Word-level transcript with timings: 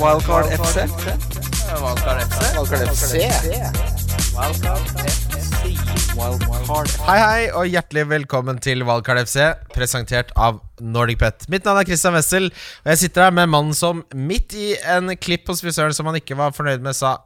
Wildcard 0.00 0.46
FC. 0.52 0.76
Wildcard 1.82 2.20
FC. 2.24 2.40
Wildcard 2.56 2.88
FC. 2.88 3.12
Wildcard 6.16 6.86
FC. 6.88 7.02
Hei, 7.06 7.18
hei, 7.20 7.42
og 7.56 7.66
hjertelig 7.68 8.04
velkommen 8.10 8.60
til 8.64 8.84
Wildcard 8.88 9.22
FC, 9.26 9.36
presentert 9.74 10.32
av 10.36 10.60
Nordic 10.80 11.20
Pet. 11.20 11.46
Mitt 11.52 11.68
navn 11.68 11.82
er 11.82 11.88
Christian 11.88 12.16
Wessel, 12.16 12.48
og 12.84 12.92
jeg 12.94 13.02
sitter 13.04 13.26
her 13.26 13.36
med 13.36 13.52
mannen 13.52 13.76
som 13.76 14.02
midt 14.16 14.56
i 14.56 14.72
en 14.96 15.12
klipp 15.20 15.48
hos 15.52 15.62
frisøren 15.64 15.94
som 15.96 16.08
han 16.08 16.18
ikke 16.20 16.38
var 16.40 16.56
fornøyd 16.56 16.84
med, 16.84 16.96
sa 16.96 17.18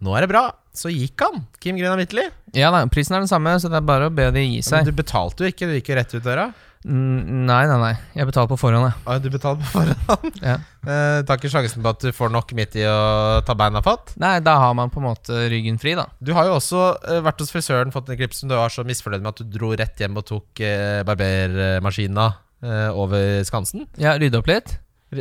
nå 0.00 0.16
er 0.16 0.24
det 0.24 0.32
bra. 0.32 0.46
Så 0.76 0.92
gikk 0.92 1.20
han. 1.24 1.42
Kim 1.60 1.76
Grina 1.76 1.96
Midtly. 1.98 2.28
Ja 2.56 2.70
da, 2.72 2.84
prisen 2.92 3.16
er 3.16 3.24
den 3.24 3.30
samme, 3.30 3.56
så 3.60 3.68
det 3.72 3.80
er 3.80 3.86
bare 3.88 4.08
å 4.08 4.14
be 4.14 4.28
de 4.32 4.44
gi 4.46 4.60
seg. 4.64 4.84
Men 4.84 4.92
du 4.92 5.00
betalte 5.00 5.44
jo 5.44 5.52
ikke, 5.52 5.68
du 5.68 5.74
gikk 5.76 5.90
jo 5.92 5.98
rett 5.98 6.14
ut 6.14 6.24
døra. 6.24 6.50
Nei, 6.80 7.64
nei, 7.68 7.76
nei. 7.76 7.92
Jeg 8.16 8.24
betaler 8.30 8.48
på 8.48 8.56
forhånd, 8.56 8.86
jeg. 8.88 9.00
Ah, 9.04 9.18
du 9.20 9.26
betalte 9.32 9.60
på 9.66 9.72
forhånd. 9.74 10.38
Ja. 10.50 10.54
Eh, 10.80 11.18
tar 11.28 11.36
ikke 11.36 11.50
sjansen 11.52 11.82
på 11.84 11.90
at 11.92 12.00
du 12.00 12.08
får 12.16 12.30
nok 12.32 12.54
midt 12.56 12.78
i 12.80 12.86
å 12.88 13.40
ta 13.44 13.52
beina 13.58 13.82
fatt. 13.84 14.14
Nei, 14.20 14.38
da 14.44 14.54
har 14.62 14.72
man 14.78 14.88
på 14.92 15.02
en 15.02 15.10
måte 15.10 15.42
ryggen 15.52 15.76
fri, 15.82 15.92
da. 15.98 16.06
Du 16.24 16.32
har 16.36 16.48
jo 16.48 16.54
også 16.56 16.84
eh, 17.04 17.20
vært 17.26 17.42
hos 17.44 17.52
frisøren, 17.52 17.92
fått 17.92 18.08
en 18.08 18.16
klipp 18.16 18.32
som 18.36 18.48
du 18.48 18.56
var 18.56 18.72
så 18.72 18.84
misfornøyd 18.88 19.20
med 19.20 19.34
at 19.34 19.42
du 19.42 19.58
dro 19.58 19.74
rett 19.76 20.00
hjem 20.00 20.16
og 20.16 20.24
tok 20.30 20.62
eh, 20.64 21.02
barbermaskina 21.04 22.30
eh, 22.64 22.88
over 22.96 23.44
Skansen. 23.44 23.84
Ja, 24.00 24.16
rydde 24.16 24.40
opp 24.40 24.48
litt. 24.48 24.78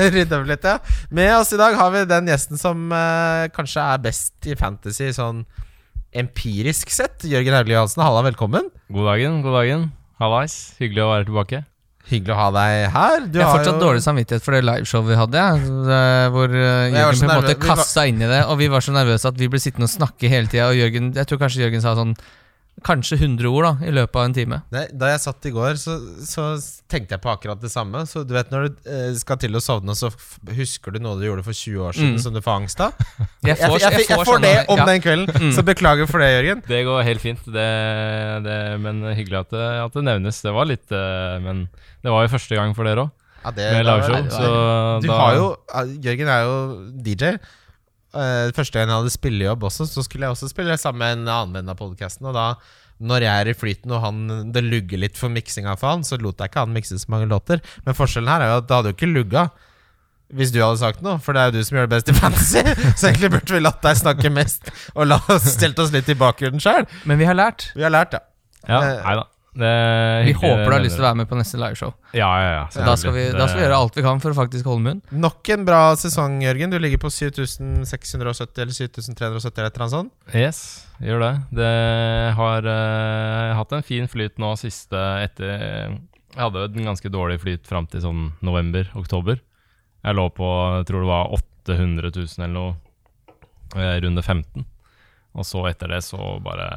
Rydde 0.00 0.40
opp 0.40 0.50
litt, 0.50 0.66
ja. 0.66 0.80
Med 1.14 1.30
oss 1.36 1.54
i 1.54 1.60
dag 1.60 1.78
har 1.78 1.94
vi 1.94 2.02
den 2.10 2.32
gjesten 2.34 2.58
som 2.58 2.90
eh, 2.90 3.46
kanskje 3.54 3.86
er 3.94 4.02
best 4.10 4.50
i 4.50 4.58
fantasy 4.58 5.12
sånn 5.14 5.44
empirisk 6.10 6.90
sett. 6.90 7.22
Jørgen 7.30 7.54
Hauglie 7.54 7.78
Johansen, 7.78 8.02
halla, 8.02 8.26
velkommen. 8.26 8.72
God 8.90 9.10
dagen, 9.12 9.42
god 9.46 9.60
dagen. 9.60 9.90
Hallais. 10.20 10.54
Hyggelig 10.80 11.02
å 11.04 11.10
være 11.14 11.26
tilbake. 11.30 11.62
Hyggelig 12.10 12.34
å 12.34 12.38
ha 12.40 12.48
deg 12.56 12.74
her. 12.94 13.20
Du 13.30 13.38
jeg 13.38 13.44
har 13.44 13.50
har 13.52 13.58
fortsatt 13.60 13.76
jo- 13.78 13.84
dårlig 13.86 14.02
samvittighet 14.04 14.42
for 14.44 14.56
det 14.56 14.62
liveshowet 14.66 15.08
vi 15.12 15.18
hadde. 15.20 15.44
Eh, 15.96 16.26
hvor 16.34 16.48
uh, 16.50 16.90
Jørgen 16.90 17.22
på 17.22 17.30
en 17.30 17.42
måte 17.42 17.54
kasta 17.60 18.00
var- 18.02 18.08
inn 18.10 18.22
i 18.24 18.26
det, 18.30 18.40
og 18.50 18.58
vi 18.58 18.68
var 18.72 18.80
så 18.84 18.92
nervøse 18.96 19.28
at 19.30 19.38
vi 19.40 19.48
ble 19.52 19.60
sittende 19.62 19.86
og 19.88 19.92
snakke 19.94 20.28
hele 20.32 20.50
tida. 20.50 20.68
Og 20.72 20.76
Jørgen, 20.80 21.12
jeg 21.14 21.26
tror 21.30 21.38
kanskje 21.44 21.62
Jørgen 21.64 21.84
sa 21.84 21.94
sånn 21.98 22.16
Kanskje 22.86 23.18
100 23.20 23.46
ord 23.50 23.64
da 23.66 23.72
i 23.86 23.90
løpet 23.92 24.16
av 24.16 24.24
en 24.24 24.34
time. 24.34 24.58
Da 24.72 25.10
jeg 25.12 25.20
satt 25.20 25.46
i 25.46 25.52
går, 25.52 25.74
så, 25.76 25.98
så 26.24 26.44
tenkte 26.88 27.12
jeg 27.16 27.20
på 27.24 27.30
akkurat 27.32 27.60
det 27.60 27.70
samme. 27.72 28.02
Så 28.08 28.22
du 28.26 28.32
vet 28.34 28.50
Når 28.50 28.68
du 28.68 28.88
eh, 28.88 29.12
skal 29.20 29.36
til 29.42 29.52
å 29.58 29.60
sovne, 29.60 29.92
så 29.98 30.08
f 30.10 30.38
husker 30.56 30.92
du 30.96 30.98
noe 31.04 31.18
du 31.20 31.26
gjorde 31.28 31.44
for 31.44 31.52
20 31.52 31.84
år 31.90 31.92
siden 31.98 32.16
Mm. 32.16 32.22
som 32.24 32.32
du 32.34 32.40
får 32.40 32.56
angst 32.62 32.80
av? 32.80 32.92
Jeg 33.44 33.56
Jeg, 33.56 33.58
jeg, 33.60 33.80
jeg, 33.84 34.06
jeg 34.08 34.24
får 34.26 34.40
det 34.44 34.54
om 34.72 34.78
ja. 34.80 34.86
den 34.88 35.00
kvelden, 35.04 35.34
Mm. 35.40 35.52
så 35.56 35.62
beklager 35.64 36.08
for 36.10 36.18
det, 36.24 36.30
Jørgen. 36.34 36.62
Det 36.66 36.80
går 36.88 37.02
helt 37.06 37.20
fint, 37.22 37.44
det, 37.46 37.68
det, 38.48 38.58
men 38.80 39.02
hyggelig 39.14 39.40
at 39.44 39.50
det, 39.54 39.68
at 39.84 39.92
det 40.00 40.04
nevnes. 40.08 40.40
Det 40.44 40.52
var 40.56 40.68
litt 40.68 40.92
eh, 40.92 41.36
Men 41.44 41.66
det 42.02 42.10
var 42.12 42.24
jo 42.26 42.32
første 42.32 42.56
gang 42.58 42.74
for 42.76 42.88
dere 42.88 43.06
òg, 43.06 43.10
Ja, 43.44 43.50
det, 43.56 43.68
med 43.72 43.86
liveshow. 43.88 44.16
det 44.16 44.32
var- 44.32 44.36
Så 44.36 45.00
Du 45.00 45.08
da 45.08 45.16
har 45.20 45.34
jo 45.38 45.46
Jørgen 46.04 46.28
er 46.28 46.42
jo 46.44 46.56
DJ. 47.04 47.30
Eh, 48.10 48.50
første 48.56 48.74
gang 48.78 48.90
jeg 48.90 48.98
hadde 49.02 49.14
spillejobb 49.14 49.66
også, 49.68 49.86
så 49.86 50.02
skulle 50.02 50.26
jeg 50.26 50.34
også 50.34 50.50
spille 50.50 50.76
sammen 50.80 50.98
med 51.02 51.18
en 51.20 51.28
annen 51.30 51.56
venn 51.60 51.72
av 51.72 51.78
podkasten. 51.78 52.26
Og 52.30 52.34
da, 52.34 52.46
når 53.00 53.26
jeg 53.26 53.42
er 53.44 53.50
i 53.52 53.56
flyten 53.56 53.94
og 53.96 54.02
han, 54.04 54.22
det 54.54 54.64
lugger 54.66 55.00
litt 55.04 55.18
for 55.20 55.32
miksinga 55.32 55.76
for 55.80 55.94
han, 55.94 56.06
så 56.06 56.18
lot 56.20 56.40
jeg 56.42 56.50
ikke 56.52 56.64
han 56.66 56.74
mikse 56.74 56.98
så 56.98 57.12
mange 57.12 57.30
låter. 57.30 57.62
Men 57.86 57.98
forskjellen 57.98 58.30
her 58.32 58.44
er 58.46 58.52
jo 58.54 58.62
at 58.62 58.68
det 58.70 58.78
hadde 58.80 58.92
jo 58.94 58.98
ikke 58.98 59.12
lugga 59.14 59.48
hvis 60.30 60.52
du 60.54 60.60
hadde 60.62 60.78
sagt 60.78 61.00
noe, 61.02 61.16
for 61.18 61.34
det 61.34 61.40
er 61.42 61.48
jo 61.50 61.58
du 61.58 61.66
som 61.66 61.74
gjør 61.74 61.88
det 61.88 61.94
best 61.96 62.10
i 62.12 62.14
fantasy. 62.14 62.60
Så 63.00 63.08
egentlig 63.08 63.32
burde 63.32 63.56
vi 63.56 63.62
latt 63.64 63.80
deg 63.82 63.96
snakke 63.98 64.30
mest, 64.30 64.68
og 64.94 65.08
la 65.10 65.16
oss 65.34 65.48
stelt 65.56 65.80
oss 65.82 65.90
litt 65.90 66.06
i 66.06 66.14
bakgrunnen 66.14 66.62
sjøl. 66.62 66.86
Men 67.10 67.18
vi 67.18 67.26
har 67.26 67.34
lært. 67.34 67.72
Vi 67.74 67.82
har 67.82 67.90
lært, 67.90 68.14
ja. 68.14 68.22
Ja, 68.68 68.78
Eh, 68.78 69.00
nei 69.02 69.14
da. 69.18 69.24
Det 69.52 69.70
Vi 70.28 70.32
håper 70.32 70.66
du 70.68 70.72
har 70.72 70.82
lyst 70.84 70.94
til 70.94 71.02
å 71.02 71.08
være 71.08 71.18
med 71.18 71.28
på 71.30 71.38
neste 71.38 71.58
liveshow. 71.58 71.90
Ja, 72.14 72.28
ja, 72.38 72.50
ja. 72.54 72.66
Så 72.70 72.84
da 72.86 72.94
skal, 72.98 73.14
vi, 73.16 73.24
da 73.34 73.48
skal 73.48 73.58
vi 73.58 73.64
gjøre 73.64 73.80
alt 73.82 73.96
vi 73.98 74.04
kan 74.04 74.22
for 74.22 74.30
å 74.30 74.38
faktisk 74.38 74.68
holde 74.70 74.84
munn. 74.84 75.00
Nok 75.10 75.50
en 75.50 75.64
bra 75.66 75.80
sesong, 75.98 76.38
Jørgen. 76.44 76.70
Du 76.70 76.78
ligger 76.78 77.02
på 77.02 77.10
7670 77.10 78.62
eller 78.62 78.76
7370 78.76 79.18
eller 79.26 79.40
et 79.42 79.58
eller 79.58 79.86
annet 79.86 79.96
sånt. 79.96 80.12
Yes, 80.38 80.60
gjør 81.02 81.24
det. 81.24 81.32
Det 81.58 81.72
har 82.38 82.70
uh, 82.70 83.56
hatt 83.58 83.74
en 83.74 83.86
fin 83.86 84.06
flyt 84.10 84.38
nå 84.38 84.52
siste 84.60 85.02
etter 85.24 85.50
Jeg 85.50 86.38
hadde 86.38 86.62
jo 86.62 86.70
en 86.70 86.90
ganske 86.92 87.10
dårlig 87.10 87.40
flyt 87.42 87.66
fram 87.66 87.90
til 87.90 88.04
sånn 88.06 88.28
november-oktober. 88.46 89.42
Jeg 90.00 90.16
lå 90.16 90.28
på 90.32 90.52
jeg 90.78 90.86
tror 90.88 91.02
det 91.02 91.10
var 91.10 91.34
800 91.40 92.14
000 92.14 92.46
eller 92.46 92.54
noe, 92.54 92.78
eh, 93.74 93.98
runde 94.06 94.22
15. 94.22 94.64
Og 95.34 95.46
så 95.46 95.66
etter 95.70 95.90
det 95.90 96.00
så 96.06 96.38
bare 96.42 96.70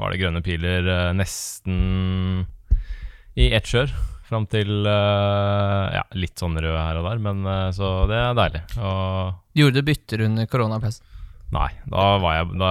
var 0.00 0.10
det 0.10 0.20
grønne 0.22 0.42
piler 0.44 0.88
eh, 0.90 1.12
nesten 1.14 2.44
i 3.38 3.50
ett 3.54 3.66
kjør. 3.70 3.92
Fram 4.24 4.46
til 4.50 4.86
eh, 4.88 5.86
ja, 5.98 6.02
litt 6.16 6.40
sånn 6.40 6.56
rød 6.56 6.74
her 6.78 6.98
og 7.00 7.08
der, 7.10 7.18
men 7.22 7.44
eh, 7.46 7.66
så 7.76 7.90
det 8.10 8.18
er 8.18 8.38
deilig. 8.38 8.62
Og 8.80 9.58
Gjorde 9.60 9.80
du 9.82 9.88
bytter 9.90 10.24
under 10.28 10.48
koronapesten? 10.50 11.10
nei, 11.54 11.68
da 11.86 12.04
var 12.18 12.32
jeg 12.40 12.46
da, 12.58 12.68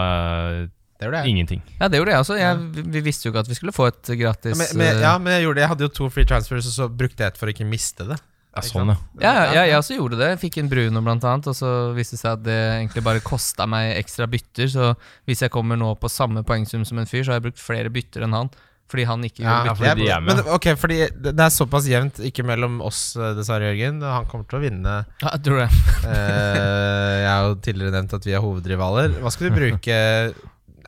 Det 0.99 1.05
gjorde 1.05 1.19
jeg. 1.21 1.31
Ingenting. 1.31 1.61
Ja, 1.77 1.87
det 1.87 2.01
gjorde 2.01 2.11
jeg 2.15 2.23
også. 2.25 2.35
Jeg, 2.41 2.57
vi, 2.75 2.81
vi 2.97 3.03
visste 3.05 3.27
jo 3.27 3.31
ikke 3.31 3.43
at 3.45 3.51
vi 3.51 3.55
skulle 3.55 3.75
få 3.75 3.85
et 3.87 4.09
gratis 4.19 4.51
Ja, 4.51 4.59
men, 4.59 4.73
men, 4.81 4.99
ja, 5.05 5.13
men 5.21 5.37
jeg 5.37 5.45
gjorde 5.45 5.59
det. 5.59 5.63
Jeg 5.63 5.71
hadde 5.71 5.87
jo 5.87 5.91
to 6.01 6.09
free 6.11 6.27
transfers, 6.27 6.67
og 6.67 6.75
så 6.75 6.87
brukte 6.91 7.23
jeg 7.23 7.31
et 7.31 7.39
for 7.39 7.47
å 7.47 7.53
ikke 7.53 7.69
miste 7.69 8.09
det. 8.09 8.17
Ja, 8.53 8.61
sånn, 8.61 8.91
ja. 8.93 8.95
Ja, 9.19 9.31
ja, 9.33 9.45
ja, 9.53 9.61
jeg 9.71 9.77
også 9.79 9.95
gjorde 9.97 10.19
det. 10.19 10.27
Jeg 10.35 10.41
fikk 10.43 10.59
en 10.61 10.67
Bruno 10.69 11.01
blant 11.01 11.23
annet, 11.25 11.47
og 11.49 11.55
så 11.57 11.69
viste 11.97 12.13
det 12.13 12.21
seg 12.21 12.35
at 12.37 12.43
det 12.45 12.57
egentlig 12.83 13.01
bare 13.07 13.23
kosta 13.25 13.65
meg 13.69 13.95
ekstra 13.97 14.27
bytter. 14.29 14.67
Så 14.69 14.91
hvis 15.25 15.41
jeg 15.41 15.49
kommer 15.53 15.79
nå 15.79 15.95
på 15.97 16.11
samme 16.11 16.43
poengsum 16.45 16.85
som 16.85 17.01
en 17.01 17.09
fyr, 17.09 17.23
så 17.25 17.33
har 17.33 17.41
jeg 17.41 17.47
brukt 17.49 17.63
flere 17.63 17.89
bytter 17.93 18.27
enn 18.27 18.37
han. 18.37 18.51
Fordi 18.93 19.05
han 19.09 19.23
ikke 19.25 19.41
gjorde 19.41 19.73
bytter. 19.79 20.03
er 20.05 20.21
med. 20.21 20.37
Men 20.43 20.51
ok, 20.53 20.67
fordi 20.77 20.97
det 21.25 21.33
er 21.39 21.53
såpass 21.55 21.87
jevnt, 21.89 22.19
ikke 22.29 22.43
mellom 22.45 22.77
oss, 22.85 23.15
eh, 23.17 23.31
dessverre, 23.33 23.71
Jørgen. 23.71 24.03
Han 24.05 24.27
kommer 24.29 24.45
til 24.45 24.59
å 24.59 24.61
vinne. 24.61 24.95
Ja, 25.23 25.31
jeg 25.33 25.43
tror 25.47 25.63
det. 25.63 25.69
Eh, 26.11 27.15
jeg 27.23 27.31
har 27.31 27.47
jo 27.47 27.55
tidligere 27.63 27.95
nevnt 27.95 28.13
at 28.19 28.27
vi 28.27 28.35
er 28.37 28.43
hovedrivaler. 28.43 29.15
Hva 29.23 29.31
skal 29.33 29.49
vi 29.49 29.55
bruke 29.55 29.97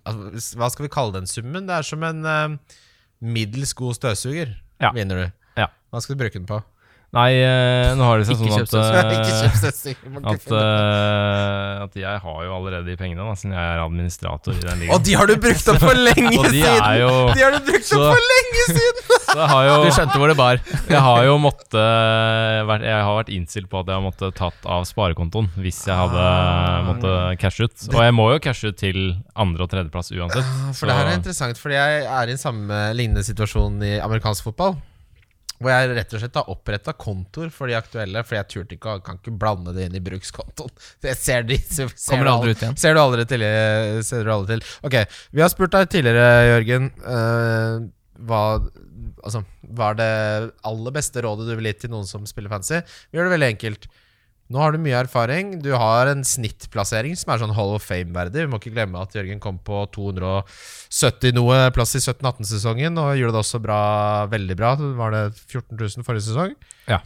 altså, 0.05 0.59
Hva 0.59 0.69
skal 0.69 0.85
vi 0.85 0.91
kalle 0.93 1.15
den 1.17 1.25
summen? 1.29 1.65
Det 1.65 1.79
er 1.79 1.87
som 1.87 2.03
en 2.05 2.21
eh, 2.29 2.77
middels 3.25 3.73
god 3.73 3.97
støvsuger. 3.97 4.53
Ja. 4.83 4.91
Vinner 4.93 5.23
du. 5.23 5.25
Ja. 5.63 5.69
Hva 5.89 6.03
skal 6.03 6.17
du 6.17 6.21
bruke 6.21 6.37
den 6.37 6.45
på? 6.49 6.61
Nei, 7.15 7.31
eh, 7.39 7.93
nå 7.95 8.03
har 8.03 8.19
det 8.19 8.25
seg 8.29 8.35
sånn 8.41 8.51
at, 8.51 8.65
ikke 8.67 8.79
eh, 8.81 8.95
ikke 9.15 10.09
at, 10.27 10.41
finne 10.43 10.59
eh, 10.59 11.83
at 11.85 11.93
jeg 12.01 12.19
har 12.25 12.39
jo 12.43 12.55
allerede 12.57 12.89
de 12.89 12.95
pengene, 12.99 13.23
da, 13.23 13.35
siden 13.39 13.53
jeg 13.55 13.69
er 13.71 13.83
administrator 13.85 14.57
i 14.57 14.63
den 14.65 14.83
Og 14.91 14.99
de 15.05 15.13
har 15.15 15.29
du 15.31 15.35
brukt 15.39 15.69
opp 15.71 15.79
for 15.79 15.95
lenge 15.95 16.33
de 16.35 16.49
siden! 16.51 16.81
er 16.83 16.99
jo 16.99 17.11
De 17.31 17.45
har 17.45 17.55
du 17.55 17.61
brukt 17.69 17.93
opp 17.95 18.03
for 18.09 18.27
lenge 18.33 18.65
siden! 18.73 19.03
Så 19.35 19.37
jeg 19.41 19.49
har 19.51 19.63
jo 19.67 19.77
Du 19.83 19.89
skjønte 19.95 20.19
hvor 20.21 20.29
det 20.31 20.35
bar. 20.39 20.59
Jeg 20.91 21.01
har 21.03 21.21
jo 21.27 21.33
måttet 21.43 21.75
Jeg 21.75 22.93
har 23.03 23.15
vært 23.17 23.31
innstilt 23.35 23.67
på 23.71 23.81
at 23.81 23.89
jeg 23.89 23.97
har 23.97 24.03
måttet 24.05 24.35
tatt 24.37 24.67
av 24.77 24.85
sparekontoen 24.87 25.49
hvis 25.59 25.81
jeg 25.87 25.95
hadde 25.97 26.23
Ah. 26.25 26.83
måttet 26.87 27.39
cashe 27.41 27.65
ut. 27.67 27.75
Og 27.93 27.99
jeg 28.05 28.13
må 28.15 28.25
jo 28.33 28.39
cashe 28.43 28.69
ut 28.71 28.77
til 28.79 28.99
andre- 29.35 29.65
og 29.65 29.71
tredjeplass 29.71 30.11
uansett. 30.15 30.43
Ah, 30.45 30.71
For 30.75 30.87
det 30.89 30.95
her 30.97 31.09
er 31.11 31.17
interessant, 31.19 31.59
fordi 31.59 31.77
jeg 31.77 32.05
er 32.05 32.31
i 32.31 32.37
samme 32.39 32.79
lignende 32.97 33.23
situasjon 33.27 33.79
i 33.85 33.95
amerikansk 34.03 34.47
fotball. 34.47 34.77
Hvor 35.55 35.71
jeg 35.71 35.91
rett 35.95 36.13
og 36.15 36.21
slett 36.21 36.37
har 36.39 36.49
oppretta 36.51 36.93
kontoer 36.99 37.51
for 37.53 37.71
de 37.71 37.77
aktuelle, 37.77 38.23
for 38.27 38.37
jeg 38.37 38.49
turte 38.51 38.75
ikke, 38.75 38.97
kan 39.05 39.19
ikke 39.21 39.35
blande 39.39 39.71
det 39.75 39.87
inn 39.87 39.97
i 39.97 40.03
brukskontoen. 40.03 40.73
Det 41.05 41.15
ser 41.19 41.45
de 41.47 41.57
ser 41.63 41.91
Kommer 42.09 42.27
du 42.27 42.31
aldri 42.33 42.55
ut 42.55 42.63
igjen. 42.63 42.79
Ser 42.81 42.97
du 42.97 43.01
aldri 43.01 43.27
til, 43.29 43.45
ser 44.07 44.25
du 44.27 44.33
aldri 44.33 44.57
til. 44.57 44.71
Ok, 44.87 44.97
vi 45.31 45.43
har 45.43 45.51
spurt 45.53 45.75
deg 45.75 45.91
tidligere, 45.93 46.31
Jørgen. 46.49 46.89
Uh, 47.05 47.85
hva, 48.27 48.41
altså, 49.23 49.43
hva 49.75 49.91
er 49.93 49.99
det 49.99 50.09
aller 50.67 50.95
beste 50.95 51.23
rådet 51.23 51.47
du 51.49 51.55
vil 51.55 51.69
gi 51.71 51.77
til 51.85 51.93
noen 51.93 52.07
som 52.09 52.27
spiller 52.29 52.51
fancy? 52.51 52.81
Vi 53.09 53.19
gjør 53.19 53.29
det 53.29 53.35
veldig 53.37 53.53
enkelt. 53.55 53.87
Nå 54.53 54.61
har 54.61 54.75
du 54.75 54.81
mye 54.81 54.97
erfaring. 54.99 55.55
Du 55.63 55.71
har 55.73 56.11
en 56.11 56.21
snittplassering 56.25 57.15
som 57.17 57.31
er 57.33 57.41
sånn 57.41 57.53
Hall 57.57 57.73
of 57.73 57.85
Fame-verdig. 57.89 58.43
Vi 58.43 58.51
må 58.51 58.59
ikke 58.61 58.75
glemme 58.75 59.01
at 59.01 59.15
Jørgen 59.17 59.41
kom 59.41 59.57
på 59.65 59.79
270 59.95 61.33
noe 61.33 61.57
plass 61.73 61.95
i 61.97 62.03
17-18-sesongen, 62.03 62.99
og 63.01 63.15
gjorde 63.17 63.33
det 63.33 63.41
også 63.41 63.61
bra, 63.63 63.79
veldig 64.29 64.59
bra. 64.59 64.75
Var 65.01 65.15
det 65.17 65.23
14 65.47 65.73
000 65.73 66.05
forrige 66.05 66.27
sesong? 66.27 66.53
Ja. 66.91 67.01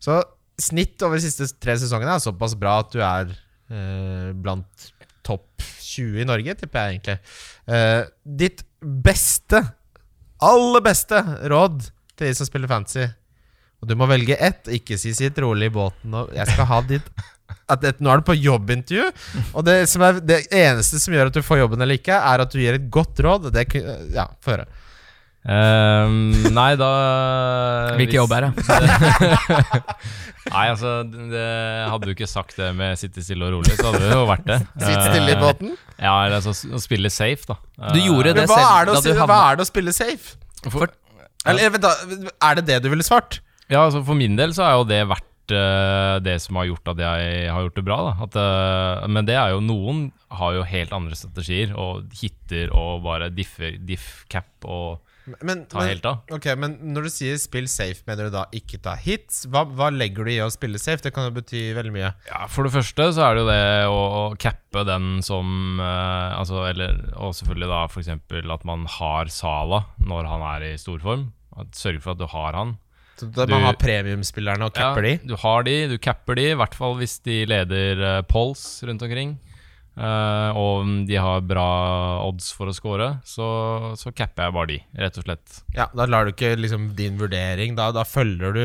Så 0.00 0.22
snitt 0.62 1.02
over 1.04 1.20
de 1.20 1.26
siste 1.26 1.50
tre 1.60 1.76
sesongene 1.80 2.16
er 2.16 2.24
såpass 2.24 2.56
bra 2.56 2.78
at 2.80 2.92
du 2.94 3.00
er 3.04 3.32
eh, 3.32 4.32
blant 4.32 4.88
topp 5.26 5.64
20 5.92 6.22
i 6.24 6.28
Norge, 6.28 6.56
tipper 6.56 6.86
jeg 6.86 6.96
egentlig. 6.96 7.18
Eh, 7.68 8.02
ditt 8.24 8.64
beste, 8.80 9.60
aller 10.42 10.84
beste 10.84 11.20
råd 11.52 11.82
til 12.16 12.30
de 12.30 12.36
som 12.38 12.48
spiller 12.48 12.70
fantasy 12.70 13.10
og 13.82 13.88
du 13.90 13.96
må 13.98 14.06
velge 14.06 14.36
ett, 14.38 14.68
ikke 14.70 14.98
si 15.00 15.10
'sitt 15.14 15.38
rolig 15.42 15.68
i 15.72 15.74
båten'. 15.74 16.14
Og 16.14 16.30
jeg 16.36 16.46
skal 16.52 16.68
ha 16.70 16.80
ditt 16.86 17.08
at 17.68 17.80
det, 17.82 17.96
Nå 18.00 18.10
er 18.10 18.20
du 18.20 18.26
på 18.26 18.36
jobbintervju, 18.38 19.08
og 19.54 19.64
det, 19.66 19.88
som 19.90 20.02
er, 20.06 20.20
det 20.24 20.46
eneste 20.50 21.00
som 21.02 21.14
gjør 21.14 21.28
at 21.30 21.36
du 21.36 21.42
får 21.44 21.62
jobben 21.64 21.82
eller 21.82 21.98
ikke, 21.98 22.14
er 22.14 22.44
at 22.44 22.52
du 22.52 22.60
gir 22.60 22.78
et 22.78 22.88
godt 22.92 23.20
råd. 23.20 23.50
Det, 23.52 23.66
ja, 24.14 24.28
få 24.40 24.54
høre. 24.54 24.66
Um, 25.42 26.30
nei, 26.54 26.76
da 26.78 26.88
Hvilken 27.98 28.14
jobb 28.20 28.34
er 28.36 28.44
det? 28.46 28.50
Nei, 30.52 30.66
altså 30.70 30.92
det, 31.02 31.42
Hadde 31.90 32.06
du 32.06 32.12
ikke 32.14 32.28
sagt 32.30 32.54
det 32.60 32.68
med 32.78 32.94
'sitte 32.98 33.24
stille 33.26 33.48
og 33.48 33.56
rolig', 33.56 33.74
så 33.74 33.90
hadde 33.90 34.04
det 34.06 34.12
jo 34.14 34.22
vært 34.30 34.46
det. 34.46 34.58
Sitt 34.86 35.02
stille 35.08 35.32
i 35.32 35.34
Eh, 35.34 35.40
båten. 35.42 35.74
Ja, 35.98 36.14
eller 36.26 36.38
altså 36.38 36.54
å 36.54 36.82
spille 36.82 37.10
safe, 37.10 37.42
da. 37.50 37.58
Du 37.90 37.98
gjorde 37.98 38.36
det 38.36 38.44
Men 38.44 38.52
hva 38.52 38.58
selv 38.60 38.70
er 38.70 38.84
det, 38.86 38.92
å, 38.92 38.94
da 38.94 39.02
du 39.02 39.22
hva 39.32 39.40
er 39.50 39.58
det 39.58 39.66
å 39.66 39.70
spille 39.70 39.94
safe? 39.96 40.36
For, 40.70 40.94
Eller 41.50 41.74
vent 41.74 41.82
da, 41.88 41.92
Er 42.38 42.60
det 42.60 42.66
det 42.70 42.78
du 42.84 42.90
ville 42.92 43.06
svart? 43.06 43.40
Ja, 43.72 43.86
altså 43.88 44.02
For 44.06 44.18
min 44.18 44.36
del 44.38 44.52
så 44.56 44.66
har 44.68 44.78
jo 44.80 44.88
det 44.90 45.02
vært 45.10 45.54
eh, 45.56 46.16
det 46.24 46.36
som 46.44 46.58
har 46.60 46.68
gjort 46.70 46.92
at 46.94 47.00
jeg 47.02 47.46
har 47.50 47.64
gjort 47.66 47.78
det 47.80 47.86
bra. 47.88 48.00
At, 48.26 48.36
eh, 48.38 49.06
men 49.12 49.28
det 49.28 49.38
er 49.40 49.54
jo 49.56 49.62
noen 49.64 50.10
har 50.32 50.54
jo 50.56 50.66
helt 50.68 50.92
andre 50.96 51.16
strategier, 51.18 51.72
og 51.76 52.12
hitter 52.20 52.70
og 52.76 53.02
bare 53.06 53.32
differ, 53.34 53.74
diff 53.80 54.22
cap 54.32 54.48
og 54.64 55.00
Men, 55.44 55.66
ta 55.70 55.78
men, 55.78 55.86
helt 55.92 56.06
av. 56.08 56.22
ok, 56.34 56.46
men 56.58 56.72
når 56.94 57.04
du 57.06 57.10
sier 57.14 57.36
spill 57.38 57.68
safe, 57.70 58.00
mener 58.08 58.26
du 58.26 58.32
da 58.34 58.40
ikke 58.58 58.80
ta 58.82 58.96
hits? 58.98 59.44
Hva, 59.52 59.62
hva 59.70 59.86
legger 59.94 60.26
du 60.26 60.32
i 60.32 60.40
å 60.42 60.48
spille 60.50 60.80
safe? 60.82 61.04
Det 61.04 61.12
kan 61.14 61.28
jo 61.28 61.34
bety 61.36 61.60
veldig 61.76 61.92
mye. 61.94 62.10
Ja, 62.26 62.40
For 62.50 62.66
det 62.66 62.72
første 62.74 63.06
så 63.14 63.28
er 63.28 63.36
det 63.38 63.44
jo 63.44 63.50
det 63.52 63.60
å, 63.92 64.00
å 64.18 64.24
cappe 64.42 64.82
den 64.88 65.20
som 65.22 65.78
eh, 65.78 66.32
altså, 66.40 66.64
eller, 66.72 66.96
Og 67.22 67.36
selvfølgelig 67.38 67.70
da 67.70 67.84
f.eks. 67.86 68.10
at 68.56 68.66
man 68.72 68.88
har 68.98 69.30
Sala 69.30 69.84
når 70.02 70.26
han 70.32 70.42
er 70.56 70.66
i 70.72 70.74
storform. 70.80 71.28
Sørge 71.76 72.02
for 72.02 72.16
at 72.16 72.22
du 72.24 72.26
har 72.32 72.58
han. 72.58 72.74
Så 73.20 73.28
da 73.32 73.46
Du- 73.46 73.52
man 73.54 73.62
har 73.68 73.74
premiumspillerne 73.78 74.64
og 74.66 74.74
capper 74.74 75.02
de. 75.02 75.14
Du 75.28 75.36
har 75.36 75.62
de, 75.68 75.76
du 75.88 75.98
capper 75.98 76.34
de, 76.38 76.50
i 76.50 76.58
hvert 76.58 76.74
fall 76.74 76.96
hvis 76.98 77.18
de 77.22 77.44
leder 77.46 78.00
uh, 78.02 78.22
polls 78.22 78.82
rundt 78.88 79.02
omkring. 79.02 79.38
Uh, 79.92 80.48
og 80.56 80.80
om 80.80 80.92
de 81.04 81.18
har 81.20 81.42
bra 81.44 81.66
odds 82.24 82.48
for 82.56 82.70
å 82.70 82.72
score, 82.72 83.10
så, 83.28 83.92
så 84.00 84.08
capper 84.16 84.46
jeg 84.48 84.54
bare 84.56 84.70
de, 84.70 84.78
rett 84.96 85.18
og 85.20 85.26
slett. 85.26 85.58
Ja, 85.76 85.90
Da 85.92 86.06
lar 86.08 86.24
du 86.24 86.32
ikke 86.32 86.54
liksom 86.56 86.94
din 86.96 87.18
vurdering 87.20 87.76
Da, 87.76 87.90
da 87.92 88.00
følger 88.08 88.56
du 88.56 88.64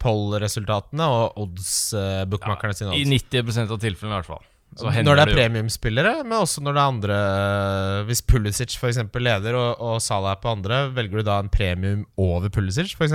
poll-resultatene 0.00 1.04
og 1.04 1.36
odds-bookmakerne 1.44 2.74
sine 2.76 2.96
I 2.96 3.04
90% 3.04 3.70
av 3.74 3.80
tilfellene, 3.82 4.14
i 4.14 4.18
hvert 4.22 4.30
fall. 4.32 4.44
Så 4.74 4.90
når 5.06 5.20
det 5.20 5.24
er 5.28 5.36
premiumspillere, 5.36 6.14
men 6.24 6.34
også 6.40 6.62
når 6.64 6.74
det 6.74 6.80
er 6.80 6.88
andre 6.90 7.18
Hvis 8.08 8.24
Pulisic 8.26 8.72
f.eks. 8.74 8.98
leder 9.22 9.54
og, 9.54 9.76
og 9.78 10.00
Salah 10.02 10.32
er 10.34 10.40
på 10.42 10.50
andre, 10.50 10.80
velger 10.96 11.20
du 11.20 11.28
da 11.28 11.36
en 11.44 11.52
premium 11.52 12.02
over 12.18 12.50
Pulisic 12.50 12.96
f.eks.? 12.98 13.14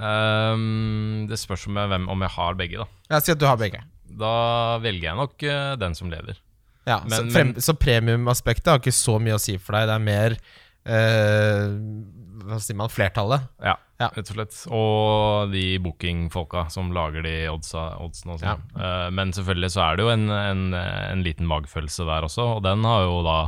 Ehm, 0.00 1.26
det 1.30 1.38
spørs 1.40 1.66
om 1.70 1.76
jeg, 1.80 1.90
hvem, 1.92 2.06
om 2.12 2.22
jeg 2.24 2.32
har 2.36 2.54
begge, 2.58 2.78
da. 2.82 2.86
Ja, 3.12 3.20
si 3.20 3.32
at 3.34 3.40
du 3.42 3.46
har 3.48 3.58
begge. 3.60 3.82
Da 4.20 4.32
velger 4.82 5.10
jeg 5.10 5.18
nok 5.20 5.44
uh, 5.46 5.74
den 5.80 5.94
som 5.98 6.10
leder. 6.10 6.38
Ja, 6.88 7.02
så, 7.06 7.20
frem, 7.30 7.52
men- 7.52 7.60
så 7.62 7.74
premiumaspektet 7.78 8.72
har 8.72 8.80
ikke 8.80 8.94
så 8.96 9.18
mye 9.22 9.36
å 9.36 9.42
si 9.42 9.58
for 9.60 9.76
deg. 9.76 9.86
Det 9.90 9.98
er 9.98 10.06
mer 10.08 10.34
uh, 10.88 11.68
Hva 12.50 12.58
sier 12.64 12.78
man? 12.80 12.88
Flertallet. 12.90 13.44
Ja, 13.62 13.76
Ja. 14.00 14.08
rett 14.16 14.30
og 14.32 14.34
slett. 14.38 14.56
Og 14.72 15.50
de 15.52 15.76
bookingfolka 15.84 16.64
som 16.72 16.88
lager 16.96 17.22
de 17.26 17.34
oddsa, 17.52 17.82
oddsene 18.00 18.32
og 18.34 18.40
sånn. 18.40 18.62
uh, 18.80 19.10
men 19.12 19.30
selvfølgelig 19.36 19.70
så 19.76 19.82
er 19.90 19.96
det 20.00 20.06
jo 20.06 20.12
en, 20.14 20.24
en, 20.32 20.62
en 20.74 21.22
liten 21.26 21.46
magefølelse 21.46 22.06
der 22.08 22.24
også, 22.24 22.46
og 22.56 22.62
den 22.64 22.82
har 22.88 23.04
jo 23.04 23.18
da 23.28 23.38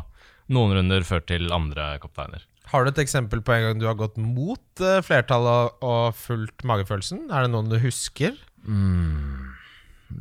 noen 0.52 0.74
runder 0.76 1.06
ført 1.08 1.26
til 1.32 1.48
andre 1.56 1.94
kapteiner. 2.02 2.44
Har 2.72 2.84
du 2.84 2.92
et 2.92 3.02
eksempel 3.04 3.42
på 3.44 3.52
en 3.54 3.66
gang 3.66 3.80
du 3.80 3.88
har 3.88 3.98
gått 4.00 4.16
mot 4.20 4.84
eh, 4.84 5.00
flertallet 5.04 5.74
og, 5.82 5.88
og 5.88 6.16
fulgt 6.16 6.64
magefølelsen? 6.68 7.26
Er 7.30 7.46
det 7.46 7.52
noen 7.52 7.68
du 7.68 7.76
husker? 7.82 8.38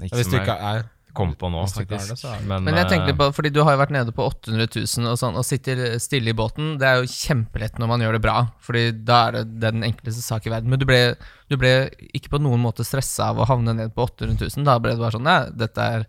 Ikke 0.02 0.18
Hvis 0.18 0.28
som 0.28 0.36
du 0.36 0.42
ikke 0.42 0.58
er 0.72 0.90
kom 1.14 1.34
på 1.36 1.50
nå, 1.52 1.64
faktisk. 1.68 2.24
det, 2.24 2.32
men, 2.48 2.64
Men 2.64 2.78
jeg 2.80 3.02
eh, 3.02 3.16
på, 3.18 3.28
fordi 3.36 3.52
du 3.54 3.62
har 3.66 3.76
jo 3.76 3.82
vært 3.82 3.94
nede 3.94 4.14
på 4.16 4.26
800 4.30 4.68
000 4.80 5.12
og 5.12 5.20
sånn, 5.20 5.38
og 5.40 5.48
sitter 5.48 5.82
stille 6.02 6.32
i 6.32 6.38
båten. 6.38 6.76
Det 6.80 6.88
er 6.88 7.02
jo 7.02 7.12
kjempelett 7.12 7.80
når 7.82 7.92
man 7.92 8.06
gjør 8.06 8.18
det 8.18 8.24
bra, 8.24 8.38
Fordi 8.64 8.84
da 9.08 9.22
er 9.28 9.40
det 9.40 9.46
den 9.66 9.86
enkleste 9.88 10.24
sak 10.24 10.48
i 10.48 10.54
verden. 10.54 10.72
Men 10.72 10.82
du 10.82 10.88
ble, 10.90 11.02
du 11.52 11.58
ble 11.60 11.74
ikke 12.16 12.36
på 12.36 12.42
noen 12.44 12.64
måte 12.64 12.88
stressa 12.88 13.32
av 13.32 13.42
å 13.42 13.50
havne 13.50 13.76
ned 13.78 13.96
på 13.96 14.08
800 14.08 14.40
000. 14.40 14.68
Da 14.68 14.78
ble 14.80 14.96
det 14.96 15.04
bare 15.04 15.18
sånn 15.18 15.28
Nei, 15.28 15.42
dette 15.60 15.90
er, 15.98 16.08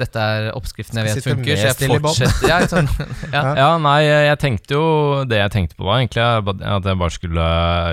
dette 0.00 0.24
er 0.34 0.48
oppskriften 0.56 0.98
jeg 1.00 1.06
vet 1.10 1.26
funker, 1.28 1.60
så 1.60 1.70
jeg 1.70 1.90
fortsetter. 2.00 2.48
Ja, 2.48 2.58
sånn, 2.72 2.88
ja. 3.36 3.42
Ja, 3.60 3.68
nei, 3.84 3.98
jeg 4.08 4.38
tenkte 4.42 4.74
jo 4.78 4.84
Det 5.28 5.38
jeg 5.42 5.52
tenkte 5.54 5.76
på 5.78 5.86
da, 5.86 5.98
egentlig, 6.00 6.24
at 6.74 6.88
jeg 6.90 7.00
bare 7.04 7.14
skulle 7.14 7.46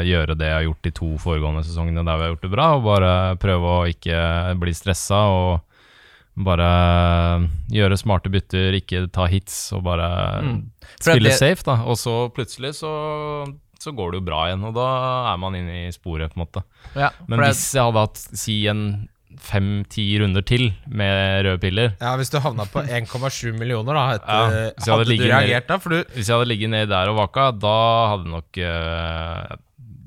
gjøre 0.07 0.37
det 0.39 0.49
jeg 0.49 0.57
har 0.57 0.65
gjort 0.69 0.83
de 0.89 0.93
to 1.03 1.11
foregående 1.21 1.63
sesongene 1.67 2.05
der 2.07 2.17
vi 2.21 2.27
har 2.27 2.33
gjort 2.35 2.45
det 2.47 2.53
bra, 2.55 2.67
og 2.79 2.85
bare 2.87 3.13
prøve 3.43 3.75
å 3.77 3.85
ikke 3.91 4.19
bli 4.63 4.73
stressa 4.77 5.21
og 5.35 5.63
bare 6.37 6.67
gjøre 7.73 7.97
smarte 7.97 8.29
bytter, 8.29 8.75
ikke 8.77 9.07
ta 9.13 9.25
hits 9.31 9.71
og 9.73 9.81
bare 9.87 10.09
Mm. 10.43 10.59
Spille 11.01 11.29
det- 11.31 11.37
safe, 11.39 11.63
da. 11.65 11.79
Og 11.85 11.97
så 11.97 12.29
plutselig 12.33 12.75
så, 12.77 12.91
så 13.79 13.91
går 13.95 14.11
det 14.11 14.19
jo 14.21 14.25
bra 14.29 14.43
igjen, 14.47 14.63
og 14.69 14.73
da 14.77 15.33
er 15.33 15.37
man 15.41 15.55
inne 15.57 15.87
i 15.87 15.91
sporet, 15.91 16.29
på 16.33 16.37
en 16.39 16.45
måte. 16.45 16.63
Ja, 16.95 17.09
Men 17.27 17.39
hvis 17.41 17.73
jeg 17.73 17.83
hadde 17.83 18.03
hatt 18.05 18.17
si 18.37 18.67
en 18.69 19.09
fem-ti 19.43 20.05
runder 20.21 20.43
til 20.47 20.67
med 20.89 21.45
røde 21.45 21.59
piller 21.61 21.93
Ja, 22.01 22.15
Hvis 22.19 22.31
du 22.33 22.39
havna 22.43 22.65
på 22.71 22.81
1,7 22.83 23.53
millioner, 23.57 23.93
da, 23.97 24.05
etter, 24.17 24.57
Ja, 24.87 24.95
hadde 24.95 24.97
hadde, 24.97 25.17
du 25.17 25.25
reagert 25.29 25.69
ned- 25.69 25.85
da? 25.85 25.93
Du, 25.93 26.15
Hvis 26.17 26.27
jeg 26.31 26.35
hadde 26.37 26.49
ligget 26.51 26.73
nedi 26.73 26.89
der 26.91 27.11
og 27.13 27.19
vaka, 27.21 27.51
da 27.53 27.75
hadde 28.13 28.31
nok 28.33 28.57
eh, 28.57 29.55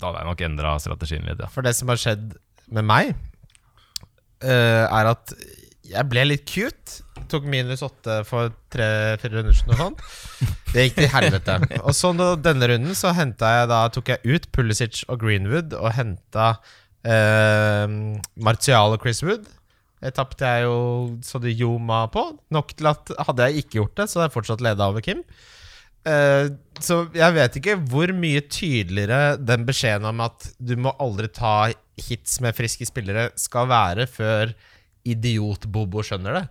Da 0.01 0.11
hadde 0.11 0.23
jeg 0.23 0.31
nok 0.33 0.45
endra 0.51 0.75
strategien 0.83 1.27
litt, 1.31 1.41
ja. 1.45 1.51
for 1.53 1.67
det 1.67 1.75
som 1.79 1.93
har 1.93 2.01
skjedd 2.01 2.35
med 2.71 2.87
meg, 2.87 3.15
eh, 4.43 4.85
er 4.87 5.11
at 5.11 5.33
jeg 5.91 6.07
ble 6.07 6.23
litt 6.29 6.45
cute. 6.47 7.01
Tok 7.31 7.47
minus 7.51 7.83
åtte 7.83 8.21
for 8.29 8.53
tre-fire 8.73 9.41
runder 9.41 9.57
siden 9.59 9.75
og 9.75 9.81
sånn. 9.81 9.97
Det 10.71 10.85
gikk 10.87 11.01
til 11.01 11.11
helvete. 11.11 11.57
Og 11.83 11.91
så 11.99 12.13
denne 12.39 12.69
runden 12.71 12.95
så 12.99 13.11
jeg 13.59 13.71
da 13.71 13.81
tok 13.93 14.13
jeg 14.15 14.23
ut 14.39 14.47
Pulisic 14.55 15.03
og 15.11 15.19
Greenwood 15.23 15.75
og 15.79 15.91
henta 15.99 16.53
eh, 16.55 16.77
Martial 17.05 18.97
og 18.97 19.01
Chris 19.01 19.23
Wood. 19.25 19.49
Tapte 20.17 20.49
jeg 20.49 20.65
jo 20.65 20.77
så 21.25 21.41
det 21.43 21.57
ljoma 21.59 22.07
på. 22.13 22.25
Nok 22.53 22.75
til 22.77 22.89
at 22.89 23.13
hadde 23.29 23.49
jeg 23.49 23.65
ikke 23.65 23.79
gjort 23.79 23.97
det, 24.01 24.07
så 24.09 24.19
hadde 24.21 24.31
jeg 24.31 24.37
fortsatt 24.39 24.65
leda 24.65 24.89
over 24.89 25.05
Kim. 25.05 25.25
Uh, 26.01 26.57
så 26.81 27.03
jeg 27.13 27.37
vet 27.37 27.57
ikke 27.61 27.77
hvor 27.93 28.09
mye 28.17 28.41
tydeligere 28.49 29.35
den 29.37 29.67
beskjeden 29.69 30.09
om 30.09 30.23
at 30.25 30.47
du 30.57 30.73
må 30.81 30.95
aldri 30.97 31.29
ta 31.29 31.69
hits 32.01 32.39
med 32.41 32.57
friske 32.57 32.89
spillere, 32.89 33.29
skal 33.37 33.69
være 33.69 34.07
før 34.09 34.55
idiot-Bobo 35.05 36.01
skjønner 36.05 36.39
det. 36.39 36.45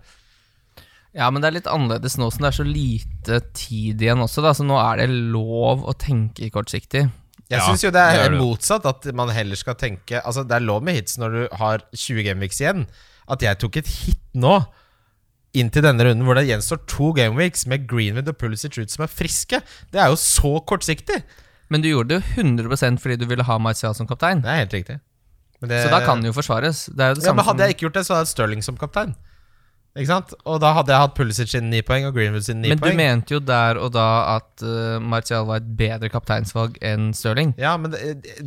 Ja, 1.17 1.31
men 1.33 1.41
det 1.41 1.49
er 1.49 1.55
litt 1.57 1.69
annerledes 1.69 2.19
nå 2.21 2.27
som 2.29 2.45
det 2.45 2.51
er 2.51 2.59
så 2.59 2.67
lite 2.67 3.39
tid 3.57 4.01
igjen 4.05 4.21
også, 4.21 4.43
da. 4.45 4.53
Så 4.53 4.65
nå 4.67 4.77
er 4.77 5.01
det 5.01 5.09
lov 5.33 5.81
å 5.89 5.97
tenke 5.97 6.51
kortsiktig. 6.53 7.07
Jeg 7.49 7.59
Ja, 7.59 7.65
synes 7.65 7.81
jo 7.83 7.89
det 7.89 8.01
det 8.13 8.19
er 8.21 8.29
det. 8.29 8.39
motsatt, 8.39 8.85
at 8.85 9.05
man 9.15 9.29
heller 9.33 9.55
skal 9.57 9.73
tenke 9.75 10.21
Altså 10.23 10.43
Det 10.47 10.51
er 10.55 10.59
lov 10.59 10.83
med 10.83 10.93
hits 10.99 11.17
når 11.17 11.29
du 11.33 11.55
har 11.57 11.79
20 11.95 12.23
gameweeks 12.23 12.59
igjen. 12.61 12.87
At 13.27 13.41
jeg 13.41 13.57
tok 13.59 13.77
et 13.77 13.87
hit 13.87 14.19
nå, 14.35 14.65
inntil 15.57 15.81
denne 15.81 16.05
runden 16.05 16.25
hvor 16.27 16.35
det 16.37 16.45
gjenstår 16.47 16.83
to 16.87 17.11
gameweeks 17.17 17.65
med 17.65 17.87
Greenwood 17.89 18.29
og 18.29 18.37
Pulisic 18.37 18.77
ut 18.77 18.91
som 18.93 19.03
er 19.03 19.09
friske, 19.09 19.61
det 19.91 19.99
er 20.01 20.09
jo 20.13 20.17
så 20.21 20.59
kortsiktig! 20.69 21.23
Men 21.69 21.81
du 21.81 21.89
gjorde 21.89 22.09
det 22.09 22.21
jo 22.37 22.43
100% 22.43 22.97
fordi 23.01 23.17
du 23.21 23.25
ville 23.29 23.43
ha 23.45 23.57
Martial 23.61 23.93
som 23.97 24.07
kaptein. 24.09 24.41
Det 24.41 24.49
er 24.49 24.61
helt 24.63 24.73
riktig. 24.73 24.99
Men 25.61 25.69
det- 25.69 25.83
Så 25.85 25.89
da 25.91 25.99
kan 26.05 26.21
det 26.21 26.27
jo 26.33 26.33
forsvares. 26.41 26.85
Det 26.95 27.15
det 27.17 27.25
Ja, 27.25 27.33
men 27.33 27.45
Hadde 27.45 27.59
jeg 27.65 27.75
ikke 27.75 27.85
gjort 27.89 27.93
det, 27.93 28.05
så 28.07 28.13
hadde 28.15 28.25
jeg 28.25 28.33
Sterling 28.33 28.63
som 28.63 28.77
kaptein. 28.77 29.15
Ikke 29.99 30.07
sant? 30.13 30.31
Og 30.47 30.61
da 30.63 30.69
hadde 30.77 30.93
jeg 30.93 31.03
hatt 31.03 31.15
Pulisic 31.17 31.51
sine 31.51 31.67
ni 31.69 31.81
poeng 31.85 32.05
og 32.07 32.15
Greenwood 32.15 32.45
sine 32.45 32.61
ni 32.63 32.69
Men 32.71 32.79
du 32.79 32.85
poeng. 32.87 32.95
mente 32.97 33.35
jo 33.35 33.39
der 33.43 33.75
og 33.81 33.91
da 33.93 34.05
at 34.37 34.63
uh, 34.63 34.95
Martial 35.03 35.43
var 35.49 35.59
et 35.59 35.67
bedre 35.79 36.07
kapteinsvalg 36.13 36.77
enn 36.85 37.09
Stirling. 37.17 37.51
Ja, 37.59 37.73
men 37.81 37.91
det, 37.91 37.99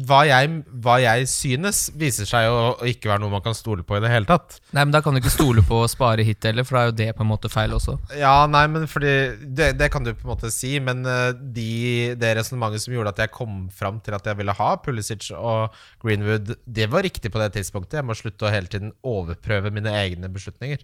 hva, 0.09 0.23
jeg, 0.29 0.63
hva 0.85 0.97
jeg 1.03 1.29
synes, 1.31 1.85
viser 2.01 2.29
seg 2.31 2.47
jo 2.49 2.55
å 2.73 2.89
ikke 2.89 3.11
være 3.13 3.21
noe 3.25 3.35
man 3.37 3.45
kan 3.45 3.57
stole 3.59 3.85
på 3.85 3.99
i 3.99 4.03
det 4.03 4.11
hele 4.13 4.29
tatt. 4.31 4.57
Nei, 4.73 4.87
men 4.87 4.95
Da 4.97 5.03
kan 5.05 5.13
du 5.15 5.21
ikke 5.21 5.35
stole 5.35 5.63
på 5.69 5.83
å 5.85 5.91
spare 5.93 6.25
hit 6.27 6.43
heller, 6.49 6.65
for 6.65 6.79
da 6.79 6.83
er 6.87 6.91
jo 6.93 6.97
det 7.03 7.11
på 7.19 7.27
en 7.27 7.31
måte 7.31 7.53
feil 7.53 7.77
også. 7.77 7.99
Ja, 8.19 8.35
nei, 8.51 8.65
men 8.73 8.89
fordi 8.91 9.13
Det, 9.45 9.73
det 9.79 9.91
kan 9.93 10.05
du 10.07 10.13
på 10.15 10.25
en 10.27 10.33
måte 10.33 10.51
si, 10.55 10.73
men 10.81 11.05
eh, 11.05 11.33
de, 11.37 11.69
det 12.17 12.33
resonnementet 12.41 12.87
som 12.87 12.97
gjorde 12.97 13.13
at 13.13 13.25
jeg 13.27 13.35
kom 13.37 13.67
fram 13.75 14.01
til 14.01 14.17
at 14.17 14.27
jeg 14.31 14.41
ville 14.41 14.57
ha 14.57 14.71
Pulisic 14.83 15.29
og 15.37 15.75
Greenwood, 16.03 16.55
det 16.65 16.89
var 16.93 17.05
riktig 17.05 17.31
på 17.35 17.41
det 17.43 17.53
tidspunktet. 17.59 17.99
Jeg 18.01 18.09
må 18.09 18.17
slutte 18.17 18.49
å 18.49 18.53
hele 18.55 18.71
tiden 18.73 18.95
overprøve 19.05 19.71
mine 19.75 19.93
egne 20.01 20.31
beslutninger. 20.33 20.81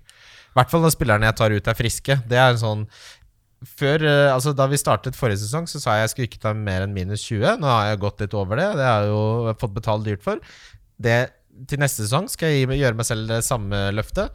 I 0.48 0.58
hvert 0.58 0.72
fall 0.72 0.84
når 0.84 0.94
spillerne 0.94 1.28
jeg 1.28 1.38
tar 1.38 1.54
ut, 1.54 1.70
er 1.70 1.78
friske. 1.78 2.18
Det 2.28 2.38
er 2.40 2.52
en 2.52 2.60
sånn 2.60 2.84
før, 3.66 4.04
eh, 4.06 4.32
altså 4.32 4.52
Da 4.54 4.68
vi 4.70 4.78
startet 4.78 5.18
forrige 5.18 5.42
sesong, 5.42 5.66
så 5.66 5.80
sa 5.82 5.96
jeg 5.96 6.06
jeg 6.06 6.12
skulle 6.12 6.28
ikke 6.30 6.44
ta 6.44 6.52
mer 6.54 6.86
enn 6.86 6.94
minus 6.94 7.24
20. 7.26 7.58
Nå 7.58 7.66
har 7.66 7.90
jeg 7.90 8.02
gått 8.04 8.22
litt 8.22 8.36
over 8.38 8.60
det. 8.60 8.68
Det 8.78 8.86
har 8.86 9.02
jeg 9.02 9.10
jo 9.12 9.56
fått 9.58 9.74
betalt 9.74 10.06
dyrt 10.06 10.22
for. 10.22 10.38
Det, 10.98 11.18
til 11.68 11.82
neste 11.82 12.06
sesong 12.06 12.28
skal 12.30 12.54
jeg 12.54 12.78
gjøre 12.78 12.98
meg 12.98 13.08
selv 13.08 13.28
det 13.30 13.42
samme 13.46 13.88
løftet. 13.94 14.34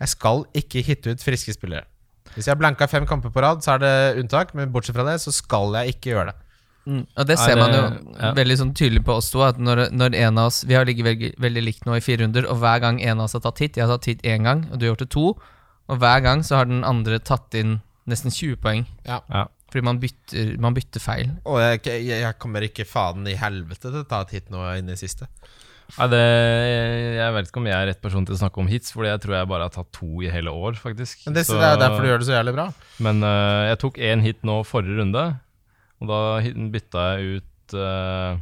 Jeg 0.00 0.12
skal 0.12 0.44
ikke 0.56 0.84
hitte 0.84 1.14
ut 1.14 1.24
friske 1.24 1.54
spillere. 1.56 1.86
Hvis 2.34 2.48
jeg 2.50 2.58
blanka 2.58 2.88
fem 2.90 3.06
kamper 3.06 3.30
på 3.30 3.42
rad, 3.44 3.62
så 3.62 3.76
er 3.76 3.84
det 3.84 4.22
unntak, 4.22 4.54
men 4.58 4.72
bortsett 4.74 4.96
fra 4.96 5.06
det, 5.06 5.20
så 5.22 5.32
skal 5.32 5.76
jeg 5.78 5.94
ikke 5.94 6.14
gjøre 6.14 6.32
det. 6.32 6.43
Og 6.84 7.26
det 7.28 7.38
ser 7.40 7.54
ser 7.54 7.60
man 7.60 7.72
jo 7.72 7.82
ja. 8.18 8.32
veldig 8.36 8.56
sånn 8.60 8.74
tydelig 8.76 9.04
på 9.06 9.16
oss 9.16 9.30
to. 9.32 9.40
At 9.46 9.56
når, 9.56 9.86
når 9.96 10.16
en 10.20 10.38
av 10.42 10.50
oss 10.50 10.62
Vi 10.68 10.76
har 10.76 10.84
ligget 10.84 11.06
veldig, 11.06 11.30
veldig 11.40 11.64
likt 11.64 11.88
nå 11.88 11.96
i 11.96 12.04
fire 12.04 12.24
runder, 12.24 12.48
og 12.50 12.60
hver 12.60 12.82
gang 12.84 13.00
en 13.00 13.18
av 13.18 13.28
oss 13.28 13.36
har 13.38 13.44
tatt 13.46 13.62
hit 13.64 13.80
Jeg 13.80 13.86
har 13.86 13.96
tatt 13.96 14.10
hit 14.12 14.24
én 14.28 14.44
gang, 14.44 14.66
og 14.70 14.78
du 14.78 14.86
har 14.86 14.94
gjort 14.94 15.06
det 15.06 15.12
to. 15.14 15.26
Og 15.88 16.00
hver 16.00 16.24
gang 16.24 16.44
så 16.44 16.60
har 16.60 16.68
den 16.68 16.84
andre 16.84 17.20
tatt 17.20 17.56
inn 17.56 17.78
nesten 18.08 18.32
20 18.32 18.60
poeng. 18.60 18.86
Ja. 19.08 19.22
Ja. 19.32 19.46
Fordi 19.72 19.84
man 19.88 19.98
bytter, 19.98 20.54
man 20.62 20.76
bytter 20.76 21.02
feil. 21.02 21.32
Og 21.48 21.58
jeg, 21.58 21.80
jeg, 21.88 22.20
jeg 22.22 22.38
kommer 22.38 22.64
ikke 22.64 22.86
faden 22.86 23.26
i 23.26 23.36
helvete 23.40 23.88
til 23.90 24.02
å 24.04 24.08
ta 24.08 24.22
et 24.22 24.36
hit 24.36 24.52
nå 24.52 24.62
inn 24.78 24.92
i 24.92 24.98
siste. 25.00 25.26
Nei, 25.94 26.06
det, 26.10 26.20
jeg 27.18 27.32
vet 27.36 27.48
ikke 27.48 27.60
om 27.60 27.66
jeg 27.68 27.76
er 27.76 27.88
rett 27.90 28.00
person 28.02 28.24
til 28.26 28.34
å 28.34 28.38
snakke 28.40 28.62
om 28.62 28.68
hits, 28.70 28.94
Fordi 28.94 29.10
jeg 29.10 29.20
tror 29.24 29.36
jeg 29.36 29.48
bare 29.50 29.66
har 29.68 29.74
tatt 29.74 29.90
to 29.94 30.22
i 30.24 30.30
hele 30.32 30.52
år, 30.54 30.78
faktisk. 30.80 31.26
Men 31.26 31.36
det, 31.36 31.44
Så- 31.46 31.58
det 31.60 31.68
er 31.68 31.80
derfor 31.82 32.02
du 32.02 32.08
gjør 32.08 32.22
det 32.22 32.28
så 32.28 32.38
jævlig 32.38 32.54
bra. 32.56 32.66
Men 33.04 33.22
uh, 33.22 33.68
jeg 33.68 33.78
tok 33.84 33.98
én 33.98 34.24
hit 34.24 34.40
nå 34.42 34.62
forrige 34.64 34.98
runde, 35.00 35.24
og 36.02 36.10
da 36.10 36.18
bytta 36.74 37.04
jeg 37.14 37.38
ut 37.38 37.76
uh, 37.78 38.40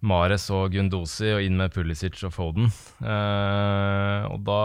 Mares 0.00 0.46
og 0.54 0.72
Gundosi 0.72 1.34
og 1.34 1.44
inn 1.44 1.58
med 1.60 1.74
Pulisic 1.74 2.22
og 2.26 2.34
Foden. 2.36 2.70
Uh, 3.02 4.30
og 4.30 4.40
da 4.46 4.60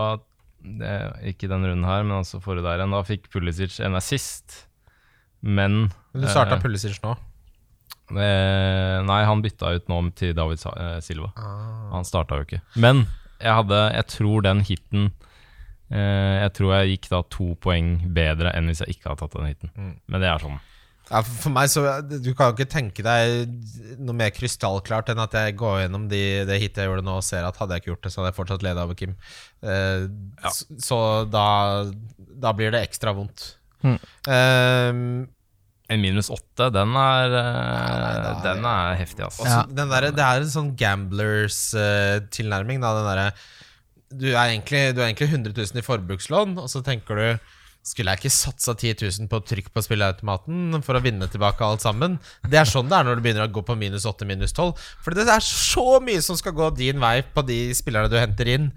det, 0.66 0.94
Ikke 1.34 1.50
den 1.52 1.66
runden 1.66 1.86
her, 1.86 2.04
men 2.04 2.22
altså 2.22 2.42
forrige 2.42 2.66
der 2.66 2.82
igjen. 2.82 2.96
Da 2.96 3.04
fikk 3.06 3.30
Pulisic 3.34 3.78
en 3.84 3.98
assist, 4.00 4.66
men 5.42 5.90
du 6.16 6.26
starta 6.26 6.58
uh, 6.58 6.64
Pulisic 6.64 6.98
nå. 7.04 7.14
Uh, 8.06 9.02
Nei, 9.06 9.22
han 9.26 9.42
bytta 9.42 9.76
ut 9.76 9.88
nå 9.90 10.00
til 10.18 10.36
David 10.38 10.62
eh, 10.78 10.98
Silva. 11.02 11.32
Ah. 11.42 11.88
Han 11.96 12.06
starta 12.06 12.38
jo 12.38 12.46
ikke. 12.46 12.62
Men 12.78 13.08
jeg 13.40 13.52
hadde 13.58 13.80
Jeg 13.96 14.06
tror 14.14 14.44
den 14.46 14.62
hiten 14.64 15.08
eh, 15.92 16.36
Jeg 16.40 16.54
tror 16.56 16.72
jeg 16.78 16.94
gikk 16.94 17.10
da 17.12 17.20
to 17.34 17.48
poeng 17.62 17.98
bedre 18.16 18.54
enn 18.56 18.70
hvis 18.70 18.84
jeg 18.86 18.96
ikke 18.96 19.12
hadde 19.12 19.26
tatt 19.26 19.38
den 19.40 19.50
hiten. 19.50 19.74
Mm. 19.76 19.94
Men 20.06 20.24
det 20.24 20.30
er 20.30 20.46
sånn. 20.46 20.60
Ja, 21.12 21.20
for 21.22 21.52
meg 21.54 21.70
så 21.70 21.84
Du 22.02 22.32
kan 22.34 22.48
jo 22.50 22.56
ikke 22.58 22.66
tenke 22.72 23.04
deg 23.06 23.52
noe 24.02 24.16
mer 24.18 24.32
krystallklart 24.34 25.12
enn 25.14 25.22
at 25.22 25.36
jeg 25.38 25.54
går 25.60 25.84
gjennom 25.84 26.08
de, 26.10 26.22
det 26.50 26.58
hitet 26.64 26.82
jeg 26.82 26.90
gjorde 26.90 27.06
nå, 27.06 27.14
og 27.20 27.26
ser 27.28 27.46
at 27.46 27.60
hadde 27.62 27.74
jeg 27.78 27.82
ikke 27.84 27.92
gjort 27.94 28.06
det, 28.08 28.12
så 28.14 28.18
hadde 28.22 28.32
jeg 28.32 28.38
fortsatt 28.40 28.66
leda 28.66 28.82
over 28.88 28.96
Kim. 28.98 29.14
Eh, 29.62 30.08
ja. 30.42 30.50
Så 30.82 30.98
da, 31.30 31.46
da 32.42 32.50
blir 32.58 32.70
det 32.74 32.82
ekstra 32.88 33.14
vondt. 33.18 33.40
Hmm. 33.86 34.00
Ehm, 34.32 35.06
En 35.86 36.02
minus 36.02 36.32
åtte, 36.34 36.72
den 36.74 36.96
er, 36.98 37.30
nei, 37.30 37.98
nei, 38.02 38.14
da 38.18 38.30
er- 38.34 38.42
den 38.48 38.64
er 38.66 38.96
heftig, 38.98 39.22
altså. 39.28 39.46
Ja. 39.46 39.60
den 39.70 39.86
der, 39.92 40.08
det 40.18 40.24
er 40.26 40.42
en 40.42 40.50
sånn 40.50 40.72
gamblers-tilnærming. 40.82 42.82
Uh, 42.82 43.30
du, 44.10 44.26
du 44.26 44.34
er 44.34 44.50
egentlig 44.50 45.30
100 45.30 45.54
000 45.54 45.78
i 45.78 45.86
forbrukslån, 45.86 46.58
og 46.58 46.66
så 46.74 46.82
tenker 46.82 47.14
du 47.22 47.38
skulle 47.86 48.14
jeg 48.14 48.24
ikke 48.24 48.34
satsa 48.34 48.74
10 48.74 48.96
000 49.22 49.30
på 49.30 49.40
trykk 49.46 49.70
på 49.74 49.84
spilleautomaten 49.86 50.82
for 50.86 50.98
å 50.98 51.04
vinne 51.06 51.28
tilbake 51.30 51.66
alt 51.66 51.84
sammen? 51.86 52.18
Det 52.42 52.58
er 52.58 52.70
sånn 52.70 52.90
det 52.90 52.98
er 52.98 53.08
når 53.08 53.20
du 53.20 53.26
begynner 53.26 53.46
å 53.46 53.54
gå 53.54 53.62
på 53.68 53.78
minus 53.78 54.08
8, 54.10 54.26
minus 54.26 54.56
12. 54.58 54.74
For 55.06 55.14
det 55.14 55.28
er 55.30 55.46
så 55.46 56.00
mye 56.02 56.24
som 56.26 56.38
skal 56.40 56.56
gå 56.58 56.72
din 56.80 57.02
vei 57.04 57.20
på 57.36 57.44
de 57.46 57.60
spillerne 57.78 58.10
du 58.10 58.18
henter 58.18 58.50
inn. 58.56 58.72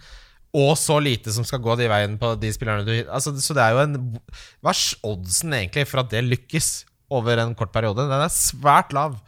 Og 0.59 0.75
så 0.81 0.99
lite 1.01 1.33
som 1.33 1.45
skal 1.45 1.61
gå 1.65 1.77
de 1.81 1.89
veien 1.91 2.17
på 2.21 2.35
de 2.41 2.51
spillerne 2.55 2.85
du 2.87 2.93
altså, 3.13 3.35
Så 3.37 3.53
det 3.53 3.61
er 3.61 3.75
jo 3.77 3.83
en 3.83 3.97
Hva 4.65 4.73
er 4.73 4.81
oddsen 5.05 5.53
egentlig 5.59 5.85
for 5.91 6.01
at 6.01 6.09
det 6.09 6.23
lykkes 6.25 6.71
over 7.13 7.41
en 7.43 7.53
kort 7.57 7.73
periode? 7.73 8.07
Den 8.09 8.25
er 8.25 8.33
svært 8.33 8.95
lav. 8.97 9.19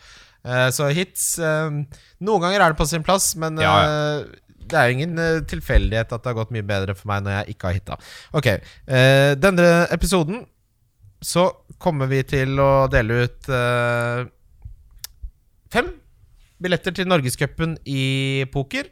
Eh, 0.40 0.68
så 0.72 0.88
hits 0.96 1.34
eh, 1.36 1.76
Noen 2.24 2.44
ganger 2.44 2.64
er 2.64 2.72
det 2.72 2.80
på 2.80 2.88
sin 2.88 3.04
plass, 3.04 3.34
men 3.36 3.60
Ja, 3.60 3.74
eh, 3.84 4.24
det 4.70 4.78
er 4.78 4.88
jo 4.88 4.96
ingen 4.98 5.20
eh, 5.20 5.42
tilfeldighet 5.50 6.14
at 6.14 6.22
det 6.22 6.32
har 6.32 6.38
gått 6.38 6.54
mye 6.54 6.66
bedre 6.66 6.96
for 6.96 7.10
meg 7.10 7.26
når 7.26 7.38
jeg 7.38 7.56
ikke 7.56 7.68
har 7.68 7.78
hitta. 7.78 8.00
Ok, 8.38 8.50
uh, 8.90 9.32
denne 9.38 9.70
episoden 9.94 10.44
så 11.20 11.50
kommer 11.80 12.08
vi 12.10 12.22
til 12.24 12.56
å 12.62 12.86
dele 12.92 13.24
ut 13.26 13.50
uh, 13.52 14.24
fem 15.72 15.90
billetter 16.60 16.94
til 16.96 17.08
Norgescupen 17.08 17.76
i 17.88 18.44
poker. 18.52 18.88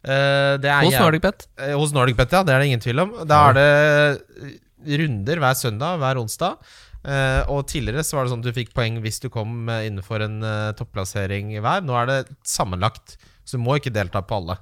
Uh, 0.00 0.56
det 0.62 0.72
Hos 0.72 0.96
Nordic 0.96 1.24
Pet, 1.24 1.48
Eh, 1.60 1.74
Hos 1.76 1.92
NordicBet, 1.92 2.32
ja. 2.32 2.42
Det 2.42 2.54
er 2.54 2.62
det 2.62 2.70
ingen 2.70 2.82
tvil 2.82 3.02
om. 3.04 3.16
Da 3.28 3.50
er 3.50 3.58
det 3.58 5.00
runder 5.00 5.42
hver 5.42 5.58
søndag, 5.58 5.98
hver 6.00 6.22
onsdag. 6.22 6.56
Uh, 7.00 7.42
og 7.48 7.64
tidligere 7.68 8.04
så 8.04 8.18
var 8.18 8.26
det 8.26 8.32
sånn 8.32 8.42
at 8.44 8.50
du 8.50 8.56
fikk 8.56 8.74
poeng 8.76 8.98
hvis 9.00 9.22
du 9.22 9.30
kom 9.32 9.70
innenfor 9.72 10.24
en 10.24 10.40
uh, 10.44 10.72
topplassering 10.76 11.54
hver. 11.58 11.84
Nå 11.84 11.96
er 11.96 12.10
det 12.10 12.18
sammenlagt, 12.44 13.16
så 13.44 13.56
du 13.56 13.64
må 13.64 13.78
ikke 13.78 13.92
delta 13.92 14.22
på 14.24 14.40
alle. 14.40 14.58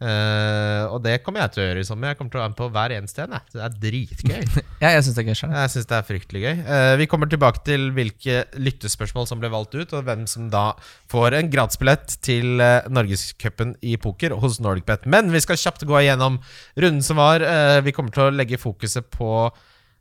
Eh, 0.00 0.82
og 0.88 1.02
det 1.04 1.18
kommer 1.20 1.42
jeg 1.42 1.52
til 1.52 1.62
å 1.62 1.64
gjøre 1.66 1.82
i 1.82 1.86
sommer. 1.86 2.12
Jeg 2.12 2.18
kommer 2.18 2.32
til 2.32 2.40
å 2.40 2.42
være 2.42 2.52
med 2.54 2.58
på 2.60 2.68
hver 2.72 2.94
eneste 2.96 3.24
en. 3.26 3.34
Det 3.52 3.64
er 3.66 3.78
dritgøy. 3.84 4.44
Ja, 4.80 4.94
jeg 4.94 5.04
syns 5.04 5.16
det 5.18 5.20
er 5.20 5.26
gøy 5.28 5.36
selv. 5.36 5.56
Jeg 5.60 5.72
synes 5.74 5.88
det 5.90 5.96
er 5.98 6.06
fryktelig 6.08 6.40
gøy. 6.40 6.60
Uh, 6.64 6.92
vi 6.96 7.06
kommer 7.12 7.28
tilbake 7.28 7.60
til 7.66 7.90
hvilke 7.92 8.36
lyttespørsmål 8.56 9.26
som 9.28 9.42
ble 9.42 9.50
valgt 9.52 9.76
ut, 9.76 9.92
og 9.92 10.06
hvem 10.06 10.22
som 10.30 10.46
da 10.52 10.70
får 11.12 11.36
en 11.36 11.50
gradsbillett 11.52 12.14
til 12.24 12.62
uh, 12.64 12.88
Norgescupen 12.88 13.74
i 13.84 13.98
poker 14.00 14.32
hos 14.40 14.56
NordicBet. 14.64 15.04
Men 15.04 15.28
vi 15.34 15.42
skal 15.44 15.60
kjapt 15.60 15.84
gå 15.84 15.98
igjennom 16.00 16.40
runden 16.80 17.04
som 17.04 17.20
var. 17.20 17.44
Uh, 17.44 17.82
vi 17.84 17.92
kommer 17.92 18.16
til 18.16 18.30
å 18.30 18.32
legge 18.32 18.60
fokuset 18.60 19.12
på 19.12 19.50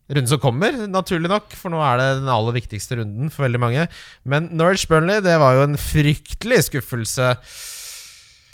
runden 0.10 0.30
som 0.32 0.40
kommer, 0.42 0.78
naturlig 0.90 1.30
nok, 1.30 1.52
for 1.60 1.74
nå 1.74 1.82
er 1.86 2.00
det 2.00 2.08
den 2.22 2.32
aller 2.34 2.56
viktigste 2.56 2.98
runden 3.02 3.34
for 3.34 3.46
veldig 3.46 3.62
mange. 3.62 3.84
Men 4.24 4.48
Norwich 4.58 4.88
Burnley, 4.90 5.20
det 5.26 5.36
var 5.42 5.58
jo 5.58 5.68
en 5.68 5.78
fryktelig 5.80 6.64
skuffelse. 6.70 7.36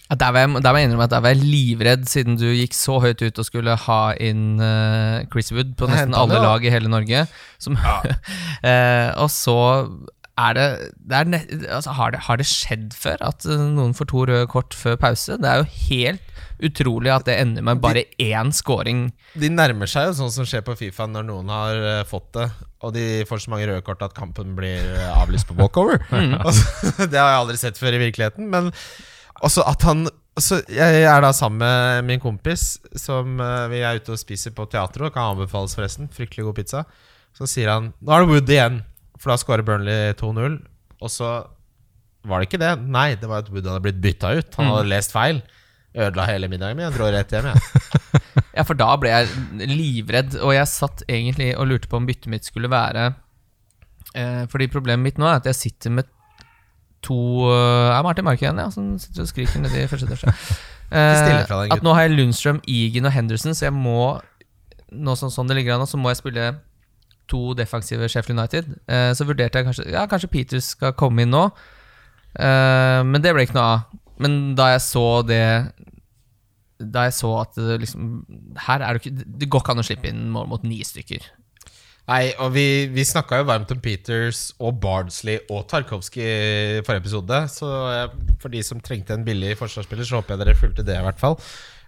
Ja, 0.06 0.16
der, 0.22 0.34
var 0.36 0.44
jeg, 0.44 0.62
der 0.62 0.74
må 0.74 0.80
jeg 0.80 0.88
innrømme 0.90 1.08
at 1.08 1.14
der 1.16 1.22
var 1.26 1.34
jeg 1.34 1.42
livredd, 1.42 2.04
siden 2.10 2.36
du 2.38 2.46
gikk 2.52 2.76
så 2.78 3.00
høyt 3.02 3.24
ut 3.26 3.40
og 3.42 3.48
skulle 3.48 3.78
ha 3.88 4.02
inn 4.22 4.60
uh, 4.62 5.24
Chris 5.34 5.50
Wood 5.56 5.74
på 5.80 5.90
nesten 5.90 6.14
hentet 6.14 6.20
alle 6.22 6.42
lag 6.44 6.66
i 6.66 6.74
hele 6.74 6.92
Norge. 6.94 7.24
Som, 7.58 7.80
eh, 8.70 9.10
og 9.18 9.32
så 9.34 9.58
er 10.36 10.54
det, 10.54 10.68
det 11.00 11.18
er 11.18 11.74
altså, 11.74 11.96
har, 11.96 12.12
det, 12.12 12.20
har 12.28 12.38
det 12.38 12.46
skjedd 12.50 12.94
før 12.94 13.22
at 13.24 13.48
eh, 13.48 13.66
noen 13.72 13.96
får 13.96 14.10
to 14.12 14.26
røde 14.28 14.50
kort 14.52 14.76
før 14.76 14.98
pause? 15.00 15.40
Det 15.42 15.50
er 15.50 15.64
jo 15.64 15.70
helt 15.88 16.42
utrolig 16.66 17.12
at 17.12 17.26
det 17.28 17.40
ender 17.40 17.64
med 17.66 17.82
bare 17.84 18.06
én 18.22 18.52
scoring. 18.56 19.08
De 19.34 19.50
nærmer 19.52 19.90
seg 19.90 20.10
jo 20.10 20.18
sånn 20.20 20.34
som 20.36 20.48
skjer 20.48 20.64
på 20.68 20.76
Fifa 20.80 21.08
når 21.10 21.26
noen 21.32 21.50
har 21.52 21.82
uh, 21.82 22.04
fått 22.08 22.30
det, 22.38 22.46
og 22.84 22.94
de 22.96 23.26
får 23.28 23.46
så 23.46 23.56
mange 23.56 23.68
røde 23.72 23.84
kort 23.88 24.04
at 24.06 24.16
kampen 24.16 24.54
blir 24.60 24.86
avlyst 25.16 25.50
på 25.50 25.58
walkover. 25.58 26.04
Altså, 26.46 27.08
det 27.08 27.18
har 27.18 27.34
jeg 27.34 27.42
aldri 27.42 27.60
sett 27.64 27.80
før 27.82 27.98
i 27.98 28.06
virkeligheten. 28.06 28.52
Men 28.52 28.72
også 29.44 29.66
at 29.68 29.84
han 29.88 30.06
så 30.36 30.58
Jeg 30.68 31.06
er 31.08 31.22
da 31.24 31.30
sammen 31.32 31.62
med 31.64 32.08
min 32.10 32.20
kompis, 32.20 32.76
som 33.00 33.40
eh, 33.40 33.68
vi 33.72 33.80
er 33.88 34.02
ute 34.02 34.12
og 34.12 34.20
spiser 34.20 34.52
på 34.52 34.66
teatret. 34.68 35.14
Kan 35.16 35.32
anbefales, 35.32 35.78
forresten. 35.78 36.10
Fryktelig 36.12 36.44
god 36.50 36.58
pizza. 36.58 36.82
Så 37.36 37.48
sier 37.48 37.72
han 37.72 37.94
Nå 38.04 38.12
er 38.12 38.24
det 38.24 38.32
Wood 38.34 38.52
igjen, 38.52 38.82
for 39.16 39.32
da 39.32 39.38
skårer 39.40 39.64
Burnley 39.64 40.12
2-0. 40.20 40.58
Og 41.00 41.12
så 41.14 41.30
var 42.28 42.42
det 42.42 42.50
ikke 42.50 42.60
det. 42.60 42.74
Nei, 42.84 43.14
det 43.20 43.30
var 43.32 43.46
at 43.46 43.52
Wood 43.54 43.70
hadde 43.70 43.86
blitt 43.86 44.02
bytta 44.04 44.34
ut. 44.36 44.60
Han 44.60 44.74
hadde 44.74 44.92
lest 44.92 45.16
feil. 45.16 45.40
Ødela 45.96 46.28
hele 46.28 46.50
middagen 46.52 46.76
min. 46.76 46.90
Jeg 46.90 46.98
dro 46.98 47.08
rett 47.16 47.32
hjem, 47.32 47.52
jeg. 47.54 48.22
Ja, 48.56 48.64
for 48.68 48.76
da 48.80 48.90
ble 49.00 49.12
jeg 49.12 49.68
livredd, 49.72 50.36
og 50.40 50.52
jeg 50.56 50.68
satt 50.72 51.04
egentlig 51.08 51.54
og 51.60 51.70
lurte 51.70 51.90
på 51.92 52.00
om 52.00 52.08
byttet 52.08 52.28
mitt 52.32 52.48
skulle 52.48 52.70
være 52.72 53.06
eh, 54.16 54.44
Fordi 54.52 54.68
problemet 54.72 55.04
mitt 55.04 55.20
nå 55.20 55.28
er 55.28 55.40
at 55.42 55.48
jeg 55.52 55.58
sitter 55.60 55.92
med 55.96 56.08
to 57.06 57.18
eh, 57.52 57.96
Er 57.96 58.06
Martin 58.06 58.26
Mark 58.28 58.42
igjen, 58.42 58.60
ja, 58.62 58.70
som 58.74 58.96
sitter 59.02 59.26
og 59.26 59.32
skriker 59.32 59.62
nedi 59.64 59.86
første 59.92 60.10
etasje. 60.10 60.34
Eh, 60.94 61.42
at 61.74 61.82
nå 61.82 61.96
har 61.98 62.04
jeg 62.06 62.14
Lundstrøm, 62.14 62.60
Egan 62.70 63.08
og 63.10 63.14
Henderson, 63.16 63.56
så 63.58 63.66
jeg 63.66 63.74
må 63.74 64.20
Nå 64.94 65.16
sånn, 65.18 65.32
sånn 65.34 65.50
det 65.50 65.56
ligger 65.58 65.80
an 65.80 65.90
så 65.90 65.98
må 65.98 66.12
jeg 66.12 66.20
spille 66.20 66.44
to 67.28 67.56
defensive 67.58 68.06
Sheffield 68.06 68.38
United. 68.38 68.70
Eh, 68.86 69.10
så 69.18 69.26
vurderte 69.26 69.58
jeg 69.58 69.66
kanskje 69.66 69.88
Ja, 69.90 70.06
kanskje 70.08 70.30
Peters 70.30 70.70
skal 70.76 70.94
komme 70.94 71.26
inn 71.26 71.34
nå. 71.34 71.48
Eh, 72.38 73.02
men 73.02 73.18
det 73.26 73.34
ble 73.34 73.48
ikke 73.48 73.58
noe 73.58 73.72
av. 73.74 73.98
Men 74.22 74.38
da 74.56 74.70
jeg 74.76 74.86
så 74.86 75.08
det 75.28 75.42
da 76.80 77.06
jeg 77.08 77.16
så 77.16 77.30
at 77.40 77.56
det 77.56 77.78
liksom 77.86 78.08
Her 78.66 78.84
er 78.84 78.98
det 78.98 79.02
ikke 79.02 79.26
Det 79.40 79.48
går 79.48 79.62
ikke 79.64 79.74
an 79.74 79.82
å 79.82 79.86
slippe 79.88 80.10
inn 80.12 80.26
mål 80.32 80.50
mot 80.52 80.64
ni 80.68 80.82
stykker. 80.86 81.24
Nei, 82.06 82.30
og 82.38 82.52
vi, 82.54 82.86
vi 82.94 83.02
snakka 83.08 83.40
jo 83.42 83.48
varmt 83.50 83.72
om 83.74 83.80
Peters 83.82 84.52
og 84.62 84.76
Bardsley 84.82 85.40
og 85.50 85.64
Tarkovskij 85.72 86.28
i 86.28 86.84
forrige 86.86 87.02
episode. 87.02 87.40
Så 87.50 87.70
for 88.42 88.54
de 88.54 88.62
som 88.66 88.82
trengte 88.84 89.16
en 89.18 89.26
billig 89.26 89.56
forsvarsspiller, 89.58 90.06
så 90.06 90.20
håper 90.20 90.36
jeg 90.36 90.44
dere 90.44 90.60
fulgte 90.60 90.86
det, 90.86 91.00
i 91.00 91.08
hvert 91.08 91.22
fall. 91.22 91.40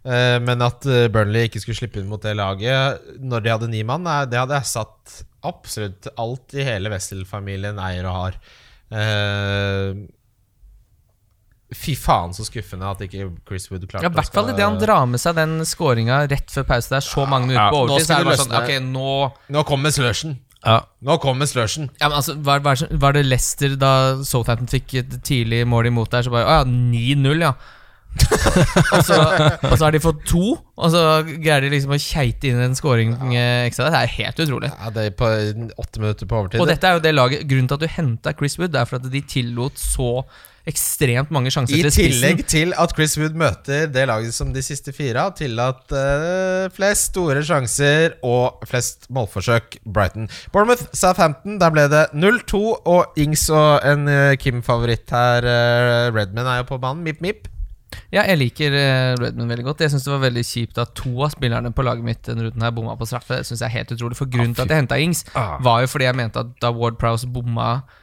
Eh, 0.07 0.37
men 0.41 0.63
at 0.63 0.85
eh, 0.87 1.07
Burnley 1.11 1.47
ikke 1.47 1.61
skulle 1.61 1.77
slippe 1.81 1.99
inn 1.99 2.09
mot 2.09 2.21
det 2.23 2.35
laget 2.37 3.09
når 3.19 3.43
de 3.43 3.51
hadde 3.51 3.71
ni 3.71 3.81
mann, 3.87 4.07
eh, 4.07 4.25
det 4.29 4.39
hadde 4.39 4.59
jeg 4.59 4.71
satt 4.71 5.17
absolutt 5.47 6.07
alt 6.21 6.55
i 6.55 6.65
hele 6.65 6.91
Wessel-familien 6.93 7.81
eier 7.81 8.07
og 8.09 8.17
har. 8.21 8.39
Eh, 11.67 11.75
Fy 11.75 11.95
faen, 11.99 12.33
så 12.33 12.45
skuffende 12.47 12.87
at 12.87 13.01
ikke 13.03 13.29
Chris 13.47 13.69
Wood 13.71 13.87
klarte 13.87 14.05
Ja, 14.07 14.11
I 14.11 14.15
hvert 14.15 14.33
fall 14.33 14.51
idet 14.53 14.63
han 14.63 14.79
drar 14.79 15.05
med 15.09 15.19
seg 15.19 15.35
den 15.35 15.59
skåringa 15.67 16.21
rett 16.31 16.51
før 16.53 16.67
pause. 16.69 16.91
Det 16.93 16.99
er 17.01 17.07
så 17.07 17.25
mange 17.27 17.49
minutter 17.49 17.65
Ja, 17.65 17.71
på 17.73 17.81
nå 17.81 17.93
overtid. 17.97 18.07
Så 18.07 18.19
er 18.19 18.27
det 18.29 18.37
sånn 18.41 18.59
okay, 18.61 18.83
nå 18.83 19.15
Nå 19.51 19.63
kommer 19.67 19.91
slushen. 19.91 20.37
Ja. 20.63 20.81
Nå 21.05 21.17
kommer 21.23 21.47
slushen. 21.47 21.89
ja, 21.99 22.07
men 22.09 22.17
altså, 22.17 22.35
var, 22.43 22.59
var, 22.65 22.75
det- 22.75 22.99
var 22.99 23.13
det 23.13 23.25
Leicester 23.25 23.75
da 23.79 23.91
Southampton 24.23 24.67
fikk 24.71 24.95
et 25.03 25.17
tidlig 25.23 25.65
mål 25.67 25.91
imot 25.91 26.11
der, 26.11 26.23
så 26.25 26.33
bare 26.33 26.47
Å 26.47 26.55
ja, 26.59 26.63
9-0, 26.67 27.43
ja. 27.45 27.53
og, 28.95 29.03
så, 29.05 29.17
og 29.61 29.73
så 29.77 29.83
har 29.83 29.93
de 29.93 29.99
fått 30.01 30.23
to, 30.25 30.55
og 30.57 30.89
så 30.89 31.01
greier 31.27 31.61
de 31.61 31.69
liksom 31.69 31.93
å 31.93 31.99
keite 32.01 32.49
inn 32.49 32.59
en 32.63 32.75
scoring 32.77 33.13
ja. 33.35 33.43
ekstra. 33.67 33.91
Det 33.93 33.99
er 33.99 34.13
helt 34.15 34.41
utrolig. 34.47 34.71
Ja, 34.73 34.89
det 34.95 35.03
er 35.11 35.15
på 35.19 35.29
åtte 35.77 36.01
minutter 36.01 36.29
på 36.29 36.39
overtid. 36.39 36.63
Og 36.63 36.71
dette 36.71 36.89
er 36.89 36.97
jo 36.97 37.03
det 37.03 37.13
laget 37.13 37.45
Grunnen 37.49 37.69
til 37.69 37.77
at 37.77 37.85
du 37.85 37.93
henta 37.93 38.33
Chris 38.39 38.57
Wood, 38.57 38.75
er 38.75 38.89
for 38.89 38.97
at 38.97 39.11
de 39.13 39.21
tillot 39.21 39.77
så 39.77 40.23
ekstremt 40.67 41.31
mange 41.33 41.51
sjanser 41.53 41.77
I 41.77 41.81
til 41.85 41.91
spissen. 41.91 42.07
I 42.07 42.13
tillegg 42.13 42.43
til 42.51 42.73
at 42.77 42.93
Chris 42.95 43.17
Wood 43.19 43.37
møter 43.39 43.87
det 43.91 44.05
laget 44.09 44.35
som 44.35 44.53
de 44.55 44.63
siste 44.65 44.93
fire 44.95 45.23
har 45.27 45.35
tillatt 45.37 45.93
uh, 45.95 46.67
flest 46.75 47.11
store 47.13 47.43
sjanser 47.47 48.17
og 48.27 48.63
flest 48.67 49.07
målforsøk, 49.13 49.79
Brighton. 49.85 50.27
Bournemouth, 50.53 50.87
Southampton, 50.97 51.59
der 51.61 51.73
ble 51.73 51.87
det 51.91 52.05
0-2, 52.13 52.63
og 52.85 53.19
Ings 53.19 53.47
og 53.53 53.85
en 53.87 54.07
uh, 54.11 54.33
Kim-favoritt 54.39 55.11
her, 55.15 55.47
uh, 55.47 56.15
Redman, 56.15 56.47
er 56.47 56.63
jo 56.63 56.71
på 56.73 56.81
banen. 56.83 57.05
Mip, 57.07 57.21
mip. 57.23 57.47
Ja, 58.11 58.23
jeg 58.27 58.37
liker 58.39 58.71
Redman 58.71 59.21
Redmond 59.23 59.51
veldig 59.51 59.65
godt. 59.65 59.81
Jeg 59.83 59.91
synes 59.93 60.03
det 60.05 60.11
var 60.11 60.21
veldig 60.25 60.43
kjipt 60.45 60.79
at 60.83 60.91
to 60.95 61.13
av 61.23 61.31
spillerne 61.33 61.71
på 61.75 61.83
laget 61.87 62.05
mitt 62.05 62.19
denne 62.27 62.45
runden 62.45 62.63
her 62.63 62.73
bomma 62.75 62.95
på 62.99 63.07
straffe. 63.09 63.39
Det 63.39 63.47
synes 63.47 63.63
jeg 63.63 63.67
er 63.67 63.75
helt 63.79 63.93
utrolig 63.95 64.17
For 64.19 64.29
grunnen 64.31 64.55
til 64.55 64.65
at 64.67 64.73
jeg 64.73 64.83
henta 64.83 64.99
Ings, 65.01 65.23
Ah. 65.35 65.55
var 65.63 65.81
jo 65.83 65.89
fordi 65.91 66.05
jeg 66.05 66.15
mente 66.19 66.43
at 66.43 66.51
da 66.61 66.71
Ward 66.75 66.99
Prowse 67.01 67.27
bomma 67.31 67.69
eh, 67.79 67.95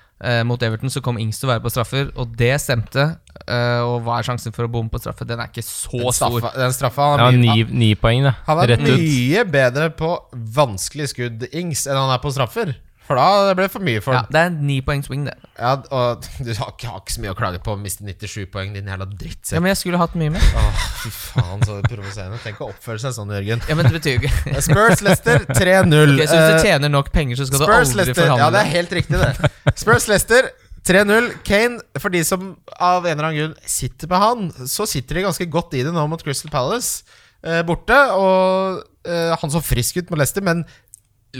mot 0.46 0.62
Everton 0.62 0.90
så 0.92 1.00
kom 1.04 1.18
Ings 1.18 1.40
til 1.40 1.48
å 1.48 1.52
være 1.54 1.62
på 1.64 1.72
straffer, 1.74 2.12
og 2.16 2.36
det 2.38 2.52
stemte. 2.62 3.18
Eh, 3.48 3.80
og 3.82 4.04
hva 4.06 4.20
er 4.20 4.28
sjansen 4.28 4.54
for 4.54 4.64
å 4.64 4.70
bomme 4.70 4.88
på 4.92 5.00
straffe? 5.02 5.26
Den 5.26 5.40
er 5.42 5.50
ikke 5.50 5.64
så 5.66 5.90
Den 5.98 6.12
stor. 6.14 6.38
straffa, 6.38 6.52
den 6.62 6.72
straffa 6.76 7.08
han, 7.18 7.42
Ja, 7.42 7.52
er 7.58 7.72
ni, 7.74 7.90
poeng, 7.98 8.22
da. 8.24 8.36
han 8.46 8.62
er 8.64 8.76
mye 8.78 9.44
bedre 9.50 9.90
på 9.90 10.12
vanskelige 10.32 11.10
skudd, 11.12 11.48
Ings, 11.52 11.86
enn 11.90 11.98
han 11.98 12.14
er 12.14 12.22
på 12.22 12.30
straffer. 12.32 12.76
For 13.04 13.18
da 13.20 13.24
det 13.50 13.56
ble 13.58 13.66
for 13.68 13.84
mye 13.84 14.00
for 14.00 14.16
Ja, 14.16 14.22
det 14.32 14.40
er 14.40 14.46
en 14.48 14.54
ni 14.64 14.78
poeng 14.84 15.02
swing, 15.04 15.26
det. 15.28 15.34
Ja, 15.58 15.74
og 15.92 16.24
du 16.46 16.50
har 16.56 16.70
ikke, 16.72 16.88
har 16.88 17.02
ikke 17.02 17.14
så 17.16 17.20
mye 17.24 17.34
å 17.34 17.36
klage 17.36 17.60
på 17.64 17.74
å 17.74 17.80
miste 17.80 18.06
97 18.06 18.46
poeng, 18.54 18.72
din 18.72 18.88
jævla 18.88 19.06
Ja. 19.12 19.60
Men 19.60 19.70
jeg 19.74 19.80
skulle 19.82 20.00
hatt 20.00 20.14
mye 20.16 20.32
mer. 20.32 20.46
Åh, 20.56 20.82
fy 21.02 21.12
faen, 21.12 21.64
så 21.68 21.78
provoserende. 21.84 22.40
Tenk 22.44 22.62
å 22.64 22.70
oppføre 22.72 23.02
seg 23.02 23.12
sånn, 23.18 23.32
Jørgen. 23.36 23.60
Ja, 23.68 23.76
men 23.76 23.88
det 23.90 23.94
betyr 23.98 24.16
jo 24.16 24.24
ikke 24.24 24.62
Spurs 24.68 25.04
Lester 25.04 25.44
3-0. 25.52 26.16
Ok, 26.16 26.24
Så 26.24 26.24
hvis 26.24 26.32
du 26.32 26.56
Eh, 26.56 26.62
tjener 26.64 26.92
nok 26.92 27.12
penger, 27.12 27.36
så 27.42 27.48
skal 27.50 27.60
du 27.60 27.66
aldri 27.68 28.14
forhandle? 28.16 28.40
Ja, 28.40 28.50
det 28.56 28.62
er 28.64 28.70
helt 28.72 28.94
riktig, 28.96 29.20
det. 29.20 29.50
Spurs 29.76 30.08
Lester 30.08 30.48
3-0. 30.88 31.28
Kane, 31.48 31.80
for 32.00 32.12
de 32.12 32.24
som 32.24 32.54
av 32.78 33.04
en 33.06 33.12
eller 33.14 33.28
annen 33.28 33.38
grunn 33.40 33.68
sitter 33.68 34.08
med 34.10 34.20
han, 34.24 34.48
så 34.68 34.88
sitter 34.88 35.20
de 35.20 35.26
ganske 35.28 35.46
godt 35.52 35.76
i 35.76 35.84
det 35.86 35.92
nå 35.96 36.06
mot 36.08 36.24
Crystal 36.24 36.52
Palace 36.52 37.04
eh, 37.44 37.60
borte. 37.68 37.96
Og 38.16 38.82
eh, 39.08 39.32
han 39.40 39.52
så 39.52 39.62
frisk 39.64 40.00
ut 40.02 40.12
mot 40.12 40.20
Leicester, 40.20 40.44
men 40.44 40.64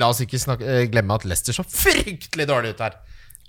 la 0.01 0.11
oss 0.13 0.23
ikke 0.25 0.41
snakke, 0.41 0.69
eh, 0.69 0.87
glemme 0.93 1.17
at 1.17 1.27
Leicester 1.29 1.57
så 1.57 1.65
fryktelig 1.67 2.49
dårlig 2.51 2.75
ut 2.75 2.85
her. 2.85 2.97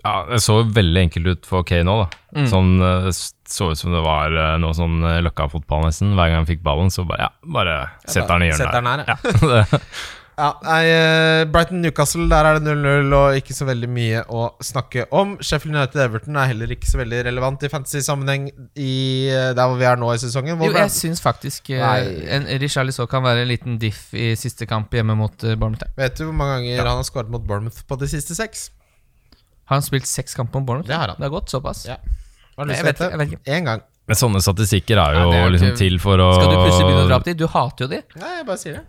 Ja, 0.05 0.19
Det 0.29 0.37
så 0.43 0.59
veldig 0.69 1.01
enkelt 1.07 1.27
ut 1.27 1.47
for 1.49 1.65
Kane 1.65 1.89
òg. 1.89 2.13
Mm. 2.35 2.49
Sånn, 2.51 2.75
eh, 2.81 3.09
så 3.49 3.71
ut 3.71 3.79
som 3.79 3.95
det 3.95 4.03
var 4.05 4.33
eh, 4.33 4.57
noe 4.61 4.75
sånn 4.77 4.99
løkka-fotball, 5.25 5.87
nesten. 5.87 6.13
Hver 6.13 6.29
gang 6.29 6.43
han 6.43 6.49
fikk 6.49 6.61
ballen, 6.65 6.93
så 6.93 7.07
bare 7.07 7.27
ja, 7.27 7.31
bare 7.57 7.79
setter 8.05 8.35
han 8.35 8.45
i 8.45 8.51
hjørnet. 8.51 8.91
Her, 8.91 9.05
ja. 9.09 9.81
Ja, 10.35 10.49
nei, 10.65 10.81
eh, 10.91 11.41
Brighton-Newcastle, 11.47 12.25
der 12.27 12.47
er 12.49 12.57
det 12.59 12.67
0-0 12.75 13.13
og 13.15 13.37
ikke 13.39 13.55
så 13.55 13.63
veldig 13.69 13.87
mye 13.87 14.23
å 14.27 14.49
snakke 14.59 15.05
om. 15.15 15.37
Sheffield 15.39 15.77
United-Everton 15.77 16.35
er 16.41 16.49
heller 16.51 16.73
ikke 16.75 16.89
så 16.89 16.99
veldig 16.99 17.21
relevant 17.29 17.63
i 17.63 17.69
fantasy-sammenheng 17.71 18.49
i 18.75 18.95
eh, 19.31 19.53
der 19.55 19.69
hvor 19.71 19.79
vi 19.79 19.87
er 19.87 19.95
nå 20.01 20.09
i 20.11 20.19
sesongen. 20.19 20.59
Jo, 20.59 20.73
jeg 20.75 20.91
syns 20.91 21.23
faktisk 21.23 21.71
en 21.71 22.49
Richarlison 22.59 23.07
kan 23.07 23.23
være 23.23 23.45
en 23.45 23.51
liten 23.53 23.77
diff 23.79 24.09
i 24.13 24.33
siste 24.39 24.67
kamp 24.67 24.91
hjemme 24.91 25.15
mot 25.15 25.37
Bournemouth. 25.55 25.87
Vet 25.95 26.19
du 26.19 26.25
hvor 26.27 26.35
mange 26.35 26.59
ganger 26.65 26.83
han 26.83 26.99
har 26.99 27.07
skåret 27.07 27.31
mot 27.31 27.45
Bournemouth 27.47 27.85
på 27.87 27.99
de 28.03 28.11
siste 28.11 28.35
seks? 28.35 28.67
Har 29.71 29.79
han 29.79 29.85
spilt 29.87 30.05
seks 30.09 30.35
kamper 30.35 30.59
mot 30.59 30.67
Bournemouth? 30.67 30.91
Det 30.91 30.99
har 30.99 31.13
han. 31.13 31.17
Det 31.21 31.29
har 31.29 31.35
gått 31.39 31.53
såpass? 31.55 31.85
Ja. 31.87 31.95
Har 32.57 32.67
du 32.67 32.71
lyst 32.73 32.83
til 32.83 32.85
å 32.85 32.91
vet 32.91 32.99
det 32.99 33.07
jeg 33.13 33.29
vite? 33.39 33.55
Én 33.55 33.65
gang. 33.71 33.87
Men 34.05 34.19
sånne 34.19 34.43
statistikker 34.43 34.99
er 35.01 35.15
jo 35.17 35.23
Nei, 35.31 35.37
er 35.39 35.47
jo 35.47 35.53
liksom 35.55 35.71
ikke- 35.71 35.79
til 35.79 35.95
for 36.03 36.21
å 36.21 36.27
Skal 36.35 36.51
du 36.51 36.57
plutselig 36.59 36.85
begynne 36.91 37.05
å 37.05 37.07
dra 37.09 37.15
opp 37.17 37.23
de? 37.25 37.33
Du 37.33 37.47
hater 37.47 37.85
jo 37.85 37.87
de. 37.95 38.01
Nei, 38.21 38.35
jeg 38.35 38.45
bare 38.51 38.57
sier 38.61 38.73
det. 38.77 38.85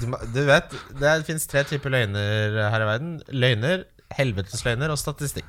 Du, 0.00 0.06
du 0.34 0.40
vet, 0.46 0.74
det 1.00 1.14
fins 1.26 1.46
tre 1.50 1.64
typer 1.68 1.92
løgner 1.94 2.58
her 2.72 2.84
i 2.84 2.88
verden. 2.88 3.14
Løgner, 3.34 3.84
helvetesløgner 4.16 4.92
og 4.92 4.98
statistikk. 5.00 5.48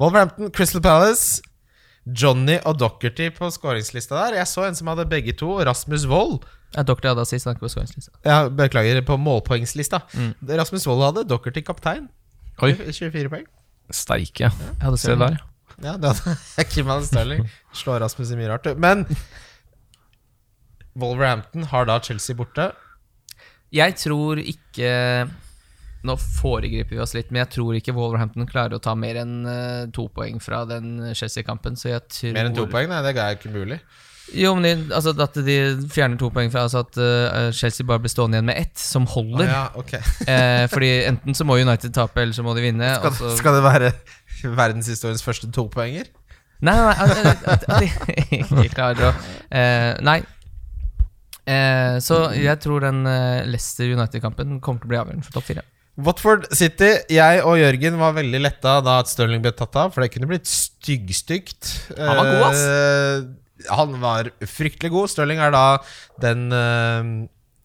Wolverhampton, 0.00 0.50
Crystal 0.56 0.82
Palace, 0.84 1.42
Johnny 2.06 2.56
og 2.64 2.78
Dockerty 2.80 3.28
på 3.36 3.50
skåringslista 3.52 4.16
der. 4.16 4.38
Jeg 4.40 4.48
så 4.48 4.64
en 4.68 4.78
som 4.78 4.88
hadde 4.92 5.04
begge 5.10 5.34
to. 5.36 5.58
Rasmus 5.66 6.06
Wold. 6.08 6.46
Ja, 6.76 6.84
Dr. 6.86 7.10
hadde 7.10 7.26
sist 7.28 7.48
ikke 7.50 7.66
på 7.66 7.72
skåringslista. 7.72 8.14
Ja, 8.24 8.44
beklager, 8.48 9.02
på 9.06 9.18
målpoengslista. 9.20 10.00
Mm. 10.14 10.32
Rasmus 10.60 10.86
Wold 10.88 11.04
hadde 11.08 11.26
Dockerty 11.28 11.64
kaptein. 11.66 12.08
Oi. 12.62 12.74
24 12.76 13.32
poeng. 13.32 13.46
Steike. 13.90 14.50
Jeg 14.50 14.84
hadde 14.84 15.00
Se 15.02 15.16
der. 15.18 15.40
Ja, 15.80 15.96
det 15.96 16.12
hadde 16.12 16.64
Kim 16.72 16.90
hadde 16.92 17.08
Sterling. 17.08 17.46
Slår 17.76 18.00
Rasmus 18.04 18.32
i 18.32 18.38
mye 18.38 18.50
rart. 18.52 18.64
du. 18.64 18.78
Men 18.80 19.04
Wolverhampton 21.00 21.64
har 21.70 21.88
da 21.88 21.98
Chelsea 22.04 22.36
borte. 22.36 22.70
Jeg 23.74 23.94
tror 24.00 24.40
ikke 24.42 24.90
Nå 26.00 26.14
foregriper 26.16 26.96
vi 26.96 27.00
oss 27.04 27.12
litt, 27.12 27.28
men 27.28 27.42
jeg 27.42 27.50
tror 27.58 27.76
ikke 27.76 27.92
Wolverhampton 27.92 28.46
klarer 28.48 28.78
å 28.78 28.80
ta 28.80 28.94
mer 28.96 29.18
enn 29.20 29.34
eh, 29.44 29.82
to 29.92 30.06
poeng 30.08 30.38
fra 30.40 30.62
den 30.64 31.10
Chelsea-kampen. 31.12 31.76
Så 31.76 31.90
jeg 31.90 32.06
tror 32.08 32.32
Mer 32.38 32.48
enn 32.48 32.56
to 32.56 32.64
poeng? 32.72 32.88
Nei, 32.88 33.02
det 33.04 33.12
er 33.20 33.36
ikke 33.36 33.52
mulig. 33.52 33.76
Jo, 34.32 34.54
men 34.56 34.64
de, 34.64 34.94
altså 34.94 35.12
at 35.12 35.36
de 35.44 35.56
fjerner 35.90 36.16
to 36.20 36.30
poeng 36.32 36.48
fra 36.52 36.62
altså 36.68 36.84
at 36.84 36.98
uh, 37.02 37.50
Chelsea 37.56 37.86
bare 37.86 38.00
blir 38.04 38.12
stående 38.12 38.38
igjen 38.38 38.48
med 38.48 38.60
ett, 38.62 38.78
som 38.78 39.04
holder. 39.10 39.42
holder. 39.42 39.52
ja, 39.52 39.62
ok 39.74 39.92
eh, 40.30 40.64
fordi 40.70 40.90
enten 41.10 41.36
så 41.36 41.46
må 41.48 41.58
United 41.58 41.92
tape, 41.96 42.22
eller 42.22 42.36
så 42.36 42.44
må 42.46 42.54
de 42.56 42.64
vinne. 42.64 42.92
Skal, 42.96 43.10
og 43.10 43.18
så- 43.18 43.36
skal 43.40 43.58
det 43.58 43.64
være 43.66 43.92
verdenshistoriens 44.62 45.24
første 45.26 45.50
topoenger? 45.52 46.08
Nei, 46.60 46.76
nei, 46.76 47.08
nei 47.08 47.32
at, 47.32 47.64
at 47.64 47.80
de 47.80 47.88
ikke 48.44 48.68
klarer 48.74 49.10
å 49.10 49.14
eh, 49.48 49.94
Nei. 50.04 50.20
Eh, 51.50 51.98
så 52.04 52.22
jeg 52.36 52.56
tror 52.62 52.84
den 52.84 53.02
eh, 53.08 53.42
Leicester 53.48 53.90
United-kampen 53.90 54.58
kommer 54.62 54.82
til 54.82 54.90
å 54.90 54.94
bli 54.94 55.00
avgjørende 55.00 55.26
for 55.26 55.38
topp 55.38 55.50
fire. 55.50 55.66
Watford 56.00 56.46
City. 56.56 56.92
Jeg 57.12 57.42
og 57.44 57.58
Jørgen 57.60 57.98
var 58.00 58.14
veldig 58.16 58.40
letta 58.40 58.78
da 58.84 59.00
at 59.02 59.10
Stirling 59.10 59.42
ble 59.44 59.52
tatt 59.56 59.76
av, 59.76 59.92
for 59.92 60.04
det 60.04 60.12
kunne 60.14 60.28
blitt 60.30 60.48
styggstygt. 60.48 61.72
Han 61.98 62.20
var 62.20 62.30
god, 62.30 62.44
ass. 62.46 62.62
Eh, 62.62 63.66
han 63.70 63.98
var 64.02 64.30
fryktelig 64.48 64.92
god. 64.94 65.10
Stirling 65.12 65.42
er 65.42 65.52
da 65.54 65.64
den 66.22 66.46
eh, 66.56 67.10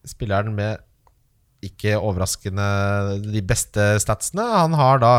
spilleren 0.08 0.56
med 0.56 0.82
ikke 1.66 1.96
overraskende 1.98 2.66
de 3.24 3.42
beste 3.46 3.94
statsene. 4.02 4.44
Han 4.44 4.76
har 4.78 5.00
da 5.02 5.14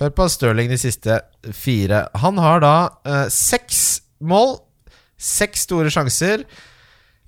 Hør 0.00 0.10
på 0.12 0.26
Stirling 0.32 0.70
de 0.72 0.78
siste 0.80 1.20
fire. 1.56 2.06
Han 2.20 2.40
har 2.42 2.62
da 2.64 2.76
eh, 3.08 3.26
seks 3.32 3.84
mål, 4.20 4.58
seks 5.16 5.66
store 5.68 5.92
sjanser. 5.92 6.44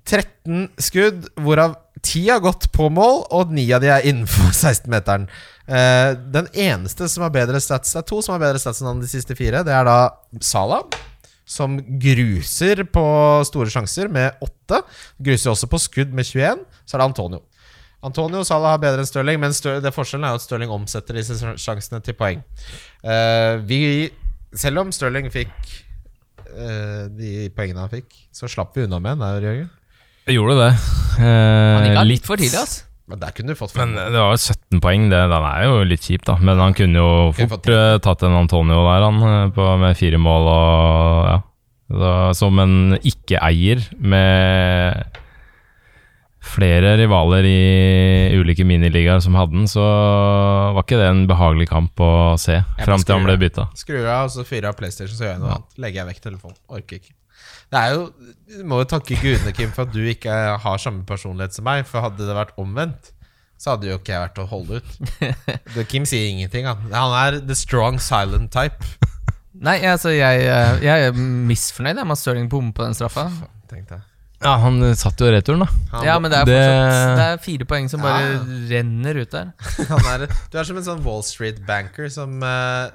13 0.09 0.69
skudd, 0.81 1.27
hvorav 1.37 1.75
10 2.01 2.29
har 2.31 2.41
gått 2.43 2.69
på 2.73 2.87
mål, 2.93 3.25
og 3.35 3.51
9 3.53 3.65
av 3.77 3.83
de 3.83 3.91
er 3.93 4.07
innenfor 4.09 4.49
16-meteren. 4.63 5.27
Eh, 5.69 6.15
den 6.33 6.49
eneste 6.57 7.05
som 7.11 7.27
har 7.27 7.33
bedre 7.35 7.59
stats 7.61 7.91
Det 7.93 7.99
er 8.01 8.07
to 8.09 8.23
som 8.25 8.33
har 8.33 8.41
bedre 8.41 8.57
stats 8.61 8.81
enn 8.81 9.03
de 9.03 9.09
siste 9.11 9.37
fire. 9.37 9.61
Det 9.67 9.75
er 9.75 9.85
da 9.85 9.99
Salah, 10.41 10.87
som 11.49 11.77
gruser 12.01 12.83
på 12.89 13.05
store 13.49 13.69
sjanser 13.73 14.09
med 14.13 14.41
8. 14.45 14.81
Gruser 15.29 15.53
også 15.53 15.69
på 15.69 15.81
skudd 15.81 16.13
med 16.15 16.25
21. 16.25 16.65
Så 16.85 16.97
er 16.97 17.03
det 17.03 17.09
Antonio. 17.11 17.43
Antonio 18.05 18.45
Salah 18.47 18.77
har 18.77 18.81
bedre 18.81 19.03
enn 19.03 19.09
Stirling, 19.09 19.41
men 19.41 19.53
Stir 19.53 19.81
det 19.83 19.91
forskjellen 19.91 20.25
er 20.25 20.33
jo 20.33 20.39
at 20.39 20.45
Stirling 20.45 20.71
omsetter 20.71 21.19
disse 21.19 21.35
sjansene 21.59 21.99
til 22.05 22.15
poeng. 22.17 22.45
Eh, 23.03 23.59
vi, 23.67 23.81
selv 24.55 24.85
om 24.85 24.93
Stirling 24.95 25.27
fikk 25.33 25.51
eh, 26.53 27.09
de 27.11 27.49
poengene 27.57 27.83
han 27.83 27.91
fikk, 27.91 28.15
så 28.31 28.47
slapp 28.49 28.77
vi 28.77 28.87
unna 28.87 29.01
med 29.03 29.17
en 29.17 29.25
der, 29.25 29.49
Jørgen. 29.49 29.73
Jeg 30.29 30.37
gjorde 30.37 30.59
det. 30.59 30.69
Eh, 31.25 31.95
Han 31.97 32.05
litt 32.07 32.27
for 32.27 32.37
tidlig, 32.37 32.59
altså. 32.61 32.85
Men 33.09 33.17
der 33.23 33.33
kunne 33.33 33.55
du 33.55 33.57
fått 33.57 33.73
Men 33.79 33.95
det 33.97 34.19
var 34.21 34.35
jo 34.35 34.41
17 34.53 34.81
poeng, 34.83 35.07
det, 35.09 35.19
den 35.31 35.45
er 35.49 35.63
jo 35.65 35.79
litt 35.89 36.05
kjip, 36.05 36.27
da. 36.29 36.35
Men 36.37 36.61
han 36.61 36.75
kunne 36.77 37.01
jo 37.01 37.13
fort 37.33 37.69
eh, 37.73 37.95
tatt 38.05 38.25
en 38.27 38.37
Antonio 38.37 38.83
der, 38.85 39.05
han, 39.07 39.17
eh, 39.25 39.47
på, 39.55 39.65
med 39.81 39.97
fire 39.97 40.19
mål 40.21 40.49
og 40.53 41.31
ja. 41.31 41.37
Da, 41.89 42.11
som 42.37 42.59
en 42.61 42.99
ikke-eier 43.01 43.81
med 43.97 45.17
flere 46.49 46.91
rivaler 47.01 47.47
i 47.49 48.37
ulike 48.37 48.61
miniligaer 48.61 49.23
som 49.25 49.33
hadde 49.33 49.57
den, 49.57 49.65
så 49.69 49.81
var 50.75 50.85
ikke 50.85 50.99
det 51.01 51.07
en 51.09 51.25
behagelig 51.29 51.65
kamp 51.73 51.97
å 52.05 52.11
se 52.37 52.59
fram 52.85 53.01
til 53.01 53.17
han 53.17 53.25
ble 53.25 53.39
bytta. 53.41 53.71
Skrur 53.81 54.05
av, 54.05 54.29
og 54.29 54.35
så 54.37 54.45
fyrer 54.45 54.69
av 54.69 54.77
PlayStation, 54.77 55.17
så 55.17 55.25
gjør 55.25 55.33
jeg 55.33 55.41
noe 55.41 55.55
annet. 55.57 55.79
Legger 55.81 56.03
jeg 56.03 56.11
vekk 56.13 56.27
telefonen. 56.29 56.59
Orker 56.77 57.01
ikke. 57.01 57.15
Det 57.69 57.77
er 57.79 57.93
jo 57.93 58.05
Du 58.49 58.63
må 58.65 58.79
jo 58.81 58.87
takke 58.89 59.17
gudene, 59.21 59.51
Kim, 59.53 59.69
for 59.75 59.85
at 59.85 59.93
du 59.93 59.99
ikke 60.09 60.33
har 60.63 60.77
samme 60.81 61.03
personlighet 61.05 61.53
som 61.53 61.67
meg. 61.69 61.85
For 61.85 62.01
hadde 62.01 62.25
det 62.25 62.33
vært 62.35 62.55
omvendt, 62.57 63.11
så 63.61 63.75
hadde 63.75 63.91
jo 63.91 63.97
ikke 63.99 64.15
jeg 64.15 64.23
vært 64.23 64.39
å 64.41 64.47
holde 64.49 64.79
ut. 64.81 64.91
Det, 65.75 65.85
Kim 65.91 66.05
sier 66.09 66.31
ingenting, 66.31 66.65
han. 66.65 66.81
Han 66.95 67.13
er 67.19 67.39
the 67.45 67.53
strong 67.55 67.99
silent 68.01 68.49
type. 68.55 68.81
Nei, 69.59 69.77
altså, 69.85 70.09
jeg, 70.15 70.45
eh, 70.47 70.79
jeg 70.85 71.09
er 71.09 71.17
misfornøyd 71.19 71.99
med 72.01 72.15
at 72.15 72.21
Stirling 72.21 72.47
bommer 72.49 72.71
på 72.77 72.85
den 72.87 72.95
straffa. 72.97 73.27
Tenkte 73.69 73.97
jeg. 73.99 74.05
Ja, 74.39 74.53
han 74.63 74.77
satt 74.95 75.19
jo 75.19 75.27
returen, 75.33 75.65
da. 75.65 75.67
Han, 75.91 76.05
Ja, 76.07 76.13
men 76.23 76.31
det 76.31 76.37
er 76.39 76.45
Det- 76.47 76.59
fortsatt 76.63 77.17
Det 77.19 77.25
er 77.27 77.41
fire 77.43 77.65
poeng 77.67 77.89
som 77.91 77.99
bare 78.01 78.21
Ja. 78.23 78.39
renner 78.71 79.19
ut 79.19 79.29
der. 79.35 79.49
han 79.89 80.05
er, 80.13 80.27
du 80.49 80.57
er 80.57 80.63
som 80.63 80.77
en 80.79 80.83
sånn 80.87 81.03
Wall 81.03 81.21
Street-banker 81.27 82.07
som 82.09 82.41
eh, 82.41 82.89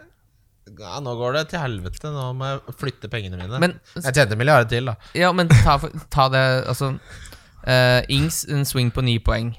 ja, 0.79 1.01
Nå 1.05 1.15
går 1.19 1.37
det 1.39 1.43
til 1.53 1.61
helvete. 1.63 2.11
Nå 2.13 2.31
må 2.39 2.53
jeg 2.53 2.77
flytte 2.81 3.11
pengene 3.13 3.37
mine. 3.41 3.61
Men, 3.63 3.77
jeg 4.01 4.15
tjente 4.17 4.39
milliarder 4.41 4.71
til, 4.71 4.89
da. 4.91 4.97
ja, 5.19 5.33
men 5.37 5.51
ta, 5.53 5.77
ta 6.11 6.29
det 6.33 6.45
Altså 6.73 6.95
uh, 6.97 8.01
Ings 8.13 8.45
en 8.49 8.65
swing 8.69 8.91
på 8.95 9.05
ni 9.05 9.19
poeng. 9.19 9.53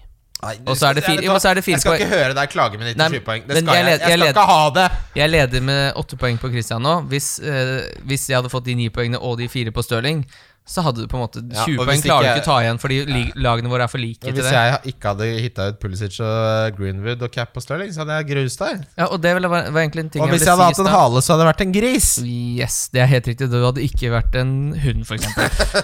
Og 0.68 0.76
så 0.78 0.92
er 0.92 0.98
det 1.00 1.04
fire- 1.06 1.24
jo, 1.26 1.34
så 1.42 1.50
er 1.50 1.58
det 1.58 1.64
fire 1.66 1.78
Jeg 1.80 1.82
skal 1.82 1.96
poeng. 1.96 2.02
ikke 2.04 2.18
høre 2.20 2.34
deg 2.38 2.50
klage 2.52 2.78
med 2.78 2.92
97 2.94 3.24
poeng. 3.26 3.46
Det 3.48 3.62
skal 3.62 3.78
jeg 3.80 3.86
jeg, 3.86 3.86
jeg, 3.86 4.10
jeg 4.10 4.20
skal 4.20 4.34
ikke 4.34 4.50
ha 4.52 4.66
det! 4.76 4.88
Jeg 5.18 5.32
leder 5.32 5.64
med 5.66 6.02
åtte 6.02 6.20
poeng 6.22 6.38
på 6.42 6.52
Christian 6.54 6.84
nå. 6.86 6.98
Hvis, 7.10 7.30
uh, 7.42 7.80
hvis 8.06 8.28
jeg 8.30 8.38
hadde 8.38 8.52
fått 8.54 8.68
de 8.68 8.76
ni 8.78 8.90
poengene 8.94 9.22
og 9.22 9.40
de 9.40 9.48
fire 9.50 9.74
på 9.74 9.82
Stirling, 9.86 10.22
så 10.66 10.82
hadde 10.82 11.04
du 11.04 11.10
på 11.10 11.20
en 11.20 11.22
måte 11.22 11.42
20 11.46 11.76
Ja, 11.78 11.86
poeng 11.86 12.02
klarer 12.02 12.26
du 12.26 12.30
ikke- 12.32 12.42
å 12.42 12.46
ta 12.46 12.58
igjen, 12.64 12.80
fordi 12.82 12.96
ja. 13.06 13.20
lagene 13.38 13.70
våre 13.70 13.84
er 13.86 13.88
for 13.88 14.02
like 14.02 14.20
til 14.20 14.34
Hvis 14.34 14.50
jeg 14.50 14.96
ikke 14.96 15.12
hadde 15.12 15.28
hitta 15.40 15.68
ut 15.70 15.80
Pulisic 15.80 16.20
og 16.26 16.78
Greenwood 16.80 17.22
og 17.22 17.32
Cap 17.32 17.56
og 17.56 17.62
Sterling, 17.62 17.92
så 17.94 18.02
hadde 18.02 18.18
jeg 18.18 18.28
grust 18.32 18.60
deg. 18.64 18.82
Ja, 18.98 19.06
og 19.06 19.22
det 19.22 19.34
var, 19.38 19.48
var 19.48 19.82
egentlig 19.84 20.06
en 20.06 20.10
ting 20.10 20.24
Og 20.24 20.28
jeg 20.30 20.40
hvis 20.40 20.48
jeg 20.48 20.58
hadde 20.58 20.70
hatt 20.72 20.80
en 20.82 20.90
hale, 20.90 21.22
så 21.22 21.34
hadde 21.36 21.46
jeg 21.46 21.54
vært 21.54 21.66
en 21.68 21.76
gris. 21.76 22.10
Yes, 22.26 22.90
det 22.90 23.02
er 23.02 23.12
helt 23.14 23.28
riktig. 23.30 23.50
Du 23.52 23.62
hadde 23.62 23.86
ikke 23.86 24.10
vært 24.10 24.36
en 24.42 24.74
hund, 24.74 25.06
f.eks. 25.06 25.28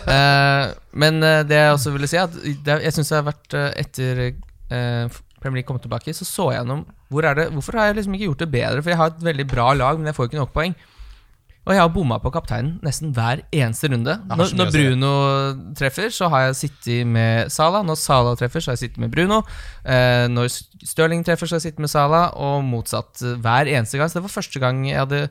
uh, 0.09 0.73
men 1.05 1.21
eh, 1.23 1.43
det 1.45 1.61
jeg 1.61 1.75
også 1.77 1.93
ville 1.93 2.09
si, 2.09 2.17
at 2.17 2.33
det, 2.41 2.79
jeg 2.81 2.95
syns 2.97 3.13
det 3.13 3.19
har 3.19 3.27
vært 3.29 3.53
eh, 3.53 3.69
etter 3.85 4.23
uh, 4.33 5.21
Premier 5.41 5.61
League 5.61 5.69
kom 5.69 5.77
tilbake, 5.81 6.13
så 6.13 6.25
så 6.25 6.49
jeg 6.51 6.61
gjennom 6.61 6.87
hvor 7.11 7.25
er 7.27 7.35
det, 7.35 7.49
Hvorfor 7.51 7.75
har 7.77 7.91
jeg 7.91 7.99
liksom 7.99 8.13
ikke 8.15 8.29
gjort 8.29 8.41
det 8.45 8.51
bedre? 8.53 8.81
For 8.81 8.93
jeg 8.93 8.97
har 8.97 9.11
et 9.11 9.23
veldig 9.29 9.45
bra 9.51 9.73
lag, 9.75 9.99
men 9.99 10.07
jeg 10.07 10.15
får 10.15 10.29
ikke 10.29 10.39
nok 10.41 10.53
poeng. 10.55 10.75
Og 11.61 11.75
jeg 11.75 11.81
har 11.83 11.91
bomma 11.93 12.17
på 12.17 12.31
kapteinen 12.33 12.79
nesten 12.81 13.11
hver 13.13 13.43
eneste 13.53 13.91
runde. 13.91 14.15
Når, 14.29 14.53
når. 14.57 14.71
Bruno 14.73 15.11
treffer, 15.77 16.09
så 16.09 16.29
har 16.33 16.47
jeg 16.47 16.55
sittet 16.57 17.07
med 17.07 17.51
Salah. 17.53 17.83
Når 17.85 17.99
Salah 18.01 18.37
treffer, 18.39 18.63
så 18.63 18.71
har 18.71 18.79
jeg 18.79 18.87
sittet 18.87 19.03
med 19.03 19.11
Bruno. 19.13 19.43
Eh, 19.85 20.25
når 20.31 20.49
Stirling 20.89 21.21
treffer, 21.27 21.45
så 21.45 21.55
har 21.55 21.61
jeg 21.61 21.69
sittet 21.69 21.83
med 21.85 21.91
Salah. 21.93 22.31
Og 22.33 22.63
motsatt 22.65 23.21
hver 23.21 23.69
eneste 23.69 24.01
gang. 24.01 24.09
Så 24.09 24.17
det 24.17 24.25
var 24.25 24.33
første 24.33 24.61
gang 24.63 24.81
jeg 24.89 24.97
hadde 25.03 25.27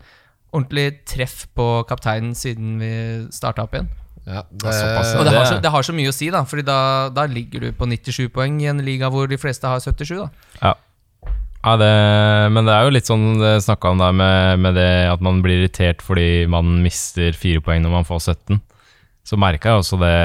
ordentlig 0.54 0.86
treff 1.06 1.48
på 1.54 1.66
kapteinen 1.90 2.36
siden 2.38 2.78
vi 2.78 2.92
starta 3.34 3.66
opp 3.66 3.74
igjen. 3.74 3.90
Ja, 4.26 4.44
det, 4.50 4.70
Og 5.18 5.24
det 5.24 5.32
har, 5.34 5.46
så, 5.48 5.58
det 5.62 5.70
har 5.72 5.82
så 5.82 5.94
mye 5.96 6.10
å 6.12 6.14
si, 6.14 6.28
da 6.30 6.42
Fordi 6.46 6.62
da, 6.68 7.08
da 7.08 7.24
ligger 7.26 7.64
du 7.64 7.70
på 7.74 7.86
97 7.88 8.28
poeng 8.34 8.58
i 8.60 8.68
en 8.70 8.82
liga 8.84 9.08
hvor 9.10 9.26
de 9.30 9.38
fleste 9.40 9.66
har 9.66 9.80
77. 9.80 10.12
da 10.20 10.28
Ja. 10.60 10.74
Ja, 11.60 11.74
det, 11.76 11.92
men 12.54 12.64
det 12.64 12.72
er 12.72 12.86
jo 12.86 12.92
litt 12.94 13.08
sånn 13.08 13.34
det 13.36 13.58
snakka 13.66 13.92
om 13.92 14.00
der 14.00 14.14
med, 14.16 14.62
med 14.64 14.78
det 14.80 14.90
at 15.10 15.20
man 15.24 15.42
blir 15.44 15.60
irritert 15.60 16.00
fordi 16.00 16.46
man 16.48 16.78
mister 16.84 17.36
fire 17.36 17.60
poeng 17.64 17.84
når 17.84 17.98
man 17.98 18.08
får 18.08 18.22
17. 18.32 18.62
Så 19.28 19.36
merka 19.36 19.74
jeg 19.74 19.82
også 19.82 19.98
det 20.00 20.16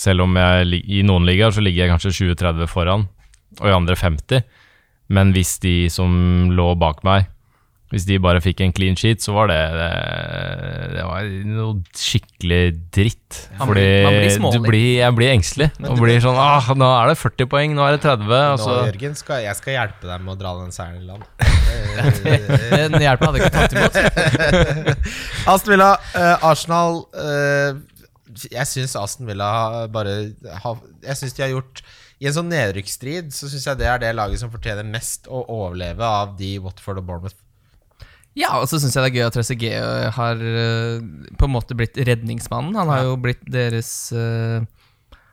Selv 0.00 0.24
om 0.24 0.34
jeg 0.36 0.80
i 0.88 1.02
noen 1.06 1.26
ligaer 1.28 1.52
så 1.54 1.62
ligger 1.62 1.84
jeg 1.84 1.92
kanskje 1.92 2.32
20-30 2.32 2.70
foran, 2.72 3.02
og 3.60 3.66
i 3.68 3.74
andre 3.76 3.94
50. 4.00 4.42
Men 5.12 5.34
hvis 5.34 5.58
de 5.60 5.90
som 5.92 6.48
lå 6.56 6.72
bak 6.80 7.02
meg 7.04 7.28
Hvis 7.90 8.04
de 8.06 8.20
bare 8.22 8.38
fikk 8.38 8.60
en 8.62 8.70
clean 8.70 8.94
sheet, 8.94 9.18
så 9.24 9.32
var 9.34 9.48
det 9.50 9.56
Det, 9.74 9.88
det 10.94 11.04
var 11.08 11.24
noe 11.50 11.72
skikkelig 11.98 12.60
dritt. 12.94 13.40
Man 13.58 13.66
Fordi 13.72 13.82
blir- 13.82 14.38
man 14.44 14.54
blir 14.54 14.70
blir, 14.70 14.90
jeg 15.00 15.16
blir 15.18 15.32
engstelig. 15.32 15.68
Og 15.88 15.98
blir 15.98 16.22
sånn 16.22 16.38
ah, 16.38 16.70
Nå 16.78 16.86
er 17.00 17.10
det 17.10 17.16
40 17.18 17.50
poeng, 17.50 17.74
nå 17.74 17.82
er 17.88 17.96
det 17.96 18.02
30. 18.06 18.30
Nå, 18.30 18.68
Og 18.70 18.86
Jørgen, 18.92 19.16
skal, 19.18 19.42
jeg 19.42 19.58
skal 19.58 19.74
hjelpe 19.74 20.06
deg 20.06 20.22
med 20.22 20.36
å 20.36 20.38
dra 20.38 20.54
den 20.60 20.70
seieren 20.76 21.02
i 21.02 21.08
land. 21.10 21.26
Den 22.90 23.02
hjelpen 23.02 23.26
hadde 23.26 23.40
jeg 23.40 23.50
ikke 23.50 23.58
tatt 23.58 23.74
imot. 23.74 23.96
Aston 25.50 25.72
Villa, 25.74 25.90
uh, 26.14 26.46
Arsenal 26.50 27.00
uh, 27.16 27.74
Jeg 28.46 28.66
syns 28.70 28.94
Aston 28.98 29.26
Villa 29.28 29.50
bare 29.92 30.14
har 30.62 30.78
Jeg 31.02 31.18
syns 31.18 31.34
de 31.36 31.42
har 31.44 31.52
gjort 31.56 31.82
I 32.22 32.28
en 32.30 32.36
sånn 32.36 32.50
nedrykksstrid 32.52 33.32
så 33.34 33.50
syns 33.50 33.66
jeg 33.66 33.80
det 33.80 33.88
er 33.90 34.00
det 34.02 34.14
laget 34.16 34.42
som 34.42 34.52
fortjener 34.52 34.86
mest 34.86 35.26
å 35.26 35.42
overleve 35.50 36.04
av 36.06 36.36
de 36.38 36.54
Watford 36.62 37.00
og 37.02 37.06
Bournemouth. 37.10 37.38
Ja, 38.38 38.52
og 38.60 38.68
så 38.70 38.78
syns 38.78 38.94
jeg 38.94 39.02
det 39.02 39.10
er 39.10 39.16
gøy 39.18 39.26
at 39.26 39.34
Trezeguet 39.34 40.10
har 40.16 40.42
eh, 40.42 41.00
på 41.38 41.48
en 41.48 41.54
måte 41.54 41.76
blitt 41.78 41.98
redningsmannen. 41.98 42.76
Han 42.78 42.92
har 42.92 43.08
jo 43.08 43.16
blitt 43.20 43.42
deres 43.50 43.90
eh, 44.14 44.60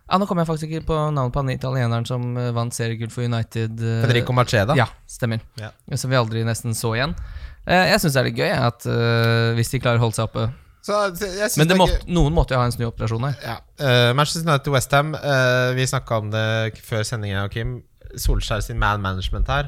Ja, 0.07 0.17
Nå 0.17 0.25
kommer 0.25 0.43
jeg 0.43 0.49
faktisk 0.49 0.71
ikke 0.71 0.87
på 0.89 0.99
navnet 1.13 1.35
på 1.35 1.43
han 1.43 1.53
italieneren 1.53 2.07
som 2.09 2.31
eh, 2.39 2.53
vant 2.55 2.73
seriegull 2.73 3.11
for 3.13 3.27
United. 3.27 3.77
eh, 3.77 3.99
Federico 4.05 4.33
Macheda. 4.33 4.77
Ja, 4.79 4.89
stemmer. 5.09 5.43
Ja. 5.61 5.69
Som 5.93 6.13
vi 6.13 6.19
aldri 6.19 6.45
nesten 6.47 6.73
så 6.77 6.95
igjen. 6.97 7.13
Eh, 7.67 7.91
jeg 7.91 8.01
syns 8.01 8.15
det 8.15 8.23
er 8.23 8.29
litt 8.31 8.39
gøy 8.39 8.55
at 8.55 8.87
eh, 8.89 9.51
hvis 9.59 9.75
de 9.75 9.83
klarer 9.83 10.01
å 10.01 10.07
holde 10.07 10.17
seg 10.17 10.31
oppe. 10.31 10.47
Så 10.87 10.95
Men 11.59 11.67
det 11.67 11.75
måtte, 11.75 11.99
noen 12.07 12.31
måtte 12.31 12.55
jo 12.55 12.61
ha 12.61 12.67
en 12.69 12.71
snuoperasjon 12.71 13.25
her. 13.27 13.35
Ja. 13.43 13.57
Uh, 13.75 14.13
Manchester 14.15 14.45
United 14.45 14.71
Westham, 14.71 15.09
uh, 15.19 15.73
vi 15.75 15.83
snakka 15.89 16.21
om 16.21 16.29
det 16.31 16.79
før 16.79 17.03
sendingen, 17.03 17.49
Kim. 17.51 17.73
Solskjær 18.15 18.63
sin 18.63 18.79
man 18.79 19.03
management 19.03 19.51
her. 19.51 19.67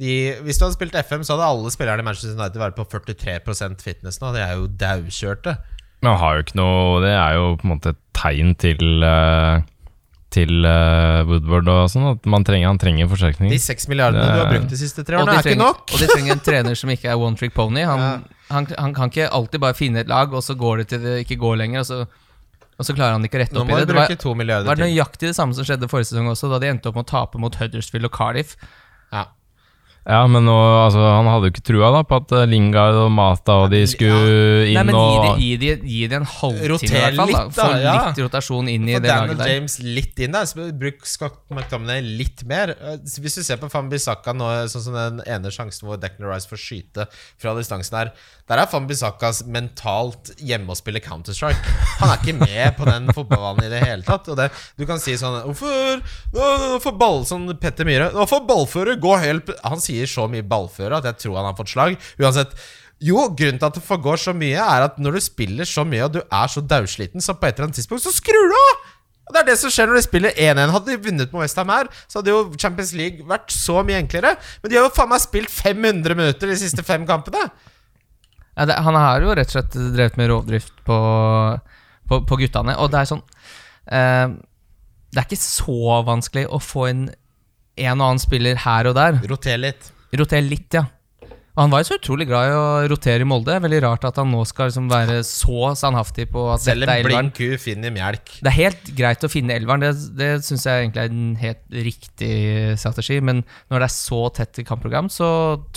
De, 0.00 0.14
hvis 0.42 0.58
du 0.58 0.64
hadde 0.66 0.74
spilt 0.76 0.94
FM, 0.98 1.22
så 1.26 1.36
hadde 1.36 1.46
alle 1.52 1.70
spillerne 1.70 2.02
i 2.02 2.06
Manchester 2.06 2.34
United 2.34 2.58
vært 2.58 2.74
på 2.78 2.86
43 2.90 3.78
fitness 3.82 4.18
nå. 4.22 4.32
De 4.34 4.40
er 4.42 4.56
jo 4.58 4.66
daukjørte. 4.66 5.56
Men 6.04 6.18
har 6.20 6.34
jo 6.36 6.42
ikke 6.44 6.58
noe 6.58 6.98
Det 7.00 7.12
er 7.16 7.36
jo 7.38 7.44
på 7.56 7.64
en 7.64 7.70
måte 7.78 7.94
et 7.94 8.00
tegn 8.12 8.50
til 8.60 9.04
eh, 9.08 9.62
Til 10.34 10.66
eh, 10.68 11.20
Woodward 11.30 11.70
og 11.72 11.86
sånn, 11.88 12.08
at 12.10 12.26
man 12.28 12.44
trenger, 12.44 12.66
han 12.72 12.80
trenger 12.82 13.08
forsterkning. 13.08 13.52
De 13.54 13.60
seks 13.62 13.86
milliardene 13.88 14.24
Det- 14.26 14.34
du 14.34 14.40
har 14.42 14.50
brukt 14.52 14.68
de 14.74 14.76
siste 14.80 15.04
tre 15.06 15.16
årene, 15.16 15.38
er 15.38 15.46
ikke 15.46 15.60
nok. 15.62 15.86
og 15.94 16.02
de 16.02 16.08
trenger 16.10 16.32
en 16.34 16.42
trener 16.44 16.74
som 16.76 16.90
ikke 16.90 17.08
er 17.08 17.16
one 17.22 17.38
trick 17.38 17.54
pony. 17.54 17.84
Han, 17.86 18.24
han, 18.50 18.66
han 18.76 18.92
kan 18.98 19.08
ikke 19.14 19.30
alltid 19.30 19.60
bare 19.62 19.78
finne 19.78 20.02
et 20.02 20.08
lag, 20.10 20.34
og 20.34 20.42
så 20.42 20.56
går 20.58 20.82
det 20.82 20.88
til 20.90 21.00
det 21.06 21.14
ikke 21.24 21.38
går 21.40 21.56
lenger, 21.62 21.80
og 21.80 21.86
så, 21.86 22.00
og 22.74 22.84
så 22.84 22.92
klarer 22.98 23.14
han 23.14 23.24
ikke 23.24 23.38
å 23.38 23.42
rette 23.44 23.54
opp 23.62 23.70
i 23.70 23.78
det. 23.78 23.86
Det 23.86 23.94
var, 23.94 24.10
var 24.66 24.74
nøyaktig 24.82 25.30
det 25.30 25.36
samme 25.38 25.54
som 25.54 25.64
skjedde 25.64 25.88
forrige 25.88 26.10
sesong 26.10 26.26
også, 26.34 26.50
da 26.50 26.58
de 26.58 26.66
endte 26.74 26.90
opp 26.90 26.98
med 26.98 27.06
å 27.06 27.10
tape 27.14 27.38
mot 27.38 27.54
Huddersfield 27.62 28.10
og 28.10 28.12
Cardiff. 28.18 28.56
Ja. 29.14 29.24
Ja, 30.04 30.20
men 30.28 30.44
nå, 30.44 30.52
altså, 30.84 31.00
han 31.00 31.28
hadde 31.32 31.48
jo 31.48 31.52
ikke 31.54 31.62
trua 31.64 31.88
da 31.94 32.02
på 32.04 32.18
at 32.20 32.32
eh, 32.36 32.42
Lingard 32.50 32.98
og 33.06 33.06
Mata 33.16 33.54
og 33.62 33.70
de 33.72 33.78
skulle 33.88 34.66
inn 34.68 34.76
Nei, 34.76 34.82
men 34.90 34.98
gi 34.98 35.14
og 35.16 35.38
gi, 35.40 35.70
gi 35.94 36.00
de 36.12 36.18
en 36.18 36.26
halvtime, 36.28 36.68
Roter 36.74 36.90
i 36.90 37.00
hvert 37.00 37.16
fall. 37.16 37.32
Da. 37.32 37.44
litt, 37.46 37.54
Få 37.56 37.68
da, 37.70 37.78
ja. 37.80 37.94
litt 37.96 38.20
rotasjon 38.26 38.68
inn 38.68 38.84
i 38.90 38.98
Få 38.98 39.00
det 39.00 39.08
Daniel 39.08 39.32
laget 39.32 39.40
der. 39.40 39.52
James 39.54 39.76
litt 39.80 40.20
inn 40.26 40.36
der. 40.36 40.50
Så 40.50 40.66
bruk 40.84 41.08
Scott 41.08 41.38
McTominay 41.48 42.04
litt 42.04 42.44
mer. 42.50 42.74
Eh, 42.76 42.98
Hvis 43.24 43.38
du 43.40 43.42
ser 43.46 43.62
på 43.62 43.70
Fambisaka 43.72 44.34
nå, 44.36 44.50
sånn 44.74 44.84
som 44.90 44.98
den 44.98 45.22
ene 45.24 45.52
sjansen 45.54 45.88
hvor 45.88 45.96
Declan 46.02 46.28
Rice 46.34 46.52
får 46.52 46.60
skyte 46.66 47.08
fra 47.40 47.56
distansen 47.56 47.96
her, 48.02 48.12
der 48.44 48.60
er 48.60 48.68
Fambisakas 48.68 49.40
mentalt 49.48 50.34
hjemme 50.36 50.74
og 50.74 50.76
spiller 50.76 51.00
Counter-Strike. 51.00 51.64
Han 52.02 52.12
er 52.12 52.20
ikke 52.20 52.36
med 52.42 52.76
på 52.76 52.84
den 52.90 53.08
fotballbanen 53.16 53.64
i 53.64 53.72
det 53.72 53.80
hele 53.86 54.04
tatt. 54.04 54.28
Og 54.28 54.36
det, 54.36 54.50
du 54.76 54.84
kan 54.84 55.00
si 55.00 55.16
sånn 55.16 55.40
Hvorfor 55.48 55.96
nå, 56.36 56.44
nå 56.74 56.78
får 56.84 56.94
ball, 57.00 57.22
sånn 57.28 57.48
Petter 57.60 57.88
Myhre 57.88 58.10
Nå 58.12 58.24
får 58.28 58.42
ballfører 58.48 58.98
gå 59.00 59.12
helt 59.22 59.48
Han 59.64 59.80
sier 59.80 59.93
så 60.10 60.26
mye 60.30 60.46
ballføre 60.46 60.98
at 60.98 61.06
jeg 61.10 61.20
tror 61.24 61.38
han 61.40 61.48
har 61.50 61.58
fått 61.58 61.72
slag. 61.74 61.94
Uansett. 62.22 62.56
Jo, 63.04 63.26
grunnen 63.36 63.58
til 63.60 63.68
at 63.68 63.76
det 63.76 63.84
forgår 63.84 64.20
så 64.22 64.32
mye, 64.36 64.58
er 64.60 64.86
at 64.86 64.98
når 65.02 65.18
du 65.18 65.22
spiller 65.24 65.68
så 65.68 65.82
mye 65.86 66.06
og 66.06 66.14
du 66.14 66.20
er 66.22 66.50
så 66.50 66.62
daudsliten, 66.62 67.22
så 67.24 67.34
på 67.36 67.48
et 67.48 67.56
eller 67.58 67.68
annet 67.68 67.80
tidspunkt 67.80 68.04
så 68.06 68.14
skrur 68.14 68.52
du 68.52 68.56
av! 68.58 68.84
Og 69.24 69.32
Det 69.32 69.40
er 69.40 69.46
det 69.48 69.56
som 69.56 69.72
skjer 69.72 69.88
når 69.88 69.98
de 69.98 70.04
spiller 70.04 70.34
1-1. 70.36 70.72
Hadde 70.74 70.90
de 70.90 71.02
vunnet 71.06 71.30
med 71.32 71.40
Westham 71.40 71.70
her, 71.72 71.88
så 72.08 72.20
hadde 72.20 72.32
jo 72.34 72.40
Champions 72.60 72.92
League 72.96 73.24
vært 73.28 73.54
så 73.54 73.78
mye 73.86 74.02
enklere. 74.02 74.34
Men 74.60 74.70
de 74.70 74.76
har 74.76 74.84
jo 74.84 74.92
faen 74.92 75.08
meg 75.08 75.22
spilt 75.24 75.52
500 75.52 76.18
minutter 76.18 76.52
de 76.52 76.56
siste 76.60 76.84
fem 76.84 77.06
kampene. 77.08 77.46
Ja, 78.54 78.66
det, 78.68 78.76
han 78.84 78.98
har 78.98 79.24
jo 79.24 79.32
rett 79.34 79.48
og 79.48 79.56
slett 79.56 79.78
drevet 79.96 80.18
med 80.20 80.28
rovdrift 80.30 80.76
på, 80.86 80.98
på, 82.10 82.20
på 82.28 82.38
guttene. 82.44 82.76
Og 82.78 82.92
det 82.92 83.00
er 83.00 83.10
sånn 83.10 83.24
eh, 83.88 84.36
Det 85.08 85.22
er 85.22 85.26
ikke 85.26 85.40
så 85.40 86.02
vanskelig 86.06 86.44
å 86.52 86.60
få 86.62 86.88
inn 86.92 87.06
en 87.76 88.00
og 88.00 88.06
annen 88.10 88.22
spiller 88.22 88.60
her 88.64 88.90
og 88.90 88.94
der. 88.98 89.20
Roter 89.30 89.58
litt. 89.58 89.90
Roter 90.14 90.44
litt, 90.46 90.70
ja. 90.76 90.84
Og 91.54 91.60
han 91.62 91.70
var 91.70 91.84
jo 91.84 91.86
så 91.86 91.96
utrolig 92.00 92.24
glad 92.26 92.48
i 92.50 92.54
å 92.58 92.62
rotere 92.90 93.22
i 93.22 93.26
Molde. 93.30 93.54
Veldig 93.62 93.78
rart 93.84 94.04
at 94.08 94.16
han 94.18 94.26
nå 94.34 94.40
skal 94.50 94.66
liksom 94.72 94.88
være 94.90 95.20
så 95.22 95.68
standhaftig 95.78 96.24
på 96.32 96.48
at 96.50 96.64
Selv 96.64 96.82
dette 96.82 96.90
en 96.90 96.98
er 96.98 97.04
elveren. 97.04 97.28
blind 97.30 97.36
ku 97.38 97.62
finner 97.62 97.92
mjelk. 97.94 98.32
Det 98.42 98.50
er 98.50 98.56
helt 98.56 98.90
greit 98.98 99.22
å 99.22 99.30
finne 99.30 99.54
elveren, 99.54 99.84
det, 99.86 99.92
det 100.18 100.30
syns 100.42 100.66
jeg 100.66 100.82
egentlig 100.82 101.04
er 101.04 101.14
en 101.14 101.36
helt 101.38 101.78
riktig 101.86 102.32
strategi. 102.82 103.20
Men 103.22 103.44
når 103.70 103.84
det 103.84 103.86
er 103.86 103.94
så 103.94 104.20
tett 104.34 104.58
i 104.58 104.66
kampprogram, 104.66 105.06
så 105.06 105.28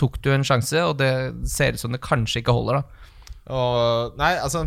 tok 0.01 0.17
du 0.25 0.31
en 0.33 0.47
sjanse, 0.49 0.81
og 0.81 0.97
det 0.97 1.11
ser 1.45 1.77
ut 1.77 1.83
som 1.85 1.93
det 1.93 2.01
kanskje 2.01 2.41
ikke 2.41 2.57
holder, 2.57 2.81
da. 2.81 2.96
Og 3.53 4.17
Nei, 4.19 4.33
altså 4.43 4.65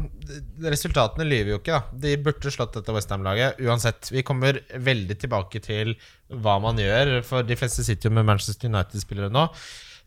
Resultatene 0.65 1.27
lyver 1.29 1.55
jo 1.55 1.61
ikke, 1.61 1.77
da. 1.77 2.01
De 2.05 2.15
burde 2.23 2.53
slått 2.55 2.79
dette 2.79 2.95
Westham-laget 2.95 3.61
uansett. 3.67 4.09
Vi 4.13 4.25
kommer 4.27 4.63
veldig 4.73 5.19
tilbake 5.21 5.63
til 5.65 5.97
hva 6.31 6.59
man 6.63 6.81
gjør, 6.81 7.19
for 7.27 7.47
de 7.47 7.59
fleste 7.59 7.85
sitter 7.87 8.09
jo 8.09 8.17
med 8.17 8.29
Manchester 8.29 8.71
United-spillere 8.71 9.33
nå. 9.35 9.49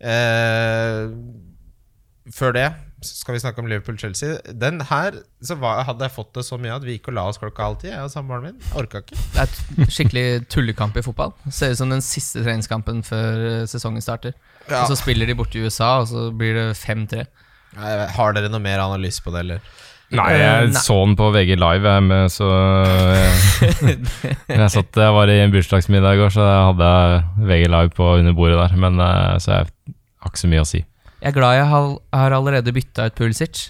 Eh, 0.04 1.12
før 2.34 2.56
det 2.56 2.68
så 3.04 3.18
skal 3.20 3.36
vi 3.36 3.42
snakke 3.44 3.60
om 3.60 3.68
Liverpool-Chelsea. 3.68 4.38
Den 4.56 4.82
her 4.88 5.18
så 5.44 5.58
var, 5.60 5.84
hadde 5.84 6.08
jeg 6.08 6.16
fått 6.16 6.34
det 6.38 6.46
så 6.48 6.58
mye 6.62 6.76
at 6.76 6.86
vi 6.86 6.98
gikk 6.98 7.10
og 7.12 7.18
la 7.18 7.26
oss 7.28 7.40
klokka 7.42 7.68
halv 7.68 7.82
ti. 7.82 7.90
Jeg 7.92 8.00
og 8.00 8.12
samboeren 8.14 8.48
min. 8.48 8.68
Orka 8.80 9.04
ikke. 9.04 9.18
Det 9.36 9.44
er 9.44 9.92
skikkelig 9.92 10.26
tullekamp 10.52 10.98
i 10.98 11.04
fotball. 11.06 11.34
Ser 11.52 11.74
ut 11.74 11.82
som 11.82 11.92
den 11.92 12.04
siste 12.06 12.44
treningskampen 12.46 13.04
før 13.04 13.48
eh, 13.50 13.66
sesongen 13.70 14.04
starter. 14.04 14.38
Ja. 14.70 14.86
Og 14.86 14.94
så 14.94 15.00
spiller 15.02 15.28
de 15.30 15.36
borte 15.36 15.60
i 15.60 15.66
USA, 15.66 15.98
og 16.02 16.08
så 16.12 16.30
blir 16.32 16.56
det 16.56 16.68
5-3. 16.80 17.26
Har 17.78 18.34
dere 18.38 18.50
noe 18.54 18.62
mer 18.64 18.80
analyse 18.84 19.24
på 19.24 19.32
det, 19.34 19.40
eller? 19.46 19.60
Nei, 20.14 20.28
Eh, 20.36 20.42
jeg 20.44 20.68
nei. 20.76 20.82
så 20.84 20.94
den 21.08 21.16
på 21.18 21.32
VG 21.34 21.56
Live, 21.58 21.90
jeg, 21.90 22.04
med, 22.06 22.30
så 22.30 22.46
jeg, 22.54 23.96
jeg, 24.52 24.70
satt, 24.70 25.00
jeg 25.02 25.14
var 25.16 25.32
i 25.34 25.38
en 25.42 25.54
bursdagsmiddag 25.54 26.18
i 26.18 26.22
går, 26.22 26.34
så 26.36 26.44
jeg 26.46 26.66
hadde 26.70 26.90
VG 27.50 27.64
Live 27.74 27.94
på 27.98 28.10
under 28.20 28.36
bordet 28.38 28.60
der. 28.60 28.76
Men 28.78 29.00
eh, 29.02 29.38
Så 29.42 29.52
jeg 29.56 29.70
har 30.22 30.30
ikke 30.34 30.44
så 30.44 30.52
mye 30.52 30.62
å 30.66 30.70
si. 30.70 30.84
Jeg 31.24 31.32
er 31.32 31.38
glad 31.38 31.56
jeg 31.58 31.70
har, 31.72 31.88
har 32.14 32.36
allerede 32.36 32.74
bytta 32.76 33.08
ut 33.10 33.16
Pulisic, 33.18 33.70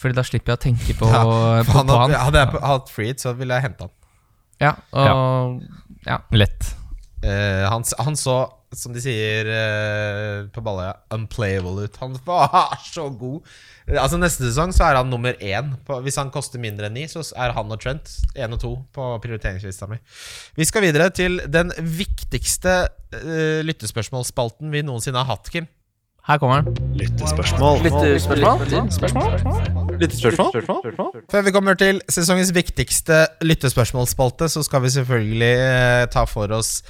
Fordi 0.00 0.16
da 0.16 0.24
slipper 0.26 0.54
jeg 0.54 0.58
å 0.58 0.62
tenke 0.64 0.96
på, 0.98 1.06
Ja, 1.14 1.22
på, 1.22 1.76
Han 1.78 1.86
på 1.92 1.98
han. 2.00 2.14
hadde 2.18 2.42
jeg 2.42 2.62
hatt 2.64 2.90
freed, 2.90 3.20
så 3.22 3.34
ville 3.38 3.54
jeg 3.60 3.68
hente 3.68 3.86
han. 3.86 3.92
Ja, 4.62 4.72
og 4.94 5.60
ja. 6.08 6.18
Lett. 6.34 6.72
Eh, 7.24 7.64
han, 7.70 7.84
han 8.04 8.16
så, 8.20 8.36
som 8.76 8.92
de 8.92 9.00
sier 9.00 9.48
uh, 9.48 10.48
på 10.52 10.62
Balløya, 10.64 10.96
unplayable 11.14 11.86
ut. 11.86 11.96
Han 12.02 12.18
var 12.26 12.74
så 12.94 13.06
god. 13.08 13.46
Eh, 13.86 14.00
Altså 14.00 14.18
Neste 14.20 14.48
sesong 14.50 14.74
så 14.76 14.88
er 14.88 14.98
han 15.00 15.12
nummer 15.12 15.38
én. 15.40 15.72
På, 15.86 16.00
hvis 16.04 16.18
han 16.20 16.32
koster 16.34 16.60
mindre 16.60 16.90
enn 16.90 16.98
ni, 16.98 17.06
så 17.08 17.24
er 17.40 17.54
han 17.56 17.72
og 17.72 17.80
Trent 17.80 18.12
én 18.36 18.52
og 18.56 18.60
to 18.60 18.74
på 18.96 19.08
prioriteringslista 19.24 19.88
mi. 19.90 20.00
Vi 20.58 20.68
skal 20.68 20.84
videre 20.84 21.08
til 21.14 21.40
den 21.48 21.72
viktigste 21.78 22.82
uh, 23.16 23.62
lyttespørsmålsspalten 23.64 24.74
vi 24.74 24.84
noensinne 24.84 25.24
har 25.24 25.32
hatt, 25.36 25.48
Kim. 25.54 25.70
Her 26.24 26.38
kommer 26.40 26.62
den. 26.64 26.72
Lyttespørsmål. 26.96 27.82
Lyttespørsmål 30.00 30.88
Før 31.30 31.42
vi 31.44 31.52
kommer 31.52 31.76
til 31.76 32.00
sesongens 32.08 32.54
viktigste 32.56 33.26
lyttespørsmålsspalte, 33.44 34.48
så 34.48 34.62
skal 34.64 34.82
vi 34.86 34.90
selvfølgelig 34.94 35.52
eh, 35.52 36.06
ta 36.08 36.24
for 36.24 36.48
oss 36.56 36.80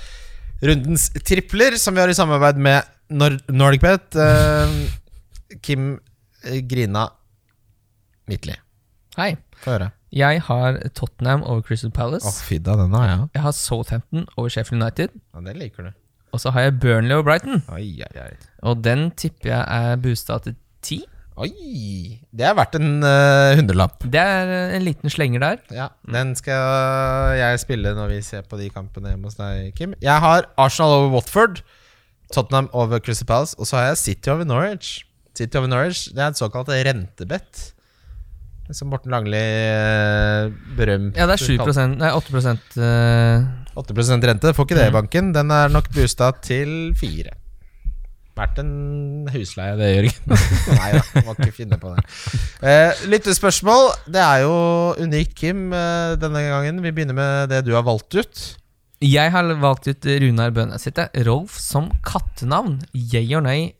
rundens 0.64 1.09
tripler, 1.24 1.77
som 1.81 1.94
vi 1.96 2.00
har 2.03 2.11
i 2.12 2.16
samarbeid 2.16 2.61
med 2.62 2.90
Nor 3.14 3.37
NordicBet. 3.53 4.16
Eh, 4.16 5.59
Kim 5.62 5.98
Grina 6.68 7.09
Midtly. 8.29 8.55
Hei. 9.18 9.35
Få 9.61 9.74
høre. 9.77 9.90
Jeg 10.14 10.40
har 10.46 10.79
Tottenham 10.94 11.42
over 11.42 11.62
Crystal 11.66 11.90
Palace. 11.90 12.31
fy 12.46 12.59
da, 12.62 12.77
den 12.79 12.94
har 12.94 13.07
jeg. 13.09 13.29
Jeg 13.35 13.42
har 13.42 13.53
Southampton 13.53 14.27
over 14.37 14.48
Sheffield 14.48 14.83
United. 14.83 15.09
Ja, 15.35 15.40
den 15.40 15.59
liker 15.59 15.88
du. 15.88 15.92
Og 16.35 16.40
så 16.42 16.50
har 16.50 16.61
jeg 16.66 16.79
Burnley 16.83 17.14
over 17.14 17.22
Brighton. 17.27 17.62
Oi, 17.70 18.03
oi, 18.03 18.20
oi. 18.22 18.31
Og 18.62 18.81
den 18.85 19.11
tipper 19.18 19.50
jeg 19.53 19.64
er 19.90 19.96
boosta 20.03 20.38
til 20.42 20.55
ti. 20.55 20.61
Oi! 21.35 21.51
Det 22.31 22.44
er 22.47 22.55
verdt 22.55 22.77
en 22.79 23.03
eh, 23.03 23.57
hundrelapp. 23.59 24.05
Det 24.07 24.20
er 24.20 24.51
eh, 24.55 24.75
en 24.77 24.85
liten 24.87 25.11
slenger 25.11 25.42
der. 25.42 25.57
Ja, 25.75 25.88
Den 26.07 26.31
skal 26.38 27.35
jeg 27.40 27.62
spille 27.64 27.94
når 27.97 28.12
vi 28.12 28.20
ser 28.23 28.47
på 28.47 28.59
de 28.61 28.68
kampene 28.70 29.11
hjemme 29.11 29.27
hos 29.27 29.40
deg, 29.40 29.73
Kim. 29.75 29.97
Jeg 30.05 30.23
har 30.23 30.47
Arsenal 30.55 30.94
over 31.01 31.16
Watford, 31.16 31.64
Tottenham 32.31 32.70
over 32.70 33.03
Crystal 33.03 33.27
Palace, 33.27 33.59
og 33.59 33.66
så 33.66 33.81
har 33.81 33.90
jeg 33.90 34.03
City 34.05 34.31
over 34.31 34.47
Norwich. 34.47 35.03
City 35.35 35.59
over 35.59 35.73
Norwich, 35.73 36.07
Det 36.14 36.23
er 36.23 36.31
et 36.31 36.38
såkalt 36.38 36.70
rentebett. 36.70 37.70
Som 38.73 38.94
Morten 38.94 39.12
Langli 39.12 39.42
berømt 40.79 41.18
Ja, 41.18 41.27
det 41.29 41.35
er 41.35 41.42
7% 41.61 41.99
Nei, 42.01 42.14
8 42.16 42.55
uh... 42.81 43.83
8 43.83 44.23
rente. 44.25 44.55
Får 44.57 44.64
ikke 44.64 44.79
det 44.79 44.87
i 44.88 44.94
banken. 44.94 45.35
Den 45.35 45.51
er 45.53 45.68
nok 45.68 45.90
boosta 45.92 46.31
til 46.40 46.94
4. 46.97 47.43
Verdt 48.35 48.59
en 48.59 49.29
husleie, 49.31 49.77
det, 49.79 49.90
Jørgen. 49.94 50.35
Nei 50.81 50.88
da, 50.97 51.03
må 51.23 51.37
ikke 51.37 51.55
finne 51.55 51.79
på 51.79 51.92
det. 51.94 52.03
Eh, 52.66 53.05
lyttespørsmål. 53.12 53.92
Det 54.11 54.23
er 54.25 54.42
jo 54.42 54.57
unikt, 54.99 55.37
Kim, 55.38 55.68
eh, 55.70 56.16
denne 56.18 56.42
gangen. 56.49 56.83
Vi 56.83 56.90
begynner 56.97 57.14
med 57.14 57.55
det 57.55 57.62
du 57.68 57.75
har 57.77 57.87
valgt 57.87 58.18
ut. 58.18 58.42
Jeg 59.05 59.31
har 59.35 59.55
valgt 59.62 59.87
ut 59.87 60.07
Runar 60.25 60.51
Bønes 60.55 60.87
sitt. 60.87 60.99
Rolf 61.29 61.61
som 61.62 61.92
kattenavn. 62.07 62.81
Yeah 62.94 63.37
or 63.38 63.44
nay? 63.44 63.73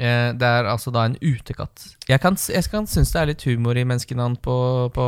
Eh, 0.00 0.30
det 0.32 0.48
er 0.48 0.64
altså 0.70 0.88
da 0.94 1.02
en 1.04 1.16
utekatt. 1.20 1.82
Jeg 2.08 2.22
kan, 2.22 2.36
jeg 2.48 2.64
kan 2.72 2.86
synes 2.88 3.10
det 3.12 3.20
er 3.20 3.28
litt 3.28 3.42
humor 3.44 3.76
i 3.76 3.82
menneskenavn 3.84 4.38
på, 4.40 4.56
på, 4.96 5.06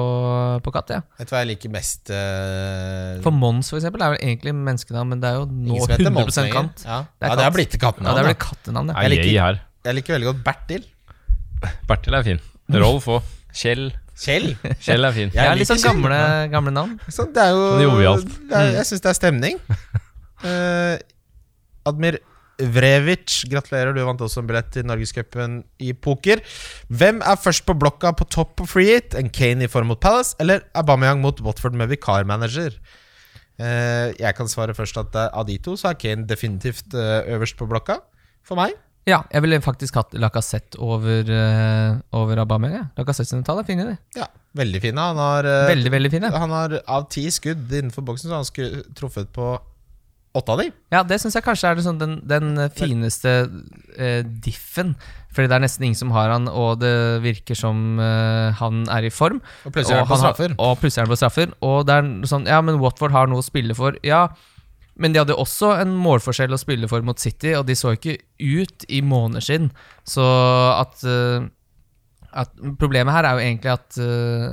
på 0.66 0.74
katt. 0.74 0.92
Ja. 0.92 1.00
Vet 1.16 1.31
du 1.31 1.33
hva 1.33 1.40
jeg 1.40 1.48
liker 1.55 1.72
mest? 1.72 2.12
Uh... 2.12 3.16
For 3.24 3.33
Mons 3.33 3.72
for 3.72 3.81
eksempel 3.81 4.05
er 4.05 4.14
vel 4.16 4.24
egentlig 4.26 4.52
menneskenavn, 4.59 5.14
men 5.14 5.22
det 5.22 5.31
er 5.31 5.38
jo 5.40 5.46
nå 5.48 5.78
ingen 5.78 5.87
som 5.87 5.94
heter 5.94 6.11
100 6.11 6.16
Mons 6.18 6.40
kant. 6.52 6.85
Ja, 6.85 6.98
Det 7.16 7.28
er 7.28 7.33
ja, 7.33 7.38
det 7.40 7.46
er 7.46 7.55
blitt 7.57 7.76
kattenavn. 7.78 8.11
Ja, 8.11 8.16
det 8.18 8.24
er 8.24 8.31
blitt 8.35 8.44
kattenavn, 8.44 8.92
ja. 8.92 9.05
Jeg 9.07 9.14
liker- 9.16 9.33
jeg 9.33 9.61
jeg 9.83 9.96
liker 9.98 10.14
veldig 10.14 10.28
godt 10.28 10.42
Bertil. 10.46 10.85
Bertil 11.88 12.14
er 12.18 12.26
fin. 12.26 12.42
Rolf 12.83 13.09
òg. 13.11 13.31
Kjell. 13.57 13.88
Kjell. 14.22 14.52
Kjell 14.85 15.09
er 15.09 15.16
fin. 15.16 15.33
Jeg 15.33 15.48
Ja, 15.48 15.55
litt 15.57 15.70
sånn 15.70 15.81
gamle, 15.83 16.18
gamle 16.52 16.74
navn. 16.74 16.98
Så 17.16 17.26
det 17.33 17.48
er 17.48 17.57
jo 17.57 17.96
Sånn 17.96 18.37
det 18.50 18.61
er, 18.61 18.68
Jeg 18.76 18.90
syns 18.90 19.02
det 19.02 19.11
er 19.11 19.18
stemning. 19.18 19.59
Uh, 20.44 21.00
Admir 21.88 22.20
Vrevic, 22.61 23.43
gratulerer. 23.51 23.95
Du 23.97 24.03
vant 24.07 24.21
også 24.23 24.43
en 24.43 24.49
billett 24.51 24.69
til 24.75 24.85
Norgescupen 24.88 25.61
i 25.83 25.93
poker. 25.95 26.43
Hvem 26.93 27.23
er 27.25 27.41
først 27.41 27.65
på 27.69 27.75
blokka 27.79 28.12
på 28.19 28.27
topp 28.31 28.57
på 28.61 28.67
free 28.69 28.97
hit? 28.99 29.17
En 29.19 29.31
Kane 29.33 29.67
i 29.67 29.71
form 29.73 29.91
mot 29.93 30.01
Palace 30.03 30.37
eller 30.43 30.65
Aubameyang 30.79 31.23
mot 31.25 31.41
Watford 31.45 31.75
med 31.79 31.91
vikarmanager? 31.95 32.77
Eh, 33.62 34.12
jeg 34.19 34.35
kan 34.38 34.49
svare 34.51 34.75
først 34.75 34.97
at 35.03 35.15
eh, 35.19 35.29
av 35.33 35.47
de 35.49 35.59
to 35.62 35.77
så 35.79 35.93
er 35.93 35.99
Kane 36.01 36.27
definitivt 36.29 36.95
eh, 36.95 37.35
øverst 37.37 37.59
på 37.61 37.69
blokka. 37.71 37.99
For 38.47 38.59
meg. 38.59 38.75
Ja, 39.07 39.25
jeg 39.33 39.43
ville 39.43 39.59
faktisk 39.62 39.97
hatt 39.99 40.12
Lacassette 40.15 40.79
over, 40.79 41.27
uh, 41.27 41.97
over 42.15 42.38
Aubameyang. 42.38 42.85
Lacassette 42.95 43.33
sine 43.33 43.43
tall 43.43 43.59
er 43.59 43.67
fine, 43.67 43.87
de. 43.88 43.97
Ja, 44.21 44.29
veldig 44.55 44.79
fine. 44.85 45.03
Han 45.11 45.19
har, 45.19 45.49
Veldig, 45.67 45.91
veldig 45.91 46.11
fine. 46.12 46.31
han 46.31 46.55
har 46.55 46.77
av 46.87 47.09
ti 47.11 47.25
skudd 47.35 47.67
innenfor 47.67 48.07
boksen, 48.07 48.31
så 48.31 48.38
har 48.38 48.47
han 48.47 48.95
truffet 48.95 49.33
på 49.35 49.49
åtte 50.35 50.55
av 50.55 50.61
de. 50.62 50.68
Ja, 50.95 51.03
det 51.05 51.18
syns 51.21 51.35
jeg 51.37 51.45
kanskje 51.45 51.71
er 51.75 51.81
sånn 51.85 51.99
den, 52.01 52.14
den 52.29 52.55
fineste 52.77 53.33
eh, 53.99 54.23
diffen. 54.25 54.95
Fordi 55.33 55.49
det 55.49 55.57
er 55.57 55.62
nesten 55.64 55.85
ingen 55.87 55.97
som 55.97 56.11
har 56.12 56.29
han, 56.33 56.47
og 56.49 56.81
det 56.83 56.92
virker 57.25 57.57
som 57.57 57.99
eh, 58.01 58.51
han 58.59 58.83
er 58.92 59.07
i 59.09 59.12
form. 59.12 59.38
Og 59.64 59.73
plutselig 59.73 59.97
er 59.97 60.03
han 60.05 60.09
på 60.11 60.16
har- 60.18 60.25
straffer. 60.27 60.55
Og 60.61 60.75
plutselig 60.81 61.01
er 61.03 61.07
han 61.07 61.12
på 61.14 61.21
straffer. 61.21 61.53
Og 61.64 61.79
det 61.88 61.95
er 62.01 62.11
sånn, 62.29 62.49
ja, 62.49 62.59
men 62.64 62.81
Watford 62.83 63.14
har 63.16 63.29
noe 63.33 63.40
å 63.40 63.47
spille 63.47 63.77
for. 63.77 63.97
Ja, 64.05 64.27
men 65.01 65.14
de 65.14 65.23
hadde 65.23 65.37
også 65.40 65.71
en 65.81 65.95
målforskjell 65.97 66.53
å 66.53 66.61
spille 66.61 66.88
for 66.88 67.01
mot 67.05 67.18
City, 67.21 67.55
og 67.57 67.64
de 67.68 67.77
så 67.81 67.95
ikke 67.97 68.18
ut 68.45 68.85
i 68.92 69.01
måneskinn. 69.05 69.71
Så 70.05 70.25
at, 70.77 71.01
eh, 71.09 71.49
at 72.33 72.53
Problemet 72.81 73.12
her 73.16 73.25
er 73.29 73.38
jo 73.38 73.45
egentlig 73.47 73.73
at 73.73 73.97
eh, 74.05 74.51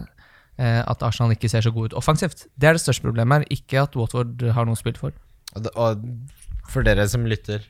eh, 0.60 0.80
at 0.88 1.04
Arsenal 1.04 1.36
ikke 1.36 1.52
ser 1.52 1.64
så 1.68 1.72
god 1.76 1.92
ut 1.92 1.98
offensivt. 2.00 2.48
Det 2.56 2.68
er 2.72 2.80
det 2.80 2.84
største 2.84 3.04
problemet 3.08 3.42
her, 3.44 3.52
ikke 3.60 3.84
at 3.84 4.00
Watford 4.00 4.48
har 4.56 4.68
noe 4.68 4.80
å 4.80 4.80
spille 4.80 5.00
for. 5.00 5.12
Og, 5.58 6.04
for 6.70 6.86
dere 6.86 7.08
som 7.10 7.24
lytter 7.26 7.64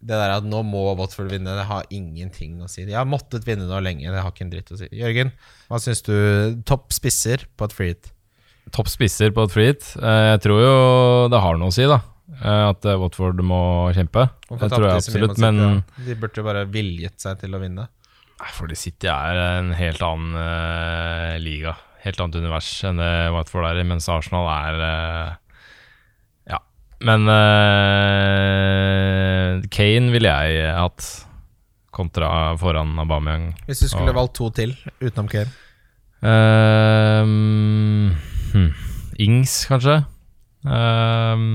Det 0.00 0.16
der 0.16 0.32
at 0.34 0.46
nå 0.48 0.62
må 0.66 0.80
Watford 0.98 1.28
vinne, 1.30 1.52
det 1.54 1.66
har 1.68 1.84
ingenting 1.94 2.56
å 2.64 2.68
si. 2.72 2.86
De 2.88 2.96
har 2.96 3.06
måttet 3.06 3.44
vinne 3.46 3.68
nå 3.68 3.78
lenge, 3.84 4.08
det 4.10 4.22
har 4.24 4.32
ikke 4.32 4.46
en 4.46 4.52
dritt 4.54 4.72
å 4.72 4.78
si. 4.80 4.88
Jørgen, 4.96 5.30
hva 5.68 5.78
syns 5.82 6.00
du? 6.06 6.14
Topp 6.66 6.88
spisser 6.96 7.44
på 7.60 7.68
et 7.68 7.74
free 7.76 7.92
hit? 7.92 8.08
Topp 8.72 8.88
spisser 8.88 9.34
på 9.36 9.44
et 9.44 9.52
free 9.52 9.68
hit. 9.74 9.90
Eh, 10.00 10.30
Jeg 10.32 10.40
tror 10.46 10.62
jo 10.64 10.72
det 11.32 11.42
har 11.44 11.60
noe 11.60 11.68
å 11.68 11.74
si, 11.76 11.84
da. 11.90 12.00
Eh, 12.40 12.64
At 12.70 12.88
eh, 12.88 12.96
Watford 13.02 13.42
må 13.44 13.60
kjempe. 13.92 14.24
Det 14.48 14.70
tror 14.72 14.86
jeg 14.88 15.02
absolutt, 15.02 15.36
men 15.42 15.82
De 16.06 16.16
burde 16.16 16.40
jo 16.40 16.46
bare 16.48 16.64
viljet 16.72 17.20
seg 17.20 17.36
til 17.44 17.54
å 17.54 17.60
vinne. 17.62 17.84
Fordi 18.56 18.78
City 18.80 19.10
er 19.12 19.36
en 19.36 19.74
helt 19.76 20.00
annen 20.00 20.32
uh, 20.32 21.34
liga. 21.44 21.74
Helt 22.00 22.16
annet 22.24 22.38
univers 22.40 22.70
enn 22.88 22.96
det 22.96 23.10
Watford 23.36 23.66
er 23.68 23.82
i, 23.82 23.84
mens 23.84 24.08
Arsenal 24.08 24.48
er 24.48 24.80
Ja. 24.80 25.36
Men 27.00 27.24
uh, 27.32 27.40
Kane 29.72 30.12
ville 30.12 30.28
jeg 30.28 30.74
hatt 30.76 31.26
kontra 31.94 32.56
foran 32.60 32.98
Aubameyang. 33.00 33.54
Hvis 33.66 33.80
du 33.84 33.88
skulle 33.88 34.12
og, 34.12 34.18
valgt 34.20 34.34
to 34.38 34.50
til 34.56 34.76
utenom 35.00 35.28
Kane. 35.32 35.50
Ehm, 36.20 38.12
hmm. 38.52 38.72
Ings, 39.20 39.64
kanskje. 39.68 40.02
Ehm, 40.68 41.46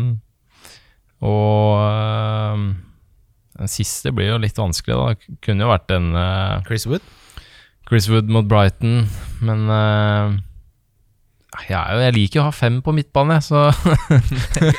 og 1.21 1.77
ehm, 1.85 2.65
den 3.59 3.71
siste 3.71 4.11
blir 4.15 4.33
jo 4.33 4.41
litt 4.41 4.57
vanskelig, 4.59 4.97
da. 4.97 5.37
Kunne 5.45 5.65
jo 5.65 5.71
vært 5.71 5.93
en 5.95 6.09
uh, 6.17 6.63
Chris 6.65 6.87
Wood? 6.89 7.05
Chris 7.85 8.09
Wood 8.09 8.31
mot 8.33 8.47
Brighton, 8.49 9.05
men 9.45 9.69
eh, 9.69 10.37
jeg, 11.63 11.75
jo, 11.75 11.99
jeg 12.03 12.13
liker 12.15 12.39
jo 12.39 12.43
å 12.43 12.47
ha 12.49 12.53
fem 12.55 12.77
på 12.83 12.93
midtbane, 12.95 13.37
så 13.43 13.67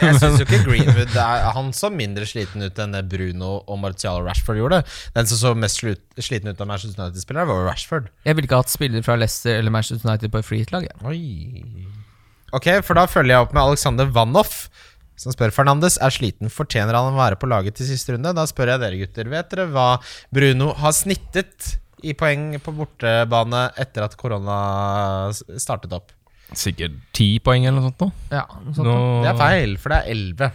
Jeg 0.02 0.16
syns 0.20 0.40
jo 0.40 0.46
ikke 0.46 0.62
Greenwood 0.68 1.14
er, 1.14 1.46
Han 1.56 1.70
så 1.76 1.90
mindre 1.94 2.26
sliten 2.28 2.64
ut 2.64 2.80
enn 2.82 2.94
det 2.96 3.04
Bruno 3.10 3.58
og 3.64 3.78
Martial 3.82 4.20
og 4.20 4.28
Rashford 4.28 4.60
gjorde. 4.60 4.82
Den 5.16 5.28
som 5.30 5.40
så 5.40 5.52
mest 5.58 5.80
sliten 5.80 6.50
ut 6.52 6.60
av 6.60 6.68
Manchester 6.70 7.02
United-spillere, 7.04 7.46
var 7.48 7.64
Rashford. 7.70 8.10
Jeg 8.26 8.36
ville 8.38 8.50
ikke 8.50 8.60
hatt 8.62 8.72
spillere 8.72 9.06
fra 9.06 9.16
Leicester 9.20 9.58
eller 9.60 9.74
Manchester 9.74 10.08
United 10.08 10.32
på 10.34 10.42
et 10.42 10.48
freehit-lag. 10.48 10.88
Ok, 12.56 12.68
for 12.86 12.98
da 12.98 13.06
følger 13.10 13.34
jeg 13.34 13.46
opp 13.46 13.56
med 13.56 13.62
Alexander 13.64 14.10
Vanoff, 14.14 14.66
Som 15.16 15.32
spør 15.32 15.54
Fernandes 15.54 15.96
er 16.04 16.12
sliten 16.12 16.50
Fortjener 16.52 16.96
han 16.96 17.14
å 17.14 17.16
være 17.16 17.38
på 17.40 17.48
laget 17.48 17.78
til 17.78 17.88
siste 17.88 18.12
runde? 18.14 18.34
Da 18.36 18.44
spør 18.48 18.74
jeg 18.74 18.82
dere 18.82 19.00
gutter 19.00 19.30
Vet 19.32 19.48
dere 19.54 19.64
hva 19.72 19.86
Bruno 20.34 20.74
har 20.76 20.92
snittet 20.92 21.70
I 22.04 22.12
poeng 22.18 22.50
på 22.60 22.74
bortebane 22.76 23.62
Etter 23.80 24.04
at 24.04 24.16
korona 24.20 24.58
startet 25.32 25.96
opp? 25.96 26.12
Sikkert 26.54 26.94
ti 27.16 27.36
poeng 27.42 27.66
eller 27.66 27.80
noe 27.80 27.90
sånt 27.90 28.04
nå. 28.06 28.12
Ja, 28.30 28.44
noe 28.62 28.76
sånt 28.76 28.86
Nå. 28.86 29.00
Det 29.24 29.32
er 29.32 29.40
feil, 29.40 29.74
for 29.82 29.94
det 29.94 29.98
er 30.04 30.14
11 30.14 30.52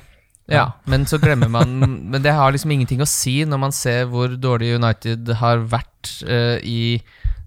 ja, 0.51 0.65
men 0.89 1.05
så 1.07 1.19
glemmer 1.21 1.47
man 1.51 1.73
Men 2.11 2.23
det 2.23 2.33
har 2.35 2.51
liksom 2.53 2.73
ingenting 2.75 3.03
å 3.03 3.09
si 3.09 3.41
når 3.47 3.61
man 3.61 3.75
ser 3.75 4.07
hvor 4.11 4.33
dårlig 4.35 4.75
United 4.75 5.33
har 5.41 5.63
vært 5.71 6.15
uh, 6.27 6.57
i 6.63 7.01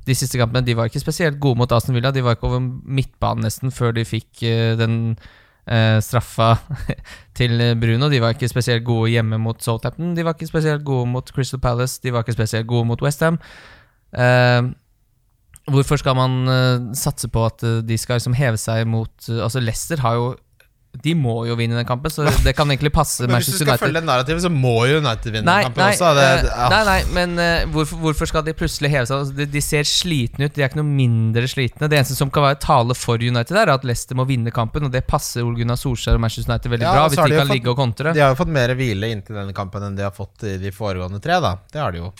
de 0.04 0.16
siste 0.16 0.36
kampene. 0.36 0.64
De 0.64 0.76
var 0.76 0.90
ikke 0.90 1.02
spesielt 1.02 1.40
gode 1.40 1.62
mot 1.62 1.72
Aston 1.72 1.96
Villa. 1.96 2.12
De 2.12 2.22
var 2.24 2.36
ikke 2.36 2.48
over 2.50 2.60
midtbanen 2.64 3.46
nesten 3.46 3.72
før 3.74 3.94
de 3.96 4.04
fikk 4.08 4.44
uh, 4.44 4.74
den 4.80 5.16
uh, 5.16 5.98
straffa 6.04 6.54
til 7.38 7.60
Bruno. 7.80 8.10
De 8.12 8.20
var 8.22 8.36
ikke 8.36 8.50
spesielt 8.52 8.86
gode 8.86 9.12
hjemme 9.14 9.40
mot 9.40 9.60
Southampton. 9.64 10.14
De 10.16 10.24
var 10.26 10.36
ikke 10.36 10.52
spesielt 10.52 10.84
gode 10.86 11.08
mot 11.10 11.34
Crystal 11.34 11.60
Palace. 11.60 12.00
De 12.04 12.12
var 12.12 12.24
ikke 12.24 12.36
spesielt 12.36 12.68
gode 12.70 12.88
mot 12.92 13.04
Westham. 13.04 13.40
Uh, 14.14 14.72
hvorfor 15.70 15.96
skal 16.00 16.16
man 16.18 16.40
eh, 16.48 16.78
satse 16.98 17.28
på 17.32 17.44
at 17.48 17.62
eh, 17.64 17.78
de 17.86 17.96
skal 18.00 18.20
liksom 18.20 18.34
heve 18.36 18.58
seg 18.60 18.86
mot 18.90 19.28
eh, 19.30 19.40
Altså, 19.44 19.62
Leicester 19.64 20.02
har 20.04 20.18
jo 20.18 20.26
De 21.02 21.10
må 21.18 21.32
jo 21.48 21.56
vinne 21.58 21.74
den 21.74 21.86
kampen, 21.88 22.12
så 22.12 22.22
det 22.46 22.52
kan 22.54 22.68
egentlig 22.70 22.92
passe 22.94 23.26
Men 23.26 23.40
hvis 23.40 23.48
du 23.50 23.56
skal 23.56 23.72
United. 23.72 23.82
følge 23.86 24.02
narrativet, 24.06 24.42
så 24.44 24.50
må 24.52 24.74
jo 24.86 25.00
United 25.00 25.32
vinne 25.34 25.48
Nei, 25.48 25.64
kampen 25.66 25.82
nei, 25.82 25.94
også 25.96 26.10
det, 26.18 26.26
ja. 26.52 26.68
nei, 26.70 26.82
nei, 26.90 26.98
men 27.16 27.32
uh, 27.40 27.64
hvorfor, 27.74 27.98
hvorfor 28.04 28.30
skal 28.30 28.44
de 28.46 28.54
plutselig 28.54 28.92
heve 28.92 29.08
seg? 29.08 29.16
Altså, 29.24 29.34
de, 29.40 29.46
de 29.56 29.62
ser 29.64 29.88
slitne 29.88 30.46
ut, 30.46 30.54
de 30.54 30.62
er 30.62 30.68
ikke 30.70 30.78
noe 30.78 30.92
mindre 31.00 31.48
slitne. 31.50 31.88
Det 31.90 31.98
eneste 31.98 32.14
som 32.20 32.30
kan 32.30 32.44
være 32.46 32.60
tale 32.62 32.94
for 32.94 33.18
United, 33.24 33.56
er 33.58 33.72
at 33.74 33.88
Leicester 33.88 34.14
må 34.20 34.28
vinne 34.28 34.52
kampen, 34.54 34.86
og 34.86 34.92
det 34.94 35.02
passer 35.10 35.42
Ole 35.42 35.58
Gunnar 35.64 35.80
Solskjær 35.80 36.20
og 36.20 36.22
Manchester 36.22 36.52
United 36.52 36.70
veldig 36.76 36.86
Ja, 36.86 36.92
bra, 36.94 37.08
hvis 37.08 37.18
de 37.18 37.24
de 37.26 37.40
kan 37.40 37.42
fått- 37.48 37.56
ligge 37.56 37.72
og 37.74 37.80
kontre. 37.80 38.12
De 38.14 38.22
har 38.22 38.30
jo 38.36 38.38
fått 38.44 38.52
mer 38.60 38.76
hvile 38.78 39.10
inntil 39.16 39.40
denne 39.40 39.56
kampen 39.56 39.88
Enn 39.88 39.96
de 39.98 40.06
har 40.06 40.14
fått 40.14 40.44
i 40.46 40.54
de 40.62 40.70
foregående 40.76 41.18
tre 41.24 41.40
da 41.42 41.56
Det 41.72 41.82
har 41.82 41.90
de 41.96 42.04
jo 42.04 42.12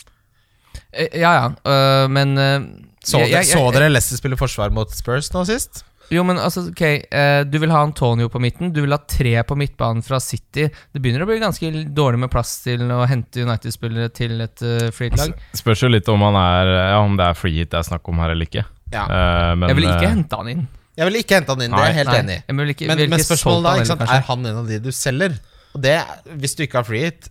Ja, 1.14 1.30
ja, 1.38 1.46
uh, 1.62 2.08
men 2.10 2.34
øh, 2.38 2.66
Så, 3.04 3.20
jeg- 3.20 3.30
jeg- 3.36 3.50
så 3.52 3.64
dere 3.74 3.90
Leicester 3.92 4.16
spille 4.20 4.36
forsvar 4.40 4.72
mot 4.72 4.90
Spurs 4.90 5.30
nå 5.34 5.44
sist? 5.46 5.84
Jo, 6.12 6.22
men 6.22 6.36
altså, 6.36 6.66
ok 6.68 6.82
eh, 6.84 7.44
Du 7.48 7.58
vil 7.62 7.70
ha 7.72 7.80
Antonio 7.84 8.28
på 8.28 8.40
midten, 8.42 8.72
du 8.74 8.82
vil 8.82 8.92
ha 8.92 8.98
tre 9.08 9.42
på 9.48 9.56
midtbanen 9.56 10.02
fra 10.04 10.18
City. 10.20 10.66
Det 10.68 11.00
begynner 11.00 11.24
å 11.24 11.28
bli 11.30 11.38
ganske 11.40 11.70
dårlig 11.96 12.18
med 12.26 12.30
plass 12.32 12.58
til 12.64 12.84
å 12.92 13.06
hente 13.08 13.40
United-spillere 13.44 14.12
til 14.12 14.40
et 14.44 14.62
uh, 14.62 14.90
freed 14.92 15.16
lag. 15.16 15.32
Spørs 15.56 15.80
jo 15.86 15.88
litt 15.88 16.08
om, 16.12 16.20
han 16.28 16.36
er, 16.36 16.72
ja, 16.92 16.98
om 17.00 17.16
det 17.16 17.24
er 17.30 17.38
free 17.38 17.56
hit 17.62 17.70
det 17.72 17.80
er 17.80 17.88
snakk 17.88 18.08
om 18.12 18.20
her 18.20 18.34
eller 18.34 18.48
ikke. 18.50 18.66
Ja. 18.92 19.06
Eh, 19.08 19.54
men, 19.56 19.68
Jeg 19.72 19.76
vil 19.80 19.88
ikke 19.88 20.04
eh, 20.04 20.12
hente 20.12 20.36
han 20.42 20.52
inn. 20.52 20.68
Jeg 20.94 21.08
vil 21.08 21.18
ikke 21.22 21.40
hente 21.40 21.56
han 21.56 21.64
inn, 21.64 21.72
det 21.72 21.80
er 21.80 21.88
jeg 21.90 21.98
helt 22.02 22.12
Nei, 22.12 22.20
enig 22.20 22.36
i. 22.36 22.86
Men, 22.86 23.02
men 23.10 23.24
spørsmålet 23.24 23.64
da, 23.64 23.74
ikke 23.80 23.90
sant, 23.94 24.04
er 24.06 24.26
han 24.28 24.46
en 24.52 24.60
av 24.60 24.68
de 24.68 24.78
du 24.84 24.90
selger? 24.94 25.40
Og 25.74 25.82
det, 25.82 25.96
Hvis 26.38 26.54
du 26.54 26.62
ikke 26.62 26.78
har 26.78 26.84
free 26.86 27.08
hit 27.08 27.24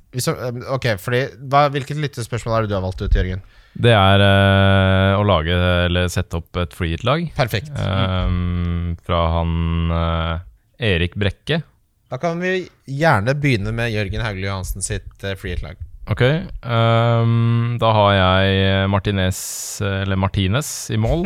Ok, 0.76 0.90
fordi 1.00 1.22
hva, 1.48 1.70
Hvilket 1.72 1.96
lyttespørsmål 2.04 2.58
er 2.58 2.66
det 2.66 2.74
du 2.74 2.76
har 2.76 2.84
valgt 2.84 3.00
ut, 3.06 3.16
Jørgen? 3.16 3.40
Det 3.74 3.94
er 3.96 4.22
eh, 4.22 5.18
å 5.18 5.24
lage 5.26 5.56
eller 5.88 6.10
sette 6.14 6.38
opp 6.38 6.60
et 6.62 6.74
free 6.78 6.94
hit-lag. 6.94 7.26
Perfekt. 7.38 7.72
eh, 7.74 8.36
fra 9.08 9.22
han 9.40 9.56
eh, 9.98 10.36
Erik 10.94 11.16
Brekke. 11.18 11.62
Da 12.14 12.20
kan 12.22 12.38
vi 12.44 12.68
gjerne 12.86 13.34
begynne 13.42 13.72
med 13.74 13.90
Jørgen 13.90 14.22
Hauglie 14.22 14.46
Johansen 14.46 14.84
sitt 14.86 15.24
uh, 15.26 15.34
free 15.40 15.56
hit-lag. 15.56 15.80
Ok, 16.12 16.20
ehm, 16.22 17.78
da 17.80 17.90
har 17.96 18.10
jeg 18.14 18.90
Martinez, 18.92 19.38
eller 19.82 20.20
Martinez, 20.20 20.68
i 20.92 20.98
mål. 21.00 21.24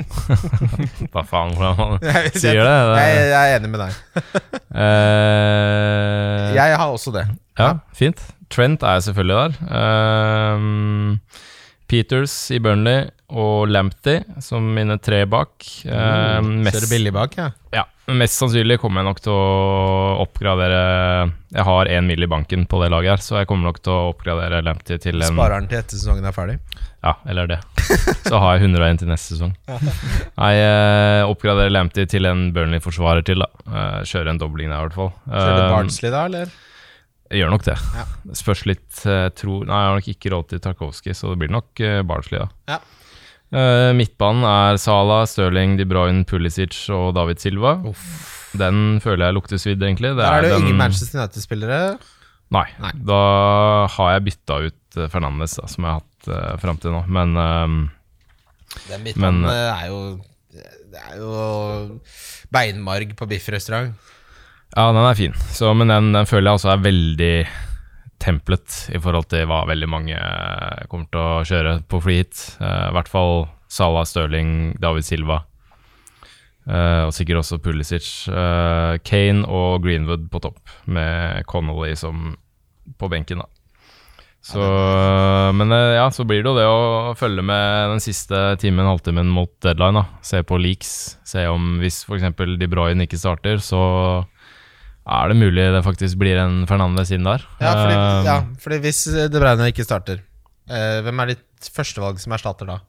Hva 1.11 1.23
faen, 1.25 1.55
hvordan 1.57 1.79
man 1.81 1.97
sier 2.37 2.61
det? 2.61 2.75
det 2.93 3.01
jeg, 3.01 3.23
jeg 3.33 3.33
er 3.41 3.55
enig 3.57 3.71
med 3.73 3.81
deg. 3.81 3.97
eh, 4.85 6.53
Jeg 6.59 6.77
har 6.77 6.93
også 6.93 7.13
det. 7.15 7.25
Ja, 7.57 7.71
fint. 7.97 8.21
Trent 8.53 8.85
er 8.85 9.01
selvfølgelig 9.03 9.39
der. 9.41 9.57
Ehm, 9.81 11.17
Peters 11.87 12.33
i 12.51 12.59
Burnley 12.63 13.05
og 13.27 13.67
Lamptey 13.71 14.21
som 14.43 14.65
mine 14.75 14.97
tre 15.03 15.21
bak. 15.27 15.63
Ehm, 15.87 16.57
mest, 16.63 16.77
Kjører 16.77 16.91
billig 16.91 17.13
bak, 17.15 17.37
ja. 17.39 17.47
ja, 17.75 17.83
mest 18.15 18.39
sannsynlig 18.39 18.77
kommer 18.79 19.03
jeg 19.03 19.09
nok 19.09 19.21
til 19.23 19.33
å 19.35 20.19
oppgradere 20.23 20.81
Jeg 21.55 21.65
har 21.67 21.91
én 21.91 22.07
mill 22.07 22.23
i 22.23 22.29
banken 22.31 22.65
på 22.67 22.79
det 22.83 22.91
laget 22.93 23.15
her, 23.15 23.23
så 23.23 23.39
jeg 23.41 23.49
kommer 23.49 23.71
nok 23.71 23.81
til 23.83 23.95
å 23.95 24.11
oppgradere 24.13 24.61
Lamptey 24.67 24.99
til 25.03 25.19
en 25.19 25.35
Sparer 25.35 25.59
den 25.63 25.71
til 25.71 25.81
etter 25.81 25.99
sesongen 25.99 26.27
er 26.27 26.35
ferdig. 26.35 26.59
Ja, 27.03 27.13
eller 27.29 27.47
det. 27.47 27.59
Så 28.27 28.39
har 28.41 28.57
jeg 28.57 28.67
101 28.67 29.03
til 29.03 29.11
neste 29.11 29.35
sesong. 29.35 29.53
Nei, 29.69 30.53
eh, 30.59 31.23
oppgraderer 31.27 31.71
Lamptey 31.71 32.07
til 32.09 32.27
en 32.27 32.49
Burnley-forsvarer 32.55 33.23
til, 33.27 33.43
da. 33.43 33.51
Eh, 33.67 33.99
kjører 34.07 34.33
en 34.33 34.41
dobling 34.41 34.71
der, 34.71 34.79
i 34.79 34.87
hvert 34.87 34.97
fall. 34.97 35.11
Kjører 35.27 35.61
du 35.61 35.75
Barnsley 35.75 36.11
da, 36.11 36.25
eller? 36.27 36.55
Jeg 37.31 37.41
gjør 37.41 37.51
nok 37.53 37.63
det. 37.67 37.75
Ja. 37.97 38.05
Spørs 38.37 38.65
litt 38.69 39.01
uh, 39.05 39.27
tro 39.35 39.59
Nei, 39.67 39.79
jeg 39.81 39.89
har 39.91 39.97
nok 39.99 40.07
ikke 40.13 40.31
råd 40.33 40.47
til 40.53 40.61
Tarkovskij, 40.63 41.15
så 41.17 41.31
det 41.33 41.39
blir 41.43 41.51
nok 41.53 41.81
uh, 41.83 42.01
Bardsley, 42.07 42.39
da. 42.43 42.47
Ja. 42.75 42.79
Uh, 43.47 43.93
midtbanen 43.95 44.43
er 44.43 44.77
Salah, 44.81 45.25
Stirling, 45.29 45.77
De 45.79 45.85
Bruyne, 45.87 46.25
Pulisic 46.27 46.75
og 46.91 47.13
David 47.15 47.39
Silva. 47.39 47.77
Den 48.57 48.99
føler 49.03 49.27
jeg 49.29 49.35
lukter 49.37 49.59
svidd, 49.61 49.83
egentlig. 49.83 50.13
Det 50.17 50.23
Der 50.23 50.33
er 50.37 50.41
det 50.43 50.49
jo 50.51 50.57
den- 50.59 50.65
ingen 50.67 50.81
Manchester 50.81 51.19
United-spillere. 51.21 51.97
Nei. 52.55 52.65
Nei. 52.79 52.91
Da 53.07 53.21
har 53.91 54.13
jeg 54.17 54.23
bytta 54.29 54.57
ut 54.67 54.99
Fernandes, 55.11 55.55
da, 55.59 55.67
som 55.67 55.83
jeg 55.83 55.91
har 55.93 56.01
hatt 56.01 56.27
uh, 56.31 56.57
fram 56.63 56.77
til 56.79 56.91
nå. 56.95 57.03
Men 57.11 57.35
ehm, 57.37 57.77
Den 58.87 59.03
Men- 59.03 59.03
midtbanen 59.07 59.45
eh, 59.51 59.83
er 59.83 59.87
jo 59.91 59.99
Det 60.91 61.01
er 61.11 61.17
jo 61.19 61.99
beinmarg 62.51 63.11
på 63.19 63.27
biffrestaurant. 63.29 63.93
Ja, 64.75 64.89
den 64.91 65.05
er 65.05 65.15
fin, 65.17 65.37
så, 65.55 65.71
men 65.73 65.89
den, 65.89 66.11
den 66.13 66.27
føler 66.27 66.51
jeg 66.51 66.59
også 66.59 66.73
er 66.73 66.83
veldig 66.83 67.33
templet 68.21 68.87
i 68.93 68.99
forhold 69.01 69.29
til 69.31 69.45
hva 69.49 69.63
veldig 69.69 69.89
mange 69.89 70.15
eh, 70.17 70.87
kommer 70.89 71.09
til 71.13 71.21
å 71.21 71.45
kjøre 71.47 71.75
på 71.89 72.01
hit. 72.07 72.41
Eh, 72.59 72.87
I 72.89 72.95
hvert 72.97 73.11
fall 73.11 73.47
Salah, 73.71 74.07
Stirling, 74.07 74.75
David 74.81 75.05
Silva. 75.05 75.43
uh, 76.67 77.07
og 77.07 77.13
sikkert 77.15 77.41
også 77.41 77.59
Pulisic. 77.63 78.07
Uh, 78.31 78.95
Kane 79.03 79.43
og 79.43 79.83
Greenwood 79.83 80.29
på 80.31 80.39
topp, 80.43 80.59
med 80.85 81.43
Connolly 81.47 81.95
som 81.95 82.37
på 82.97 83.09
benken, 83.11 83.43
da. 83.43 83.47
Så, 84.47 84.63
men 85.59 85.73
ja, 85.75 86.05
så 86.13 86.23
blir 86.23 86.39
det 86.39 86.47
jo 86.47 86.55
det 86.55 86.65
å 86.71 87.15
følge 87.19 87.43
med 87.43 87.89
den 87.91 87.99
siste 87.99 88.53
timen, 88.61 88.87
halvtimen 88.87 89.27
mot 89.27 89.51
deadline. 89.65 89.99
da 89.99 90.23
Se 90.23 90.39
på 90.47 90.59
leaks. 90.61 91.17
Se 91.27 91.43
om 91.51 91.81
hvis 91.81 92.05
f.eks. 92.07 92.29
De 92.55 92.69
Bruyne 92.71 93.03
ikke 93.03 93.19
starter, 93.19 93.59
så 93.59 93.81
er 95.07 95.29
det 95.31 95.37
mulig 95.39 95.63
det 95.73 95.83
faktisk 95.85 96.17
blir 96.19 96.37
en 96.41 96.65
Fernandez 96.67 97.11
inn 97.15 97.23
der. 97.23 97.43
Ja, 97.61 97.71
fordi, 97.79 97.95
Eh, 97.97 98.25
ja, 98.27 98.37
fordi 98.59 98.79
hvis 98.83 99.03
De 99.31 99.39
Bruyne 99.39 99.69
ikke 99.71 99.85
starter, 99.87 100.19
eh, 100.69 101.01
hvem 101.05 101.19
er 101.23 101.27
ditt 101.35 101.69
førstevalg 101.73 102.19
som 102.19 102.33
erstatter 102.35 102.65
da? 102.67 102.79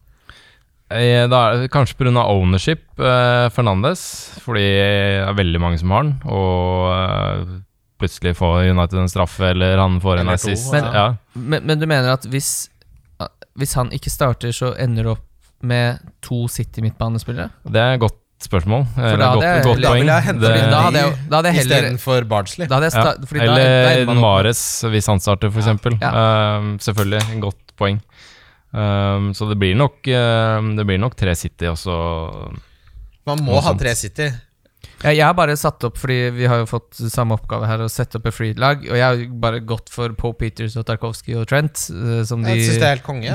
eh, 0.91 1.27
Da 1.29 1.43
er 1.53 1.57
det 1.63 1.71
kanskje 1.71 1.95
pga. 1.97 2.25
ownership, 2.27 2.83
eh, 2.99 3.49
Fernandes, 3.51 4.03
fordi 4.43 4.61
det 4.65 5.29
er 5.29 5.35
veldig 5.35 5.61
mange 5.61 5.79
som 5.79 5.91
har 5.91 6.03
den. 6.03 6.21
Og 6.25 6.93
eh, 6.93 7.61
plutselig 8.01 8.37
får 8.37 8.71
United 8.71 8.99
en 8.99 9.09
straffe, 9.09 9.51
eller 9.51 9.77
han 9.79 10.01
får 10.01 10.21
en 10.21 10.29
assist. 10.29 10.73
Men- 10.73 10.85
ja. 10.95 11.15
Men, 11.35 11.67
men 11.67 11.79
du 11.79 11.87
mener 11.87 12.13
at 12.13 12.23
hvis, 12.27 12.69
hvis 13.59 13.75
han 13.75 13.91
ikke 13.91 14.11
starter, 14.11 14.49
så 14.55 14.75
ender 14.79 15.03
det 15.05 15.13
opp 15.13 15.25
med 15.63 15.99
to 16.23 16.47
City-midtbanespillere? 16.49 17.51
Det 17.67 17.81
er 17.83 17.97
godt 17.99 18.15
spørsmål. 18.47 18.87
Eller 18.97 19.17
da 19.19 19.29
godt, 19.35 19.43
hadde 19.43 19.49
jeg- 19.49 19.65
godt 19.65 19.83
da 19.83 19.93
jeg 19.95 20.41
Det- 20.41 20.71
Da 20.71 20.81
hadde 20.83 20.99
jeg, 21.03 21.15
da 21.29 21.37
hadde 21.37 21.49
jeg 21.49 21.55
heller 21.59 21.77
Istedenfor 21.83 22.29
Bardsley. 22.29 22.67
da 22.69 22.81
ja. 22.81 22.89
sta- 22.91 23.27
fordi 23.27 23.39
da- 23.41 23.55
da 23.55 23.61
Eller 23.63 24.07
med- 24.07 24.21
Mares, 24.23 24.83
hvis 24.89 25.07
han 25.07 25.19
starter, 25.21 25.51
for 25.51 25.61
eksempel. 25.61 25.99
Ja. 26.01 26.59
Um, 26.59 26.79
selvfølgelig, 26.79 27.23
en 27.33 27.41
godt 27.41 27.77
poeng. 27.77 28.01
Um, 28.73 29.33
så 29.33 29.49
det 29.49 29.57
blir 29.59 29.75
nok 29.75 30.07
um, 30.13 30.77
Det 30.77 30.85
blir 30.87 30.99
nok 31.01 31.17
tre 31.17 31.35
City, 31.35 31.65
også. 31.65 32.53
Man 33.27 33.39
må 33.45 33.61
ha 33.63 33.73
tre 33.75 33.95
City. 33.95 34.29
Ja, 35.03 35.11
jeg 35.15 35.23
har 35.25 35.35
bare 35.35 35.55
satt 35.57 35.85
opp, 35.85 35.97
fordi 35.97 36.31
vi 36.35 36.47
har 36.51 36.59
jo 36.59 36.67
fått 36.67 36.97
samme 37.13 37.37
oppgave 37.39 37.67
her, 37.67 37.79
å 37.79 37.89
sette 37.91 38.17
opp 38.19 38.27
et 38.27 38.35
freed-lag. 38.35 38.81
Og 38.91 38.97
jeg 38.99 39.05
har 39.05 39.21
bare 39.39 39.61
gått 39.61 39.89
for 39.95 40.11
Paul 40.19 40.35
Peters 40.35 40.75
og 40.77 40.87
Tarkovsky 40.89 41.37
og 41.39 41.47
Trent 41.47 41.85
eh, 41.91 42.25
som 42.27 42.43
de, 42.43 42.57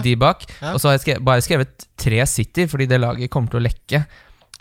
de 0.04 0.16
bak. 0.20 0.44
Ja. 0.62 0.74
Og 0.74 0.82
så 0.82 0.90
har 0.90 0.98
jeg 0.98 1.04
skrevet, 1.06 1.24
bare 1.24 1.42
skrevet 1.46 1.86
tre 1.98 2.26
City, 2.28 2.66
fordi 2.68 2.88
det 2.92 3.00
laget 3.00 3.30
kommer 3.32 3.50
til 3.54 3.62
å 3.62 3.64
lekke. 3.64 4.04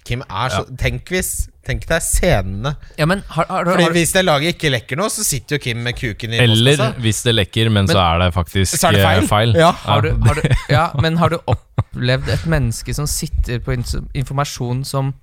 Kim 0.07 0.23
er 0.27 0.53
så 0.53 0.65
Tenk 0.79 1.11
hvis 1.13 1.33
Tenk 1.63 1.85
deg 1.87 2.03
scenene. 2.03 2.73
Ja, 2.99 3.07
men 3.07 3.21
har, 3.23 3.47
har, 3.47 3.69
har, 3.69 3.69
Fordi 3.71 3.93
Hvis 3.95 4.13
det 4.17 4.25
laget 4.25 4.57
ikke 4.57 4.73
lekker 4.73 4.99
nå, 4.99 5.07
så 5.15 5.23
sitter 5.23 5.61
jo 5.61 5.63
Kim 5.63 5.79
med 5.87 5.95
kuken 5.95 6.35
i 6.35 6.41
Eller 6.43 6.75
postkassa. 6.75 7.03
hvis 7.05 7.21
det 7.23 7.35
lekker, 7.37 7.71
men, 7.71 7.87
så 7.87 8.01
er 8.03 8.19
det 8.25 8.33
faktisk 8.35 8.81
Så 8.81 8.89
er 8.91 8.97
det 8.99 9.05
feil? 9.05 9.29
feil. 9.31 9.55
Ja. 9.61 9.71
har, 9.85 10.03
du, 10.03 10.11
har 10.27 10.41
du, 10.41 10.49
ja, 10.77 10.89
men 10.99 11.21
har 11.23 11.31
du 11.31 11.39
opplevd 11.47 12.33
et 12.35 12.49
menneske 12.51 12.95
som 12.99 13.07
sitter 13.07 13.63
på 13.63 13.77
informasjon 13.79 14.83
som 14.89 15.15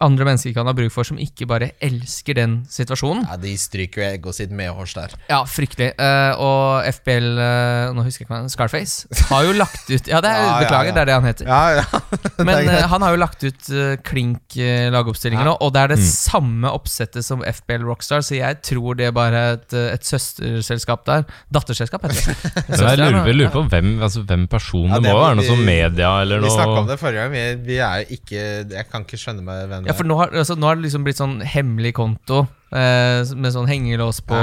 andre 0.00 0.24
mennesker 0.28 0.54
kan 0.56 0.66
ha 0.68 0.72
bruk 0.76 0.92
for, 0.94 1.04
som 1.04 1.18
ikke 1.20 1.46
bare 1.50 1.70
elsker 1.84 2.34
den 2.38 2.58
situasjonen? 2.72 3.26
Ja, 3.28 3.36
De 3.40 3.52
stryker 3.60 4.00
jo 4.02 4.06
Eggo 4.14 4.32
sitt 4.36 4.50
medhårs 4.50 4.94
der. 4.96 5.14
Ja, 5.28 5.42
fryktelig. 5.44 5.90
Uh, 6.00 6.32
og 6.40 6.88
FBL 7.00 7.28
uh, 7.38 7.92
Nå 7.96 8.04
husker 8.06 8.24
jeg 8.24 8.28
ikke 8.28 8.34
hva 8.36 8.48
Scarface 8.52 9.24
har 9.30 9.44
jo 9.46 9.52
lagt 9.58 9.90
ut 9.90 10.08
Ja, 10.10 10.20
det 10.24 10.30
er, 10.32 10.40
Ja, 10.44 10.50
ja, 10.50 10.60
beklager, 10.64 10.90
ja. 10.90 10.94
det 10.96 11.02
er 11.02 11.10
det 11.10 11.16
han 11.18 11.28
heter. 11.28 11.50
Ja, 11.50 11.62
ja. 11.80 12.00
Men 12.48 12.68
eh, 12.70 12.86
han 12.90 13.04
har 13.04 13.14
jo 13.14 13.20
lagt 13.20 13.44
ut 13.44 13.70
uh, 13.74 13.94
klink 14.06 14.56
uh, 14.56 14.88
lagoppstillinger 14.94 15.44
Ja. 15.44 15.50
nå, 15.52 15.56
og 15.60 15.74
det 15.76 15.82
er 15.86 15.94
det 15.94 15.98
Mm. 16.00 16.06
samme 16.08 16.70
oppsettet 16.72 17.24
som 17.26 17.42
FBL 17.44 17.82
Rockstar, 17.84 18.22
så 18.24 18.38
jeg 18.38 18.56
tror 18.64 18.94
det 18.96 19.10
bare 19.14 19.36
er 19.36 19.56
et, 19.58 19.74
eh, 19.76 19.88
et 19.92 20.06
søsterselskap 20.06 21.02
der. 21.04 21.24
Datterselskap, 21.52 22.06
heter 22.06 22.30
det. 22.30 22.52
Jeg 22.80 22.98
lurer, 22.98 23.26
jeg 23.28 23.36
lurer 23.36 23.52
på 23.52 23.62
hvem, 23.68 23.90
altså, 24.02 24.22
hvem 24.24 24.46
person 24.50 24.86
Ja, 24.88 24.98
Det 25.02 25.12
må 25.12 25.20
være 25.20 25.36
noe 25.40 25.44
som 25.44 25.58
sånn 25.58 25.66
media 25.66 26.10
eller 26.22 26.40
noe 26.40 26.48
Vi 26.48 26.54
snakka 26.54 26.78
om 26.80 26.88
det 26.88 26.96
forrige 27.00 27.24
gang. 27.26 27.32
Vi, 27.34 27.42
vi 27.68 27.78
er 27.84 28.02
jo 28.04 28.16
ikke 28.16 28.42
Jeg 28.76 28.86
kan 28.90 29.04
ikke 29.04 29.18
skjønne 29.20 29.44
meg 29.44 29.66
hvem 29.70 29.89
Ja, 29.90 29.96
for 29.98 30.08
nå 30.08 30.16
har, 30.20 30.30
altså, 30.32 30.56
nå 30.58 30.68
har 30.70 30.78
det 30.78 30.86
liksom 30.86 31.04
blitt 31.06 31.18
sånn 31.20 31.40
hemmelig 31.42 31.92
konto 31.98 32.44
eh, 32.72 33.26
med 33.34 33.52
sånn 33.54 33.68
hengelås 33.70 34.22
på 34.26 34.38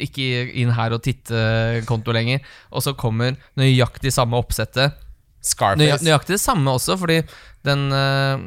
Ikke 0.00 0.26
inn 0.62 0.72
her 0.76 0.96
og 0.96 1.02
titte-konto 1.06 2.14
lenger. 2.16 2.40
Og 2.72 2.84
så 2.84 2.94
kommer 2.98 3.36
nøyaktig 3.60 4.12
samme 4.16 4.40
oppsettet. 4.40 4.96
Scarface. 5.40 6.02
nøyaktig 6.04 6.34
det 6.36 6.42
samme 6.42 6.74
også, 6.76 6.98
fordi 7.00 7.22
den 7.64 7.86
eh, 7.96 8.42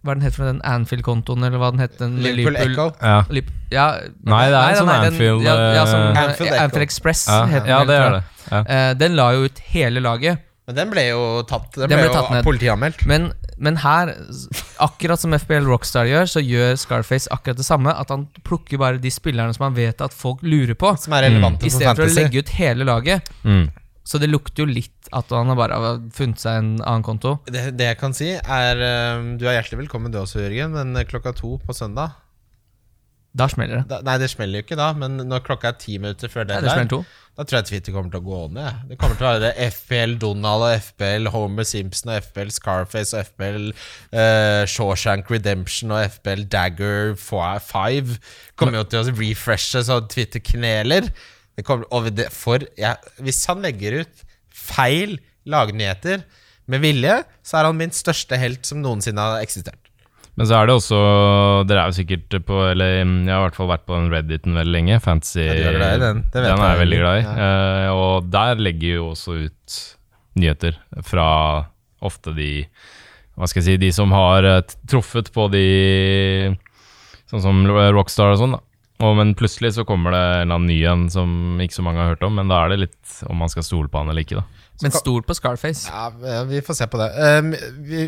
Hva 0.00 0.14
er 0.14 0.16
den 0.16 0.24
het 0.24 0.36
for 0.38 0.46
den 0.48 0.62
Anfield-kontoen, 0.64 1.42
eller 1.44 1.60
hva 1.60 1.68
den 1.74 1.82
het? 1.82 1.98
Den 2.00 2.14
Liverpool 2.24 2.56
Echo. 2.56 2.86
ja. 3.02 3.18
Lip, 3.34 3.50
ja, 3.74 3.88
Nei, 4.24 4.44
det 4.48 4.56
er 4.56 4.70
en 4.70 4.78
sånn 4.78 4.92
den- 4.92 5.12
Anfield, 5.12 5.42
ja, 5.44 5.56
ja, 5.74 5.84
som, 5.90 6.00
eh, 6.00 6.22
Anfield 6.22 6.54
Anfield, 6.54 6.82
Express 6.86 7.26
Ja, 7.28 7.40
het 7.50 7.66
den 7.66 7.72
ja, 7.74 7.80
det 7.84 7.98
er 7.98 8.10
det. 8.16 8.22
Ja. 8.48 8.60
Eh, 8.64 8.92
den 8.94 9.16
la 9.18 9.32
jo 9.36 9.44
ut 9.50 9.58
hele 9.74 10.00
laget. 10.00 10.38
Men 10.68 10.76
den 10.76 10.90
ble 10.92 11.02
jo 11.10 11.20
tatt 11.48 11.72
Den, 11.76 11.88
Den 11.88 11.98
ble, 12.00 12.08
ble 12.12 12.40
jo 12.40 12.44
politianmeldt. 12.44 13.04
Men, 13.08 13.30
men 13.58 13.78
her, 13.82 14.12
akkurat 14.82 15.20
som 15.20 15.34
FBL 15.34 15.66
Rockstar 15.68 16.08
gjør, 16.08 16.30
så 16.30 16.42
gjør 16.42 16.78
Scarface 16.78 17.30
akkurat 17.34 17.58
det 17.58 17.66
samme. 17.66 17.92
At 17.94 18.12
han 18.14 18.28
plukker 18.46 18.80
bare 18.80 19.02
de 19.02 19.12
spillerne 19.12 19.54
som 19.56 19.68
han 19.68 19.76
vet 19.76 20.04
at 20.04 20.14
folk 20.14 20.44
lurer 20.46 20.78
på, 20.78 20.94
Som 21.00 21.16
er 21.18 21.28
relevante 21.28 21.66
i 21.66 21.72
stedet 21.74 21.96
for 21.98 22.06
å 22.06 22.14
legge 22.14 22.44
ut 22.44 22.54
hele 22.58 22.86
laget. 22.88 23.28
Mm. 23.42 23.68
Så 24.08 24.20
det 24.22 24.30
lukter 24.30 24.64
jo 24.64 24.70
litt 24.70 25.10
at 25.12 25.28
han 25.34 25.50
har 25.50 25.58
bare 25.58 25.80
har 25.82 25.98
funnet 26.16 26.40
seg 26.40 26.62
en 26.62 26.70
annen 26.78 27.04
konto. 27.04 27.34
Det, 27.48 27.66
det 27.76 27.90
jeg 27.90 27.98
kan 28.00 28.16
si, 28.16 28.30
er 28.38 28.80
eh, 28.80 29.26
Du 29.40 29.44
er 29.48 29.58
hjertelig 29.58 29.82
velkommen 29.82 30.14
du 30.14 30.20
også, 30.22 30.40
Jørgen, 30.46 30.72
men 30.76 31.04
klokka 31.10 31.34
to 31.36 31.58
på 31.60 31.76
søndag 31.76 32.16
Da 33.36 33.46
smeller 33.50 33.82
det. 33.82 33.86
Da, 33.90 34.00
nei, 34.06 34.16
det 34.22 34.30
smeller 34.32 34.60
jo 34.60 34.64
ikke 34.64 34.78
da, 34.78 34.92
men 34.96 35.18
når 35.28 35.42
klokka 35.46 35.72
er 35.72 35.80
ti 35.80 35.98
minutter 36.00 36.30
før 36.32 36.48
smeller 36.48 36.88
to. 36.90 37.00
da 37.36 37.44
tror 37.44 37.58
jeg 37.58 37.68
Twitter 37.68 37.94
kommer 37.94 38.12
til 38.14 38.22
å 38.22 38.26
gå 38.26 38.40
ned. 38.56 38.80
Det 38.88 38.98
kommer 39.00 39.18
til 39.18 39.28
å 39.28 39.32
være 39.36 39.68
FPL 39.74 40.16
Donald 40.22 40.64
og 40.66 40.86
FPL 40.88 41.30
Homer 41.34 41.68
Simpson 41.68 42.14
og 42.14 42.22
FPL 42.24 42.52
Scarface 42.54 43.14
og 43.14 43.28
FPL 43.28 43.68
uh, 43.70 44.64
Shawshank 44.70 45.30
Redemption 45.32 45.92
og 45.94 46.16
FPL 46.16 46.46
Dagger 46.50 47.12
5 47.20 48.16
kommer 48.58 48.80
jo 48.80 48.86
til 48.88 49.04
å 49.04 49.18
refreshe 49.20 49.84
så 49.86 50.00
Twitter 50.08 50.42
kneler. 50.42 51.12
Det 51.58 51.66
kommer, 51.66 52.10
det, 52.14 52.30
for, 52.34 52.64
ja, 52.80 52.96
hvis 53.22 53.44
han 53.50 53.62
legger 53.66 54.00
ut 54.02 54.24
feil 54.54 55.18
lagnyheter 55.48 56.24
med 56.68 56.82
vilje, 56.84 57.20
så 57.44 57.60
er 57.60 57.68
han 57.68 57.78
min 57.78 57.94
største 57.94 58.38
helt 58.40 58.66
som 58.68 58.82
noensinne 58.82 59.24
har 59.24 59.44
eksistert. 59.44 59.87
Men 60.38 60.46
så 60.46 60.54
er 60.54 60.68
det 60.68 60.76
også 60.78 60.98
Dere 61.66 61.82
er 61.82 61.90
jo 61.90 61.96
sikkert 61.96 62.36
på 62.46 62.60
Eller 62.70 63.00
mm, 63.02 63.16
jeg 63.26 63.34
har 63.34 63.42
i 63.42 63.46
hvert 63.48 63.58
fall 63.58 63.70
vært 63.72 63.86
på 63.88 63.96
den 63.96 64.12
Redditen 64.12 64.58
veldig 64.58 64.74
lenge. 64.76 65.00
Fantasy 65.02 65.42
Ja, 65.42 65.56
er 65.56 65.78
glad 65.80 65.96
i 65.96 66.04
den, 66.04 66.22
det 66.22 66.44
vet 66.44 66.46
den 66.46 66.62
er 66.62 66.62
jeg 66.62 66.76
jeg 66.76 66.82
veldig 66.84 67.00
glad 67.02 67.18
i. 67.18 67.24
Ja. 67.24 67.48
Uh, 67.88 67.88
og 67.98 68.30
der 68.30 68.62
legger 68.62 69.00
jo 69.00 69.10
også 69.16 69.36
ut 69.48 69.80
nyheter 70.38 70.78
fra 71.06 71.26
ofte 72.04 72.34
de 72.36 72.52
Hva 73.34 73.50
skal 73.50 73.64
jeg 73.64 73.66
si 73.66 73.82
De 73.82 73.90
som 73.94 74.14
har 74.14 74.46
eh, 74.46 74.62
truffet 74.86 75.32
på 75.34 75.48
de 75.50 75.66
Sånn 77.28 77.42
som 77.44 77.66
Rockstar 77.68 78.32
og 78.32 78.38
sånn, 78.40 78.54
da. 78.56 78.62
Og, 79.04 79.12
men 79.18 79.34
plutselig 79.38 79.74
så 79.76 79.84
kommer 79.86 80.14
det 80.14 80.22
en 80.22 80.38
eller 80.46 80.56
annen 80.56 80.70
ny 80.70 80.78
en 80.88 81.02
som 81.12 81.60
ikke 81.60 81.76
så 81.76 81.84
mange 81.84 82.00
har 82.00 82.14
hørt 82.14 82.24
om, 82.26 82.38
men 82.38 82.48
da 82.50 82.62
er 82.64 82.72
det 82.72 82.78
litt 82.86 83.18
om 83.28 83.36
man 83.38 83.52
skal 83.52 83.66
stole 83.66 83.90
på 83.92 84.00
han 84.00 84.08
eller 84.10 84.24
ikke, 84.24 84.40
da. 84.40 84.64
Men 84.80 84.94
stol 84.94 85.20
på 85.26 85.36
Scarface. 85.36 85.90
Ja, 85.92 86.08
ja, 86.24 86.40
vi 86.48 86.62
får 86.64 86.78
se 86.80 86.88
på 86.88 86.98
det. 87.02 87.10
Uh, 87.14 87.76
vi, 87.84 88.06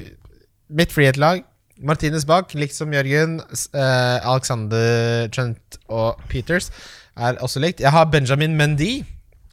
mitt 0.80 0.94
frihet-lag 0.96 1.44
Martinez 1.80 2.26
bak, 2.28 2.52
likt 2.54 2.76
som 2.76 2.92
Jørgen. 2.92 3.38
eh, 3.40 4.28
Alexander 4.28 5.28
Trent 5.32 5.78
og 5.88 6.20
Peters 6.28 6.70
er 7.16 7.40
også 7.40 7.60
likt. 7.62 7.80
Jeg 7.80 7.92
har 7.94 8.04
Benjamin 8.12 8.56
Mendy 8.56 9.04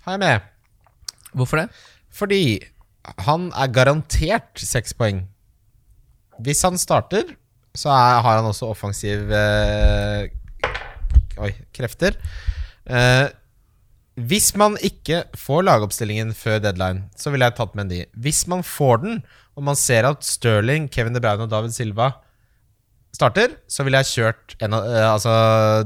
har 0.04 0.18
jeg 0.18 0.20
med. 0.20 0.40
Hvorfor 1.34 1.62
det? 1.62 1.70
Fordi 2.12 2.60
han 3.24 3.52
er 3.56 3.72
garantert 3.72 4.60
seks 4.60 4.94
poeng. 4.94 5.26
Hvis 6.44 6.62
han 6.62 6.78
starter, 6.78 7.24
så 7.78 7.90
er, 7.90 8.22
har 8.22 8.40
han 8.42 8.46
også 8.50 8.70
offensiv 8.74 9.32
eh, 9.32 10.28
Oi, 11.38 11.52
krefter. 11.76 12.16
Eh, 12.90 13.28
hvis 14.18 14.56
man 14.58 14.78
ikke 14.82 15.24
får 15.38 15.62
lagoppstillingen 15.68 16.34
før 16.34 16.58
deadline, 16.64 17.04
så 17.16 17.30
ville 17.30 17.46
jeg 17.46 17.58
tatt 17.60 17.76
Mendy. 17.78 18.00
Hvis 18.18 18.48
man 18.50 18.64
får 18.66 19.04
den, 19.04 19.20
og 19.58 19.66
man 19.66 19.78
ser 19.80 20.06
at 20.06 20.26
Sterling, 20.26 20.86
Kevin 20.94 21.18
De 21.18 21.22
Bruyne 21.24 21.48
og 21.48 21.52
David 21.52 21.74
Silva 21.74 22.12
starter, 23.18 23.56
så 23.72 23.82
ville 23.86 24.00
jeg 24.04 24.12
kjørt 24.12 24.56
en 24.62 24.76
eh, 24.78 25.06
altså 25.08 25.32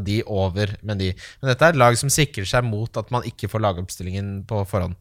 de 0.04 0.20
over 0.28 0.74
Mendy. 0.84 1.14
Men 1.40 1.52
dette 1.54 1.64
er 1.68 1.76
et 1.76 1.80
lag 1.80 1.96
som 2.00 2.12
sikrer 2.12 2.48
seg 2.50 2.66
mot 2.68 3.00
at 3.00 3.12
man 3.14 3.24
ikke 3.28 3.48
får 3.52 3.64
lagoppstillingen 3.64 4.42
på 4.50 4.66
forhånd. 4.68 4.98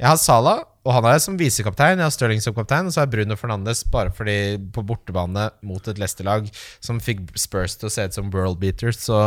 Jeg 0.00 0.08
har 0.10 0.18
Salah, 0.18 0.64
og 0.88 0.94
han 0.96 1.06
er 1.10 1.18
som 1.20 1.36
visekaptein. 1.36 2.00
Jeg 2.00 2.06
har 2.06 2.12
Sterling 2.14 2.40
som 2.40 2.54
kaptein, 2.56 2.86
og 2.88 2.94
så 2.94 3.02
er 3.02 3.10
Bruno 3.12 3.36
Fernandes 3.36 3.82
bare 3.92 4.12
fordi 4.14 4.56
på 4.72 4.84
bortebane 4.88 5.50
mot 5.68 5.90
et 5.90 6.00
Leicester-lag 6.00 6.48
som 6.80 7.02
fikk 7.04 7.26
Spurs 7.36 7.76
til 7.76 7.90
å 7.90 7.92
se 7.92 8.06
ut 8.08 8.16
som 8.16 8.30
world 8.32 8.56
beaters. 8.62 9.02
Så 9.04 9.18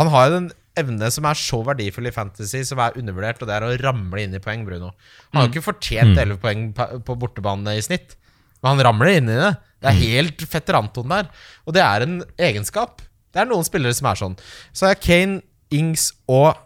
han 0.00 0.10
har 0.10 0.26
jo 0.26 0.34
den 0.34 0.48
evne 0.80 1.10
som 1.14 1.28
er 1.30 1.38
så 1.38 1.60
verdifull 1.66 2.10
i 2.10 2.14
fantasy, 2.14 2.64
som 2.66 2.82
er 2.82 2.98
undervurdert, 2.98 3.38
og 3.42 3.50
det 3.50 3.56
er 3.56 3.66
å 3.68 3.72
ramle 3.84 4.24
inn 4.24 4.34
i 4.34 4.42
poeng, 4.42 4.66
Bruno. 4.66 4.90
Han 5.30 5.38
har 5.38 5.46
jo 5.46 5.52
ikke 5.54 5.68
fortjent 5.68 6.18
11 6.18 6.42
poeng 6.42 6.66
på 7.06 7.18
bortebane 7.22 7.76
i 7.78 7.84
snitt, 7.86 8.16
men 8.60 8.74
han 8.74 8.84
ramler 8.90 9.14
inn 9.20 9.30
i 9.30 9.38
det. 9.38 9.52
Det 9.80 9.92
er 9.92 10.02
helt 10.02 10.42
fetter 10.50 10.80
Anton 10.80 11.14
der, 11.14 11.30
og 11.62 11.78
det 11.78 11.84
er 11.86 12.04
en 12.06 12.20
egenskap. 12.42 13.04
Det 13.30 13.44
er 13.44 13.48
noen 13.48 13.66
spillere 13.66 13.94
som 13.96 14.10
er 14.10 14.18
sånn. 14.18 14.38
Så 14.74 14.90
er 14.90 14.98
Kane, 14.98 15.44
Ings 15.70 16.10
og 16.26 16.58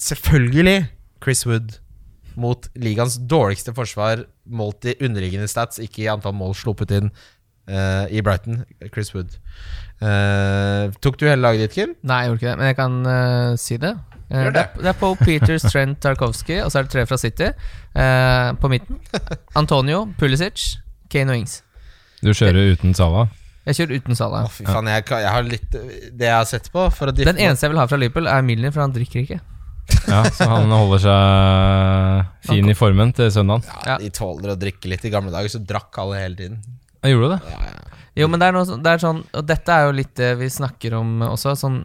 selvfølgelig 0.00 0.90
Chris 1.24 1.46
Wood 1.48 1.78
mot 2.38 2.68
ligaens 2.78 3.18
dårligste 3.30 3.74
forsvar 3.76 4.24
målt 4.46 4.86
i 4.86 4.96
underliggende 5.00 5.48
stats, 5.50 5.80
ikke 5.82 6.04
i 6.04 6.10
antall 6.12 6.36
mål 6.36 6.54
sluppet 6.58 6.94
inn 6.98 7.10
uh, 7.10 8.06
i 8.10 8.22
Brighton. 8.22 8.64
Chris 8.92 9.14
Wood. 9.14 9.38
Uh, 10.00 10.92
tok 11.04 11.18
du 11.20 11.26
hele 11.28 11.42
laget 11.42 11.66
ditt, 11.66 11.76
Kim? 11.76 11.96
Nei, 12.06 12.22
jeg 12.24 12.32
gjorde 12.32 12.40
ikke 12.40 12.50
det, 12.50 12.58
men 12.60 12.70
jeg 12.70 12.78
kan 12.78 13.00
uh, 13.06 13.58
si 13.60 13.80
det. 13.80 13.94
Det. 14.30 14.52
det. 14.54 14.62
er, 14.86 14.94
er 14.94 15.14
Peters, 15.24 15.62
Trent 15.72 15.98
Tarkovsky, 16.02 16.60
og 16.62 16.70
så 16.70 16.80
er 16.80 16.86
det 16.86 16.92
tre 16.94 17.06
fra 17.06 17.18
City. 17.18 17.50
Eh, 17.94 18.52
på 18.62 18.68
midten 18.70 19.00
Antonio, 19.58 20.04
Pulisic, 20.18 20.76
Kane 21.10 21.32
og 21.32 21.42
Ings. 21.42 21.62
Du 22.22 22.30
kjører 22.30 22.76
uten 22.76 22.94
Salah. 22.94 23.32
Jeg 23.66 23.80
kjører 23.80 23.98
uten 23.98 24.18
Salah. 24.18 24.46
Oh, 24.46 24.52
fy 24.54 24.68
faen, 24.68 24.86
jeg, 24.86 25.04
jeg 25.10 25.32
har 25.34 25.44
litt 25.44 25.74
Det 25.74 26.28
jeg 26.28 26.32
har 26.32 26.46
sett 26.48 26.70
på 26.72 26.86
for 26.94 27.10
å 27.10 27.14
Den 27.16 27.34
eneste 27.36 27.66
jeg 27.66 27.74
vil 27.74 27.80
ha 27.82 27.88
fra 27.90 27.98
Liverpool, 27.98 28.30
er 28.30 28.46
Milner, 28.46 28.70
for 28.74 28.84
han 28.84 28.94
drikker 28.94 29.24
ikke. 29.24 29.40
Ja, 30.10 30.24
så 30.34 30.46
han 30.50 30.72
holder 30.74 31.02
seg 31.04 32.48
fin 32.50 32.70
i 32.70 32.74
formen 32.78 33.12
til 33.16 33.30
søndagen. 33.32 33.64
ja, 33.86 33.96
De 34.00 34.10
tåler 34.14 34.54
å 34.54 34.58
drikke 34.58 34.90
litt. 34.90 35.04
I 35.06 35.12
gamle 35.12 35.32
dager 35.34 35.52
så 35.52 35.60
drakk 35.62 35.98
alle 36.02 36.20
hele 36.22 36.38
tiden. 36.38 36.58
Jeg 37.04 37.14
gjorde 37.14 37.36
det. 37.36 37.54
Ja, 37.54 37.62
ja. 37.70 38.02
Jo, 38.18 38.26
men 38.28 38.42
det 38.42 38.48
er, 38.50 38.56
noe, 38.56 38.76
det 38.82 38.90
er 38.90 39.00
sånn 39.00 39.20
Og 39.38 39.44
dette 39.46 39.70
er 39.72 39.84
jo 39.86 39.92
litt 39.94 40.10
det 40.18 40.32
vi 40.40 40.48
snakker 40.50 40.96
om 40.98 41.22
også. 41.28 41.54
Sånn 41.56 41.76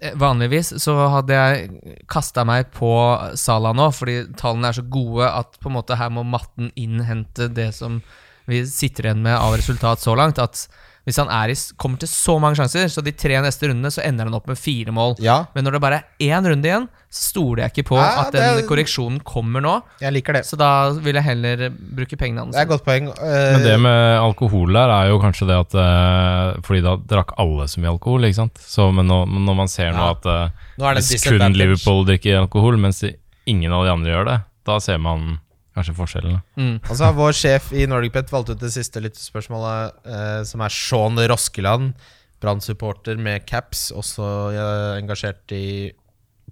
eh, 0.00 0.14
Vanligvis 0.18 0.72
så 0.82 0.94
hadde 1.12 1.36
jeg 1.36 1.98
kasta 2.10 2.46
meg 2.48 2.70
på 2.74 2.90
Sala 3.38 3.74
nå, 3.76 3.90
fordi 3.94 4.22
tallene 4.40 4.72
er 4.72 4.78
så 4.80 4.86
gode 4.88 5.28
at 5.28 5.60
på 5.60 5.68
en 5.70 5.76
måte 5.76 5.98
her 6.00 6.10
må 6.14 6.24
matten 6.26 6.72
innhente 6.80 7.50
det 7.52 7.70
som 7.76 8.00
vi 8.48 8.62
sitter 8.64 9.10
igjen 9.10 9.20
med 9.26 9.36
av 9.36 9.58
resultat 9.60 10.00
så 10.00 10.16
langt. 10.16 10.40
At 10.40 10.64
hvis 11.08 11.18
han 11.22 11.30
er 11.32 11.54
i, 11.54 11.56
kommer 11.80 12.00
til 12.02 12.10
så 12.10 12.34
mange 12.42 12.58
sjanser, 12.60 12.90
så 12.92 13.00
de 13.04 13.14
tre 13.16 13.38
neste 13.40 13.70
rundene 13.70 13.88
så 13.94 14.02
ender 14.04 14.28
han 14.28 14.36
opp 14.36 14.48
med 14.50 14.58
fire 14.60 14.92
mål. 14.92 15.16
ja, 15.24 15.38
Men 15.54 15.64
når 15.64 15.78
det 15.78 15.80
bare 15.80 16.00
er 16.20 16.26
én 16.28 16.44
runde 16.52 16.68
igjen, 16.68 16.84
så 17.08 17.22
stoler 17.30 17.62
jeg 17.64 17.72
ikke 17.72 17.86
på 17.88 17.96
Ja, 17.96 18.26
at 18.26 18.32
den 18.34 18.58
det- 18.58 18.66
korreksjonen 18.68 19.22
kommer 19.24 19.64
nå. 19.64 19.82
jeg 20.02 20.12
liker 20.12 20.36
det. 20.36 20.44
Så 20.44 20.58
da 20.60 20.90
vil 20.92 21.16
jeg 21.16 21.24
heller 21.24 21.70
bruke 21.72 22.18
pengene 22.20 22.44
hans. 22.44 22.52
Det 22.52 22.60
er 22.60 22.68
et 22.68 22.72
godt 22.74 22.84
poeng. 22.84 23.08
Uh... 23.08 23.56
Men 23.56 23.64
det 23.64 23.78
med 23.80 24.18
alkohol 24.20 24.76
der 24.76 24.92
er 24.92 25.08
jo 25.08 25.18
kanskje 25.22 25.48
det 25.48 25.56
at 25.56 25.74
uh, 25.80 26.60
Fordi 26.66 26.82
da 26.84 26.96
drakk 27.00 27.32
alle 27.40 27.64
så 27.72 27.80
mye 27.80 27.94
alkohol, 27.94 28.28
ikke 28.28 28.42
sant. 28.42 28.60
Så, 28.60 28.90
men 28.92 29.08
nå, 29.08 29.22
når 29.24 29.56
man 29.64 29.72
ser 29.72 29.96
nå 29.96 30.10
at 30.12 30.28
uh, 30.28 30.52
nå 30.76 30.94
det 30.98 31.06
hvis 31.08 31.24
kun. 31.24 31.48
Liverpool 31.56 32.04
drikker 32.04 32.42
alkohol, 32.42 32.76
mens 32.76 33.00
ingen 33.48 33.72
av 33.72 33.86
de 33.86 33.90
andre 33.96 34.12
gjør 34.12 34.28
det, 34.28 34.38
da 34.68 34.76
ser 34.84 35.00
man 35.00 35.38
kanskje 35.78 35.96
forskjellene. 35.96 36.42
Mm. 36.58 36.76
altså, 36.82 37.10
vår 37.16 37.36
sjef 37.38 37.72
i 37.72 37.86
NordicBet 37.90 38.32
valgt 38.34 38.52
ut 38.52 38.62
det 38.62 38.72
siste 38.74 39.02
lyttespørsmålet, 39.04 40.02
eh, 40.04 40.40
som 40.48 40.64
er 40.64 40.74
Sean 40.74 41.22
Roskeland. 41.30 41.94
Brann-supporter 42.38 43.18
med 43.18 43.48
caps, 43.50 43.88
også 43.90 44.26
eh, 44.54 44.98
engasjert 45.00 45.54
i 45.56 45.90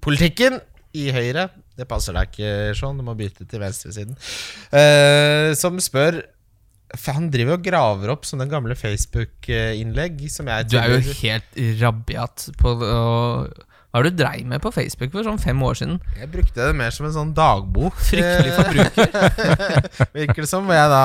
politikken 0.02 0.58
i 0.96 1.10
Høyre. 1.14 1.48
Det 1.76 1.86
passer 1.88 2.16
deg 2.16 2.32
ikke, 2.32 2.54
Sean. 2.78 2.98
Du 2.98 3.04
må 3.06 3.14
bytte 3.18 3.46
til 3.46 3.62
venstresiden. 3.62 4.16
Eh, 4.74 5.52
som 5.58 5.78
spør 5.82 6.22
for 6.96 7.16
Han 7.18 7.30
driver 7.34 7.58
og 7.58 7.64
graver 7.66 8.12
opp 8.14 8.26
sånne 8.28 8.46
gamle 8.48 8.76
Facebook-innlegg 8.78 10.20
som 10.30 10.46
jeg 10.50 10.68
Du 10.70 10.76
er 10.78 10.92
jo 10.94 11.16
helt 11.18 11.58
rabiat 11.80 12.46
på 12.60 12.74
å 12.78 13.00
Hva 13.96 14.02
har 14.02 14.10
du 14.10 14.16
dreiv 14.18 14.44
med 14.44 14.60
på 14.60 14.68
Facebook 14.74 15.08
for 15.14 15.24
sånn 15.24 15.38
fem 15.40 15.60
år 15.64 15.78
siden? 15.78 15.94
Jeg 16.20 16.28
brukte 16.28 16.66
det 16.68 16.76
mer 16.76 16.92
som 16.92 17.06
en 17.08 17.14
sånn 17.14 17.30
dagbok. 17.32 17.96
Fryktelig 18.04 18.50
forbruker. 18.52 20.10
Virker 20.18 20.42
det 20.44 20.48
som. 20.50 20.66
Hvor 20.68 20.76
jeg 20.76 20.90
da 20.92 20.98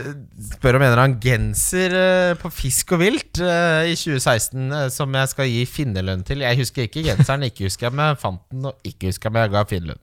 eh, 0.00 0.06
spør 0.54 0.78
om 0.78 0.86
en 0.86 0.88
eller 0.88 1.02
annen 1.02 1.18
genser 1.20 1.96
eh, 1.98 2.32
på 2.40 2.48
Fisk 2.48 2.94
og 2.96 3.02
Vilt 3.02 3.42
eh, 3.44 3.90
i 3.92 3.98
2016 4.00 4.72
eh, 4.78 4.86
som 4.94 5.20
jeg 5.20 5.32
skal 5.34 5.52
gi 5.52 5.68
finnerlønn 5.68 6.24
til. 6.24 6.46
Jeg 6.46 6.62
husker 6.62 6.88
ikke 6.88 7.04
genseren, 7.10 7.44
ikke 7.50 7.68
husker 7.68 7.90
jeg 7.90 7.92
om 7.92 8.02
jeg 8.06 8.18
fant 8.24 8.42
den, 8.48 8.72
og 8.72 8.88
ikke 8.88 9.12
husker 9.12 9.28
jeg 9.28 9.36
om 9.36 9.40
jeg 9.42 9.54
ga 9.58 9.66
finnerlønn. 9.74 10.02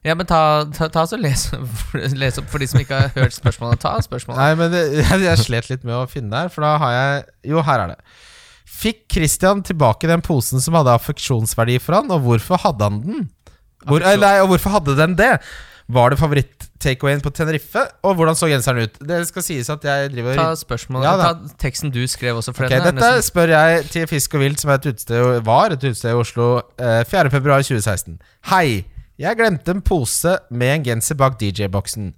Ja, 0.00 0.16
men 0.16 0.32
ta, 0.32 0.64
ta, 0.72 0.88
ta 0.96 1.04
så 1.12 1.20
les, 1.20 1.50
les 2.24 2.40
opp 2.40 2.48
for 2.48 2.64
de 2.64 2.72
som 2.72 2.80
ikke 2.80 3.04
har 3.04 3.12
hørt 3.20 3.36
spørsmålet. 3.36 3.84
Ta 3.84 3.98
spørsmålet. 4.00 4.40
Nei, 4.40 4.52
men 4.64 4.72
det, 4.72 4.86
jeg, 4.96 5.24
jeg 5.28 5.44
slet 5.44 5.74
litt 5.76 5.84
med 5.84 6.00
å 6.00 6.08
finne 6.08 6.32
der, 6.32 6.48
for 6.56 6.64
da 6.64 6.78
har 6.80 7.00
jeg 7.02 7.26
Jo, 7.52 7.68
her 7.68 7.84
er 7.84 7.98
det. 7.98 8.14
Fikk 8.72 9.04
Christian 9.12 9.60
tilbake 9.66 10.08
den 10.10 10.24
posen 10.24 10.62
som 10.64 10.78
hadde 10.78 10.94
affeksjonsverdi 10.96 11.76
for 11.82 11.98
han, 12.00 12.10
og 12.14 12.24
hvorfor 12.24 12.62
hadde 12.64 12.88
han 12.88 13.02
den? 13.04 13.28
Hvor, 13.86 14.02
nei, 14.02 14.36
og 14.40 14.52
hvorfor 14.52 14.78
hadde 14.78 14.96
den 14.98 15.16
det? 15.18 15.34
Var 15.92 16.12
det 16.12 16.18
favoritt-takeawayen 16.20 17.20
på 17.24 17.32
Tenerife? 17.34 17.82
Og 18.06 18.14
hvordan 18.16 18.38
så 18.38 18.48
genseren 18.48 18.86
ut? 18.86 18.94
Det 19.08 19.18
skal 19.28 19.44
sies 19.44 19.68
at 19.72 19.82
jeg 19.84 20.12
driver 20.14 20.38
Ta 20.38 20.52
spørsmålet. 20.56 21.08
Ja, 21.08 21.32
ta 21.34 21.58
teksten 21.60 21.92
du 21.92 22.00
skrev 22.08 22.38
også, 22.38 22.54
for 22.56 22.68
Ok, 22.68 22.72
den 22.72 22.80
er 22.80 22.88
Dette 22.92 23.10
nesten 23.10 23.26
spør 23.26 23.52
jeg 23.52 23.84
til 23.92 24.06
Fisk 24.10 24.38
og 24.38 24.44
Vilt, 24.44 24.62
som 24.62 24.72
et 24.72 24.88
utested, 24.88 25.42
var 25.44 25.74
et 25.74 25.82
utested 25.82 26.14
i 26.14 26.22
Oslo 26.22 26.48
eh, 26.78 27.02
4.2.2016. 27.10 28.16
Hei! 28.54 28.66
Jeg 29.20 29.36
glemte 29.38 29.70
en 29.70 29.82
pose 29.84 30.32
med 30.50 30.70
en 30.72 30.84
genser 30.86 31.14
bak 31.20 31.36
DJ-boksen. 31.38 32.08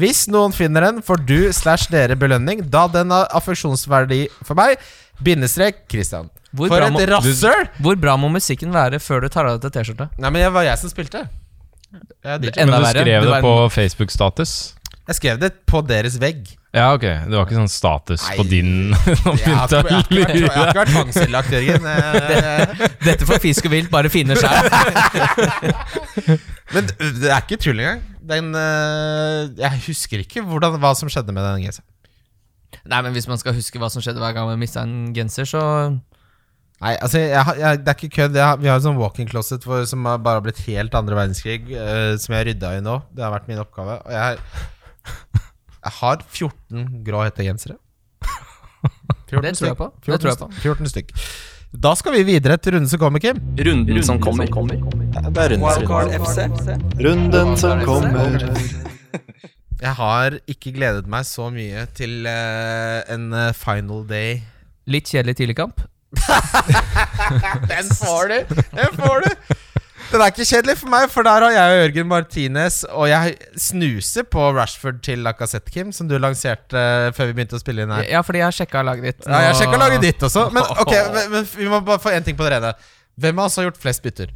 Hvis 0.00 0.24
noen 0.32 0.54
finner 0.56 0.86
den, 0.88 1.02
får 1.04 1.20
du 1.28 1.52
slash 1.54 1.90
dere 1.92 2.16
belønning, 2.18 2.64
da 2.72 2.86
den 2.90 3.12
har 3.14 3.28
affeksjonsverdi 3.36 4.24
for 4.40 4.56
meg. 4.58 4.80
Bindestrek 5.22 5.84
Christian. 5.90 6.28
Hvor 6.54 6.68
For 6.70 6.78
bra 6.80 6.86
et 6.86 6.92
må- 6.94 7.06
rasshøl! 7.10 7.68
Hvor 7.84 7.96
bra 8.00 8.16
må 8.16 8.30
musikken 8.32 8.72
være 8.72 8.98
før 9.02 9.20
du 9.22 9.28
tar 9.28 9.46
av 9.50 9.60
deg 9.60 9.72
T-skjorta? 9.74 10.08
Nei, 10.18 10.30
men 10.30 10.40
det 10.42 10.52
var 10.54 10.62
jeg 10.64 10.78
som 10.78 10.90
spilte. 10.92 11.26
Jeg. 11.88 12.02
Enda 12.24 12.38
Men 12.40 12.66
du 12.66 12.72
verre. 12.86 13.02
skrev 13.02 13.22
Du 13.22 13.28
det 13.28 13.36
er- 13.36 13.42
på 13.42 13.54
Facebook-status. 13.74 14.74
Jeg 15.08 15.16
skrev 15.16 15.38
det 15.40 15.52
på 15.66 15.80
deres 15.88 16.18
vegg. 16.20 16.46
Ja, 16.74 16.92
ok. 16.92 17.00
Det 17.00 17.32
var 17.32 17.46
ikke 17.46 17.56
sånn 17.56 17.70
status 17.72 18.20
på 18.36 18.44
Nei. 18.44 18.48
din 18.50 18.90
Jeg 18.94 19.16
har 19.16 19.68
begynte 19.68 19.78
ikke, 19.80 19.80
jeg 19.80 19.86
har 19.88 19.96
å 19.96 19.98
ikke 19.98 20.14
vært, 20.18 20.34
jeg 20.36 20.48
har 20.52 20.68
ikke 20.68 20.80
vært 20.82 20.92
tvangsinnlagt, 20.96 21.50
Jørgen. 21.56 21.86
Eh, 21.88 22.88
Dette 23.06 23.24
får 23.28 23.40
fisk 23.40 23.64
og 23.64 23.72
vilt 23.72 23.90
bare 23.90 24.10
finne 24.12 24.36
seg 24.36 24.52
Men 26.74 26.90
det 26.92 27.30
er 27.32 27.40
ikke 27.40 27.56
tull 27.62 27.80
engang. 27.80 28.02
Den, 28.28 28.50
eh, 28.54 29.48
jeg 29.56 29.80
husker 29.86 30.20
ikke 30.24 30.42
hvordan, 30.44 30.76
hva 30.82 30.92
som 30.98 31.08
skjedde 31.08 31.32
med 31.32 31.40
den 31.46 31.64
genseren. 31.64 31.86
Nei, 32.88 33.00
men 33.04 33.12
hvis 33.12 33.28
man 33.28 33.40
skal 33.40 33.56
huske 33.56 33.80
hva 33.80 33.90
som 33.92 34.04
skjedde 34.04 34.22
hver 34.22 34.36
gang 34.36 34.48
man 34.48 34.60
mista 34.60 34.84
en 34.86 35.10
genser, 35.16 35.48
så 35.48 35.62
Nei, 36.78 36.92
altså 37.02 37.18
jeg, 37.18 37.58
jeg, 37.58 37.80
Det 37.82 37.90
er 37.90 37.96
ikke 37.98 38.14
kødd. 38.14 38.36
Vi 38.62 38.70
har 38.70 38.76
en 38.78 38.84
sånn 38.84 39.00
walk-in 39.00 39.26
closet 39.30 39.64
som 39.90 40.06
har 40.06 40.20
bare 40.22 40.38
har 40.38 40.44
blitt 40.46 40.62
helt 40.68 40.94
andre 40.94 41.18
verdenskrig, 41.18 41.66
uh, 41.74 42.14
som 42.22 42.34
jeg 42.34 42.38
har 42.38 42.48
rydda 42.52 42.72
i 42.78 42.84
nå. 42.86 43.00
Det 43.10 43.24
har 43.26 43.34
vært 43.34 43.50
min 43.50 43.58
oppgave. 43.58 43.98
Og 43.98 44.14
jeg, 44.14 44.38
jeg 45.74 45.94
har 45.98 46.22
14 46.22 46.86
grå 47.08 47.24
hettegensere. 47.26 47.78
14 49.28 49.42
Det 49.42 49.54
tror 49.58 49.70
jeg 49.72 49.80
på. 49.82 49.90
stykk. 49.90 50.12
Det 50.12 50.20
tror 50.22 50.30
jeg 50.30 50.38
14 50.38 50.62
14 50.62 50.92
stykk. 50.94 51.14
Da 51.88 51.92
skal 51.98 52.14
vi 52.14 52.22
videre 52.30 52.56
til 52.62 52.78
runden 52.78 52.88
som 52.88 53.02
kommer, 53.02 53.20
Kim. 53.20 53.42
Runden 53.58 54.02
som 54.06 54.22
kommer. 54.22 54.46
Det 54.46 55.42
er 55.42 55.56
runden 55.56 55.74
som 55.74 55.84
kommer. 55.90 56.14
Runden 57.04 57.56
som 57.60 57.84
kommer. 57.84 58.48
Jeg 59.78 59.94
har 59.94 60.38
ikke 60.50 60.72
gledet 60.74 61.06
meg 61.10 61.26
så 61.28 61.46
mye 61.54 61.84
til 61.94 62.26
uh, 62.26 62.98
en 63.14 63.30
eh, 63.30 63.52
final 63.54 64.02
day. 64.08 64.40
litt 64.90 65.06
kjedelig 65.06 65.36
tidligkamp. 65.38 65.84
Den 67.70 67.90
får 67.94 68.32
du! 68.32 68.62
Den 68.74 68.96
får 68.96 69.26
du! 69.26 69.54
Den 70.08 70.22
er 70.24 70.32
ikke 70.32 70.46
kjedelig 70.48 70.78
for 70.80 70.90
meg, 70.90 71.04
for 71.12 71.26
der 71.26 71.44
har 71.44 71.52
jeg 71.52 71.72
og 71.72 71.78
Jørgen 71.82 72.06
Martinez 72.08 72.78
Og 72.96 73.10
jeg 73.10 73.34
snuser 73.60 74.24
på 74.24 74.46
Rashford 74.56 75.02
til 75.04 75.20
Lacassette, 75.20 75.68
Kim, 75.68 75.90
som 75.92 76.08
du 76.08 76.16
lanserte 76.16 76.80
eh, 76.80 77.10
før 77.12 77.28
vi 77.28 77.36
begynte 77.36 77.58
å 77.58 77.60
spille 77.60 77.84
inn 77.84 77.92
her. 77.92 78.06
Ja, 78.08 78.24
fordi 78.24 78.40
jeg 78.40 78.48
har 78.48 78.56
sjekka 78.56 78.82
laget 78.88 79.04
ditt. 79.10 79.28
Ja, 79.28 79.42
jeg 79.44 79.52
har 79.52 79.60
sjekka 79.60 79.82
laget 79.84 80.06
ditt 80.08 80.24
også, 80.30 80.48
men, 80.54 80.64
ok, 80.82 80.94
men, 81.14 81.32
men 81.36 81.48
vi 81.52 81.68
må 81.70 81.82
bare 81.86 82.02
få 82.02 82.16
én 82.16 82.24
ting 82.24 82.38
på 82.40 82.48
det 82.48 82.56
rene. 82.56 82.72
Hvem 83.20 83.42
av 83.42 83.50
oss 83.50 83.60
har 83.60 83.68
gjort 83.68 83.82
flest 83.84 84.02
bytter? 84.02 84.32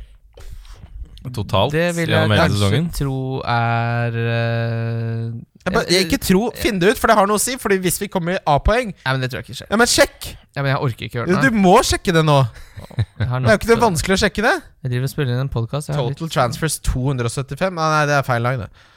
Totalt 1.30 1.74
Det 1.74 1.88
vil 1.96 2.10
jeg 2.10 2.28
kanskje 2.32 2.58
sesongen. 2.58 2.86
tro 2.96 3.18
er 3.46 4.16
uh, 4.18 5.26
Jeg, 5.62 5.84
jeg 5.94 6.06
ikke 6.08 6.18
tro, 6.24 6.42
Finn 6.58 6.80
det 6.82 6.92
ut, 6.92 7.00
for 7.00 7.12
det 7.12 7.16
har 7.20 7.30
noe 7.30 7.38
å 7.38 7.42
si. 7.42 7.54
Fordi 7.62 7.78
hvis 7.84 8.00
vi 8.02 8.08
kommer 8.10 8.34
i 8.34 8.40
A-poeng 8.50 8.90
Nei, 8.90 9.12
men 9.12 9.22
det 9.22 9.30
tror 9.30 9.42
jeg 9.42 9.48
ikke 9.48 9.58
skjer. 9.60 9.70
Ja, 9.70 9.78
men 9.78 9.90
sjekk! 9.90 10.30
Ja, 10.56 10.64
men 10.64 10.72
jeg 10.72 10.82
orker 10.88 11.06
ikke 11.06 11.20
gjøre 11.20 11.42
Du 11.46 11.58
må 11.62 11.76
sjekke 11.86 12.14
det 12.16 12.24
nå. 12.26 12.38
Det 12.82 13.28
er 13.28 13.46
jo 13.46 13.58
ikke 13.60 13.70
det 13.70 13.80
vanskelig 13.82 14.18
å 14.18 14.22
sjekke 14.24 14.46
det. 14.48 14.56
jeg 14.82 14.94
driver 14.94 15.08
og 15.08 15.14
spiller 15.14 15.36
inn 15.36 15.44
en 15.46 15.52
podkast. 15.52 15.92
Total 15.94 16.32
transfers 16.36 16.80
275. 16.90 17.78
Ah, 17.78 17.96
nei, 17.98 18.02
det 18.10 18.18
er 18.18 18.26
feil 18.26 18.42
lag, 18.44 18.64
det. 18.66 18.88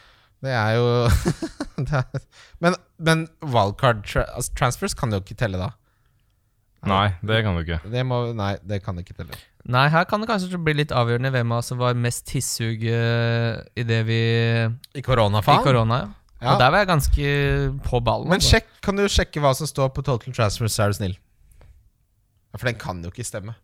Det 0.45 0.53
er 0.53 0.75
jo 0.77 0.87
det 1.87 2.01
er, 2.01 2.21
Men, 2.61 2.75
men 2.97 3.25
wildcard 3.41 4.03
tra 4.05 4.25
altså, 4.35 4.53
transfers 4.57 4.97
kan 4.97 5.13
jo 5.13 5.21
ikke 5.23 5.37
telle, 5.39 5.61
da. 5.61 5.73
Nei, 6.85 7.07
det 7.25 7.41
kan 7.45 7.57
du 7.57 7.63
ikke. 7.63 7.79
Det 7.89 8.05
må, 8.05 8.21
nei, 8.37 8.55
det 8.65 8.81
kan 8.85 8.97
ikke 9.01 9.15
telle. 9.17 9.37
Nei, 9.65 9.87
her 9.89 10.05
kan 10.05 10.21
det 10.21 10.29
kanskje 10.29 10.59
bli 10.61 10.75
litt 10.77 10.91
avgjørende 10.93 11.31
hvem 11.33 11.53
av 11.55 11.63
oss 11.63 11.71
som 11.71 11.79
var 11.81 11.97
mest 11.97 12.27
tissuge 12.29 12.99
i 13.73 13.85
det 13.87 14.01
vi 14.05 14.19
I 14.21 15.01
I 15.01 15.05
korona, 15.65 16.03
ja. 16.03 16.11
Ja. 16.43 16.53
Og 16.53 16.59
der 16.61 16.69
var 16.69 16.83
jeg 16.83 16.89
ganske 16.91 17.29
på 17.87 18.01
ballen. 18.05 18.29
Men 18.29 18.37
altså. 18.37 18.57
sjekk, 18.57 18.67
kan 18.85 18.99
du 18.99 19.05
sjekke 19.09 19.41
hva 19.41 19.53
som 19.57 19.69
står 19.69 19.89
på 19.95 20.03
total 20.05 20.35
transfers, 20.35 20.77
er 20.83 20.91
du 20.91 20.97
snill? 20.99 21.15
Ja, 22.51 22.59
For 22.59 22.69
den 22.69 22.77
kan 22.81 23.01
jo 23.01 23.09
ikke 23.09 23.25
stemme. 23.25 23.55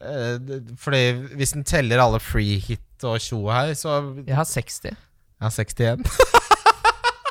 Eh, 0.00 0.38
Fordi 0.80 1.02
hvis 1.36 1.52
den 1.52 1.66
teller 1.68 2.00
alle 2.02 2.22
free 2.22 2.56
hit 2.62 3.04
og 3.04 3.20
tjo 3.20 3.44
her, 3.50 3.74
så 3.74 4.00
Jeg 4.26 4.38
har 4.38 4.48
60. 4.48 4.84
Jeg 4.88 4.96
har 5.40 5.50
61. 5.50 6.38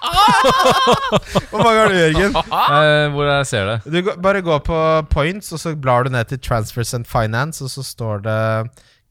Hvor 0.01 1.61
mange 1.63 1.79
har 1.81 1.91
du, 1.91 1.97
Jørgen? 1.97 2.37
Eh, 2.81 3.07
hvor 3.13 3.27
jeg 3.27 3.45
ser 3.49 3.67
det? 3.69 3.75
Du 3.91 3.99
går- 4.05 4.17
bare 4.23 4.41
gå 4.45 4.55
på 4.65 4.77
points, 5.11 5.51
og 5.53 5.59
så 5.61 5.73
blar 5.77 6.03
du 6.07 6.11
ned 6.13 6.29
til 6.31 6.39
transfers 6.41 6.93
and 6.97 7.05
finance, 7.09 7.61
og 7.63 7.69
så 7.73 7.83
står 7.85 8.23
det 8.25 8.37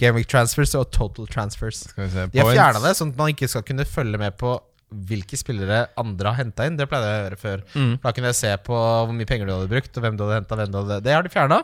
gaming 0.00 0.24
transfers 0.26 0.74
og 0.78 0.88
total 0.94 1.28
transfers. 1.30 1.84
Skal 1.90 2.06
vi 2.06 2.10
se 2.14 2.26
De 2.32 2.40
har 2.42 2.52
fjerna 2.56 2.82
det, 2.86 2.94
sånn 2.98 3.12
at 3.14 3.20
man 3.20 3.32
ikke 3.34 3.48
skal 3.52 3.62
kunne 3.68 3.84
følge 3.88 4.18
med 4.20 4.36
på 4.40 4.56
hvilke 5.06 5.38
spillere 5.38 5.84
andre 6.00 6.32
har 6.32 6.40
henta 6.42 6.66
inn. 6.66 6.74
Det 6.80 6.88
pleide 6.90 7.06
jeg 7.12 7.20
å 7.20 7.26
gjøre 7.28 7.40
før. 7.44 7.60
Mm. 7.78 7.92
Da 8.02 8.10
kunne 8.16 8.32
jeg 8.32 8.38
se 8.40 8.50
på 8.66 8.74
hvor 8.74 9.12
mye 9.14 9.28
penger 9.28 9.46
du 9.46 9.52
hadde 9.54 9.70
brukt, 9.70 9.92
og 9.94 10.02
hvem 10.06 10.16
du 10.18 10.24
hadde 10.26 10.40
henta. 10.40 11.00
Det 11.04 11.14
har 11.14 11.22
de 11.26 11.30
fjerna. 11.30 11.60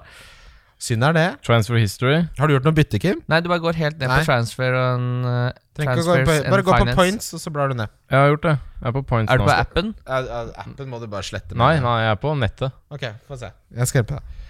Synd 0.77 1.05
er 1.09 1.14
det. 1.16 1.27
Transfer 1.47 1.79
history. 1.81 2.16
Har 2.37 2.49
du 2.49 2.53
gjort 2.53 2.66
noe 2.68 2.77
bytte, 2.77 2.99
Kim? 3.01 3.22
Nei, 3.33 3.39
du 3.41 3.49
bare 3.49 3.62
går 3.64 3.79
helt 3.81 3.97
ned 3.97 4.11
Nei. 4.11 4.18
på 4.20 4.29
transfer 4.29 4.74
and 4.77 5.24
uh, 5.24 5.47
bare 5.79 5.95
gå 5.97 6.68
på 6.68 6.81
finance. 6.83 6.97
points, 6.99 7.31
og 7.33 7.41
så 7.41 7.53
blar 7.53 7.72
du 7.72 7.79
ned. 7.79 7.89
Jeg 8.12 8.18
har 8.18 8.29
gjort 8.35 8.45
det. 8.45 8.53
Jeg 8.83 8.89
er 8.91 8.95
på 8.99 9.03
points 9.09 9.33
Er 9.33 9.41
du 9.41 9.45
nå. 9.45 9.49
på 9.49 9.55
appen? 9.57 9.95
Uh, 10.05 10.18
uh, 10.29 10.53
appen 10.66 10.91
må 10.93 11.01
du 11.01 11.09
bare 11.09 11.24
slette. 11.24 11.57
Nei, 11.57 11.79
nei, 11.81 11.95
jeg 12.05 12.12
er 12.12 12.20
på 12.20 12.35
nettet. 12.37 12.77
Ok, 12.93 13.09
få 13.29 13.41
se. 13.41 13.51
Jeg 13.72 13.89
skal 13.89 14.03
hjelpe 14.03 14.20
deg. 14.20 14.45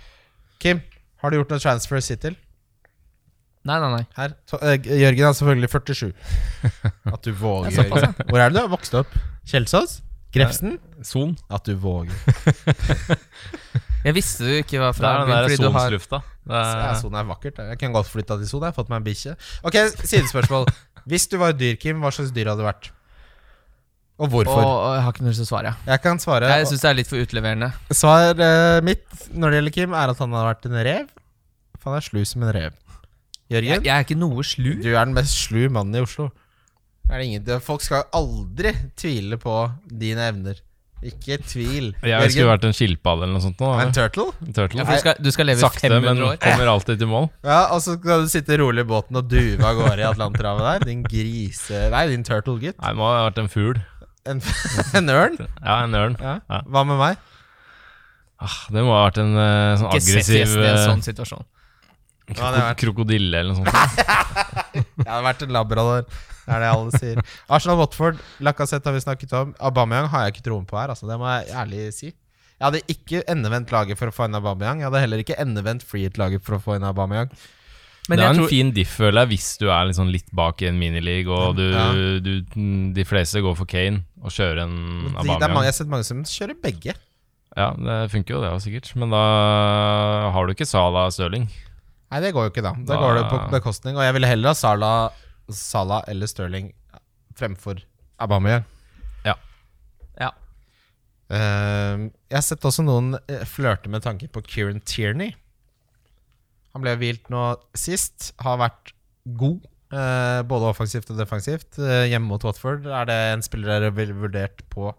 Kim, 0.65 0.83
har 1.23 1.31
du 1.31 1.39
gjort 1.39 1.55
noe 1.55 1.63
transfers 1.63 2.11
hittil? 2.11 2.35
Nei, 3.67 3.79
nei, 3.83 3.93
nei. 3.95 4.05
Her. 4.19 4.35
Så, 4.51 4.59
uh, 4.59 4.75
Jørgen 4.75 5.31
er 5.31 5.39
selvfølgelig 5.39 5.71
47. 5.79 6.13
At 7.15 7.23
du 7.23 7.31
våger. 7.39 7.71
Jørgen. 7.79 8.19
Hvor 8.27 8.43
er 8.43 8.51
det 8.51 8.59
du 8.59 8.65
har 8.65 8.73
vokst 8.75 8.99
opp? 8.99 9.15
Kjelsås? 9.47 10.01
Grefsen? 10.35 10.81
Son. 11.07 11.39
At 11.55 11.71
du 11.71 11.79
våger. 11.79 12.11
Jeg 14.07 14.15
visste 14.15 14.47
du 14.47 14.53
ikke 14.61 14.79
var 14.79 14.93
Det 14.93 15.01
fra 15.01 15.13
er 15.13 15.25
den 15.25 15.33
der 15.33 15.71
har 15.75 15.87
Sonslufta. 15.91 16.21
Ja, 16.47 16.61
er, 16.63 16.99
Son 17.01 17.15
er 17.19 17.25
vakkert. 17.27 17.59
Jeg 17.59 17.79
kan 17.81 17.95
godt 17.95 18.07
flytte 18.07 18.37
til 18.39 18.49
Son. 18.49 18.63
Jeg 18.63 18.71
har 18.71 18.77
fått 18.77 18.93
meg 18.93 19.01
en 19.03 19.07
bikkje. 19.09 19.35
Ok, 19.67 19.79
sidespørsmål. 20.05 20.69
Hvis 21.11 21.27
du 21.31 21.39
var 21.43 21.57
dyr, 21.59 21.75
Kim, 21.81 21.99
hva 22.03 22.13
slags 22.15 22.31
dyr 22.35 22.53
hadde 22.53 22.63
du 22.63 22.69
vært? 22.69 22.93
Og 24.17 24.25
og, 24.25 24.31
hvorfor? 24.33 24.63
og 24.63 24.95
jeg 24.95 25.03
har 25.05 25.13
ikke 25.13 25.25
noe 25.27 25.33
lyst 25.35 25.43
til 25.43 25.49
å 25.49 25.51
svare. 25.51 25.73
Jeg 25.91 26.03
kan 26.05 26.21
svare. 26.23 26.49
Jeg 26.49 26.69
syns 26.71 26.85
det 26.85 26.89
er 26.89 26.97
litt 26.97 27.11
for 27.11 27.21
utleverende. 27.21 27.69
Svar 27.93 28.41
eh, 28.47 28.79
mitt 28.87 29.27
når 29.35 29.53
det 29.53 29.59
gjelder 29.59 29.75
Kim, 29.77 29.97
er 29.99 30.13
at 30.15 30.23
han 30.23 30.33
hadde 30.33 30.49
vært 30.49 30.69
en 30.71 30.79
rev. 30.89 31.11
For 31.77 31.91
han 31.91 32.01
er 32.01 32.07
slu 32.07 32.23
som 32.25 32.47
en 32.47 32.55
rev. 32.57 32.79
Jørgen, 33.53 33.85
jeg 33.85 33.93
er 33.93 34.07
ikke 34.07 34.19
noe 34.19 34.43
slu. 34.47 34.71
du 34.83 34.89
er 34.95 35.03
den 35.05 35.15
mest 35.15 35.37
slu 35.39 35.67
mannen 35.69 35.99
i 35.99 36.03
Oslo. 36.03 36.31
Er 37.11 37.21
det 37.21 37.27
ingen, 37.29 37.51
folk 37.63 37.85
skal 37.85 38.09
aldri 38.17 38.73
tvile 38.99 39.39
på 39.39 39.59
dine 39.87 40.31
evner. 40.33 40.63
Ikke 41.05 41.37
tvil. 41.45 41.91
jeg 42.03 42.31
skulle 42.33 42.49
vært 42.49 42.65
en 42.65 42.73
skilpadde 42.75 43.27
eller 43.27 43.35
noe 43.37 43.45
sånt. 43.45 43.61
Nå, 43.61 43.69
En 43.85 43.93
turtle? 43.95 44.31
En 44.47 44.55
turtle. 44.57 44.81
Ja, 44.81 44.85
for 44.89 44.97
du, 44.97 45.03
skal, 45.03 45.19
du 45.21 45.29
skal 45.35 45.47
leve 45.51 45.61
Sakte, 45.61 45.83
500 45.91 46.01
men 46.07 46.23
år. 46.25 46.39
kommer 46.41 46.71
alltid 46.73 46.99
til 47.03 47.11
mål. 47.11 47.29
Ja, 47.45 47.59
og 47.77 47.83
så 47.85 47.99
skal 47.99 48.25
du 48.25 48.31
sitte 48.33 48.57
rolig 48.59 48.83
i 48.87 48.89
båten 48.89 49.19
og 49.21 49.29
duve 49.29 49.61
av 49.69 49.77
gårde 49.77 50.01
i 50.01 50.07
Atlanterhavet 50.09 50.65
der. 50.67 50.87
Din 50.89 51.03
grise... 51.05 51.83
Nei, 51.93 52.07
din 52.11 52.25
turtle-gutt. 52.27 52.79
Nei, 52.81 52.91
det 52.95 52.97
må 52.99 53.11
ha 53.11 53.27
vært 53.29 53.43
en 53.45 53.51
fugl. 53.53 53.77
En, 54.27 54.41
en 54.99 55.13
ørn? 55.13 55.37
Ja, 55.61 55.77
en 55.85 55.95
ørn. 56.01 56.17
Ja. 56.19 56.39
Ja. 56.49 56.63
Hva 56.65 56.87
med 56.89 56.99
meg? 57.03 57.21
Ah, 58.41 58.57
det 58.73 58.83
må 58.85 58.97
ha 58.97 59.05
vært 59.07 59.21
en 59.23 59.37
uh, 59.37 59.77
sånn 59.81 59.93
Ikke 59.93 60.01
sett 60.01 60.17
aggressiv 60.17 60.57
i 60.59 60.65
en 60.65 60.75
eh, 60.75 60.83
sånn 60.89 61.05
situasjon. 61.05 61.45
Ja, 62.27 62.35
det 62.35 62.43
har 62.43 62.57
vært- 62.73 62.81
krokodille 62.83 63.39
eller 63.45 63.53
noe 63.53 63.61
sånt. 63.61 64.01
Jeg 64.77 65.07
hadde 65.07 65.23
vært 65.29 65.45
en 65.47 65.55
labrador. 65.55 66.09
Det 66.47 66.55
er 66.55 66.63
det 66.63 66.69
alle 66.71 66.93
sier. 67.01 67.19
Arsenal-Watford, 67.51 68.21
Lacassette 68.47 68.87
har 68.87 68.95
vi 68.95 69.03
snakket 69.03 69.33
om. 69.35 69.55
Aubameyang 69.59 70.07
har 70.13 70.27
jeg 70.27 70.37
ikke 70.37 70.47
troen 70.47 70.67
på 70.69 70.79
her, 70.79 70.93
altså. 70.95 71.09
Det 71.11 71.19
må 71.19 71.27
jeg 71.33 71.51
ærlig 71.59 71.89
si. 71.97 72.13
Jeg 72.57 72.65
hadde 72.65 72.81
ikke 72.89 73.25
endevendt 73.29 73.73
laget 73.75 73.99
for 73.99 74.09
å 74.09 74.15
få 74.15 74.29
inn 74.29 74.39
Aubameyang. 74.39 74.79
Jeg 74.81 74.89
hadde 74.89 75.03
heller 75.03 75.23
ikke 75.25 75.37
endevendt 75.43 75.83
Freehit-laget 75.85 76.45
for 76.47 76.57
å 76.57 76.63
få 76.63 76.77
inn 76.79 76.87
Aubameyang. 76.89 77.29
Men 78.09 78.21
det 78.21 78.25
er 78.25 78.31
en 78.31 78.39
tror 78.39 78.49
fin 78.53 78.69
diff, 78.71 78.93
føler 79.01 79.25
jeg, 79.25 79.33
hvis 79.35 79.49
du 79.59 79.67
er 79.67 79.91
sånn 79.99 80.13
litt 80.15 80.29
bak 80.39 80.63
i 80.63 80.69
en 80.71 80.79
minileague, 80.79 81.27
og 81.35 81.57
du, 81.59 81.65
Ja. 81.75 81.89
du, 82.23 82.31
de 82.95 83.05
fleste 83.05 83.43
går 83.43 83.57
for 83.59 83.67
Kane 83.67 84.05
og 84.23 84.31
kjører 84.31 84.63
en 84.63 84.77
De, 85.11 85.27
mange, 85.27 85.43
jeg 85.67 85.73
har 85.73 85.73
sett 85.75 85.91
mange 85.91 86.07
som 86.07 86.23
kjører 86.23 86.55
begge. 86.63 86.95
Ja, 87.57 87.73
det 87.75 87.97
funker 88.13 88.37
jo 88.37 88.41
det, 88.45 88.53
sikkert. 88.63 88.93
Men 88.95 89.11
da 89.11 90.31
har 90.31 90.47
du 90.47 90.53
ikke 90.55 90.69
Salah 90.69 91.09
Stirling. 91.11 91.49
Nei, 92.13 92.21
det 92.23 92.31
går 92.37 92.47
jo 92.47 92.53
ikke, 92.55 92.63
da. 92.63 92.73
Da 92.79 92.95
Da- 92.95 93.01
går 93.03 93.15
det 93.19 93.25
på 93.33 93.39
bekostning. 93.51 93.97
Og 93.99 94.03
jeg 94.07 94.15
ville 94.15 94.29
heller 94.31 94.49
ha 94.51 94.55
Salah, 94.55 95.11
Salah 95.53 96.05
eller 96.11 96.31
Sterling 96.31 96.73
fremfor 97.37 97.83
Aubameyang. 98.23 98.65
Ja. 99.27 99.37
Eh, 101.27 102.07
jeg 102.31 102.39
har 102.39 102.45
sett 102.47 102.67
også 102.67 102.85
noen 102.87 103.17
eh, 103.27 103.43
flørte 103.49 103.91
med 103.91 104.05
tanken 104.05 104.31
på 104.33 104.45
Kieran 104.47 104.83
Tierney. 104.87 105.35
Han 106.77 106.85
ble 106.85 106.95
hvilt 107.01 107.31
nå 107.33 107.49
sist. 107.79 108.33
Har 108.45 108.61
vært 108.61 108.93
god, 109.41 109.65
uh, 109.95 110.43
både 110.47 110.69
offensivt 110.69 111.09
og 111.11 111.19
defensivt. 111.19 111.79
Uh, 111.81 112.05
hjemme 112.05 112.29
mot 112.29 112.45
Watford. 112.45 112.85
Er 112.85 113.09
det 113.09 113.17
en 113.33 113.45
spiller 113.45 113.73
dere 113.73 113.95
ville 113.97 114.15
vurdert 114.21 114.61
på 114.71 114.91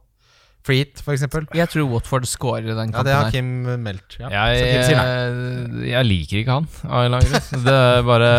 Freet, 0.68 0.99
f.eks.? 0.99 1.24
Jeg 1.55 1.72
tror 1.72 1.86
Watford 1.93 2.28
scorer 2.28 2.68
den 2.68 2.91
kampen. 2.91 2.97
Ja, 2.99 3.03
det 3.07 3.15
har 3.15 3.28
her. 3.30 3.36
Kim 3.36 3.82
meldt. 3.86 4.18
Ja. 4.20 4.32
Jeg, 4.34 4.65
Jeg, 4.68 4.97
nei. 4.99 5.88
jeg 5.93 6.07
liker 6.09 6.41
ikke 6.41 6.57
han. 6.57 6.68
Det 7.68 7.76
er 7.76 8.01
bare 8.07 8.32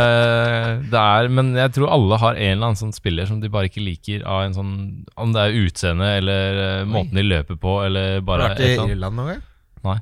Det 0.93 1.01
er 1.01 1.31
Men 1.33 1.55
jeg 1.57 1.72
tror 1.76 1.93
alle 1.97 2.18
har 2.20 2.37
en 2.37 2.53
eller 2.53 2.70
annen 2.70 2.81
sånn 2.81 2.93
spiller 2.97 3.29
som 3.31 3.41
de 3.41 3.51
bare 3.53 3.70
ikke 3.70 3.85
liker 3.85 4.26
av 4.29 4.45
en 4.47 4.57
sånn 4.57 4.74
Om 5.16 5.33
det 5.37 5.47
er 5.47 5.57
utseende 5.62 6.11
eller 6.18 6.61
eh, 6.64 6.83
måten 6.89 7.16
de 7.18 7.24
løper 7.24 7.57
på, 7.61 7.79
eller 7.87 8.20
Har 8.20 8.43
du 8.43 8.45
vært 8.45 8.61
i 8.61 8.68
eller. 8.74 8.93
Irland 8.95 9.18
noen 9.18 9.33
gang? 9.33 9.43
Nei. 9.89 9.97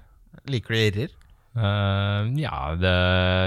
Liker 0.57 0.75
du 0.75 0.83
irrer? 0.83 1.15
Uh, 1.57 2.29
ja, 2.37 2.75
det 2.77 2.97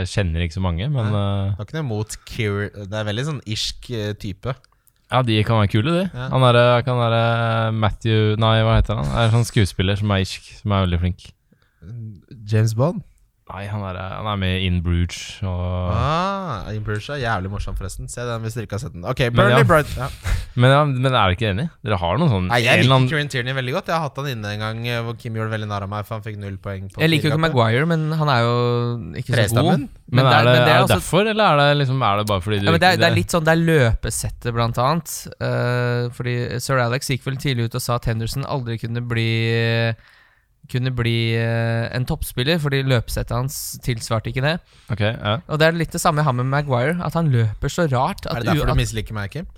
kjenner 0.09 0.41
ikke 0.41 0.55
så 0.57 0.63
mange, 0.65 0.87
men 0.89 1.11
eh, 1.13 1.51
Det 1.53 1.61
er 1.61 1.67
ikke 1.67 1.75
noe 1.77 1.87
mot 1.91 2.15
Keir 2.25 2.63
Det 2.73 2.95
er 2.97 3.05
veldig 3.05 3.25
sånn 3.27 3.41
irsk 3.45 3.91
eh, 3.93 4.13
type. 4.17 4.55
Ja, 5.09 5.21
de 5.25 5.39
kan 5.43 5.57
være 5.57 5.71
kule, 5.73 5.93
de. 5.95 6.03
Ja. 6.13 6.27
Han 6.29 6.43
derre 6.45 6.83
kan 6.85 6.99
være 6.99 7.21
Matthew 7.73 8.35
Nei, 8.41 8.59
hva 8.65 8.75
heter 8.77 8.99
han? 8.99 9.07
Det 9.09 9.15
Er 9.17 9.29
en 9.31 9.37
sånn 9.39 9.47
skuespiller 9.49 9.97
som 9.97 10.11
er 10.13 10.21
irsk, 10.21 10.51
som 10.61 10.75
er 10.75 10.85
veldig 10.85 10.99
flink. 11.01 11.29
James 12.51 12.75
Bond. 12.77 13.01
Nei, 13.49 13.63
han 13.65 13.81
er, 13.81 13.97
han 13.97 14.27
er 14.29 14.35
med 14.37 14.59
i 14.61 14.67
In 14.69 14.75
Bruge. 14.85 15.17
og 15.41 15.87
Ah, 15.97 16.67
In 16.69 16.83
Bruge 16.85 17.15
er 17.15 17.23
jævlig 17.23 17.49
morsom, 17.49 17.73
forresten. 17.73 18.05
Se 18.11 18.21
den 18.21 18.43
hvis 18.45 18.53
dere 18.53 18.67
ikke 18.67 18.77
har 18.77 18.83
sett 18.83 18.93
den. 18.93 19.05
Ok, 19.09 19.23
Men 19.33 19.49
ja. 19.55 19.63
Bright 19.65 19.89
ja. 19.97 20.05
men, 20.61 20.69
ja, 20.69 20.83
men 20.85 21.07
er 21.09 21.15
dere 21.15 21.33
ikke 21.33 21.47
enig? 21.55 21.65
Dere 21.81 21.97
har 21.97 22.19
noen 22.21 22.29
sånn 22.29 22.45
Nei, 22.51 22.59
Jeg 22.61 22.83
liker 22.83 22.93
annen- 22.93 23.09
Kieran 23.09 23.31
Tierney 23.33 23.55
veldig 23.57 23.73
godt. 23.79 23.89
Jeg 23.89 23.95
har 23.97 24.03
hatt 24.05 24.21
han 24.21 24.29
inne 24.35 24.51
en 24.53 24.61
gang 24.67 24.83
eh, 24.85 24.99
hvor 25.07 25.17
Kim 25.17 25.39
gjorde 25.39 25.49
veldig 25.55 25.69
narr 25.71 25.87
av 25.87 25.91
meg, 25.95 26.05
for 26.05 26.19
han 26.19 26.25
fikk 26.27 26.37
null 26.43 26.59
poeng. 26.61 26.85
på 26.93 27.01
Jeg 27.01 27.09
liker 27.09 27.31
jo 27.31 27.33
ikke. 27.33 27.41
Maguire, 27.47 27.87
men 27.89 28.05
han 28.21 28.29
er 28.35 28.45
jo 28.45 28.53
ikke 29.23 29.33
så 29.49 29.65
god. 29.65 29.73
Men, 29.79 29.89
Men, 30.13 30.25
er, 30.29 30.45
det, 30.45 30.53
er 30.53 30.65
det 30.69 30.77
også- 30.83 30.93
derfor, 30.93 31.25
eller 31.33 31.43
er 31.49 31.57
det, 31.63 31.81
liksom, 31.81 32.05
er 32.05 32.21
det 32.21 32.27
bare 32.29 32.41
fordi 32.45 32.59
du 32.61 32.65
Ja, 32.69 32.71
men 32.77 32.79
det, 32.85 32.91
er, 32.93 33.01
det 33.01 33.09
er 33.09 33.17
litt 33.17 33.33
sånn, 33.33 33.49
det 33.49 33.57
er 33.57 33.65
løpesettet, 33.65 34.53
blant 34.53 34.77
annet. 34.85 35.17
Uh, 35.41 36.05
fordi 36.13 36.37
sir 36.61 36.77
Alex 36.85 37.09
gikk 37.09 37.25
vel 37.25 37.41
tidlig 37.41 37.65
ut 37.69 37.81
og 37.81 37.85
sa 37.85 37.97
at 37.97 38.05
Henderson 38.13 38.45
aldri 38.45 38.77
kunne 38.81 39.01
bli 39.09 39.27
Kunne 40.69 40.91
bli 40.93 41.33
eh, 41.33 41.87
en 41.95 42.05
toppspiller, 42.05 42.59
fordi 42.61 42.83
løpesettet 42.85 43.33
hans 43.33 43.79
tilsvarte 43.85 44.29
ikke 44.29 44.43
det. 44.45 44.55
Ok, 44.93 45.01
ja. 45.01 45.39
Og 45.47 45.61
det 45.61 45.69
er 45.69 45.79
litt 45.79 45.95
det 45.95 46.01
samme 46.03 46.21
jeg 46.21 46.29
har 46.29 46.37
med 46.37 46.49
Maguire, 46.51 46.99
at 47.05 47.17
han 47.17 47.31
løper 47.33 47.73
så 47.73 47.87
rart. 47.89 48.27
At 48.27 48.37
Er 48.37 48.45
det 48.45 48.53
derfor 48.53 48.73
du 48.73 48.81
misliker 48.81 49.17
meg, 49.17 49.33
Kim? 49.33 49.49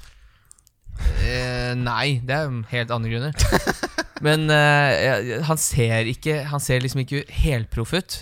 Uh, 1.01 1.74
nei, 1.80 2.22
det 2.24 2.36
er 2.36 2.57
helt 2.72 2.91
andre 2.95 3.12
grunner. 3.12 3.72
Men 4.26 4.45
uh, 4.53 5.41
han 5.47 5.57
ser 5.57 6.05
ikke 6.12 6.43
Han 6.51 6.62
ser 6.62 6.84
liksom 6.84 7.01
ikke 7.01 7.24
helproff 7.41 7.95
ut. 7.97 8.18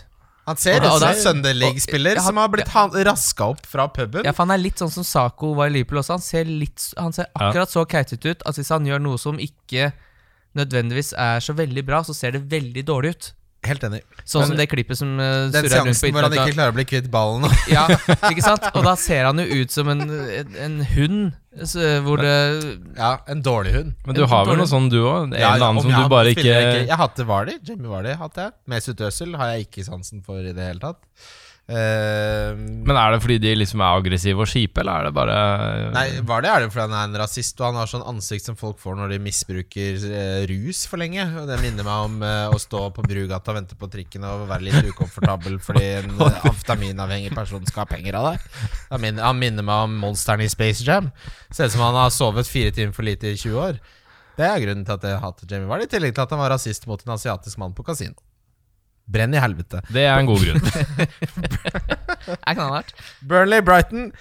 Han 0.49 0.57
ser 0.57 0.79
ut 0.81 0.87
som 0.89 1.05
en 1.05 1.19
Sunday 1.21 1.53
League-spiller 1.53 2.17
som 2.25 2.39
har 2.41 2.49
blitt 2.49 2.71
raska 3.05 3.51
opp 3.53 3.65
fra 3.69 3.85
puben. 3.93 4.25
Ja, 4.25 4.33
for 4.33 4.47
Han 4.47 4.55
er 4.55 4.63
litt 4.63 4.81
sånn 4.81 4.89
som 4.89 5.05
Saco 5.05 5.51
var 5.57 5.69
i 5.69 5.75
Liverpool 5.75 6.01
også. 6.01 6.17
Han 6.17 6.25
ser, 6.25 6.49
litt, 6.49 6.87
han 6.97 7.13
ser 7.13 7.29
akkurat 7.37 7.69
så 7.69 7.83
keitete 7.85 8.33
ut 8.33 8.45
at 8.49 8.57
hvis 8.57 8.71
han 8.73 8.87
gjør 8.87 9.03
noe 9.03 9.19
som 9.21 9.37
ikke 9.37 9.91
nødvendigvis 10.57 11.13
er 11.17 11.43
så 11.43 11.53
veldig 11.57 11.83
bra, 11.85 12.01
så 12.05 12.15
ser 12.17 12.37
det 12.37 12.45
veldig 12.51 12.85
dårlig 12.87 13.13
ut. 13.15 13.33
Helt 13.67 13.83
enig. 13.83 13.97
Sånn 14.23 14.45
som 14.47 14.55
det 14.55 14.69
klippet 14.71 14.95
som 14.95 15.09
uh, 15.19 15.49
Den 15.51 15.65
rundt 15.65 15.67
på 15.67 15.71
seansen 15.73 16.13
hvor 16.15 16.23
han 16.23 16.31
internett. 16.31 16.47
ikke 16.47 16.55
klarer 16.55 16.71
å 16.71 16.75
bli 16.77 16.85
kvitt 16.87 17.09
ballen. 17.11 17.43
Ja, 17.67 17.81
ikke 18.29 18.43
sant? 18.45 18.63
Og 18.71 18.85
da 18.87 18.93
ser 18.95 19.27
han 19.27 19.41
jo 19.43 19.59
ut 19.59 19.73
som 19.75 19.89
en, 19.91 20.05
en, 20.07 20.53
en 20.63 20.77
hund, 20.93 21.17
så, 21.67 21.89
hvor 22.05 22.23
det 22.23 22.31
Ja, 22.95 23.17
en 23.27 23.43
dårlig 23.43 23.73
hund. 23.75 23.91
Men 24.07 24.15
du 24.15 24.23
har 24.31 24.47
vel 24.47 24.61
noe 24.61 24.69
sånn 24.71 24.87
du 24.93 25.01
òg? 25.01 25.27
En 25.27 25.35
eller 25.35 25.67
annen 25.67 25.83
som 25.83 25.91
du 25.91 26.07
bare 26.13 26.31
ikke 26.31 26.47
Jeg 26.47 26.99
hadde 27.03 27.27
Vardy. 27.27 27.57
Jimmy 27.67 27.91
Vardy 27.91 28.15
hadde 28.21 28.47
jeg. 28.47 28.55
Mesut 28.71 29.03
Özil 29.09 29.35
har 29.41 29.51
jeg 29.51 29.67
ikke 29.67 29.83
sansen 29.89 30.23
for 30.23 30.39
i 30.39 30.55
det 30.55 30.71
hele 30.71 30.79
tatt. 30.85 31.03
Eh, 31.69 32.55
Men 32.57 32.97
er 32.97 33.11
det 33.13 33.19
fordi 33.21 33.35
de 33.43 33.51
liksom 33.59 33.81
er 33.85 33.99
aggressive 33.99 34.41
og 34.41 34.49
kjipe, 34.49 34.81
eller 34.81 35.03
er 35.03 35.05
det 35.05 35.13
bare 35.13 35.35
Nei, 35.93 36.05
Vardy 36.25 36.49
er 36.49 36.63
det 36.63 36.71
fordi 36.73 36.87
han 36.87 36.95
er 36.97 37.09
en 37.11 37.19
rasist, 37.21 37.59
og 37.61 37.67
han 37.67 37.77
har 37.77 37.91
sånn 37.91 38.05
ansikt 38.09 38.47
som 38.47 38.57
folk 38.57 38.79
får 38.81 38.97
når 38.97 39.13
de 39.13 39.19
misbruker 39.21 39.99
uh, 40.09 40.47
rus 40.49 40.81
for 40.89 41.01
lenge. 41.01 41.27
Og 41.37 41.45
Det 41.49 41.59
minner 41.61 41.85
meg 41.85 42.07
om 42.07 42.15
uh, 42.25 42.55
å 42.55 42.57
stå 42.61 42.87
på 42.95 43.05
Brugata 43.05 43.53
og 43.53 43.59
vente 43.59 43.77
på 43.77 43.91
trikken 43.93 44.25
og 44.25 44.47
være 44.49 44.65
litt 44.65 44.89
ukomfortabel 44.89 45.59
fordi 45.61 45.85
en 45.99 46.15
eh, 46.25 46.41
amfetaminavhengig 46.49 47.35
person 47.37 47.61
skal 47.69 47.85
ha 47.85 47.91
penger 47.91 48.17
av 48.17 48.31
deg. 48.31 48.49
Han 48.89 49.05
minner, 49.05 49.27
han 49.29 49.39
minner 49.43 49.69
meg 49.69 49.85
om 49.85 49.99
monsteren 50.07 50.45
i 50.45 50.49
Space 50.49 50.87
Jam. 50.87 51.11
Ser 51.53 51.69
ut 51.69 51.75
som 51.75 51.85
han 51.85 51.99
har 51.99 52.09
sovet 52.15 52.49
fire 52.49 52.73
timer 52.73 52.97
for 52.97 53.05
lite 53.05 53.35
i 53.35 53.37
20 53.37 53.61
år. 53.67 53.77
Det 54.39 54.47
er 54.47 54.61
grunnen 54.63 54.87
til 54.87 54.95
at 54.95 55.05
jeg 55.05 55.21
hater 55.21 55.51
Jamie 55.51 55.69
Wardy, 55.69 55.85
i 55.85 55.91
tillegg 55.91 56.15
til 56.15 56.25
at 56.25 56.33
han 56.33 56.41
var 56.41 56.53
rasist 56.55 56.89
mot 56.89 57.01
en 57.03 57.13
asiatisk 57.13 57.59
mann 57.61 57.77
på 57.77 57.85
kasino. 57.85 58.15
Brenn 59.09 59.33
i 59.33 59.39
helvete. 59.41 59.81
Det 59.89 60.03
er 60.05 60.19
en 60.21 60.27
god 60.29 60.43
grunn. 60.45 60.61
er 62.47 62.53
knallhardt. 62.53 62.93
Burnley, 63.27 63.61
Brighton. 63.65 64.11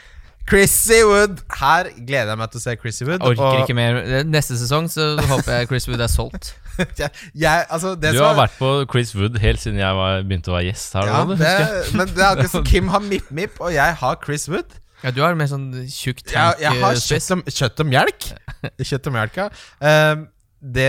Chrissy 0.49 1.03
Wood. 1.05 1.43
Her 1.61 1.91
gleder 2.07 2.31
jeg 2.33 2.39
meg 2.41 2.49
til 2.55 2.61
å 2.61 2.63
se 2.63 2.75
Chrissy 2.81 3.05
Wood. 3.05 3.21
Orker 3.21 3.45
og- 3.45 3.59
ikke 3.67 3.75
mer. 3.77 3.99
Neste 4.25 4.57
sesong 4.57 4.87
så 4.89 5.11
håper 5.29 5.59
jeg 5.59 5.69
Chris 5.69 5.89
Wood 5.91 6.01
er 6.01 6.09
solgt. 6.09 6.55
jeg, 7.01 7.11
jeg, 7.35 7.67
altså, 7.69 7.93
det 8.01 8.15
Du 8.17 8.23
har 8.23 8.33
er- 8.33 8.41
vært 8.47 8.57
på 8.57 8.71
Chris 8.93 9.13
Wood 9.19 9.37
helt 9.43 9.61
siden 9.61 9.79
jeg 9.83 9.99
var, 9.99 10.23
begynte 10.25 10.49
å 10.53 10.57
være 10.57 10.71
gjest 10.71 10.97
her. 10.97 11.11
Ja, 11.11 11.21
det, 11.29 11.53
men 11.99 12.09
det 12.15 12.23
er 12.25 12.31
akkurat 12.31 12.55
som 12.55 12.65
Kim 12.73 12.89
har 12.95 13.05
Mip-Mip, 13.05 13.61
og 13.61 13.75
jeg 13.77 13.99
har 14.01 14.21
Chris 14.25 14.49
Wood. 14.49 14.79
Ja, 15.05 15.13
Du 15.15 15.21
har 15.23 15.37
mer 15.39 15.47
sånn 15.47 15.69
tjukk 15.87 16.25
tank 16.25 16.35
Ja, 16.35 16.49
jeg 16.73 16.81
har 16.83 16.97
kjøtt 16.99 17.29
og, 17.37 17.45
kjøtt 17.55 17.85
og 17.85 17.87
melk. 17.93 18.31
Kjøtt 18.83 19.07
og 19.07 19.15
melk, 19.15 19.37
ja. 19.39 19.51
Um, 19.85 20.25
det, 20.59 20.89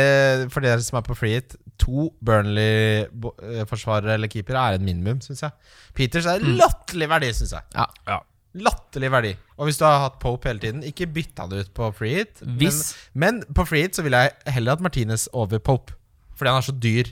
for 0.56 0.66
dere 0.66 0.82
som 0.82 0.98
er 0.98 1.04
på 1.06 1.14
freehit, 1.20 1.54
to 1.80 2.10
Burnley-forsvarere 2.26 4.16
eller 4.18 4.32
keepere 4.32 4.62
er 4.70 4.80
en 4.80 4.86
minimum, 4.86 5.22
syns 5.24 5.44
jeg. 5.46 5.52
Peters 5.98 6.28
er 6.30 6.44
latterlig 6.44 7.08
verdi, 7.12 7.32
syns 7.38 7.54
jeg. 7.56 7.68
Ja. 7.76 7.86
Ja. 8.10 8.20
Latterlig 8.60 9.12
verdi. 9.14 9.32
Og 9.60 9.68
hvis 9.70 9.78
du 9.78 9.86
har 9.86 10.00
hatt 10.08 10.18
Pope 10.22 10.50
hele 10.50 10.62
tiden, 10.64 10.82
ikke 10.88 11.08
bytt 11.14 11.38
han 11.40 11.54
ut 11.54 11.70
på 11.78 11.92
freehit. 11.96 12.42
Men, 12.42 12.56
Hvis 12.64 12.80
men 13.14 13.42
på 13.56 13.66
freehit 13.70 13.96
så 13.98 14.06
ville 14.06 14.24
jeg 14.26 14.56
heller 14.56 14.76
hatt 14.76 14.84
Martinez 14.86 15.28
over 15.38 15.62
Pope, 15.62 15.94
fordi 16.36 16.50
han 16.54 16.62
er 16.64 16.68
så 16.70 16.76
dyr. 16.76 17.12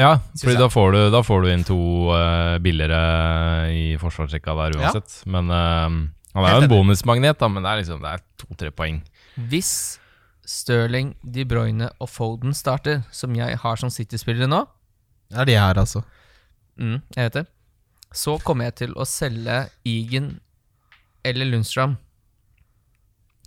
Ja, 0.00 0.14
fordi 0.40 0.56
da 0.56 0.68
får, 0.72 0.92
du, 0.94 1.00
da 1.12 1.20
får 1.24 1.42
du 1.44 1.48
inn 1.52 1.64
to 1.68 1.78
uh, 2.12 2.56
billigere 2.64 3.00
i 3.76 3.96
forsvarsrekka 4.00 4.54
der 4.56 4.76
Ja. 4.78 4.86
uansett. 4.88 5.18
Men 5.28 5.50
uh, 5.52 5.88
han 6.32 6.46
er 6.48 6.54
jo 6.56 6.62
en 6.64 6.70
bonusmagnet, 6.72 7.36
da, 7.40 7.48
men 7.52 7.64
det 7.64 7.72
er 7.74 7.82
liksom 7.82 8.00
Det 8.00 8.12
er 8.14 8.22
to-tre 8.40 8.70
poeng. 8.72 9.02
Hvis 9.50 9.98
Sterling, 10.48 11.14
De 11.22 11.44
Bruyne 11.46 11.88
og 12.02 12.10
Foden 12.10 12.54
starter, 12.56 13.02
som 13.14 13.34
jeg 13.36 13.58
har 13.62 13.80
som 13.80 13.90
City-spillere 13.90 14.50
nå, 14.50 14.64
er 15.32 15.48
de 15.48 15.56
her, 15.56 15.78
altså. 15.78 16.02
mm, 16.76 16.98
jeg 17.16 17.28
vet 17.28 17.40
det, 17.40 17.44
så 18.12 18.36
kommer 18.44 18.68
jeg 18.68 18.74
til 18.82 18.96
å 18.98 19.06
selge 19.08 19.62
Egan 19.88 20.34
eller 21.24 21.48
Lundstram 21.48 21.96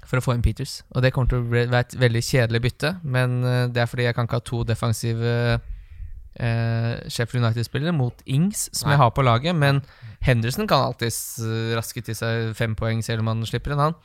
for 0.05 0.19
å 0.19 0.23
få 0.23 0.35
inn 0.35 0.43
Peters. 0.45 0.79
Og 0.93 1.03
det 1.03 1.11
kommer 1.13 1.31
til 1.31 1.41
å 1.41 1.49
være 1.49 1.81
et 1.81 1.95
veldig 1.99 2.23
kjedelig 2.25 2.61
bytte, 2.65 2.91
men 3.03 3.39
eh, 3.43 3.63
det 3.73 3.83
er 3.83 3.89
fordi 3.89 4.07
jeg 4.07 4.17
kan 4.17 4.29
ikke 4.29 4.39
ha 4.39 4.45
to 4.45 4.63
defensive 4.67 5.31
eh, 6.35 6.93
Sheffield 7.09 7.43
United-spillere 7.43 7.95
mot 7.95 8.21
Ings, 8.25 8.67
som 8.71 8.89
Nei. 8.89 8.95
jeg 8.95 9.03
har 9.03 9.15
på 9.15 9.25
laget. 9.25 9.57
Men 9.57 9.81
Henderson 10.25 10.69
kan 10.69 10.91
alltids 10.91 11.39
eh, 11.41 11.73
raske 11.77 12.03
til 12.05 12.17
seg 12.17 12.53
fem 12.57 12.77
poeng 12.77 13.03
selv 13.05 13.25
om 13.25 13.33
han 13.33 13.45
slipper 13.49 13.75
en, 13.75 13.87
han. 13.87 13.97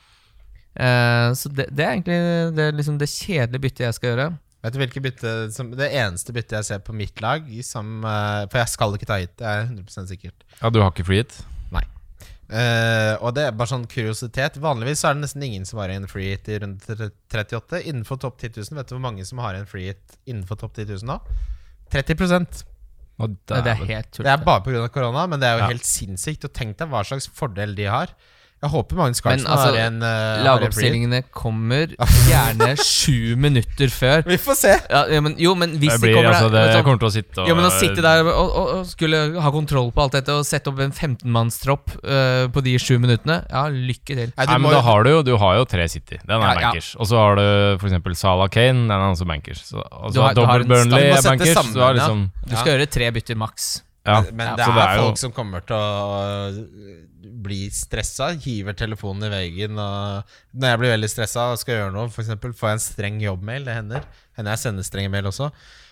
Eh, 0.77 1.33
så 1.35 1.51
det, 1.51 1.69
det 1.75 1.85
er 1.85 1.97
egentlig 1.97 2.21
det, 2.57 2.69
er 2.69 2.79
liksom 2.79 2.99
det 3.01 3.11
kjedelige 3.11 3.65
byttet 3.67 3.87
jeg 3.89 3.99
skal 3.99 4.13
gjøre. 4.13 4.29
Vet 4.61 4.75
du 4.75 4.81
hvilke 4.83 5.01
bytte 5.01 5.31
som, 5.55 5.71
Det 5.73 5.87
eneste 5.97 6.35
byttet 6.37 6.59
jeg 6.59 6.67
ser 6.69 6.83
på 6.85 6.93
mitt 6.93 7.23
lag 7.25 7.47
som, 7.65 8.03
uh, 8.05 8.45
For 8.53 8.61
jeg 8.61 8.69
skal 8.75 8.93
ikke 8.99 9.09
ta 9.09 9.17
hit, 9.23 9.33
det 9.41 9.47
er 9.49 9.71
100% 9.71 10.11
sikkert. 10.11 10.45
Ja, 10.59 10.69
du 10.69 10.83
har 10.83 10.93
ikke 10.93 11.07
free 11.09 11.23
hit? 11.23 11.39
Eh, 12.51 13.13
og 13.23 13.37
det 13.37 13.45
er 13.47 13.55
bare 13.55 13.71
sånn 13.71 13.87
kuriositet. 13.91 14.57
Vanligvis 14.63 15.05
så 15.05 15.11
er 15.11 15.17
det 15.17 15.23
nesten 15.23 15.45
ingen 15.47 15.67
som 15.69 15.79
har 15.79 15.93
en 15.95 16.09
free 16.11 16.33
hit 16.33 16.49
i 16.51 16.59
runde 16.59 16.97
38. 17.31 17.79
Innenfor 17.87 18.19
topp 18.25 18.41
10 18.43 18.57
000, 18.59 18.81
vet 18.81 18.91
du 18.91 18.97
hvor 18.97 19.05
mange 19.05 19.27
som 19.29 19.39
har 19.45 19.55
en 19.59 19.69
free 19.71 19.93
hit 19.93 20.19
innenfor 20.27 20.59
topp 20.59 20.75
10 20.75 20.91
000 20.97 21.07
nå? 21.13 21.21
30 21.95 22.19
Å, 23.21 23.29
Det, 23.29 23.61
det 23.63 23.71
er 23.71 23.79
helt 23.79 24.11
tullete. 24.11 24.27
Det 24.27 24.33
er 24.33 24.45
bare 24.47 24.65
pga. 24.65 24.83
korona, 24.91 25.27
men 25.31 25.43
det 25.43 25.47
er 25.47 25.59
jo 25.59 25.63
Ja. 25.63 25.71
helt 25.71 25.87
sinnssykt. 25.87 26.47
Og 26.49 26.55
tenk 26.57 26.79
deg 26.81 26.91
hva 26.91 27.05
slags 27.07 27.29
fordel 27.29 27.77
de 27.77 27.87
har. 27.87 28.15
Jeg 28.61 28.71
håper 28.75 28.99
Magnus 28.99 29.23
Men 29.25 29.39
Carlsen 29.41 29.49
altså, 29.55 29.69
har 29.73 29.77
en 29.87 30.03
uh. 30.05 30.43
Lagoppstillingene 30.45 31.23
kommer 31.33 31.95
gjerne 32.29 32.75
sju 32.77 33.33
minutter 33.41 33.89
før. 33.89 34.21
Vi 34.29 34.37
får 34.37 34.59
se! 34.59 34.75
Ja, 34.91 35.07
ja, 35.09 35.21
men, 35.25 35.33
jo, 35.41 35.55
men 35.57 35.79
hvis 35.81 35.95
Det, 35.97 36.11
de 36.11 36.15
kommer 36.19 36.29
altså, 36.35 36.51
det 36.53 36.65
så, 36.75 36.83
kommer 36.85 37.01
til 37.01 37.09
å 37.09 37.13
sitte 37.15 37.41
og 37.41 37.49
jo, 37.49 37.57
men 37.57 37.69
Å 37.71 37.73
sitte 37.73 38.05
der 38.05 38.21
og, 38.29 38.37
og, 38.37 38.69
og 38.75 38.91
skulle 38.91 39.23
ha 39.41 39.53
kontroll 39.55 39.89
på 39.97 40.05
alt 40.05 40.19
dette 40.19 40.37
og 40.37 40.45
sette 40.45 40.69
opp 40.69 40.83
en 40.85 40.93
15-mannstropp 40.93 41.97
uh, 42.05 42.45
på 42.53 42.65
de 42.69 42.77
sju 42.83 42.99
minuttene 43.01 43.41
Ja, 43.49 43.65
lykke 43.73 44.13
til. 44.19 44.33
Nei, 44.37 44.45
du 44.45 44.53
Nei, 44.53 44.59
må 44.61 44.69
men 44.69 44.77
da 44.77 44.85
har 44.91 45.09
du 45.09 45.13
jo 45.15 45.23
Du 45.31 45.35
har 45.41 45.57
jo 45.63 45.65
tre 45.73 45.89
City. 45.89 46.21
Den 46.21 46.37
er 46.37 46.45
Ja, 46.45 46.53
ja. 46.53 46.61
bankers. 46.69 46.93
Og 47.01 47.09
så 47.09 47.17
har 47.17 47.41
du 47.41 47.47
f.eks. 47.81 48.19
Salah 48.21 48.51
Kane. 48.53 48.85
Den 48.91 48.97
er 48.97 49.09
også 49.09 49.25
bankers. 49.29 49.65
Så, 49.73 49.81
og 49.81 50.13
Du 50.13 50.21
så 50.21 50.27
har- 50.29 50.37
du 50.37 50.45
har 50.45 50.65
Burnley 50.69 51.09
er 51.15 51.23
bankers. 51.25 51.55
sammen, 51.57 51.73
Du 51.73 51.81
har 51.81 51.95
ja. 51.95 52.03
liksom 52.03 52.27
Du 52.45 52.57
skal 52.59 52.75
gjøre 52.77 52.91
tre 52.93 53.09
bytter 53.17 53.41
maks. 53.41 53.71
Ja. 54.05 54.21
Men 54.33 54.53
Ja, 54.53 54.57
det 54.57 54.67
er, 54.69 54.77
det 54.77 54.85
er 54.85 54.97
jo- 55.01 55.07
folk 55.09 55.19
som 55.25 55.33
kommer 55.33 55.65
til 55.65 55.77
å 55.77 57.09
øh, 57.25 57.35
bli 57.45 57.69
stressa, 57.75 58.31
hiver 58.41 58.77
telefonen 58.79 59.29
i 59.29 59.33
veggen. 59.35 59.77
Når 59.77 60.73
jeg 60.73 60.81
blir 60.81 60.95
veldig 60.95 61.11
stressa 61.13 61.51
og 61.53 61.61
skal 61.61 61.79
gjøre 61.79 61.95
noe, 61.97 62.09
f.eks. 62.09 62.33
får 62.41 62.73
jeg 62.73 62.79
en 62.79 62.87
streng 62.87 63.21
jobbmail. 63.25 63.67
Det 63.69 63.77
hender. 63.77 64.09
Hender 64.39 64.57
jeg 64.57 64.65
sender 64.65 64.87
streng 64.87 65.11
mail 65.13 65.29
også. 65.31 65.51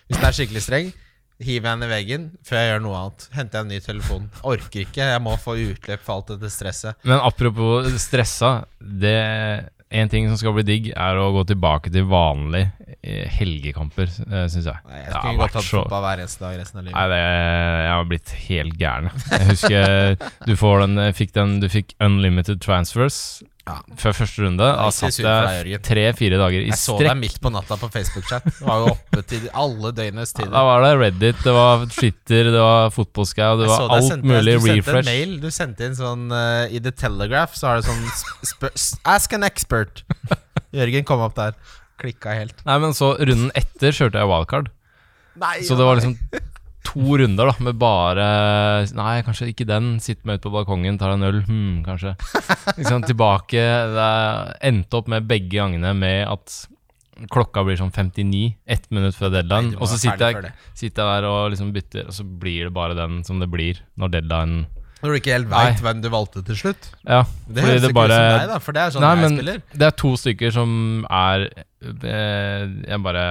Hvis 0.09 0.17
den 0.17 0.27
er 0.27 0.35
skikkelig 0.35 0.65
streng, 0.65 0.91
hiver 1.39 1.69
jeg 1.69 1.79
den 1.79 1.85
i 1.85 1.91
veggen 1.93 2.29
før 2.47 2.59
jeg 2.59 2.71
gjør 2.71 2.81
noe 2.83 3.01
annet. 3.01 3.27
Henter 3.35 3.59
jeg 3.59 3.65
en 3.65 3.73
ny 3.73 3.81
telefon. 3.85 4.29
Orker 4.43 4.85
ikke. 4.85 5.03
Jeg 5.13 5.23
må 5.23 5.35
få 5.39 5.55
utløp 5.69 6.05
for 6.05 6.17
alt 6.17 6.33
dette 6.33 6.51
stresset. 6.53 6.99
Men 7.07 7.21
apropos 7.23 7.89
stressa. 8.01 8.63
Det 8.79 9.19
En 9.89 10.05
ting 10.05 10.27
som 10.29 10.37
skal 10.37 10.53
bli 10.53 10.61
digg, 10.61 10.87
er 10.93 11.17
å 11.17 11.31
gå 11.33 11.41
tilbake 11.49 11.89
til 11.89 12.03
vanlige 12.05 12.67
eh, 12.78 12.78
helgekamper, 13.03 14.09
syns 14.51 14.65
jeg. 14.67 14.75
Nei, 14.89 14.97
jeg 15.05 15.13
skulle 15.13 15.37
godt 15.39 15.53
hatt 15.55 15.63
så- 15.63 15.83
fotball 15.83 16.01
hver 16.03 16.19
eneste 16.25 16.43
dag 16.43 16.57
resten 16.59 16.79
av 16.81 16.83
livet. 16.83 16.97
Nei, 16.97 17.07
det, 17.13 17.21
jeg 17.85 17.93
har 17.93 18.09
blitt 18.09 18.33
helt 18.49 18.75
gæren. 18.81 19.11
Jeg 19.31 19.47
husker 19.53 20.17
du 20.49 20.55
får 20.59 20.83
den, 20.83 21.13
fikk 21.15 21.31
den 21.37 21.59
Du 21.63 21.69
fikk 21.71 21.93
unlimited 22.03 22.59
transfers 22.61 23.41
Ja. 23.69 23.77
før 24.01 24.15
første 24.17 24.41
runde. 24.43 24.65
Da 24.65 24.89
satt 24.91 25.15
jeg 25.21 25.79
tre-fire 25.85 26.37
dager 26.41 26.59
i 26.63 26.67
Jeg 26.71 26.77
så 26.81 26.97
deg 26.99 27.15
midt 27.21 27.39
på 27.39 27.51
natta 27.53 27.77
på 27.77 27.87
Facebook-chat. 27.93 28.43
Du 28.59 28.65
var 28.65 28.83
jo 28.83 28.91
oppe 28.95 29.23
til 29.29 29.47
alle 29.53 29.91
døgnets 29.95 30.33
tider. 30.33 30.51
Da 30.51 30.63
var 30.65 30.81
det 30.83 30.91
Reddit, 30.99 31.43
det 31.45 31.53
var 31.53 31.85
Twitter, 31.85 32.49
det 32.51 32.59
var 32.59 32.89
fotballscout, 32.89 33.61
det 33.61 33.67
var 33.69 33.87
alt 33.95 34.09
sendte- 34.09 34.25
mulig 34.27 34.57
du 34.59 34.67
sendte 34.67 34.97
en 34.97 35.05
mail 35.05 35.39
Du 35.39 35.49
sendte 35.53 35.85
inn 35.85 35.95
sånn 35.95 36.31
uh, 36.33 36.65
I 36.67 36.79
The 36.83 36.91
Telegraph 36.91 37.55
så 37.55 37.67
har 37.67 37.79
det 37.79 37.85
sånn 37.87 38.99
Ask 39.05 39.33
an 39.37 39.43
expert. 39.47 40.03
Jørgen 40.75 41.05
kom 41.07 41.21
opp 41.25 41.35
der. 41.37 41.53
Klikka 41.99 42.35
helt. 42.37 42.61
Nei, 42.67 42.77
men 42.83 42.95
så 42.97 43.13
runden 43.19 43.51
etter 43.59 43.91
kjørte 43.95 44.21
jeg 44.21 44.29
wildcard. 44.31 44.71
Nei, 45.39 45.57
Så 45.67 45.75
det 45.79 45.85
var 45.87 45.99
liksom 45.99 46.15
to 46.89 47.17
runder 47.21 47.51
da 47.51 47.53
med 47.61 47.75
bare 47.79 48.25
Nei, 48.97 49.19
kanskje 49.27 49.51
ikke 49.51 49.67
den. 49.69 49.91
Sitte 50.03 50.25
meg 50.27 50.39
ut 50.39 50.47
på 50.47 50.53
balkongen, 50.55 50.97
tar 50.99 51.13
en 51.13 51.27
øl. 51.27 51.41
Hm, 51.45 51.83
kanskje. 51.85 52.15
Liksom 52.79 53.03
tilbake. 53.07 53.61
Det 53.93 54.09
endte 54.71 54.99
opp 55.01 55.11
med 55.11 55.27
begge 55.29 55.53
gangene 55.59 55.93
med 55.95 56.25
at 56.31 56.57
klokka 57.29 57.65
blir 57.67 57.75
sånn 57.75 57.91
59, 57.91 58.53
ett 58.71 58.85
minutt 58.95 59.15
før 59.19 59.33
deadline. 59.33 59.73
Nei, 59.73 59.79
og 59.83 59.89
så 59.91 59.97
sitter 59.99 60.31
jeg, 60.39 60.51
sitter 60.79 61.03
jeg 61.03 61.19
der 61.19 61.27
og 61.27 61.49
liksom 61.51 61.73
bytter, 61.75 62.05
og 62.07 62.15
så 62.15 62.23
blir 62.23 62.69
det 62.69 62.73
bare 62.77 62.95
den 62.95 63.17
som 63.27 63.41
det 63.43 63.49
blir 63.51 63.81
når 63.99 64.13
deadline 64.13 64.61
Når 65.03 65.11
du 65.11 65.17
ikke 65.19 65.33
helt 65.35 65.49
veit 65.51 65.83
hvem 65.83 65.99
du 66.03 66.07
valgte 66.11 66.45
til 66.47 66.55
slutt. 66.59 66.87
Ja, 67.03 67.25
Det 67.47 67.63
høres 67.65 67.83
det 67.83 67.91
ikke 67.91 68.05
ut 68.07 68.13
som 68.15 68.23
deg, 68.39 68.47
da, 68.53 68.59
for 68.63 68.75
det 68.77 68.81
er 68.85 68.95
sånn 68.95 69.03
Nei, 69.03 69.11
jeg 69.19 69.33
spiller. 69.35 69.61
det 69.83 69.87
er 69.91 69.97
to 69.99 70.13
stykker 70.23 70.55
som 70.55 70.71
er 71.11 71.45
eh, 71.81 72.63
Jeg 72.89 73.01
bare 73.05 73.23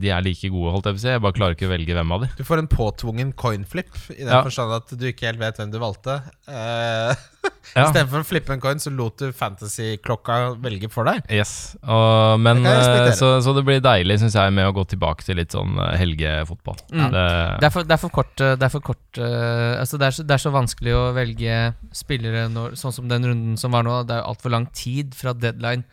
De 0.00 0.12
er 0.12 0.24
like 0.24 0.50
gode, 0.52 0.72
holdt 0.74 0.88
jeg 0.90 0.96
på 0.96 1.00
å 1.00 1.04
si. 1.04 1.12
Jeg 1.14 1.24
bare 1.24 1.36
klarer 1.36 1.56
ikke 1.56 1.68
å 1.68 1.74
velge 1.74 1.96
hvem 1.96 2.14
av 2.16 2.24
de. 2.24 2.30
Du 2.38 2.44
får 2.46 2.62
en 2.62 2.70
påtvungen 2.70 3.32
coinflip, 3.32 3.92
i 4.16 4.22
den 4.24 4.32
Ja. 4.32 4.42
forstand 4.46 4.72
at 4.76 4.94
du 4.96 5.06
ikke 5.10 5.28
helt 5.30 5.42
vet 5.42 5.60
hvem 5.60 5.72
du 5.72 5.78
valgte. 5.82 6.20
Uh, 6.48 7.14
Ja. 7.70 7.84
Istedenfor 7.86 8.24
å 8.24 8.26
flippe 8.26 8.54
en 8.54 8.60
coin, 8.62 8.80
så 8.82 8.90
lot 8.90 9.20
du 9.20 9.30
fantasy-klokka 9.36 10.56
velge 10.62 10.88
for 10.90 11.06
deg. 11.06 11.22
Yes. 11.30 11.76
Og, 11.84 12.40
men 12.42 12.64
Det 12.64 12.72
eh, 12.72 13.12
så, 13.14 13.36
så 13.44 13.54
det 13.54 13.62
blir 13.66 13.82
deilig, 13.84 14.16
syns 14.22 14.34
jeg, 14.34 14.54
med 14.56 14.66
å 14.66 14.74
gå 14.74 14.84
tilbake 14.90 15.22
til 15.26 15.38
litt 15.38 15.54
sånn 15.54 15.78
eh, 15.78 15.94
helgefotball. 16.00 16.80
Mm. 16.90 17.06
Det, 17.14 17.24
Det 17.62 17.68
er 17.68 17.74
for, 17.76 17.86
det 17.86 17.94
er 17.94 18.02
for 18.02 18.14
kort, 18.16 18.34
det 18.40 18.66
er 18.66 18.72
for 18.72 18.86
kort 18.90 19.20
uh, 19.22 19.78
altså 19.78 20.00
det, 20.00 20.08
er 20.08 20.16
så, 20.18 20.26
det 20.26 20.34
er 20.34 20.42
så 20.42 20.54
vanskelig 20.54 20.96
å 20.98 21.04
velge 21.14 21.60
spillere 21.94 22.48
når, 22.50 22.74
sånn 22.80 22.96
som 22.96 23.10
den 23.12 23.30
runden 23.30 23.60
som 23.60 23.76
var 23.76 23.86
nå. 23.86 24.00
Det 24.08 24.18
er 24.18 24.26
altfor 24.26 24.56
lang 24.56 24.66
tid 24.74 25.14
fra 25.14 25.36
deadline 25.36 25.86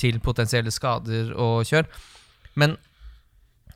til 0.00 0.18
potensielle 0.24 0.72
skader 0.74 1.32
og 1.40 1.64
kjør. 1.68 1.86
Men 2.60 2.76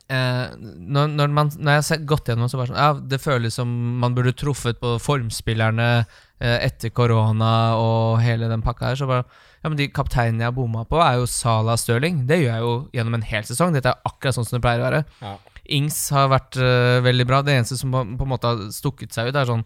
eh, 0.09 0.55
når, 0.59 1.11
når, 1.15 1.27
man, 1.35 1.51
når 1.57 1.71
jeg 1.75 1.81
har 1.81 1.87
sett- 1.89 2.07
gått 2.09 2.31
gjennom, 2.31 2.49
så 2.51 2.59
var 2.59 2.67
det 2.67 2.73
sånn 2.73 2.81
Ja, 2.81 2.93
det 3.13 3.21
føles 3.23 3.57
som 3.59 3.69
man 4.01 4.15
burde 4.17 4.33
truffet 4.37 4.79
på 4.81 4.95
formspillerne 5.03 5.89
eh, 5.99 6.57
etter 6.65 6.93
korona 6.95 7.51
og 7.79 8.19
hele 8.23 8.49
den 8.51 8.63
pakka 8.65 8.91
her. 8.91 8.99
Så 8.99 9.09
bare 9.09 9.25
Ja, 9.59 9.67
men 9.67 9.75
de 9.79 9.89
kapteinene 9.91 10.45
jeg 10.45 10.51
har 10.53 10.55
bomma 10.55 10.85
på, 10.87 11.01
er 11.03 11.17
jo 11.19 11.25
Salah 11.27 11.75
Stirling. 11.79 12.21
Det 12.29 12.37
gjør 12.39 12.53
jeg 12.53 12.63
jo 12.63 12.75
gjennom 12.95 13.17
en 13.19 13.25
hel 13.27 13.43
sesong. 13.43 13.73
Dette 13.75 13.91
er 13.91 14.07
akkurat 14.07 14.37
sånn 14.37 14.47
som 14.47 14.55
det 14.55 14.63
pleier 14.63 14.79
å 14.79 14.85
være. 14.87 15.01
Ja. 15.19 15.33
Ings 15.75 15.97
har 16.15 16.29
vært 16.31 16.55
uh, 16.57 17.01
veldig 17.03 17.25
bra. 17.27 17.41
Det 17.43 17.57
eneste 17.57 17.75
som 17.77 17.91
på, 17.91 18.05
på 18.17 18.25
en 18.25 18.31
måte 18.31 18.47
har 18.53 18.61
stukket 18.71 19.11
seg 19.13 19.27
ut, 19.29 19.35
er 19.35 19.49
sånn 19.51 19.65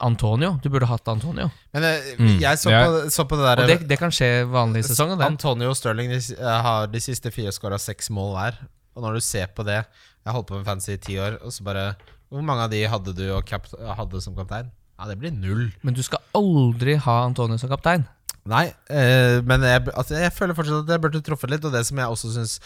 Antonio. 0.00 0.58
Du 0.62 0.68
burde 0.70 0.86
hatt 0.90 1.06
Antonio. 1.08 1.50
Men 1.72 1.84
eh, 1.84 2.14
Mm. 2.18 2.38
jeg 2.40 2.58
så, 2.58 2.70
på, 2.70 3.10
så 3.10 3.24
på 3.28 3.36
det 3.38 3.44
Og 3.44 3.56
der 3.58 3.66
det, 3.66 3.88
det 3.88 3.98
kan 3.98 4.10
skje 4.10 4.44
vanlig 4.50 4.84
i 4.84 4.88
sesongen. 4.88 5.18
Det. 5.18 5.26
Antonio 5.26 5.68
og 5.70 5.76
Sterling 5.76 6.10
de, 6.10 6.18
eh, 6.38 6.62
har 6.66 6.86
de 6.90 7.00
siste 7.00 7.30
fire 7.34 7.52
skåra 7.54 7.78
seks 7.78 8.10
mål 8.10 8.32
hver. 8.36 8.58
Og 8.96 9.02
når 9.02 9.14
du 9.14 9.20
ser 9.20 9.46
på 9.54 9.64
det 9.66 9.80
Jeg 9.84 10.30
har 10.30 10.32
holdt 10.38 10.46
på 10.48 10.56
med 10.56 10.64
fancy 10.66 10.92
i 10.94 10.96
ti 11.02 11.16
år, 11.18 11.38
og 11.44 11.50
så 11.52 11.64
bare 11.66 11.96
Hvor 12.30 12.42
mange 12.42 12.62
av 12.64 12.70
de 12.70 12.82
hadde 12.88 13.12
du 13.14 13.24
og 13.36 13.44
kap, 13.46 13.66
hadde 13.96 14.20
som 14.22 14.34
kaptein? 14.34 14.70
Ja, 14.98 15.06
det 15.10 15.18
blir 15.18 15.30
null. 15.34 15.72
Men 15.82 15.94
du 15.94 16.02
skal 16.02 16.20
aldri 16.34 16.94
ha 16.96 17.24
Antonio 17.26 17.58
som 17.58 17.68
kaptein. 17.70 18.06
Nei, 18.46 18.66
eh, 18.90 19.40
men 19.42 19.62
jeg, 19.62 19.86
altså, 19.94 20.14
jeg 20.20 20.32
føler 20.32 20.54
fortsatt 20.54 20.84
at 20.84 20.92
jeg 20.94 21.00
burde 21.02 21.20
truffet 21.24 21.50
litt. 21.50 21.64
Og 21.64 21.72
det 21.72 21.84
som 21.86 21.98
jeg 21.98 22.06
også 22.06 22.30
syns 22.34 22.60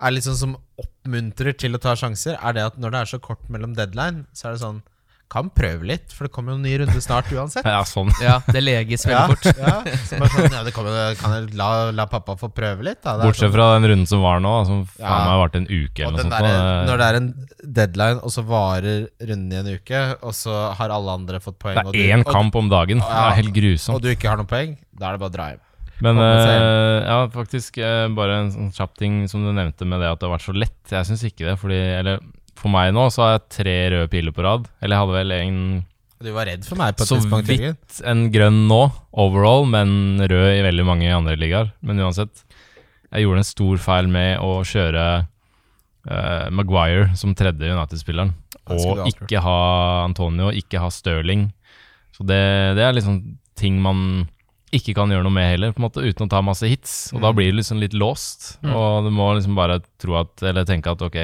er 0.00 0.10
litt 0.14 0.24
sånn 0.24 0.36
som 0.38 0.56
oppmuntrer 0.80 1.52
til 1.56 1.74
å 1.76 1.80
ta 1.80 1.94
sjanser, 1.98 2.36
er 2.40 2.52
det 2.56 2.64
at 2.64 2.78
når 2.80 2.90
det 2.94 3.00
er 3.00 3.10
så 3.14 3.20
kort 3.22 3.44
mellom 3.52 3.74
deadline, 3.76 4.24
så 4.34 4.48
er 4.48 4.56
det 4.56 4.62
sånn 4.64 4.82
Kan 5.34 5.48
prøve 5.50 5.82
litt, 5.88 6.12
for 6.14 6.28
det 6.28 6.30
kommer 6.36 6.54
jo 6.54 6.60
en 6.60 6.62
ny 6.62 6.76
runde 6.78 7.00
snart 7.02 7.26
uansett. 7.34 7.66
ja, 7.74 7.80
sånn. 7.90 8.12
Ja, 8.22 8.36
det 8.54 8.60
leges 8.62 9.02
veldig 9.02 9.16
Ja, 9.18 9.24
fort. 9.32 9.48
ja, 9.50 9.96
så 10.06 10.20
bare 10.20 10.30
sånn, 10.30 10.52
ja, 10.54 10.60
det 10.68 10.74
kommer, 10.76 11.16
kan 11.18 11.32
jeg 11.34 11.56
la, 11.58 11.70
la 11.90 12.06
pappa 12.12 12.36
få 12.38 12.52
prøve 12.54 12.86
litt? 12.86 13.00
Da? 13.02 13.16
Bortsett 13.18 13.48
sånn- 13.48 13.56
fra 13.56 13.66
den 13.74 13.88
runden 13.90 14.06
som 14.06 14.22
var 14.22 14.38
nå, 14.44 14.52
som 14.68 14.84
faen 14.92 15.02
Ja. 15.02 15.34
meg 15.42 15.58
en 15.58 15.66
uke 15.66 16.06
eller 16.06 16.14
noe 16.20 16.26
sånt. 16.28 16.36
der, 16.38 16.46
nå, 16.54 16.86
når 16.92 17.02
det 17.02 17.08
er 17.10 17.18
en 17.18 17.28
deadline, 17.80 18.20
og 18.22 18.30
så 18.36 18.46
varer 18.46 19.08
runden 19.26 19.52
i 19.52 19.60
en 19.64 19.72
uke, 19.74 20.04
og 20.22 20.32
så 20.38 20.60
har 20.78 20.94
alle 20.94 21.18
andre 21.18 21.40
fått 21.42 21.58
poeng, 21.58 21.82
og, 21.84 21.92
det 21.92 22.06
er 22.06 22.14
én 22.16 22.22
og, 22.24 22.30
kamp 22.32 22.54
om 22.62 22.70
dagen. 22.70 23.02
Det 23.02 23.10
Ja. 23.10 23.26
er 23.32 23.40
helt 23.42 23.52
grusomt. 23.58 23.96
og 23.98 24.02
du 24.06 24.08
ikke 24.14 24.28
har 24.30 24.38
noen 24.38 24.46
poeng, 24.54 24.76
da 24.94 25.08
er 25.10 25.18
det 25.18 25.20
bare 25.26 25.30
å 25.32 25.36
dra 25.40 25.48
hjem. 25.50 25.60
Men 26.02 26.18
øh, 26.18 27.04
ja, 27.06 27.18
faktisk 27.30 27.78
øh, 27.78 28.08
bare 28.14 28.38
en 28.42 28.50
sånn 28.50 28.72
kjapp 28.74 28.96
ting 28.98 29.26
som 29.30 29.44
du 29.46 29.52
nevnte 29.54 29.86
med 29.86 30.00
det 30.02 30.08
at 30.10 30.18
det 30.20 30.28
har 30.28 30.36
vært 30.38 30.46
så 30.46 30.54
lett. 30.54 30.78
Jeg 30.90 31.06
syns 31.06 31.22
ikke 31.26 31.46
det. 31.46 31.54
Fordi, 31.58 31.78
eller 32.00 32.18
for 32.60 32.70
meg 32.72 32.92
nå 32.96 33.08
så 33.12 33.22
har 33.24 33.32
jeg 33.36 33.48
tre 33.58 33.74
røde 33.94 34.10
piler 34.12 34.32
på 34.36 34.44
rad. 34.46 34.68
Eller 34.80 34.96
jeg 34.96 35.02
hadde 35.04 35.18
vel 35.18 35.32
en 35.38 35.58
Du 36.24 36.30
var 36.32 36.46
redd 36.48 36.64
for 36.64 36.78
meg 36.80 36.94
på 36.96 37.04
et 37.04 37.10
så 37.10 37.18
tidspunkt, 37.18 37.50
Så 37.50 37.58
vidt 37.58 38.00
en 38.08 38.22
grønn 38.32 38.62
nå, 38.70 38.82
overall, 39.12 39.66
men 39.68 40.22
rød 40.22 40.50
i 40.58 40.62
veldig 40.64 40.86
mange 40.88 41.10
andre 41.12 41.36
ligaer. 41.36 41.72
Men 41.84 42.00
uansett, 42.00 42.44
jeg 43.12 43.26
gjorde 43.26 43.42
en 43.42 43.50
stor 43.50 43.76
feil 43.82 44.08
med 44.08 44.38
å 44.40 44.62
kjøre 44.64 45.04
uh, 46.08 46.46
Maguire 46.54 47.10
som 47.18 47.34
tredje 47.36 47.70
United-spilleren. 47.74 48.32
Og 48.72 49.02
ikke 49.10 49.42
ha 49.44 49.58
Antonio, 50.06 50.48
ikke 50.56 50.80
ha 50.80 50.88
Stirling. 50.94 51.50
Så 52.16 52.24
det, 52.24 52.40
det 52.78 52.86
er 52.86 52.94
liksom 52.96 53.18
ting 53.58 53.76
man 53.82 54.24
ikke 54.74 54.94
kan 54.96 55.10
gjøre 55.12 55.22
noe 55.26 55.34
med 55.34 55.50
heller, 55.52 55.70
på 55.74 55.78
en 55.82 55.84
måte, 55.86 56.02
uten 56.02 56.26
å 56.26 56.30
ta 56.32 56.40
masse 56.42 56.66
hits. 56.66 57.12
Og 57.14 57.20
da 57.22 57.30
Mm. 57.30 57.36
blir 57.36 57.50
det 57.52 57.58
liksom 57.60 57.78
litt 57.82 57.92
låst. 57.94 58.56
Mm. 58.64 58.72
Og 58.74 59.04
du 59.06 59.10
må 59.14 59.28
liksom 59.36 59.54
bare 59.54 59.80
tro 60.02 60.16
at, 60.18 60.32
eller 60.42 60.64
tenke 60.66 60.90
at 60.90 61.02
ok, 61.04 61.18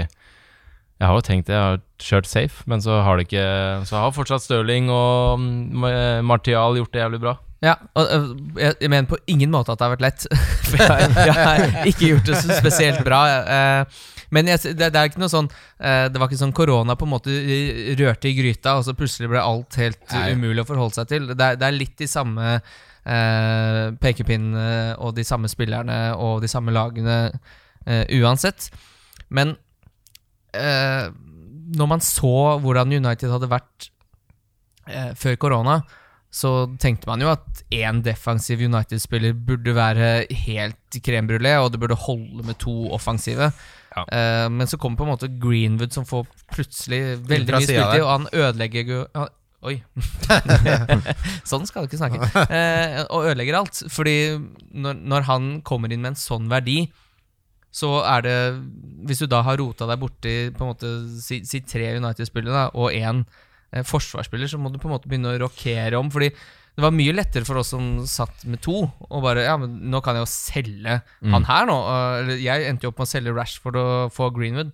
jeg 1.00 1.08
har 1.08 1.16
jo 1.16 1.24
tenkt 1.24 1.48
det, 1.48 1.56
jeg 1.56 1.64
har 1.64 1.78
kjørt 2.04 2.28
safe, 2.28 2.64
men 2.68 2.82
så 2.84 2.98
har 3.00 3.16
det 3.16 3.24
ikke 3.28 3.44
Så 3.88 3.96
har 3.96 4.12
fortsatt 4.12 4.44
Stirling 4.44 4.90
og 4.92 5.40
mm, 5.40 5.86
Martial 6.28 6.76
gjort 6.76 6.92
det 6.92 7.00
jævlig 7.00 7.20
bra. 7.22 7.38
Ja, 7.64 7.74
og 7.96 8.06
øh, 8.12 8.28
jeg, 8.60 8.88
mener 8.88 9.08
på 9.08 9.16
ingen 9.28 9.50
måte 9.52 9.72
at 9.72 9.80
det 9.80 9.86
har 9.86 9.94
vært 9.94 10.04
lett. 10.04 10.26
For 10.70 10.80
jeg, 10.80 11.10
jeg 11.28 11.36
har 11.36 11.88
ikke 11.88 12.10
gjort 12.12 12.28
det 12.28 12.40
så 12.40 12.56
spesielt 12.56 13.00
bra. 13.04 13.20
eh, 13.56 14.00
men 14.30 14.48
jeg, 14.48 14.76
det, 14.78 14.90
det 14.94 15.00
er 15.00 15.08
ikke 15.10 15.22
noe 15.24 15.32
sånn 15.32 15.48
eh, 15.50 16.06
Det 16.06 16.20
var 16.20 16.28
ikke 16.30 16.38
sånn 16.38 16.54
korona 16.54 16.94
på 16.96 17.08
en 17.08 17.12
måte 17.16 17.38
rørte 17.98 18.30
i 18.30 18.36
gryta, 18.36 18.76
og 18.78 18.86
så 18.86 18.94
plutselig 18.96 19.30
ble 19.32 19.42
alt 19.42 19.80
helt 19.80 20.04
Nei. 20.14 20.36
umulig 20.36 20.64
å 20.64 20.68
forholde 20.68 21.00
seg 21.00 21.10
til. 21.10 21.32
Det 21.32 21.48
er, 21.48 21.58
det 21.60 21.66
er 21.66 21.76
litt 21.76 21.96
de 22.00 22.08
samme 22.10 22.52
eh, 22.54 23.82
pekepinnene 24.04 25.00
og 25.00 25.16
de 25.16 25.26
samme 25.26 25.50
spillerne 25.50 25.98
og 26.20 26.44
de 26.44 26.52
samme 26.52 26.76
lagene 26.76 27.18
eh, 27.88 28.04
uansett. 28.20 28.70
Men 29.34 29.56
eh, 30.56 31.08
når 31.76 31.90
man 31.90 32.04
så 32.04 32.58
hvordan 32.62 32.92
United 32.96 33.32
hadde 33.32 33.50
vært 33.50 33.90
eh, 34.90 35.10
før 35.18 35.38
korona, 35.40 35.80
så 36.30 36.68
tenkte 36.78 37.10
man 37.10 37.22
jo 37.24 37.32
at 37.32 37.64
én 37.74 38.04
defensiv 38.06 38.62
United-spiller 38.62 39.34
burde 39.34 39.74
være 39.74 40.10
helt 40.44 41.00
krembrulé, 41.02 41.56
og 41.58 41.72
det 41.72 41.80
burde 41.82 41.98
holde 41.98 42.46
med 42.46 42.58
to 42.62 42.74
offensive. 42.94 43.50
Ja. 43.96 44.04
Eh, 44.06 44.46
men 44.52 44.70
så 44.70 44.78
kommer 44.78 45.00
på 45.00 45.08
en 45.08 45.12
måte 45.16 45.30
Greenwood, 45.42 45.90
som 45.94 46.06
får 46.06 46.28
plutselig 46.54 47.02
veldig 47.26 47.56
mye 47.56 47.64
spilt 47.64 47.74
spilletid, 47.74 48.06
og 48.06 48.12
han 48.14 48.30
ødelegger 48.30 49.06
han, 49.18 49.36
Oi. 49.60 49.74
sånn 51.50 51.66
skal 51.68 51.84
du 51.84 51.90
ikke 51.90 52.00
snakke. 52.00 52.28
Eh, 52.60 53.02
og 53.12 53.26
ødelegger 53.28 53.58
alt. 53.58 53.82
Fordi 53.92 54.14
når, 54.72 55.02
når 55.04 55.26
han 55.28 55.50
kommer 55.66 55.92
inn 55.92 56.00
med 56.00 56.14
en 56.14 56.20
sånn 56.20 56.48
verdi, 56.48 56.86
så 57.72 58.00
er 58.04 58.22
det 58.26 58.36
Hvis 59.06 59.20
du 59.22 59.26
da 59.30 59.42
har 59.46 59.56
rota 59.60 59.86
deg 59.86 60.00
borti 60.02 60.32
på 60.52 60.64
en 60.66 60.72
måte 60.74 60.88
si, 61.22 61.40
si 61.46 61.60
tre 61.62 61.92
United-spillere 61.96 62.70
og 62.74 62.90
én 62.92 63.24
eh, 63.72 63.82
forsvarsspiller, 63.86 64.48
så 64.50 64.58
må 64.58 64.72
du 64.72 64.78
på 64.82 64.88
en 64.90 64.96
måte 64.96 65.08
begynne 65.08 65.30
å 65.32 65.38
rokere 65.46 65.96
om. 65.98 66.10
Fordi 66.10 66.28
det 66.30 66.82
var 66.84 66.90
mye 66.94 67.12
lettere 67.14 67.44
for 67.46 67.56
oss 67.60 67.70
som 67.74 68.00
satt 68.06 68.44
med 68.46 68.60
to, 68.62 68.82
og 69.10 69.22
bare 69.22 69.42
Ja, 69.46 69.56
men 69.56 69.78
nå 69.90 70.00
kan 70.02 70.14
jeg 70.18 70.22
jo 70.26 70.30
selge 70.30 71.00
Mm. 71.22 71.32
han 71.34 71.44
her 71.44 71.66
nå. 71.66 71.78
jeg 72.40 72.66
endte 72.68 72.82
jo 72.84 72.88
opp 72.92 72.98
med 72.98 73.06
å 73.08 73.12
selge 73.14 73.34
Rashford 73.34 73.76
og 73.76 74.12
få 74.12 74.30
Greenwood. 74.34 74.72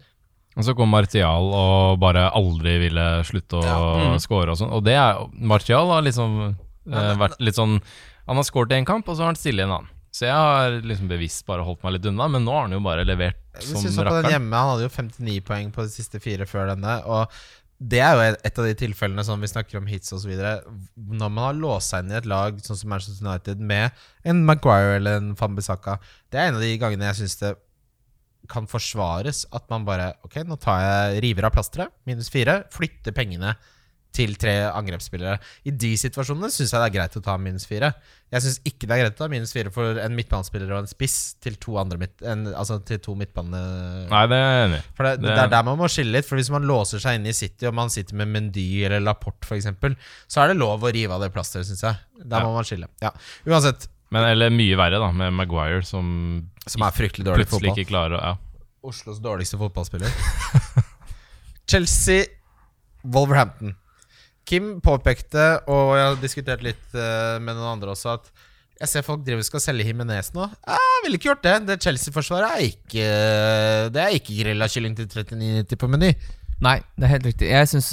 Og 0.57 0.65
så 0.65 0.75
kom 0.77 0.89
Martial 0.89 1.51
og 1.53 1.99
bare 2.01 2.31
aldri 2.33 2.79
ville 2.81 3.23
slutte 3.29 3.61
å 3.61 4.15
Mm. 4.15 4.19
score 4.21 4.49
og 4.51 4.57
sånn. 4.57 4.73
Og 4.73 4.85
det 4.85 4.95
er 4.95 5.27
Martial 5.37 5.87
har 5.93 6.03
liksom 6.03 6.57
eh, 6.93 7.15
vært 7.17 7.37
litt 7.41 7.55
sånn 7.57 7.81
Han 8.27 8.37
har 8.37 8.43
scoret 8.45 8.73
i 8.73 8.79
en 8.81 8.85
kamp, 8.85 9.07
og 9.09 9.15
så 9.17 9.21
har 9.23 9.27
han 9.31 9.37
stille 9.37 9.61
i 9.61 9.65
en 9.65 9.71
annen. 9.71 9.89
Så 10.17 10.25
jeg 10.25 10.33
har 10.33 10.79
liksom 10.81 11.11
bevisst 11.11 11.45
bare 11.49 11.64
holdt 11.67 11.83
meg 11.85 11.99
litt 11.99 12.09
unna, 12.09 12.31
men 12.33 12.47
nå 12.47 12.55
har 12.55 12.64
han 12.64 12.73
jo 12.77 12.81
bare 12.85 13.05
levert 13.05 13.37
som 13.61 13.83
rakkeren. 13.85 14.31
hjemme, 14.33 14.57
Han 14.57 14.71
hadde 14.73 14.87
jo 14.87 14.93
59 14.95 15.43
poeng 15.45 15.69
på 15.75 15.85
de 15.85 15.93
siste 15.93 16.21
fire 16.25 16.47
før 16.49 16.71
denne. 16.73 16.95
Og 17.05 17.29
det 17.77 18.01
er 18.01 18.14
jo 18.17 18.23
et 18.49 18.61
av 18.62 18.64
de 18.64 18.73
tilfellene 18.81 19.25
som 19.29 19.43
vi 19.45 19.51
snakker 19.51 19.77
om 19.77 19.91
hits 19.91 20.14
osv. 20.17 20.33
Når 20.33 21.29
man 21.29 21.43
har 21.51 21.61
låst 21.61 21.93
seg 21.93 22.07
inn 22.07 22.14
i 22.14 22.19
et 22.23 22.31
lag 22.33 22.57
sånn 22.64 22.81
som 22.81 22.95
Manchester 22.95 23.29
United 23.29 23.61
med 23.61 23.93
en 24.25 24.41
Maguire 24.49 24.97
eller 24.97 25.21
en 25.21 25.35
Fambisaka, 25.37 25.99
det 26.33 26.41
er 26.41 26.49
en 26.49 26.57
av 26.62 26.64
de 26.64 26.73
gangene 26.81 27.11
jeg 27.11 27.21
syns 27.21 27.41
det 27.43 27.53
kan 28.49 28.69
forsvares 28.71 29.43
at 29.59 29.64
man 29.73 29.85
bare 29.85 30.12
Ok, 30.25 30.39
nå 30.47 30.57
tar 30.62 30.81
jeg 30.81 31.23
river 31.27 31.49
av 31.49 31.57
plasteret, 31.59 31.93
minus 32.09 32.31
fire, 32.33 32.62
flytter 32.73 33.12
pengene 33.12 33.57
til 34.17 34.33
tre 34.41 34.55
angrepsspillere. 34.71 35.37
I 35.69 35.73
de 35.77 35.91
situasjonene 36.01 36.49
syns 36.55 36.73
jeg 36.73 36.81
det 36.81 36.87
er 36.89 36.95
greit 36.95 37.17
å 37.19 37.23
ta 37.27 37.35
minus 37.41 37.67
fire. 37.69 37.91
Jeg 38.33 38.43
syns 38.43 38.57
ikke 38.67 38.89
det 38.89 38.95
er 38.97 39.01
greit 39.05 39.14
å 39.19 39.21
ta 39.21 39.29
minus 39.31 39.53
fire 39.55 39.71
for 39.75 40.01
en 40.03 40.17
midtbanespiller 40.17 40.73
og 40.73 40.81
en 40.83 40.89
spiss 40.91 41.35
til 41.45 41.55
to 41.62 41.77
andre 41.79 41.99
midt, 42.01 42.17
en, 42.27 42.47
Altså 42.57 42.79
til 42.89 42.99
to 43.05 43.14
midtbane... 43.21 43.61
Nei, 44.11 44.23
det 44.33 44.39
er 44.41 44.49
jeg 44.57 44.64
enig 44.71 44.79
i. 44.81 44.87
For 44.99 45.07
det, 45.07 45.12
det 45.21 45.29
Det- 45.31 45.43
er 45.45 45.53
der 45.53 45.67
man 45.69 45.79
må 45.79 45.91
skille 45.93 46.17
litt. 46.17 46.27
For 46.27 46.41
Hvis 46.41 46.51
man 46.55 46.67
låser 46.67 46.99
seg 47.05 47.21
inne 47.21 47.31
i 47.31 47.37
City, 47.37 47.69
og 47.71 47.77
man 47.79 47.93
sitter 47.93 48.17
med 48.19 48.33
Mendy 48.33 48.64
eller 48.89 49.05
Laporte 49.05 49.47
f.eks., 49.47 49.69
så 50.33 50.43
er 50.43 50.51
det 50.55 50.57
lov 50.59 50.83
å 50.83 50.91
rive 50.97 51.12
av 51.14 51.23
det 51.23 51.31
plasteret, 51.37 51.69
syns 51.69 51.85
jeg. 51.87 52.01
Der 52.25 52.41
Ja. 52.41 52.45
må 52.49 52.55
man 52.57 52.64
skille. 52.67 52.89
Ja. 53.05 53.12
Uansett, 53.47 53.87
Men, 54.11 54.23
eller 54.25 54.51
mye 54.55 54.77
verre, 54.79 54.99
da, 55.03 55.12
med 55.12 55.33
Maguire, 55.35 55.83
som 55.85 56.49
Som 56.67 56.83
er 56.87 56.91
fryktelig 56.95 57.25
dårlig 57.27 57.47
plutselig 57.47 57.71
fotball. 57.71 57.79
ikke 57.85 57.91
klarer 57.91 58.17
å 58.19 58.23
ja. 58.23 58.35
Oslos 58.87 59.19
dårligste 59.23 59.59
fotballspiller. 59.59 60.11
Chelsea, 61.71 62.25
Wolverhampton. 63.03 63.75
Kim 64.47 64.77
påpekte, 64.85 65.47
og 65.67 65.97
jeg 65.99 66.05
har 66.07 66.21
diskutert 66.23 66.65
litt 66.65 66.95
eh, 66.95 67.37
med 67.43 67.57
noen 67.57 67.77
andre 67.77 67.95
også, 67.97 68.17
at 68.21 68.31
jeg 68.77 68.93
ser 68.93 69.05
folk 69.07 69.23
driver 69.25 69.45
skal 69.47 69.63
selge 69.65 69.87
Himinez 69.89 70.31
nå. 70.37 70.47
Jeg 70.69 71.03
ville 71.05 71.19
ikke 71.19 71.31
gjort 71.31 71.45
det. 71.47 71.55
Det 71.65 71.79
Chelsea-forsvaret 71.81 72.59
er 72.59 72.65
ikke 72.67 73.07
Det 73.95 74.03
er 74.03 74.17
ikke 74.19 74.37
grillakylling 74.43 74.99
til 74.99 75.09
39,90 75.09 75.81
på 75.81 75.89
Meny. 75.89 76.11
Nei, 76.61 76.75
det 76.93 77.07
er 77.07 77.13
helt 77.15 77.29
riktig. 77.31 77.49
Jeg 77.49 77.71
syns 77.73 77.89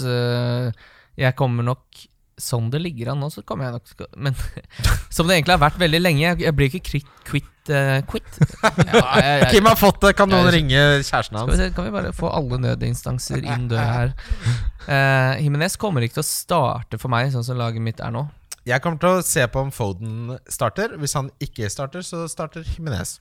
jeg 1.16 1.38
kommer 1.39 1.64
nok 1.64 2.04
Sånn 2.41 2.71
det 2.73 2.79
ligger 2.81 3.11
an 3.13 3.19
nå, 3.21 3.27
så 3.29 3.43
kommer 3.45 3.67
jeg 3.67 3.73
nok 3.75 4.01
å- 4.07 4.17
Men 4.17 4.34
som 5.13 5.27
det 5.29 5.36
egentlig 5.38 5.53
har 5.53 5.61
vært 5.61 5.77
veldig 5.81 5.99
lenge. 6.01 6.23
Jeg, 6.41 6.53
blir 6.57 6.69
ikke 6.71 6.88
kvitt 6.89 7.09
Quit, 7.29 7.69
uh, 7.71 8.01
quit. 8.09 8.39
Ja, 8.63 9.01
jeg, 9.21 9.41
jeg, 9.43 9.49
Kim 9.53 9.67
har 9.69 9.77
fått 9.79 10.01
det. 10.03 10.11
Kan 10.19 10.29
noen 10.34 10.49
Jeg- 10.49 10.55
ringe 10.57 10.81
kjæresten 11.05 11.38
Skal 11.39 11.61
vi 11.61 11.67
kan 11.77 11.86
vi 11.88 11.93
bare 11.95 12.11
få 12.17 12.31
alle 12.34 12.57
nødinstanser 12.59 13.45
inn 13.53 13.67
døra 13.71 13.86
her? 13.93 14.15
Uh, 14.88 15.41
Jimenez 15.45 15.77
kommer 15.79 16.01
ikke 16.03 16.17
til 16.19 16.25
å 16.25 16.27
starte 16.31 16.99
for 16.99 17.13
meg, 17.13 17.29
sånn 17.31 17.45
som 17.47 17.57
laget 17.61 17.81
mitt 17.86 18.01
er 18.03 18.11
nå. 18.11 18.25
Jeg 18.65 18.79
kommer 18.84 18.99
til 18.99 19.17
å 19.19 19.23
se 19.27 19.43
på 19.51 19.59
om 19.59 19.71
Foden 19.75 20.38
starter. 20.51 20.97
Hvis 20.99 21.13
han 21.19 21.29
ikke 21.43 21.69
starter, 21.71 22.03
så 22.03 22.25
starter 22.31 22.63
Jimenez. 22.63 23.17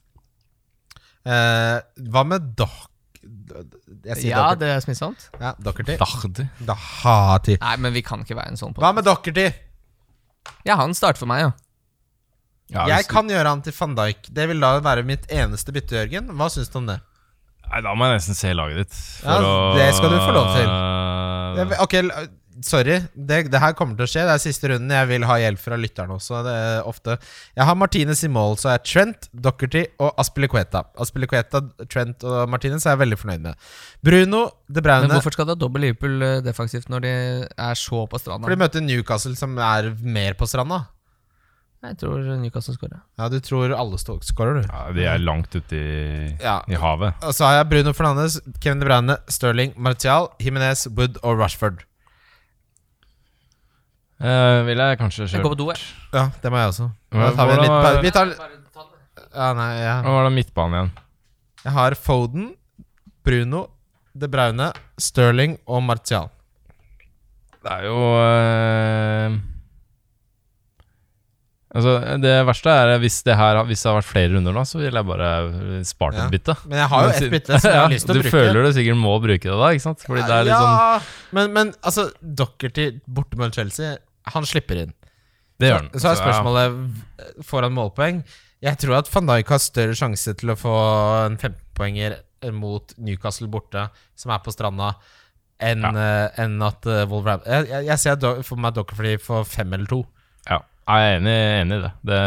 Uh, 1.27 1.79
hva 2.11 2.25
med 2.27 2.53
Doc... 2.59 2.89
Jeg 3.23 4.17
sier 4.19 4.33
Ja, 4.35 4.55
det 4.59 4.69
er 4.73 4.81
smittsomt. 4.83 5.29
ja, 5.41 5.53
Dockerty. 5.63 5.95
Dahdi. 6.01 6.47
Dahati. 6.67 7.57
Nei, 7.61 7.77
men 7.85 7.93
vi 7.95 8.03
kan 8.03 8.21
ikke 8.25 8.35
være 8.39 8.51
en 8.55 8.57
sånn 8.61 8.75
på 8.75 8.83
Hva 8.83 8.93
med 8.97 9.05
Dockerty? 9.07 9.47
Ja, 10.67 10.77
han 10.81 10.95
starter 10.95 11.23
for 11.23 11.31
meg, 11.31 11.45
ja. 11.45 11.53
Ja, 12.73 12.87
Jeg 12.89 13.07
kan 13.11 13.29
gjøre 13.29 13.47
han 13.53 13.61
til 13.63 13.75
van 13.77 13.95
Dijk. 13.99 14.31
Det 14.33 14.47
vil 14.49 14.61
da 14.63 14.79
være 14.81 15.03
mitt 15.05 15.27
eneste 15.31 15.73
bytte, 15.75 15.93
Jørgen. 15.99 16.31
Hva 16.39 16.49
syns 16.51 16.71
du 16.73 16.79
om 16.81 16.87
det? 16.89 16.99
Nei, 17.69 17.81
da 17.85 17.93
må 17.95 18.09
jeg 18.09 18.19
nesten 18.19 18.37
se 18.39 18.53
laget 18.57 18.77
ditt. 18.83 18.97
For 19.21 19.29
Ja, 19.29 19.53
å 19.53 19.75
det 19.77 19.89
skal 19.97 20.11
du 20.11 20.19
få 20.19 20.33
lov 20.37 20.49
til. 20.57 21.77
Ok, 21.85 21.95
sorry. 22.65 22.99
Det, 23.15 23.39
det 23.53 23.61
her 23.63 23.73
kommer 23.79 23.97
til 23.99 24.05
å 24.07 24.11
skje. 24.11 24.25
Det 24.29 24.35
er 24.37 24.43
siste 24.43 24.71
runden. 24.71 24.93
Jeg 24.93 25.09
vil 25.11 25.27
ha 25.29 25.37
hjelp 25.41 25.61
fra 25.63 25.79
lytterne 25.81 26.17
også. 26.19 26.43
Det 26.47 26.55
er 26.55 26.89
ofte 26.91 27.17
Jeg 27.57 27.67
har 27.69 27.79
Martinez 27.79 28.23
i 28.27 28.31
mål, 28.33 28.57
så 28.61 28.73
er 28.75 28.83
Trent, 28.87 29.29
Dockerty 29.33 29.85
og 30.03 30.15
Aspilicueta. 30.21 30.85
Aspilicueta, 31.03 31.63
Trent 31.89 32.25
og 32.29 32.49
Martinez 32.53 32.87
er 32.87 32.97
jeg 32.97 33.03
veldig 33.05 33.21
fornøyd 33.23 33.47
med. 33.49 33.69
Bruno, 34.05 34.43
De 34.69 34.81
Men 34.85 35.11
hvorfor 35.17 35.33
skal 35.37 35.47
du 35.49 35.55
ha 35.55 35.61
dobbel 35.61 35.87
Liverpool 35.89 36.23
eh, 36.23 36.41
defensivt 36.45 36.89
når 36.93 37.01
de 37.07 37.13
er 37.57 37.75
så 37.79 38.07
på 38.07 38.19
stranda? 38.21 38.47
For 38.47 38.55
de 38.55 38.63
møter 38.63 38.85
Newcastle, 38.85 39.37
som 39.37 39.57
er 39.59 39.93
mer 40.03 40.35
på 40.35 40.49
stranda. 40.49 40.85
Jeg 41.83 41.97
tror 41.99 42.19
Newcastle 42.39 42.77
skårer. 42.77 43.01
Ja, 43.19 43.27
du 43.29 43.41
tror 43.43 43.73
alle 43.75 43.99
skårer, 43.99 44.61
du. 44.61 44.69
Ja, 44.71 44.83
de 44.95 45.07
er 45.11 45.19
langt 45.19 45.51
ute 45.57 45.75
i, 45.75 46.37
Ja. 46.41 46.61
i 46.71 46.75
havet. 46.79 47.15
Og 47.27 47.35
så 47.35 47.45
har 47.49 47.57
jeg 47.57 47.71
Bruno 47.73 47.93
Fernandes, 47.93 48.41
Kevin 48.61 48.79
De 48.79 48.87
Bruyne, 48.87 49.17
Sterling, 49.29 49.73
Martial, 49.77 50.29
Jimenez, 50.39 50.87
Wood 50.87 51.19
og 51.25 51.41
Rashford. 51.41 51.83
Eh, 54.23 54.63
vil 54.69 54.79
jeg 54.79 54.99
kanskje 55.01 55.27
Jeg 55.27 55.43
går 55.43 55.55
på 55.57 55.59
do, 55.59 55.69
jeg. 55.73 55.83
Ja, 56.15 56.29
det 56.43 56.51
må 56.53 56.61
jeg 56.61 56.73
også. 56.73 56.91
Da 57.11 57.31
tar 57.35 57.49
vi 57.51 57.55
en 57.59 58.03
vi 58.05 58.13
tar, 58.15 58.35
ja, 59.33 59.49
nei, 59.57 59.71
Hva 59.81 59.87
ja. 59.87 59.97
var 60.07 60.29
det 60.29 60.35
midtbanen 60.37 60.77
igjen? 60.79 60.93
Jeg 61.63 61.73
har 61.77 61.97
Foden, 61.99 62.51
Bruno, 63.27 63.65
De 64.15 64.29
Braune, 64.29 64.69
Sterling 65.01 65.57
og 65.67 65.83
Martial. 65.87 66.29
Det 67.63 67.71
er 67.71 67.87
jo 67.87 67.97
uh, 68.19 69.41
Altså, 71.73 71.93
det 72.21 72.33
verste 72.45 72.73
er 72.75 72.99
hvis 73.01 73.21
det 73.25 73.37
her 73.39 73.61
Hvis 73.65 73.81
det 73.81 73.89
har 73.89 73.95
vært 74.01 74.09
flere 74.11 74.33
runder 74.35 74.53
nå, 74.57 74.65
så 74.69 74.81
vil 74.83 74.93
jeg 74.93 75.09
bare 75.09 75.29
spart 75.89 76.19
Ja. 76.19 76.27
et 76.27 76.35
bytte. 76.35 76.57
Men 76.69 76.83
jeg 76.83 76.89
har 76.93 77.07
jo 77.07 77.13
ett 77.15 77.31
bytte 77.33 77.61
som 77.63 77.71
jeg 77.71 77.81
har 77.81 77.93
lyst 77.95 78.09
til 78.11 78.19
å 78.19 78.23
du 78.23 78.29
føler 78.35 78.67
du 78.67 78.73
sikkert 78.77 79.01
må 79.01 79.15
bruke 79.23 79.49
det 79.49 79.59
da, 79.63 79.71
ikke 79.73 79.87
sant? 79.87 80.05
Fordi 80.05 80.27
det 80.27 80.37
er 80.37 80.49
litt 80.51 80.59
sånn 80.59 80.75
ja, 80.77 80.99
men, 81.39 81.53
men 81.55 81.73
altså, 81.81 82.09
Dockerty 82.21 82.89
borte 83.09 83.41
mot 83.41 83.55
Chelsea, 83.57 83.95
han 84.35 84.47
slipper 84.47 84.85
inn. 84.85 84.93
Det 85.61 85.71
gjør 85.71 85.81
han. 85.85 85.91
Så 85.95 86.11
er 86.11 86.19
spørsmålet 86.19 87.45
Får 87.47 87.67
han 87.67 87.77
målpoeng? 87.77 88.23
Jeg 88.63 88.79
tror 88.79 89.01
at 89.01 89.11
van 89.11 89.31
Dijk 89.31 89.51
har 89.51 89.63
større 89.63 89.97
sjanse 89.99 90.35
til 90.39 90.53
å 90.53 90.59
få 90.59 90.75
en 91.25 91.39
15-poenger 91.39 92.21
mot 92.55 92.95
Newcastle 93.03 93.49
borte, 93.51 93.89
som 94.19 94.33
er 94.35 94.43
på 94.43 94.55
stranda, 94.55 94.93
enn 95.63 95.83
ja. 95.87 95.93
uh, 95.95 96.43
en 96.43 96.57
at 96.67 96.87
uh, 96.91 97.05
Wolverhampton 97.11 97.69
Jeg, 97.71 97.85
jeg, 97.87 97.99
ser 98.03 98.19
do, 98.19 98.33
for 98.47 98.59
meg 98.59 98.75
Dockerfly 98.75 99.17
får 99.23 99.47
fem 99.51 99.75
eller 99.75 99.91
to. 99.91 100.01
Ja, 100.49 100.59
jeg 100.89 101.09
er 101.09 101.19
enig, 101.19 101.35
enig 101.63 101.79
i 101.79 101.83
det. 101.85 101.93
det. 102.11 102.23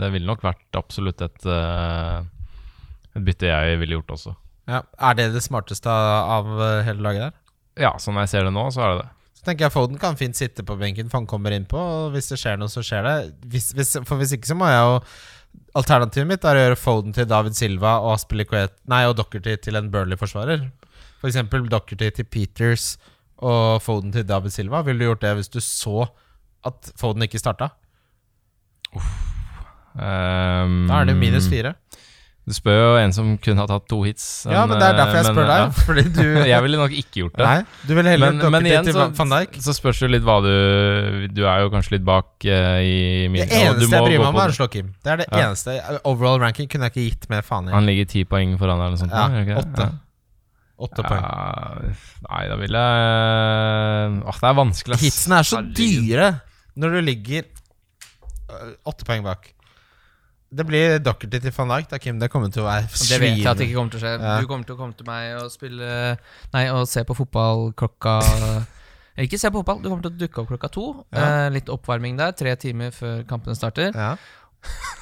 Det 0.00 0.10
ville 0.16 0.28
nok 0.28 0.44
vært 0.44 0.76
absolutt 0.76 1.24
et, 1.24 1.46
eh, 1.48 2.18
et 3.14 3.24
bytte 3.24 3.48
jeg 3.48 3.78
ville 3.80 3.96
gjort 3.96 4.12
også. 4.18 4.34
Ja. 4.68 4.82
Er 5.00 5.16
det 5.16 5.30
det 5.32 5.44
smarteste 5.44 5.88
av 5.88 6.28
av 6.36 6.84
hele 6.84 7.04
laget 7.04 7.24
der? 7.24 7.38
Ja, 7.86 7.94
sånn 8.00 8.20
jeg 8.20 8.30
ser 8.32 8.44
det 8.46 8.52
nå, 8.54 8.66
så 8.72 8.84
er 8.84 8.92
det 8.92 9.04
det. 9.04 9.08
Så 9.44 9.50
tenker 9.50 9.66
jeg 9.66 9.74
Foden 9.74 9.98
kan 10.00 10.14
fint 10.16 10.38
sitte 10.38 10.62
på 10.64 10.72
benken, 10.80 11.10
for 11.12 11.20
han 11.20 11.26
kommer 11.28 11.52
innpå. 11.52 11.76
Og 11.76 12.14
hvis 12.14 12.30
det 12.32 12.38
skjer 12.40 12.56
noe, 12.56 12.72
så 12.72 12.80
skjer 12.80 13.04
det. 13.04 13.16
Hvis, 13.52 13.66
hvis, 13.76 13.90
for 14.08 14.16
hvis 14.16 14.32
ikke, 14.32 14.48
så 14.48 14.56
må 14.56 14.70
jeg 14.72 14.80
jo 14.80 14.94
Alternativet 15.78 16.26
mitt 16.30 16.46
er 16.48 16.56
å 16.56 16.62
gjøre 16.62 16.78
Foden 16.80 17.12
til 17.14 17.26
David 17.28 17.54
Silva 17.58 17.98
og 18.00 18.14
Aspilicuet 18.14 18.72
Nei, 18.90 19.02
og 19.06 19.18
Dockerty 19.18 19.52
til 19.62 19.76
en 19.76 19.90
Burnley-forsvarer. 19.92 20.64
For 21.20 21.28
eksempel 21.28 21.68
Dockerty 21.68 22.08
til 22.16 22.26
Peters 22.26 22.94
og 23.44 23.82
Foden 23.84 24.14
til 24.16 24.24
David 24.26 24.54
Silva. 24.54 24.80
Ville 24.86 25.04
du 25.04 25.10
gjort 25.10 25.22
det 25.26 25.34
hvis 25.38 25.52
du 25.52 25.60
så 25.62 26.08
at 26.64 26.90
Foden 26.96 27.26
ikke 27.28 27.42
starta? 27.42 27.68
Um, 29.94 30.88
Da 30.88 31.02
er 31.02 31.12
det 31.12 31.18
minus 31.20 31.50
fire. 31.52 31.76
Du 32.44 32.52
spør 32.52 32.74
jo 32.76 32.88
en 33.00 33.12
som 33.16 33.28
kun 33.40 33.56
har 33.56 33.68
tatt 33.70 33.86
to 33.88 34.02
hits. 34.04 34.24
Ja, 34.44 34.66
men 34.68 34.76
det 34.76 34.84
er 34.84 34.98
derfor 34.98 35.16
jeg 35.16 35.24
men, 35.24 35.36
spør 35.36 35.46
deg. 35.48 35.62
deg. 35.62 35.78
Fordi 35.88 36.02
du. 36.12 36.24
Jeg 36.52 36.64
ville 36.66 36.80
nok 36.82 36.92
ikke 36.92 37.14
gjort 37.22 37.38
det. 37.38 37.46
Nei, 37.48 37.78
du 37.88 37.92
ville 37.96 38.12
heller 38.12 38.34
Men, 38.36 38.52
men 38.52 38.68
igjen 38.68 38.84
til 38.90 38.96
så, 38.98 39.06
Van 39.16 39.32
Dijk. 39.32 39.56
så 39.64 39.72
spørs 39.78 40.02
det 40.04 40.10
litt 40.12 40.26
hva 40.26 40.34
du 40.44 40.50
Du 41.32 41.40
er 41.48 41.62
jo 41.64 41.70
kanskje 41.72 41.94
litt 41.96 42.04
bak 42.04 42.28
uh, 42.44 42.82
i 42.84 43.30
min 43.32 43.40
Det 43.40 43.48
eneste 43.62 43.88
må 43.88 43.96
jeg 43.96 44.10
bryr 44.10 44.20
meg 44.20 44.28
om, 44.28 44.40
er 44.44 44.52
å 44.52 44.56
slå 44.58 44.68
Kim. 44.74 44.92
Det 45.00 45.14
er 45.14 45.22
det 45.22 45.28
Ja. 45.32 45.46
eneste. 45.48 45.78
Overall 46.04 46.42
ranking 46.44 46.68
kunne 46.68 46.90
jeg 46.90 46.92
ikke 46.94 47.06
gitt 47.08 47.28
mer 47.32 47.40
faen 47.48 47.70
i. 47.72 47.72
Han 47.72 47.88
ligger 47.88 48.12
ti 48.12 48.26
poeng 48.28 48.52
foran 48.60 48.76
deg 48.82 48.90
eller 48.90 48.98
noe 48.98 49.04
sånt. 49.06 49.16
Ja, 49.16 49.40
okay? 49.40 49.56
åtte. 49.64 49.88
Ja. 49.88 49.90
åtte. 50.84 51.08
Poeng. 51.08 51.96
Nei, 52.28 52.44
da 52.52 52.60
vil 52.60 52.76
jeg 52.76 54.20
Åh, 54.28 54.38
det 54.44 54.50
er 54.52 54.60
vanskelig. 54.60 55.00
ass. 55.00 55.08
Hitsene 55.08 55.40
er 55.40 55.48
så 55.48 55.64
dyre 55.80 56.30
når 56.76 56.98
du 56.98 57.00
ligger 57.08 57.44
øh, 58.52 58.72
åtte 58.90 59.08
poeng 59.08 59.24
bak. 59.24 59.48
Det 60.54 60.66
blir 60.68 61.00
Dockerty 61.02 61.40
til 61.42 61.54
van 61.56 61.72
Dijk, 61.72 61.88
da, 61.90 61.98
Kim. 62.02 62.20
Det 62.22 62.28
kommer 62.32 62.52
til 62.54 62.62
å 62.62 62.68
være 62.68 62.86
Det 62.86 63.18
vet 63.22 63.40
jeg 63.40 63.48
at 63.50 63.58
det 63.58 63.66
ikke 63.68 63.80
kommer 63.80 63.94
til 63.94 64.00
å 64.00 64.04
skje. 64.04 64.12
Ja. 64.14 64.36
Du 64.38 64.50
kommer 64.50 64.68
til 64.68 64.76
å 64.76 64.78
komme 64.78 64.98
til 64.98 65.08
meg 65.08 65.34
og 65.40 65.50
spille 65.52 65.90
Nei, 66.54 66.64
og 66.74 66.86
se 66.90 67.02
på 67.06 67.16
fotball 67.18 67.72
klokka 67.78 68.18
Ikke 69.24 69.38
se 69.38 69.50
på 69.50 69.60
fotball, 69.60 69.82
du 69.82 69.90
kommer 69.90 70.06
til 70.06 70.14
å 70.14 70.20
dukke 70.24 70.42
opp 70.42 70.48
klokka 70.50 70.70
to. 70.74 70.86
Ja. 71.14 71.26
Eh, 71.46 71.50
litt 71.54 71.68
oppvarming 71.70 72.16
der, 72.18 72.32
tre 72.34 72.54
timer 72.58 72.90
før 72.94 73.22
kampene 73.30 73.54
starter. 73.54 73.94
Ja. 73.94 74.16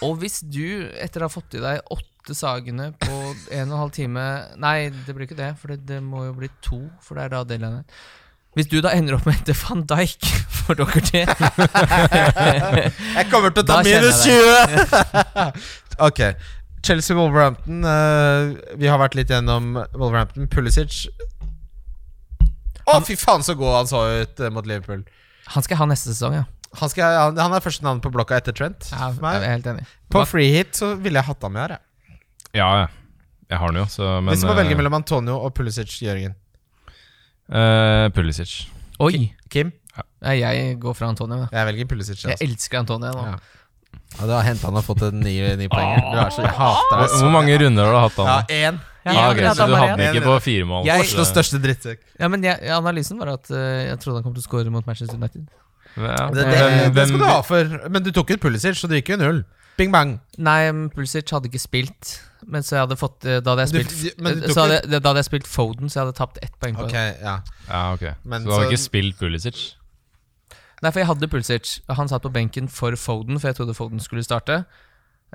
Og 0.05 0.18
hvis 0.20 0.42
du, 0.44 0.90
etter 1.00 1.22
å 1.22 1.30
ha 1.30 1.32
fått 1.32 1.57
i 1.57 1.62
deg 1.62 1.80
åtte 1.94 2.36
Sagene 2.36 2.90
på 3.03 3.14
en 3.14 3.64
og 3.64 3.74
en 3.74 3.78
halv 3.80 3.92
time 3.94 4.24
Nei, 4.61 4.90
det 4.92 5.14
blir 5.14 5.26
ikke 5.26 5.38
det, 5.38 5.48
for 5.59 5.72
det, 5.72 5.80
det 5.88 5.98
må 6.05 6.26
jo 6.28 6.34
bli 6.36 6.50
to, 6.62 6.82
for 7.03 7.18
det 7.18 7.24
er 7.24 7.32
da 7.32 7.40
deadline. 7.46 7.82
Hvis 8.53 8.68
du 8.68 8.82
da 8.84 8.90
ender 8.92 9.16
opp 9.16 9.24
med 9.24 9.38
etter 9.38 9.57
van 9.57 9.80
Dijk 9.88 10.26
for 10.53 10.76
dere 10.76 11.00
til 11.07 11.24
Jeg 13.16 13.28
kommer 13.32 13.55
til 13.55 13.62
å 13.62 13.68
ta 13.70 13.78
minus 13.86 14.20
20! 14.26 14.82
ok. 16.09 16.20
Chelsea 16.84 17.16
Wolverhampton. 17.16 17.80
Uh, 17.86 18.53
vi 18.76 18.90
har 18.90 19.00
vært 19.00 19.16
litt 19.16 19.32
gjennom 19.32 19.78
Wolverhampton. 19.94 20.50
Pulisic 20.53 21.07
Å, 22.82 22.98
fy 23.07 23.16
faen, 23.16 23.44
så 23.46 23.55
god 23.57 23.78
han 23.78 23.88
så 23.88 24.03
ut 24.20 24.42
uh, 24.42 24.50
mot 24.53 24.68
Liverpool. 24.68 25.07
Han 25.55 25.64
skal 25.64 25.80
ha 25.80 25.88
neste 25.88 26.12
sesong, 26.12 26.36
ja. 26.42 26.44
Han, 26.80 26.90
skal, 26.92 27.16
han, 27.16 27.38
han 27.40 27.57
er 27.57 27.64
første 27.64 27.84
navn 27.86 28.03
på 28.05 28.12
blokka 28.12 28.36
etter 28.40 28.57
Trent. 28.57 28.90
ja 28.92 29.12
jeg 29.12 29.38
er 29.38 29.48
helt 29.55 29.70
enig. 29.72 29.86
På 30.12 30.26
free 30.28 30.53
hit 30.53 30.76
så 30.76 30.92
ville 31.00 31.20
jeg 31.20 31.28
hatt 31.30 31.46
ham 31.46 31.57
med 31.57 31.64
her. 31.64 31.78
jeg. 31.78 32.20
Ja, 32.61 32.68
ja. 32.84 32.90
Jeg 33.53 33.61
har 33.61 33.72
den 33.72 33.82
jo, 33.82 33.88
så 33.92 34.14
men 34.24 34.32
Hvis 34.32 34.44
du 34.44 34.48
må 34.48 34.57
velge 34.57 34.76
mellom 34.78 34.96
Antonio 34.96 35.36
og 35.44 35.53
Pulisic, 35.57 35.92
Jørgen. 36.05 36.36
Eh, 37.53 38.09
Pulisic. 38.16 38.66
Oi! 39.00 39.32
Kim? 39.53 39.72
Nei, 40.22 40.38
Jeg 40.40 40.78
går 40.80 40.94
for 40.96 41.05
Antonio. 41.07 41.42
da. 41.44 41.48
Jeg 41.53 41.66
velger 41.68 41.86
Pulisic. 41.90 42.22
Jeg 42.24 42.32
Altså. 42.32 42.46
elsker 42.46 42.78
Antonio 42.78 43.11
nå. 43.12 43.24
Ja. 43.26 43.38
Ja, 44.20 44.26
du 44.26 44.32
har 44.32 44.42
henta 44.44 44.66
han 44.68 44.76
og 44.76 44.84
fått 44.84 45.03
en 45.09 45.20
ny, 45.20 45.34
ny 45.57 45.66
poenger. 45.68 46.00
Du 46.12 46.18
er 46.20 46.30
så, 46.32 46.42
jeg 46.44 46.53
hater 46.53 46.96
Hvor, 46.96 47.00
deg 47.00 47.11
så 47.11 47.20
hvor 47.24 47.32
mange 47.32 47.59
runder 47.61 47.84
har 47.84 47.92
du 47.92 48.00
hatt 48.00 48.18
Ja, 48.18 48.24
han? 48.24 48.44
én. 48.48 48.80
Ja, 49.05 49.12
Ja, 49.12 49.32
greit, 49.34 49.57
så 49.57 49.66
du 49.66 49.74
hadde 49.74 49.96
den 49.98 50.14
ikke 50.14 50.24
på 50.24 50.34
fire 50.44 50.64
mål? 50.64 50.84
Jeg- 50.86 51.00
Oslos 51.00 51.28
største 51.32 51.59
drittsekk. 51.61 51.98
Ja, 52.20 52.28
men 52.28 52.42
jeg, 52.44 52.61
Analysen 52.70 53.18
var 53.18 53.28
at 53.34 53.50
eh, 53.50 53.88
jeg 53.90 53.98
trodde 54.00 54.16
han 54.20 54.22
kom 54.22 54.34
til 54.34 54.42
å 54.42 54.46
score 54.46 54.70
mot 54.70 54.86
Manchester 54.86 55.16
United. 55.16 55.48
Ja. 55.96 56.28
Det, 56.30 56.44
det, 56.44 56.44
Hvem- 56.46 56.94
det 56.94 57.09
skal 57.09 57.18
du 57.18 57.24
hvem- 57.24 57.32
ha 57.34 57.40
for. 57.42 57.88
Men 57.90 58.03
du 58.03 58.12
tok 58.12 58.30
ut 58.30 58.40
Pulisic, 58.40 58.76
så 58.78 58.88
det 58.88 59.03
gikk 59.05 59.16
jo 59.16 59.16
null. 59.16 59.44
Bing 59.76 59.90
bang. 59.92 60.20
Nei, 60.38 60.70
men 60.72 60.88
Pulisic 60.90 61.28
hadde 61.30 61.48
ikke 61.50 61.61
spilt. 61.61 62.20
Men 62.47 62.62
så 62.62 62.74
jeg 62.76 62.80
hadde 62.86 62.97
fått 62.99 63.24
eh, 63.24 63.40
Da 63.40 63.51
hadde 63.55 63.66
jeg 63.68 63.72
Du- 63.72 63.90
spilt, 63.95 64.18
men 64.20 64.40
du 64.40 64.47
eh, 64.49 64.53
så 64.55 64.64
hadde, 64.66 64.80
da 65.01 65.09
hadde 65.09 65.20
jeg 65.22 65.28
spilt 65.30 65.47
Foden, 65.47 65.88
så 65.88 66.01
jeg 66.01 66.07
hadde 66.07 66.16
tapt 66.18 66.38
ett 66.43 66.57
poeng 66.61 66.74
på 66.76 66.84
okay, 66.88 67.14
ja 67.22 67.36
Ja, 67.68 67.93
ok. 67.95 68.03
Men 68.24 68.43
så 68.43 68.47
du 68.47 68.53
hadde 68.53 68.64
så- 68.66 68.72
ikke 68.72 68.82
spilt 68.82 69.18
Pulisic? 69.18 69.61
Nei, 70.82 70.90
for 70.90 70.99
jeg 70.99 71.07
hadde 71.07 71.28
Pulisic. 71.30 71.80
Han 71.88 72.09
satt 72.09 72.22
på 72.22 72.32
benken 72.32 72.68
for 72.68 72.90
Foden, 72.99 73.38
for 73.38 73.49
jeg 73.49 73.57
trodde 73.57 73.74
Foden 73.74 74.01
skulle 74.01 74.24
starte. 74.26 74.64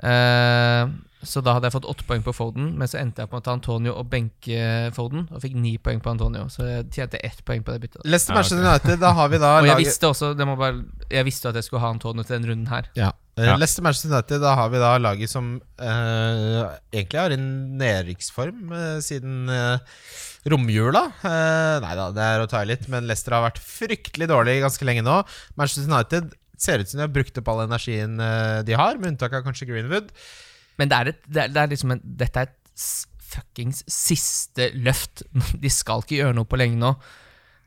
Eh, 0.02 0.86
så 1.22 1.40
da 1.42 1.54
hadde 1.56 1.66
jeg 1.66 1.74
fått 1.74 1.86
åtte 1.90 2.04
poeng 2.06 2.22
på 2.22 2.32
Foden, 2.36 2.68
men 2.78 2.86
så 2.90 3.00
endte 3.00 3.24
jeg 3.24 3.30
på 3.32 3.40
å 3.40 3.42
ta 3.42 3.52
Antonio 3.56 3.94
og 3.98 4.06
benke 4.12 4.90
Foden, 4.94 5.24
og 5.34 5.40
fikk 5.42 5.56
ni 5.58 5.72
poeng 5.82 5.98
på 6.04 6.12
Antonio. 6.12 6.44
Så 6.52 6.62
jeg 6.68 6.84
tjente 6.94 7.18
ett 7.26 7.40
poeng 7.44 7.64
på 7.66 7.74
det 7.74 7.80
byttet. 7.88 8.04
Leicester 8.06 8.36
Ja, 8.36 8.44
okay. 8.44 8.60
United, 8.62 9.00
da 9.02 9.10
har 9.18 9.28
vi 9.32 9.40
da 9.42 9.50
Og 9.58 9.66
jeg 9.66 9.72
laget 9.74 9.86
visste 9.88 10.10
også 10.12 10.30
det 10.38 10.46
må 10.46 10.54
bare, 10.60 10.84
Jeg 11.10 11.26
visste 11.26 11.48
at 11.50 11.58
jeg 11.58 11.66
skulle 11.66 11.82
ha 11.82 11.90
Antonio 11.94 12.22
til 12.22 12.36
den 12.38 12.50
runden 12.52 12.70
her. 12.70 12.90
ja. 12.94 13.10
Eh, 13.38 13.44
Ja. 13.46 13.52
Leicester 13.54 13.82
Manchester 13.86 14.10
United, 14.10 14.40
da 14.42 14.54
har 14.58 14.68
vi 14.72 14.78
da 14.82 14.96
laget 14.98 15.30
som 15.30 15.60
eh, 15.78 16.62
egentlig 16.90 17.20
har 17.20 17.34
en 17.36 17.44
nedrykksform 17.78 18.72
eh, 18.74 18.96
siden 19.04 19.48
eh, 19.48 19.78
romjula. 20.50 21.04
Eh, 21.22 21.76
nei 21.84 21.94
da, 21.98 22.08
det 22.14 22.24
er 22.24 22.42
å 22.42 22.48
ta 22.50 22.64
i 22.64 22.68
litt, 22.72 22.88
men 22.90 23.06
Leicester 23.06 23.36
har 23.36 23.44
vært 23.46 23.60
fryktelig 23.62 24.26
dårlig 24.30 24.56
ganske 24.64 24.86
lenge 24.88 25.04
nå. 25.06 25.20
Manchester 25.58 25.86
United 25.86 26.34
ser 26.58 26.82
ut 26.82 26.90
som 26.90 26.98
de 26.98 27.06
har 27.06 27.14
brukt 27.14 27.38
opp 27.38 27.50
all 27.52 27.62
energien 27.68 28.18
eh, 28.18 28.60
de 28.66 28.74
har, 28.78 28.98
med 28.98 29.12
unntak 29.14 29.38
av 29.38 29.44
kanskje 29.46 29.68
Greenwood. 29.70 30.10
Men 30.78 30.90
det 30.90 30.98
er 30.98 31.12
et, 31.12 31.22
det 31.26 31.44
er, 31.44 31.54
det 31.54 31.62
er 31.62 31.72
liksom 31.72 31.94
en, 31.94 32.02
dette 32.20 32.42
er 32.42 32.50
et 32.50 32.82
fuckings 33.28 33.82
siste 33.90 34.70
løft. 34.78 35.24
De 35.62 35.72
skal 35.72 36.04
ikke 36.04 36.22
gjøre 36.22 36.36
noe 36.38 36.48
på 36.48 36.60
lenge 36.60 36.78
nå. 36.80 36.94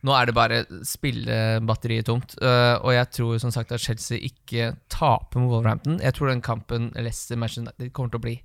Nå 0.01 0.14
er 0.18 0.26
det 0.26 0.34
bare 0.34 0.64
spillebatteriet 0.88 2.07
tomt. 2.09 2.34
Uh, 2.41 2.80
og 2.82 2.95
jeg 2.95 3.09
tror 3.18 3.38
som 3.43 3.53
sagt 3.53 3.74
at 3.76 3.84
Chelsea 3.84 4.18
ikke 4.32 4.72
taper 4.89 5.43
mot 5.43 5.53
Wolverhampton. 5.53 5.99
Jeg 6.01 6.18
tror 6.18 6.32
den 6.32 6.41
kampen 6.41 6.89
Leicester-matchen 6.97 7.70
kommer 7.93 8.09
til 8.09 8.22
å 8.22 8.26
bli 8.26 8.36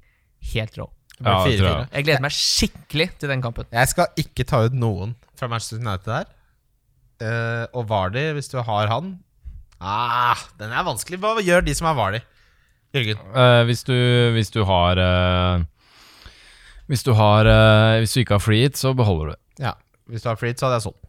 helt 0.53 0.77
rå. 0.77 0.91
Ja, 1.17 1.23
det 1.25 1.31
tror 1.33 1.47
4-4. 1.49 1.71
jeg. 1.71 1.89
Jeg 1.95 2.07
gleder 2.09 2.25
meg 2.27 2.37
skikkelig 2.37 3.07
til 3.23 3.33
den 3.33 3.45
kampen. 3.45 3.69
Jeg 3.73 3.93
skal 3.93 4.21
ikke 4.21 4.45
ta 4.49 4.67
ut 4.67 4.77
noen 4.77 5.17
fra 5.39 5.49
Manchester 5.49 5.81
United 5.81 6.11
der. 6.13 6.33
Uh, 7.17 7.65
og 7.73 7.87
Vardy, 7.89 8.27
hvis 8.37 8.53
du 8.53 8.59
har 8.61 8.91
han 8.93 9.15
ah, 9.81 10.37
Den 10.61 10.75
er 10.77 10.85
vanskelig. 10.85 11.17
Hva 11.23 11.39
gjør 11.41 11.65
de 11.65 11.73
som 11.79 11.89
har 11.89 11.97
Vardy? 11.97 12.21
Jørgen? 12.97 13.25
Uh, 13.33 13.63
hvis, 13.69 13.83
du, 13.87 13.97
hvis 14.37 14.53
du 14.55 14.63
har 14.69 15.01
uh, 15.01 15.65
Hvis 16.91 17.03
du 17.07 17.13
har 17.19 17.49
uh, 17.51 17.99
Hvis 18.03 18.17
du 18.17 18.23
ikke 18.23 18.39
har 18.39 18.45
free 18.45 18.67
hit, 18.67 18.79
så 18.81 18.95
beholder 18.97 19.25
du 19.31 19.35
det. 19.35 19.41
Ja. 19.67 19.77
Hvis 20.07 20.23
du 20.23 20.29
har 20.31 20.39
Freed, 20.39 20.59
så 20.59 20.67
hadde 20.67 20.79
jeg 20.79 20.87
solgt. 20.87 21.03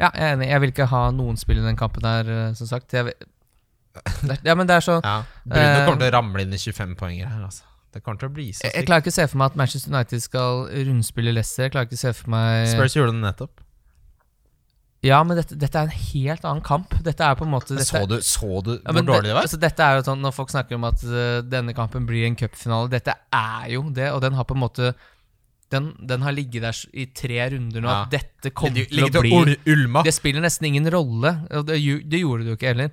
Ja, 0.00 0.08
jeg 0.14 0.26
er 0.30 0.36
enig. 0.36 0.48
Jeg 0.48 0.60
vil 0.60 0.72
ikke 0.72 0.88
ha 0.88 1.00
noen 1.12 1.36
spill 1.40 1.60
i 1.60 1.64
den 1.64 1.76
kampen 1.76 2.04
her, 2.08 2.28
øh, 2.28 2.54
som 2.56 2.68
sagt. 2.68 2.92
Jeg 2.92 3.04
vil, 3.08 3.14
ja, 4.46 4.54
men 4.54 4.68
det 4.68 4.76
er 4.78 4.84
så 4.84 5.00
Ja. 5.04 5.22
Bruno 5.44 5.84
kommer 5.84 6.00
til 6.00 6.08
å 6.08 6.14
ramle 6.14 6.44
inn 6.46 6.54
i 6.54 6.60
25 6.60 6.94
poenger 6.96 7.28
her, 7.28 7.42
altså. 7.44 7.66
Det 7.90 8.04
kommer 8.04 8.20
til 8.20 8.30
å 8.30 8.32
bli 8.36 8.52
så 8.54 8.68
jeg, 8.68 8.74
jeg 8.76 8.86
klarer 8.86 9.02
ikke 9.02 9.10
å 9.10 9.16
se 9.16 9.24
for 9.26 9.40
meg 9.40 9.50
at 9.50 9.56
Manchester 9.58 9.90
United 9.90 10.22
skal 10.22 10.60
rundspille 10.70 11.32
Leicester. 11.34 11.64
Jeg 11.66 11.72
klarer 11.74 11.88
ikke 11.88 11.98
å 11.98 12.02
se 12.04 12.12
for 12.14 12.30
meg 12.30 12.68
Spurs 12.70 12.94
gjorde 12.94 13.16
det 13.16 13.24
nettopp. 13.24 13.64
Ja, 15.02 15.22
men 15.24 15.38
dette, 15.38 15.56
dette 15.56 15.78
er 15.80 15.88
en 15.88 15.94
helt 16.12 16.42
annen 16.44 16.60
kamp. 16.66 16.92
Dette 17.06 17.24
er 17.24 17.36
på 17.38 17.46
en 17.46 17.52
måte 17.54 17.72
dette, 17.72 17.86
Så 17.88 18.02
du, 18.10 18.18
så 18.20 18.58
du 18.60 18.74
Ja, 18.82 18.92
hvor 18.92 19.06
dårlig 19.08 19.30
det 19.30 19.36
var? 19.38 19.46
Altså, 19.46 19.56
dette 19.62 19.80
er 19.86 19.96
jo 19.96 20.02
sånn 20.10 20.20
Når 20.20 20.34
folk 20.36 20.50
snakker 20.52 20.76
om 20.76 20.84
at 20.90 21.00
uh, 21.08 21.38
denne 21.40 21.72
kampen 21.72 22.04
blir 22.08 22.26
en 22.28 22.36
cupfinale 22.36 22.90
Dette 22.92 23.14
er 23.32 23.70
jo 23.72 23.86
det, 23.96 24.10
og 24.12 24.20
den 24.20 24.36
har 24.36 24.44
på 24.44 24.52
en 24.58 24.60
måte 24.60 24.90
Den, 25.72 25.94
den 26.04 26.20
har 26.26 26.34
ligget 26.36 26.66
der 26.66 26.82
i 26.92 27.06
tre 27.16 27.38
runder 27.54 27.80
nå. 27.80 27.88
Ja. 27.88 28.02
At 28.04 28.12
dette 28.12 28.52
kommer 28.52 28.84
til 28.90 29.06
å 29.08 29.24
bli 29.24 29.32
ul- 29.38 29.56
Ulma. 29.72 30.02
Det 30.04 30.12
spiller 30.12 30.42
nesten 30.44 30.66
ingen 30.68 30.88
rolle. 30.92 31.30
Og 31.54 31.64
det, 31.68 31.78
det 32.10 32.20
gjorde 32.20 32.44
det 32.44 32.50
jo 32.52 32.56
ikke 32.58 32.72
heller. 32.74 32.90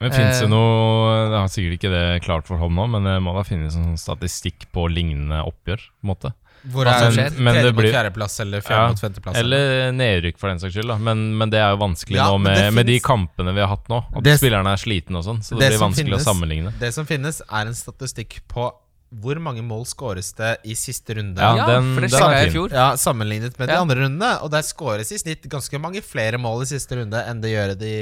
Men 0.00 0.14
Fins 0.14 0.38
Eh. 0.38 0.44
det 0.46 0.48
noe 0.48 1.16
Det 1.28 1.36
har 1.42 1.48
sikkert 1.52 1.74
ikke 1.76 1.90
det 1.92 2.04
klart 2.24 2.46
for 2.48 2.56
hånd 2.62 2.72
nå, 2.78 2.86
men 2.94 3.04
det 3.04 3.18
må 3.20 3.34
da 3.36 3.42
finnes 3.44 3.74
en 3.76 3.90
sånn 3.90 4.00
statistikk 4.00 4.68
på 4.72 4.86
lignende 4.88 5.42
oppgjør. 5.44 5.82
på 6.00 6.06
en 6.06 6.12
måte 6.14 6.32
Hvor 6.62 6.84
som 6.84 7.06
er 7.08 7.14
skjer? 7.16 7.38
Men 7.40 7.54
tredje 7.54 7.62
det 7.70 7.74
mot 7.76 7.84
fjerdeplass 7.94 8.34
eller 8.44 8.60
fjerde 8.60 8.80
Ja, 8.82 8.88
mot 8.92 9.00
femteplass? 9.00 9.36
Eller 9.40 9.92
nedrykk, 9.96 10.36
for 10.38 10.48
den 10.52 10.58
saks 10.60 10.74
skyld. 10.74 10.92
Men, 11.00 11.22
men 11.40 11.50
det 11.50 11.58
er 11.62 11.70
jo 11.72 11.78
vanskelig 11.80 12.16
Ja, 12.20 12.26
nå 12.28 12.38
med, 12.42 12.56
finnes, 12.58 12.74
med 12.74 12.86
de 12.86 12.98
kampene 13.00 13.54
vi 13.56 13.60
har 13.64 13.68
hatt 13.72 13.88
nå. 13.88 14.02
At 14.16 14.22
Det- 14.26 14.36
spillerne 14.42 14.74
er 14.74 14.76
slitne 14.76 15.16
og 15.16 15.24
sånn. 15.24 15.40
Så 15.40 15.56
det, 15.56 15.64
det 15.70 15.72
blir 15.78 15.84
vanskelig 15.86 16.12
finnes- 16.12 16.26
å 16.26 16.34
sammenligne. 16.34 16.72
Det 16.78 16.92
som 16.92 17.06
finnes, 17.06 17.40
er 17.48 17.66
en 17.66 17.74
statistikk 17.74 18.40
på 18.48 18.70
hvor 19.10 19.38
mange 19.42 19.62
mål 19.66 19.82
skåres 19.90 20.28
det 20.38 20.58
i 20.70 20.74
siste 20.78 21.16
runde. 21.18 21.40
Ja, 21.42 21.56
Ja, 21.56 21.66
den, 21.66 21.94
for 21.96 22.00
det 22.04 22.10
skjedde 22.12 22.36
jeg 22.38 22.46
i 22.46 22.52
fjor. 22.54 22.70
Ja, 22.70 22.84
Sammenlignet 22.94 23.58
med 23.58 23.68
de 23.68 23.74
andre 23.74 23.96
rundene. 24.04 24.28
Og 24.44 24.50
der 24.52 24.62
skåres 24.62 25.10
i 25.10 25.18
snitt 25.18 25.48
ganske 25.50 25.80
mange 25.82 26.00
flere 26.02 26.38
mål 26.38 26.62
i 26.62 26.68
siste 26.70 26.94
runde 27.00 27.18
enn 27.26 27.40
det 27.42 27.50
gjør 27.50 27.72
i 27.74 27.78
de 27.80 27.94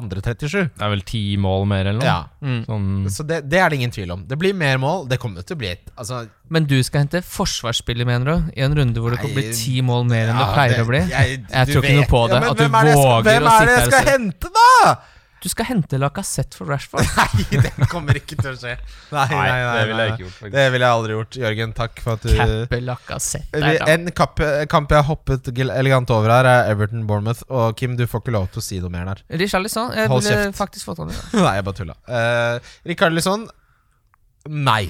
andre 0.00 0.22
37. 0.24 0.70
Det 0.72 0.86
er 0.86 0.88
vel 0.94 1.02
ti 1.04 1.36
mål 1.36 1.66
mer, 1.68 1.84
eller 1.92 2.00
noe? 2.00 2.08
Ja, 2.08 2.24
Mm. 2.40 2.64
Sånn, 2.64 3.10
Så 3.10 3.26
det, 3.26 3.42
det 3.50 3.58
er 3.58 3.68
det 3.68 3.76
ingen 3.80 3.90
tvil 3.90 4.10
om. 4.14 4.24
Det 4.26 4.38
blir 4.38 4.54
mer 4.54 4.78
mål. 4.78 5.08
Det 5.10 5.18
kommer 5.20 5.42
til 5.44 5.56
å 5.56 5.58
bli 5.58 5.68
et 5.74 5.90
altså, 5.98 6.28
Men 6.48 6.64
du 6.64 6.78
skal 6.86 7.00
hente 7.04 7.20
forsvarsspiller, 7.20 8.06
mener 8.06 8.24
du? 8.24 8.52
I 8.56 8.62
en 8.64 8.74
runde 8.78 9.02
hvor 9.02 9.10
det 9.10 9.18
kan 9.20 9.34
bli 9.34 9.50
ti 9.52 9.80
mål 9.82 10.06
mer 10.08 10.30
enn 10.32 10.38
det 10.38 10.48
pleier 10.54 10.74
pleier 10.78 10.84
å 10.84 10.88
bli? 10.88 11.00
jeg- 11.10 11.44
Jeg 11.50 11.66
tror 11.68 11.82
ikke 11.84 11.96
noe 11.98 12.08
på 12.08 12.22
det, 12.30 12.40
men 12.40 12.50
at 12.50 12.56
du 12.56 12.62
hvem 12.64 12.74
er 12.78 12.84
det 12.84 12.94
jeg 12.94 12.98
skal- 12.98 13.22
se. 13.22 13.28
Hvem 13.28 13.46
er 13.52 13.66
det 13.66 13.76
jeg 13.78 13.92
skal 13.92 14.06
hente, 14.14 14.48
da?! 14.54 14.96
Du 15.42 15.46
skal 15.50 15.68
hente 15.68 15.98
Lacassette 16.00 16.58
for 16.58 16.66
Rashford. 16.66 17.06
Nei, 17.18 17.60
det 17.62 17.88
kommer 17.92 18.18
ikke 18.18 18.34
til 18.40 18.50
å 18.50 18.54
skje. 18.58 18.72
Nei, 19.14 19.26
nei, 19.30 19.44
nei, 19.46 19.74
det 19.78 19.84
ville 19.90 20.06
jeg 20.06 20.14
ikke 20.14 20.24
gjort. 20.24 20.36
faktisk. 20.38 20.54
Det 20.56 20.64
ville 20.74 20.88
jeg 20.88 20.96
aldri 20.98 21.14
gjort. 21.16 21.38
Jørgen, 21.44 21.74
takk 21.78 22.02
for 22.02 22.18
at 22.18 22.26
du 22.26 22.32
Cappe 22.40 22.80
Lacassette. 22.82 23.62
En 23.94 24.10
kamp, 24.18 24.42
kamp 24.72 24.94
jeg 24.94 24.98
har 25.02 25.06
hoppet 25.08 25.50
elegant 25.54 26.10
over 26.14 26.34
her, 26.34 26.48
er 26.50 26.72
Everton-Bournemouth. 26.74 27.44
Og 27.48 27.76
Kim, 27.78 27.94
du 27.98 28.04
får 28.10 28.24
ikke 28.24 28.34
lov 28.34 28.48
til 28.54 28.62
å 28.62 28.66
si 28.68 28.80
noe 28.82 28.90
mer 28.94 29.12
der. 29.12 29.22
Richarlison. 29.44 29.94
Jeg 29.94 30.10
Hold 30.10 30.26
ville 30.26 30.40
kjeft. 30.48 30.58
faktisk 30.58 30.90
fått 30.90 31.04
han 31.04 31.14
i. 31.14 31.18
Nei, 31.44 31.54
jeg 31.60 31.68
bare 31.70 31.78
tulla. 31.82 31.98
Uh, 32.10 32.72
Rikarlison 32.90 33.46
Nei. 34.48 34.84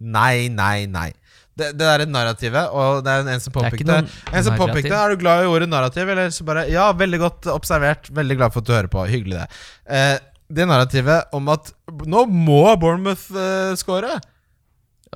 Nei, 0.00 0.48
nei, 0.52 0.84
nei. 0.90 1.10
Det, 1.56 1.70
det 1.80 1.86
er 1.88 2.04
et 2.04 2.10
narrativet, 2.12 2.68
og 2.76 3.00
det 3.04 3.12
er 3.12 3.22
en 3.32 3.40
som 3.40 3.54
Det 3.54 3.62
er 3.62 3.70
påpekte 3.70 3.88
noen 3.88 4.08
En 4.28 4.44
som 4.44 4.58
påpekte 4.60 4.92
Er 4.92 5.14
du 5.14 5.22
glad 5.22 5.46
i 5.46 5.48
ordet 5.48 5.68
narrativ? 5.72 6.04
Eller 6.12 6.32
så 6.34 6.44
bare 6.44 6.66
Ja, 6.68 6.90
veldig 6.92 7.20
godt 7.22 7.48
observert. 7.48 8.10
Veldig 8.12 8.36
glad 8.36 8.52
for 8.52 8.60
at 8.60 8.68
du 8.68 8.74
hører 8.76 8.92
på. 8.92 9.04
Hyggelig, 9.08 9.40
det. 9.40 9.60
Eh, 9.88 10.16
det 10.52 10.66
narrativet 10.68 11.32
om 11.34 11.48
at 11.50 11.72
nå 12.06 12.26
må 12.30 12.62
Bournemouth 12.78 13.30
eh, 13.32 13.72
score. 13.80 14.18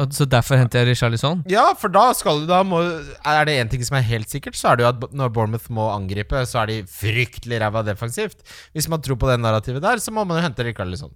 Og 0.01 0.15
så 0.17 0.25
derfor 0.31 0.57
henter 0.57 0.81
jeg 0.81 0.95
Richarlison. 0.95 1.43
Ja, 1.51 1.67
for 1.79 1.93
da 1.93 2.07
skal 2.17 2.43
du 2.43 2.49
da 2.49 2.63
må, 2.65 2.81
Er 3.27 3.45
det 3.45 3.59
én 3.61 3.71
ting 3.71 3.83
som 3.85 3.99
er 3.99 4.07
helt 4.07 4.31
sikkert, 4.33 4.57
så 4.57 4.73
er 4.73 4.79
det 4.79 4.87
jo 4.87 4.93
at 4.95 5.13
når 5.13 5.33
Bournemouth 5.35 5.69
må 5.75 5.91
angripe, 5.93 6.41
så 6.49 6.63
er 6.63 6.73
de 6.73 6.79
fryktelig 6.89 7.61
ræva 7.61 7.85
defensivt. 7.87 8.41
Hvis 8.73 8.89
man 8.89 9.03
tror 9.05 9.19
på 9.21 9.29
det 9.29 9.41
narrativet 9.43 9.83
der, 9.85 10.01
så 10.01 10.15
må 10.15 10.25
man 10.25 10.41
jo 10.41 10.47
hente 10.47 10.65
Richarlison. 10.67 11.13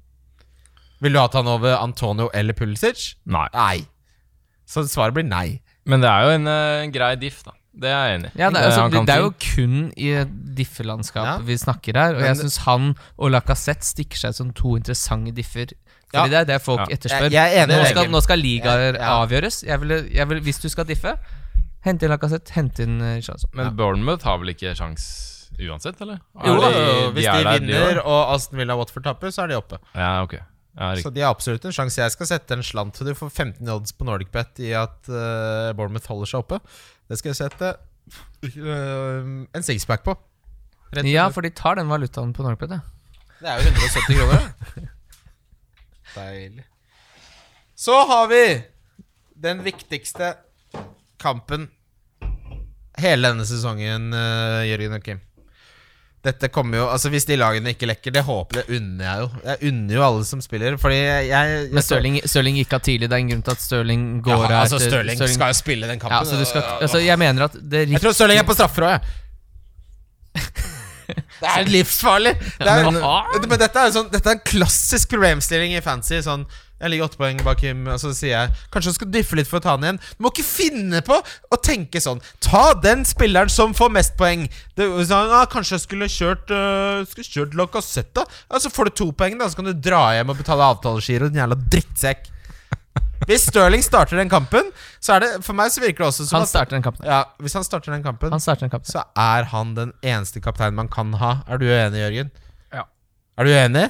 Vil 1.00 1.16
du 1.16 1.20
ha 1.20 1.28
han 1.32 1.50
over 1.50 1.78
Antonio 1.78 2.30
eller 2.34 2.56
Pulisic? 2.56 3.14
Nei. 3.24 3.48
Nei. 3.54 3.76
Så 4.66 4.84
svaret 4.88 5.14
blir 5.14 5.26
nei. 5.28 5.60
Men 5.86 6.00
det 6.00 6.08
er 6.08 6.22
jo 6.24 6.30
en, 6.38 6.46
eh, 6.48 6.86
grei 6.94 7.14
diff, 7.20 7.42
da. 7.44 7.52
Det 7.76 7.88
er 7.90 8.06
jeg 8.08 8.18
enig 8.20 8.28
i. 8.30 8.38
Ja, 8.38 8.50
det, 8.54 8.60
er, 8.60 8.68
altså, 8.70 8.82
det, 8.90 9.00
det 9.06 9.14
er 9.14 9.22
jo 9.24 9.32
kun 9.42 9.92
i 9.98 10.10
et 10.20 10.34
diffelandskap 10.54 11.24
Ja. 11.26 11.38
vi 11.42 11.56
snakker 11.58 11.96
her, 11.98 12.14
og 12.14 12.20
Men- 12.22 12.28
jeg 12.30 12.36
syns 12.44 12.56
han 12.64 12.94
og 13.18 13.30
Lacassette 13.34 13.82
stikker 13.84 14.16
seg 14.16 14.34
som 14.34 14.52
to 14.52 14.76
interessante 14.76 15.34
differ. 15.34 15.66
Ja. 16.14 16.22
Fordi 16.22 16.30
det 16.30 16.38
er 16.40 16.44
det 16.52 16.62
folk 16.62 16.80
Ja. 16.88 16.94
etterspør. 16.96 17.30
Jeg- 17.30 17.32
jeg 17.32 17.58
er 17.58 17.66
enig 17.66 17.76
nå, 17.82 17.84
skal, 17.90 18.06
nå 18.10 18.22
skal 18.22 18.38
ligaer 18.38 18.94
avgjøres. 19.02 19.64
Jeg 19.66 19.80
vil, 19.80 20.08
jeg 20.14 20.28
vil, 20.28 20.40
hvis 20.40 20.60
du 20.62 20.68
skal 20.68 20.84
diffe, 20.84 21.18
hent 21.84 22.02
inn 22.02 22.10
Lacassette, 22.10 22.50
hent 22.52 22.78
inn 22.78 23.00
eh, 23.02 23.16
Richarlison. 23.18 23.50
Men 23.52 23.74
Bournemouth 23.76 24.22
har 24.22 24.38
vel 24.38 24.54
ikke 24.54 24.74
sjans 24.76 25.50
uansett, 25.58 26.00
eller? 26.00 26.20
Jo, 26.46 26.54
de- 26.60 27.12
hvis 27.12 27.26
de, 27.26 27.42
der, 27.44 27.58
vinner 27.58 27.98
også? 27.98 28.06
og 28.06 28.34
Aston 28.34 28.58
Villa 28.58 28.76
Watford 28.76 29.02
taper, 29.02 29.28
så 29.34 29.42
er 29.42 29.46
de 29.48 29.54
oppe. 29.56 29.78
Ja, 29.96 30.22
ok. 30.22 30.38
Ja, 30.74 30.90
Så 30.98 31.10
de 31.14 31.22
har 31.22 31.30
absolutt 31.30 31.64
en 31.68 31.74
sjanse. 31.74 32.02
Jeg 32.02 32.14
skal 32.16 32.28
sette 32.28 32.56
en 32.56 32.64
slant, 32.66 32.98
du 32.98 33.14
får 33.14 33.30
15 33.30 33.68
odds 33.70 33.94
på 33.94 34.06
NordicBet 34.08 34.58
i 34.66 34.72
at 34.74 35.10
uh, 35.10 35.70
Bournemouth 35.76 36.10
holder 36.10 36.30
seg 36.30 36.42
oppe. 36.42 36.58
Det 37.10 37.18
skal 37.20 37.30
jeg 37.30 37.38
sette 37.44 37.70
uh, 38.58 39.28
en 39.54 39.66
sixpack 39.66 40.02
på. 40.06 40.16
Rett 40.94 41.06
Ja, 41.10 41.28
for 41.34 41.46
de 41.46 41.52
tar 41.54 41.78
den 41.78 41.90
valutaen 41.90 42.34
på 42.34 42.42
NordicBet. 42.46 42.74
Ja. 42.74 42.82
Det 43.38 43.52
er 43.52 43.60
jo 43.60 43.70
170 43.70 44.18
kroner. 44.18 44.48
det. 44.74 44.88
Deilig. 46.16 46.66
Så 47.78 47.94
har 48.08 48.28
vi 48.30 48.42
den 49.46 49.62
viktigste 49.66 50.34
kampen 51.22 51.68
hele 52.98 53.30
denne 53.30 53.46
sesongen, 53.46 54.10
uh, 54.14 54.62
Jørgen 54.66 54.98
og 54.98 55.06
Kim. 55.06 55.22
Dette 56.24 56.48
kommer 56.48 56.78
jo 56.80 56.84
Altså 56.88 57.10
Hvis 57.12 57.26
de 57.28 57.36
lagene 57.36 57.74
ikke 57.74 57.88
lekker, 57.90 58.14
det 58.14 58.22
håper 58.24 58.62
det 58.62 58.78
unner 58.78 59.04
jeg 59.04 59.24
jo. 59.24 59.26
Jeg 59.44 59.70
unner 59.72 59.98
jo 59.98 60.04
alle 60.06 60.24
som 60.28 60.40
spiller, 60.44 60.76
fordi 60.80 61.00
jeg, 61.00 61.26
jeg, 61.30 61.66
Men 61.74 61.84
Stirling, 61.84 62.20
Stirling 62.24 62.60
gikk 62.62 62.72
av 62.78 62.84
tidlig. 62.86 63.10
Det 63.10 63.18
er 63.18 63.24
en 63.24 63.32
grunn 63.34 63.44
til 63.44 63.56
at 63.56 63.64
Stirling 63.64 64.06
går 64.24 64.46
ja, 64.46 64.60
altså 64.62 64.78
til- 64.80 64.88
Stirling 64.92 65.20
skal 65.20 65.52
jo 65.52 65.58
spille 65.58 65.90
den 65.90 66.00
kampen. 66.00 66.16
ja, 66.16 66.22
altså, 66.24 66.40
du 66.40 66.48
skal, 66.48 66.64
altså, 66.80 67.02
Jeg 67.04 67.20
mener 67.20 67.48
at 67.48 67.58
det 67.60 67.84
riktig... 67.84 67.98
Jeg 67.98 68.04
tror 68.06 68.16
Stirling 68.16 68.40
er 68.40 68.48
på 68.48 68.56
straffer 68.56 68.88
òg, 68.88 68.96
jeg. 68.96 69.04
Det 71.04 71.50
er 71.50 71.66
livsfarlig! 71.68 72.32
Det 72.40 72.70
er, 72.70 72.86
men 72.88 73.58
dette 73.60 73.80
er 73.80 73.90
jo 73.90 73.94
sånn 73.98 74.06
Dette 74.12 74.30
er 74.30 74.38
en 74.38 74.44
klassisk 74.48 75.10
problemstilling 75.12 75.74
i 75.76 75.82
fancy. 75.84 76.22
Sånn 76.24 76.46
Jeg 76.84 76.92
ligger 76.92 77.06
åtte 77.08 77.16
poeng 77.16 77.38
bak 77.40 77.62
Kim, 77.62 77.86
og 77.88 77.96
så 78.02 78.10
sier 78.12 78.34
jeg 78.34 78.64
kanskje 78.74 78.92
du 78.92 78.96
skal 78.98 79.08
diffe 79.14 79.38
litt 79.38 79.48
for 79.48 79.56
å 79.56 79.64
ta 79.64 79.72
den 79.78 79.86
igjen. 79.88 80.00
Du 80.18 80.26
må 80.26 80.32
ikke 80.34 80.44
finne 80.44 81.00
på 81.06 81.16
å 81.16 81.58
tenke 81.64 82.02
sånn. 82.04 82.20
Ta 82.44 82.74
den 82.76 83.06
spilleren 83.08 83.48
som 83.52 83.72
får 83.76 83.94
mest 83.94 84.18
poeng. 84.20 84.44
Det, 84.76 84.90
så, 85.08 85.22
ah, 85.38 85.46
kanskje 85.48 85.78
jeg 85.78 85.84
skulle 85.86 86.10
kjørt 86.12 86.52
uh, 86.52 87.00
Skulle 87.08 87.24
kjørt 87.24 87.56
Lacassette, 87.56 88.12
da. 88.20 88.26
Ja, 88.52 88.60
så 88.60 88.68
får 88.74 88.90
du 88.90 88.98
to 89.00 89.08
poeng, 89.16 89.38
da. 89.40 89.48
Så 89.48 89.62
kan 89.62 89.70
du 89.70 89.72
dra 89.72 90.10
hjem 90.18 90.34
og 90.34 90.38
betale 90.42 90.68
avtalegiro, 90.74 91.32
din 91.32 91.40
jævla 91.40 91.56
drittsekk. 91.72 92.30
Hvis 93.24 93.46
Stirling 93.48 93.80
starter 93.80 94.20
den 94.20 94.28
kampen, 94.28 94.68
så 95.00 95.16
er 95.16 95.24
det 95.24 95.28
For 95.46 95.56
meg 95.56 95.72
så 95.72 95.80
virker 95.80 96.04
det 96.04 96.08
også 96.10 96.26
som 96.28 96.36
Han 96.42 96.44
at 96.44 96.50
starter 96.50 96.76
den 96.76 96.84
kampen. 96.84 97.06
ja, 97.08 97.22
Hvis 97.40 97.54
han 97.56 97.64
starter 97.64 97.94
den 97.94 98.04
kampen, 98.04 98.30
Han 98.34 98.42
starter 98.42 98.66
den 98.66 98.72
kampen. 98.74 98.90
så 98.90 99.06
er 99.16 99.48
han 99.54 99.74
den 99.78 99.94
eneste 100.04 100.42
kapteinen 100.44 100.76
man 100.76 100.90
kan 100.92 101.14
ha. 101.22 101.38
Er 101.48 101.58
du 101.62 101.64
enig, 101.64 102.02
Jørgen? 102.04 102.30
Ja. 102.74 102.84
Er 103.38 103.48
du 103.48 103.54
uenig? 103.54 103.86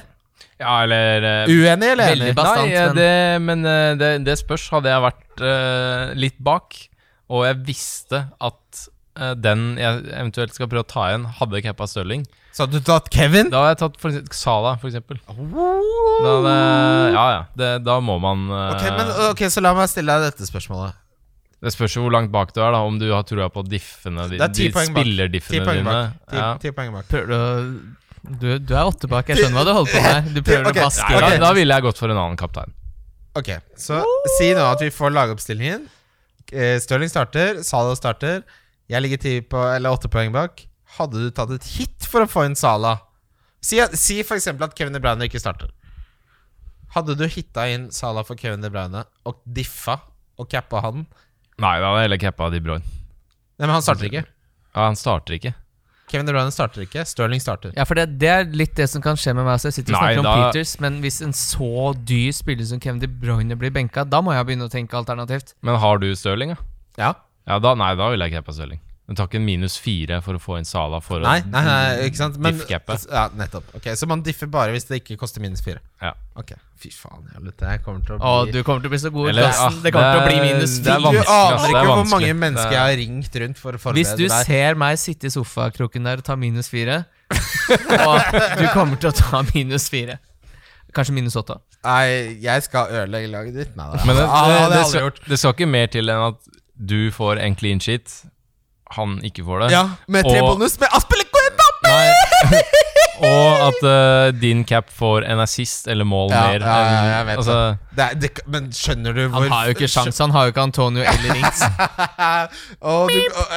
Ja, 0.59 0.77
eller 0.85 1.25
eh, 1.27 1.49
Uenig 1.51 1.89
eller 1.91 2.13
enig? 2.15 2.33
bastant, 2.37 2.69
Nei, 2.69 2.75
eh, 2.79 2.85
men- 2.87 2.95
det, 2.95 3.41
men 3.43 3.65
eh, 3.67 3.95
det, 3.99 4.11
det 4.25 4.35
spørs. 4.39 4.69
Hadde 4.71 4.87
jeg 4.93 5.03
vært 5.03 5.41
uh, 5.43 6.13
litt 6.15 6.37
bak, 6.39 6.77
og 7.27 7.43
jeg 7.49 7.57
visste 7.67 8.21
at 8.39 8.85
uh, 9.19 9.33
den 9.35 9.73
jeg 9.81 10.05
eventuelt 10.15 10.55
skal 10.55 10.69
prøve 10.71 10.85
å 10.85 10.91
ta 10.93 11.09
igjen, 11.11 11.25
hadde 11.41 11.61
cappa 11.65 11.87
Stirling, 11.91 12.23
Så 12.55 12.63
hadde 12.63 12.79
du 12.79 12.85
tatt 12.87 13.09
Kevin? 13.11 13.49
da 13.51 13.65
hadde 13.65 13.73
jeg 13.73 13.81
tatt 13.83 13.97
for 13.99 14.15
Sala, 14.31 14.77
for 14.79 14.87
eksempel. 14.87 15.19
Da 15.27 15.35
hadde, 15.35 16.53
ja, 17.17 17.25
ja. 17.35 17.41
Det, 17.59 17.71
da 17.83 17.97
må 17.99 18.15
man 18.23 18.45
uh, 18.47 18.69
Ok, 18.77 18.85
men, 18.95 19.11
ok, 19.33 19.43
Så 19.51 19.59
la 19.65 19.73
meg 19.75 19.91
stille 19.91 20.15
deg 20.21 20.29
dette 20.31 20.47
spørsmålet. 20.47 20.95
Det 21.65 21.71
spørs 21.73 21.95
jo 21.97 22.05
hvor 22.05 22.13
langt 22.13 22.31
bak 22.31 22.51
du 22.55 22.59
er, 22.61 22.71
da. 22.75 22.79
Om 22.85 22.95
du 23.01 23.09
har 23.11 23.23
trua 23.27 23.47
på 23.51 23.63
diffene 23.67 24.27
de, 24.31 24.37
de 24.39 24.67
poeng 24.71 24.91
bak. 24.93 25.01
Ti 25.01 25.03
spillerdiffene 25.03 25.63
poeng 25.67 25.79
dine. 25.83 25.91
bak. 25.91 26.17
Ti, 26.31 26.39
Ja. 26.39 26.49
ti 26.61 26.71
poeng 26.75 26.91
bak. 26.95 27.07
Prøver 27.11 27.27
du 27.31 27.35
å 27.35 27.45
du, 28.25 28.47
du 28.59 28.73
er 28.75 28.83
åtte 28.83 29.09
bak, 29.11 29.29
jeg 29.29 29.39
skjønner 29.39 29.59
hva 29.59 29.65
du 29.67 29.73
holder 29.77 29.93
på 29.93 30.03
med. 30.05 30.29
Du 30.35 30.41
prøver 30.41 30.69
okay, 30.69 30.81
å 30.81 30.87
vaske 30.89 31.09
Nei, 31.11 31.21
da, 31.21 31.39
da 31.45 31.51
ville 31.57 31.77
jeg 31.77 31.85
gått 31.85 32.01
for 32.01 32.13
en 32.13 32.19
annen 32.21 32.39
kaptein. 32.39 32.75
Ok, 33.35 33.51
så 33.79 33.99
si 34.37 34.53
nå 34.55 34.63
at 34.63 34.83
vi 34.83 34.91
får 34.95 35.11
lagoppstillingen. 35.15 35.89
Eh, 36.53 36.77
Stirling 36.79 37.11
starter, 37.11 37.59
Salah 37.67 37.97
starter. 37.99 38.45
Jeg 38.91 39.01
ligger 39.03 39.41
på, 39.49 39.63
eller 39.73 39.95
åtte 39.97 40.11
poeng 40.11 40.31
bak. 40.35 40.63
Hadde 40.95 41.23
du 41.25 41.31
tatt 41.35 41.51
et 41.55 41.67
hit 41.75 42.07
for 42.07 42.23
å 42.23 42.29
få 42.29 42.45
inn 42.47 42.55
Salah? 42.55 43.01
Si, 43.65 43.81
si 43.97 44.21
eksempel 44.21 44.67
at 44.67 44.75
Kevin 44.77 44.95
De 44.95 45.01
Bruyne 45.03 45.27
ikke 45.27 45.41
starter. 45.41 45.73
Hadde 46.95 47.17
du 47.19 47.25
hitta 47.27 47.65
inn 47.73 47.89
Salah 47.91 48.23
for 48.27 48.39
Kevin 48.39 48.63
De 48.63 48.71
Bruyne 48.71 49.03
og 49.27 49.41
diffa 49.43 49.97
og 50.39 50.47
cappa 50.51 50.83
han? 50.85 51.03
Nei, 51.59 51.75
da 51.81 51.89
hadde 51.89 52.03
jeg 52.03 52.09
heller 52.09 52.21
cappa 52.21 52.49
De 52.53 52.61
Bruyne. 52.63 52.85
Nei, 53.57 53.65
men 53.65 53.75
han 53.77 53.83
starter 53.83 54.07
ikke. 54.11 54.25
Ja, 54.75 54.85
han 54.85 54.99
starter 54.99 55.35
ikke. 55.37 55.55
Kevin 56.07 56.27
De 56.27 56.33
Bruyne 56.35 56.51
starter 56.53 56.83
ikke. 56.85 57.01
Sterling 57.09 57.41
starter. 57.41 57.71
Ja, 57.75 57.83
for 57.89 57.97
det, 57.97 58.19
det 58.21 58.29
er 58.29 58.43
litt 58.53 58.75
det 58.77 58.85
som 58.91 59.01
kan 59.01 59.17
skje 59.17 59.33
med 59.33 59.43
meg. 59.47 59.57
Så 59.59 59.71
jeg 59.71 59.79
sitter 59.79 59.95
og 59.95 60.01
Nei, 60.01 60.13
snakker 60.13 60.21
om 60.21 60.27
da- 60.29 60.51
Peters, 60.51 60.75
men 60.83 60.99
hvis 61.01 61.21
en 61.25 61.33
så 61.33 61.93
dyr 62.05 62.31
spiller 62.37 62.65
som 62.69 62.79
Kevin 62.79 62.99
De 63.01 63.07
Bruyne 63.09 63.57
blir 63.57 63.73
benka, 63.73 64.03
da 64.05 64.21
må 64.21 64.35
jeg 64.37 64.45
begynne 64.45 64.67
å 64.69 64.71
tenke 64.71 64.93
alternativt. 64.99 65.55
Men 65.65 65.79
har 65.81 65.97
du 65.97 66.11
Stirling, 66.15 66.53
da? 66.53 66.57
Ja. 67.01 67.13
Ja, 67.47 67.59
da, 67.59 67.73
nei, 67.77 67.91
da 67.97 68.09
vil 68.13 68.21
jeg 68.21 68.31
ikke 68.33 68.43
ha 68.43 68.47
på 68.51 68.53
Stirling. 68.57 68.79
Du 69.05 69.13
tar 69.13 69.27
ikke 69.29 69.37
en 69.37 69.45
minus 69.45 69.75
fire 69.77 70.17
for 70.25 70.33
å 70.33 70.39
få 70.41 70.55
inn 70.57 70.65
Sala 70.65 70.97
for 70.99 71.21
Nei, 71.21 71.35
å 71.43 71.49
nei, 71.53 71.61
nei, 71.67 72.05
ikke 72.07 72.17
sant? 72.17 72.39
Men, 72.41 72.57
ja, 72.71 72.79
nettopp. 73.37 73.67
Ok, 73.77 73.91
Så 73.93 74.07
man 74.09 74.23
differ 74.25 74.49
bare 74.49 74.73
hvis 74.73 74.87
det 74.89 75.03
ikke 75.03 75.17
koster 75.21 75.43
minus 75.43 75.61
fire. 75.61 75.77
Ja. 76.01 76.15
Ok, 76.41 76.55
Fy 76.81 76.89
faen, 76.89 77.21
jævlig, 77.35 77.53
det 77.59 77.75
kommer 77.85 78.01
til 78.01 78.15
å 78.15 78.17
bli 78.17 78.25
Å, 78.31 78.51
du 78.51 78.57
kommer 78.65 78.81
til 78.81 78.89
å 78.89 78.93
bli 78.95 78.99
så 79.03 79.11
god 79.13 79.29
Eller, 79.29 79.45
ah, 79.53 79.69
Det 79.83 79.91
kommer 79.93 80.09
til 80.17 80.23
å 80.23 80.25
bli 80.25 80.35
er- 80.39 80.47
minus 80.49 80.73
det 80.79 80.91
er 80.91 80.99
fire. 81.05 81.11
Du 81.13 81.29
aner 81.35 81.55
Det 81.55 81.69
er 81.69 81.69
ikke 81.75 81.85
hvor 81.91 82.09
mange 82.15 82.33
mennesker 82.41 82.67
er- 82.67 82.75
jeg 82.75 82.81
har 82.81 82.97
ringt 83.03 83.37
rundt 83.45 83.61
for 83.61 83.77
å 83.77 83.81
forberede 83.85 84.01
Hvis 84.01 84.17
du 84.17 84.25
der. 84.27 84.43
ser 84.49 84.75
meg 84.75 84.97
sitte 84.99 85.29
i 85.29 85.33
sofakroken 85.37 86.03
der 86.09 86.17
og 86.17 86.23
ta 86.27 86.35
minus 86.35 86.67
fire 86.73 86.97
Og 87.31 88.19
du 88.59 88.65
kommer 88.73 88.99
til 89.01 89.09
å 89.09 89.15
ta 89.15 89.41
minus 89.53 89.87
fire. 89.89 90.17
Kanskje 90.95 91.13
minus 91.13 91.35
åtte. 91.39 91.57
Nei, 91.85 92.37
jeg 92.41 92.63
skal 92.63 92.87
ødelegge 92.89 93.29
laget 93.31 93.53
ditt. 93.57 93.71
Nei, 93.77 93.87
Men 94.05 94.15
det, 94.15 94.25
det, 94.25 94.27
det, 94.27 94.69
det, 94.75 94.85
skal, 94.89 95.01
gjort. 95.05 95.19
det 95.29 95.39
skal 95.41 95.53
ikke 95.55 95.67
mer 95.69 95.87
til 95.93 96.09
enn 96.13 96.21
at 96.31 96.37
du 96.75 97.11
får 97.15 97.41
en 97.43 97.55
clean 97.55 97.79
sheet, 97.83 98.13
han 98.91 99.19
ikke 99.23 99.43
får 99.45 99.59
det. 99.65 99.71
Ja, 99.71 99.89
med 100.07 100.23
tre 100.23 100.41
Og- 100.41 100.55
bonus 100.57 100.79
med 100.79 100.87
Aspelekueta! 100.93 101.63
Og 103.25 103.63
at 103.65 103.85
uh, 103.85 104.41
din 104.41 104.63
cap 104.67 104.89
får 104.93 105.25
en 105.29 105.41
assist 105.43 105.89
eller 105.91 106.07
mål 106.07 106.31
Ja, 106.31 106.43
mer. 106.47 106.65
ja, 106.65 106.77
ja, 106.85 107.01
jeg 107.11 107.27
vet 107.29 107.41
altså, 107.41 107.57
Det 107.95 108.05
er, 108.05 108.17
det, 108.21 108.29
men 108.51 108.69
skjønner 108.75 109.15
du 109.15 109.21
hvor 109.23 109.45
Han 109.45 109.53
har 109.53 109.69
jo 109.69 109.75
ikke 109.75 109.89
sjans, 109.91 110.19
han 110.21 110.33
har 110.35 110.47
jo 110.47 110.53
ikke 110.53 110.65
Antonio 110.65 111.03
eller 111.03 111.37
Rings. 111.37 111.61
oh, 112.89 113.09
du, 113.09 113.19
oh, 113.41 113.55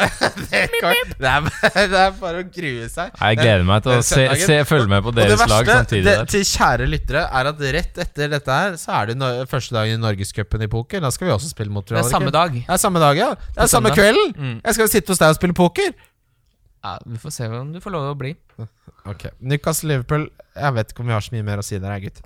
det, 0.52 0.64
kan, 0.78 1.14
det, 1.18 1.32
er, 1.32 1.48
det 1.92 2.02
er 2.02 2.16
bare 2.20 2.44
å 2.44 2.48
grue 2.48 2.88
seg. 2.92 3.14
jeg 3.14 3.40
gleder 3.40 3.66
meg 3.68 3.86
til 3.86 3.96
å 3.96 4.02
se, 4.06 4.26
se 4.44 4.58
følge 4.68 4.90
med 4.92 5.06
på 5.06 5.14
deres 5.16 5.34
verste, 5.36 5.50
lag 5.54 5.72
samtidig. 5.72 6.04
det, 6.08 6.16
der. 6.22 6.30
til 6.34 6.46
kjære 6.52 6.90
lyttere 6.90 7.24
er 7.40 7.52
at 7.52 7.64
rett 7.78 8.04
etter 8.06 8.34
dette 8.36 8.60
her, 8.60 8.78
så 8.80 9.00
er 9.00 9.12
det 9.12 9.18
no 9.20 9.32
første 9.50 9.76
dagen 9.76 9.98
i 9.98 10.02
Norgescupen 10.02 10.64
i 10.64 10.70
poker. 10.70 11.02
Da 11.04 11.12
skal 11.14 11.30
vi 11.30 11.34
også 11.34 11.50
spille 11.52 11.72
mot 11.74 11.86
Det 11.88 11.98
er 11.98 12.08
samme 12.10 12.34
dag. 12.34 12.54
Det 12.54 12.76
er 12.76 12.80
samme 12.80 13.02
dag, 13.02 13.18
ja. 13.18 13.32
Det 13.54 13.66
er 13.66 13.72
samme 13.72 13.94
kvelden. 13.94 14.32
Mm. 14.36 14.56
Jeg 14.64 14.78
skal 14.78 14.92
sitte 14.92 15.14
hos 15.14 15.22
deg 15.22 15.34
og 15.34 15.40
spille 15.40 15.56
poker. 15.56 15.92
Ja, 16.84 16.98
Vi 17.06 17.18
får 17.18 17.32
se 17.34 17.48
om 17.48 17.72
du 17.74 17.80
får 17.82 17.90
lov 17.94 18.04
til 18.06 18.14
å 18.14 18.18
bli. 18.20 18.32
Ok, 19.10 19.24
Newcastle-Liverpool. 19.40 20.28
Jeg 20.54 20.74
vet 20.76 20.92
ikke 20.92 21.02
om 21.04 21.10
vi 21.10 21.16
har 21.16 21.24
så 21.24 21.34
mye 21.34 21.46
mer 21.46 21.62
å 21.62 21.64
si 21.66 21.78
der, 21.78 21.96
jeg, 21.98 22.08
gutt. 22.12 22.20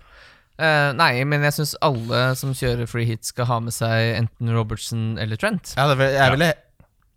Uh, 0.60 0.90
nei, 0.94 1.24
men 1.24 1.42
jeg 1.46 1.54
syns 1.56 1.72
alle 1.82 2.20
som 2.38 2.52
kjører 2.54 2.86
free 2.90 3.08
hit, 3.08 3.24
skal 3.26 3.48
ha 3.48 3.56
med 3.64 3.72
seg 3.74 4.12
enten 4.18 4.52
Robertson 4.52 5.16
eller 5.22 5.40
Trent. 5.40 5.72
Ja, 5.78 5.88
det 5.90 5.96
vil, 6.02 6.12
jeg 6.18 6.34
ville 6.36 6.50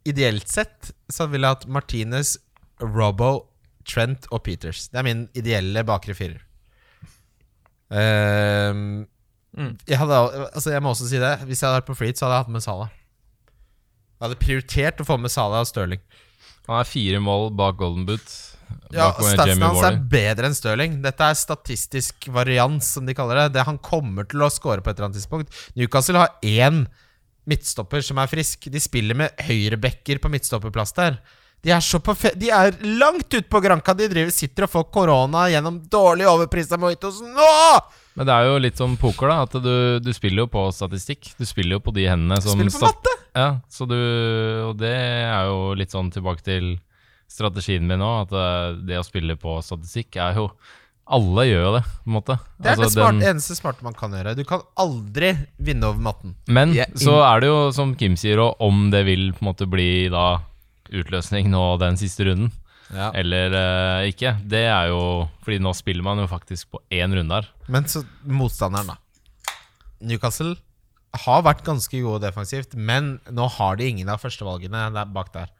Ideelt 0.05 0.47
sett 0.51 0.91
så 1.09 1.25
ville 1.31 1.47
jeg 1.49 1.57
hatt 1.57 1.67
Martinez, 1.73 2.35
Robbo, 2.79 3.47
Trent 3.89 4.27
og 4.29 4.43
Peters. 4.45 4.83
Det 4.93 4.99
er 5.01 5.05
min 5.07 5.23
ideelle 5.33 5.81
bakre 5.87 6.13
firer. 6.17 6.43
Ehm, 7.89 9.05
Mm. 9.55 9.77
jeg, 9.87 9.97
hadde, 9.97 10.15
altså 10.53 10.71
jeg 10.73 10.83
må 10.83 10.89
også 10.91 11.07
si 11.07 11.15
det. 11.21 11.39
Hvis 11.47 11.61
jeg 11.61 11.69
hadde 11.69 11.77
vært 11.79 11.87
på 11.87 11.95
Freed, 11.95 12.17
så 12.19 12.25
hadde 12.25 12.35
jeg 12.35 12.43
hatt 12.43 12.53
med 12.57 12.63
Salah. 12.65 12.89
Jeg 14.19 14.25
hadde 14.25 14.39
prioritert 14.41 14.99
å 14.99 15.05
få 15.07 15.15
med 15.17 15.31
Salah 15.31 15.61
og 15.63 15.69
Stirling. 15.69 16.01
Han 16.65 16.81
er 16.81 16.89
fire 16.89 17.21
mål 17.23 17.51
bak 17.57 17.77
Golden 17.79 18.05
Boot. 18.07 18.25
Ja, 18.93 19.11
Statsen 19.13 19.61
hans 19.61 19.83
er 19.85 19.97
bedre 20.09 20.49
enn 20.49 20.57
Stirling. 20.57 20.99
Dette 21.03 21.27
er 21.27 21.37
statistisk 21.37 22.27
varians, 22.33 22.87
som 22.95 23.05
de 23.05 23.15
kaller 23.17 23.43
det. 23.43 23.55
det. 23.57 23.65
Han 23.67 23.79
kommer 23.83 24.27
til 24.29 24.41
å 24.45 24.51
score 24.53 24.81
på 24.81 24.91
et 24.91 24.97
eller 24.97 25.09
annet 25.09 25.19
tidspunkt. 25.19 25.57
Newcastle 25.77 26.21
har 26.21 26.37
én 26.41 26.85
midtstopper 27.49 28.01
som 28.05 28.21
er 28.21 28.31
frisk. 28.31 28.69
De 28.71 28.81
spiller 28.81 29.17
med 29.17 29.45
høyrebacker 29.45 30.21
på 30.21 30.31
midtstopperplass 30.33 30.95
der. 30.97 31.19
De 31.65 31.73
er, 31.73 31.81
så 31.81 31.97
på 32.03 32.13
de 32.37 32.49
er 32.53 32.75
langt 33.01 33.29
ute 33.33 33.47
på 33.49 33.61
Granca. 33.63 33.95
De 33.97 34.09
driver, 34.09 34.33
sitter 34.33 34.67
og 34.67 34.73
får 34.73 34.89
korona 34.93 35.47
gjennom 35.53 35.79
dårlig 35.91 36.27
overprisa 36.29 36.77
mojitos 36.81 37.21
nå! 37.25 37.53
Men 38.15 38.27
det 38.29 38.33
er 38.35 38.45
jo 38.47 38.59
litt 38.63 38.77
som 38.79 38.93
poker, 38.99 39.27
da. 39.27 39.41
At 39.43 39.55
du, 39.59 39.99
du 39.99 40.11
spiller 40.15 40.45
jo 40.45 40.47
på 40.53 40.61
statistikk. 40.71 41.33
Du 41.39 41.43
spiller 41.47 41.75
jo 41.77 41.81
på 41.83 41.91
de 41.95 42.05
hendene 42.07 42.37
som 42.43 42.55
Spiller 42.55 42.71
på 42.71 42.85
matte! 42.87 43.13
Ja, 43.35 43.49
så 43.67 43.83
du 43.89 43.97
Og 44.69 44.77
det 44.79 44.93
er 44.95 45.49
jo 45.49 45.73
litt 45.75 45.91
sånn 45.91 46.07
tilbake 46.15 46.39
til 46.45 46.77
strategien 47.27 47.83
min 47.89 47.99
nå, 47.99 48.09
at 48.23 48.31
eh, 48.31 48.77
det 48.87 48.99
å 49.01 49.03
spille 49.03 49.35
på 49.41 49.57
statistikk 49.65 50.15
er 50.23 50.37
jo 50.39 50.45
Alle 51.11 51.43
gjør 51.49 51.63
jo 51.67 51.71
det, 51.75 51.81
på 52.05 52.07
en 52.09 52.15
måte. 52.15 52.35
Det 52.57 52.69
er 52.69 52.71
Altså, 52.77 52.85
det 52.85 52.93
smart, 52.95 53.17
den- 53.19 53.27
eneste 53.33 53.55
smarte 53.59 53.83
man 53.85 53.93
kan 53.97 54.13
gjøre. 54.15 54.35
Du 54.39 54.43
kan 54.47 54.63
aldri 54.81 55.33
vinne 55.61 55.83
over 55.91 56.01
matten. 56.07 56.35
Men 56.47 56.71
yeah, 56.73 56.87
så 56.97 57.17
er 57.27 57.43
det 57.43 57.49
jo, 57.51 57.59
som 57.75 57.91
Kim 57.99 58.15
sier, 58.17 58.39
og 58.41 58.55
om 58.63 58.87
det 58.93 59.03
vil 59.05 59.27
på 59.35 59.43
en 59.43 59.49
måte 59.51 59.67
bli 59.69 60.07
da 60.09 60.39
utløsning 60.89 61.51
nå 61.51 61.65
den 61.81 61.99
siste 61.99 62.25
runden, 62.25 62.49
Ja. 62.95 63.09
eller 63.13 63.53
eh, 63.59 64.09
ikke, 64.13 64.35
det 64.47 64.61
er 64.71 64.87
jo 64.93 64.99
Fordi 65.43 65.57
nå 65.59 65.73
spiller 65.75 66.05
man 66.05 66.21
jo 66.21 66.27
faktisk 66.31 66.69
på 66.71 66.79
én 66.95 67.11
runde 67.17 67.41
her. 67.41 67.49
Men 67.67 67.89
så 67.91 68.05
motstanderen, 68.23 68.93
da. 68.93 69.55
Newcastle 70.05 70.55
har 71.25 71.43
vært 71.45 71.63
ganske 71.63 71.99
gode 72.03 72.25
defensivt, 72.25 72.73
men 72.75 73.17
nå 73.31 73.45
har 73.57 73.77
de 73.79 73.87
ingen 73.87 74.09
av 74.11 74.19
førstevalgene 74.23 74.89
der 74.95 75.11
bak 75.15 75.31
der. 75.35 75.51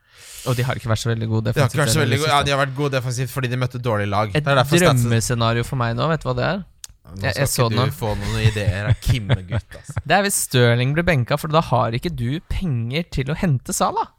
Og 0.48 0.56
de 0.58 0.64
har 0.68 0.78
ikke 0.80 0.90
vært 0.92 1.02
så 1.04 1.12
veldig 1.12 1.28
gode 1.32 1.52
De 1.52 1.60
har, 1.60 1.68
defensivt. 1.68 1.76
ikke 1.76 1.84
vært 1.84 1.94
så 1.96 2.04
veldig 2.04 2.20
gode. 2.22 2.32
Ja, 2.32 2.40
de 2.46 2.54
har 2.54 2.62
vært 2.62 2.76
gode 2.78 2.96
defensivt 2.98 3.34
fordi 3.34 3.52
de 3.52 3.60
møtte 3.60 3.82
dårlige 3.84 4.12
lag. 4.12 4.32
Et 4.36 4.44
Det 4.46 4.56
er 4.56 4.64
drømmescenario 4.64 5.68
for 5.68 5.80
meg 5.80 5.96
nå, 5.98 6.08
vet 6.12 6.24
du 6.24 6.30
hva 6.30 6.36
det 6.38 6.48
er? 6.50 6.64
Nå 7.06 7.20
skal 7.22 7.28
jeg 7.30 7.36
jeg 7.38 7.52
ikke 7.54 7.86
du 7.86 7.96
få 7.96 8.12
noen 8.18 8.40
ideer 8.42 8.88
av 8.90 8.96
Kimme-gutt, 9.04 9.76
altså. 9.78 10.02
Det 10.10 10.16
er 10.18 10.24
hvis 10.26 10.38
Stirling 10.48 10.96
blir 10.98 11.06
benka, 11.06 11.38
for 11.38 11.54
da 11.54 11.62
har 11.68 11.94
ikke 11.98 12.12
du 12.12 12.40
penger 12.50 13.06
til 13.14 13.30
å 13.30 13.38
hente 13.38 13.76
Salah. 13.78 14.10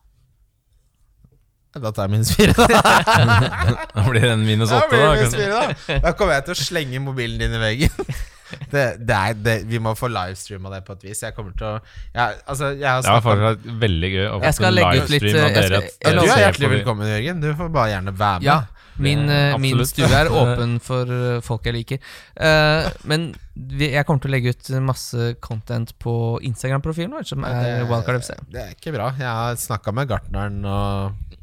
Da 1.83 1.93
tar 1.93 2.09
jeg 2.09 2.17
minus 2.17 2.33
fire, 2.37 2.55
da. 2.57 2.67
Da 3.97 4.07
blir 4.07 4.23
det 4.23 4.33
en 4.33 4.47
minus 4.47 4.73
åtte, 4.73 4.97
da. 4.97 5.13
minus 5.17 5.37
fire, 5.37 5.67
da. 5.67 6.01
Da 6.07 6.15
kommer 6.17 6.39
jeg 6.39 6.49
til 6.49 6.57
å 6.57 6.63
slenge 6.63 7.03
mobilen 7.05 7.39
din 7.43 7.59
i 7.59 7.63
veggen. 7.63 8.09
Det, 8.47 8.83
det 9.03 9.15
er, 9.15 9.35
det, 9.35 9.55
vi 9.67 9.79
må 9.83 9.93
få 9.99 10.07
livestreama 10.07 10.71
det 10.71 10.85
på 10.87 10.95
et 10.95 11.09
vis. 11.09 11.23
Jeg 11.25 11.35
kommer 11.35 11.55
til 11.59 11.67
å 11.67 11.73
jeg, 12.15 12.37
Altså, 12.47 12.69
jeg 12.79 12.87
har 12.87 13.03
Det 13.03 13.15
var 13.17 13.25
faktisk 13.27 13.81
veldig 13.83 14.11
gøy 14.13 14.27
å 14.29 14.37
få 14.39 14.47
en 14.69 14.77
livestream 14.79 15.41
av 15.41 15.49
eh, 15.49 15.57
jeg 15.57 15.73
dere. 15.75 15.83
Du 16.07 16.23
er 16.23 16.43
hjertelig 16.45 16.71
velkommen, 16.77 17.11
Jørgen. 17.11 17.43
Du 17.43 17.49
får 17.59 17.73
bare 17.75 17.93
gjerne 17.97 18.15
være 18.21 18.43
med. 18.45 18.47
Ja, 18.47 18.59
min, 19.03 19.29
eh, 19.29 19.57
min 19.61 19.83
stue 19.89 20.09
er 20.21 20.31
åpen 20.43 20.79
for 20.85 21.11
eh, 21.13 21.41
folk 21.45 21.67
jeg 21.69 21.77
liker. 21.77 22.13
Uh, 22.39 22.87
men 23.09 23.29
vi, 23.55 23.91
jeg 23.93 24.07
kommer 24.09 24.25
til 24.25 24.31
å 24.33 24.37
legge 24.37 24.55
ut 24.55 24.71
masse 24.85 25.31
content 25.45 25.93
på 26.03 26.15
Instagram-profilen 26.47 27.17
vår, 27.19 27.27
som 27.29 27.45
er 27.49 27.59
det- 27.63 27.89
Wildcard 27.91 28.23
FC. 28.23 28.37
Det 28.53 28.63
er 28.63 28.77
ikke 28.77 28.95
bra. 28.97 29.11
Jeg 29.19 29.29
har 29.43 29.59
snakka 29.61 29.95
med 29.97 30.13
gartneren 30.13 30.63
og 30.65 31.37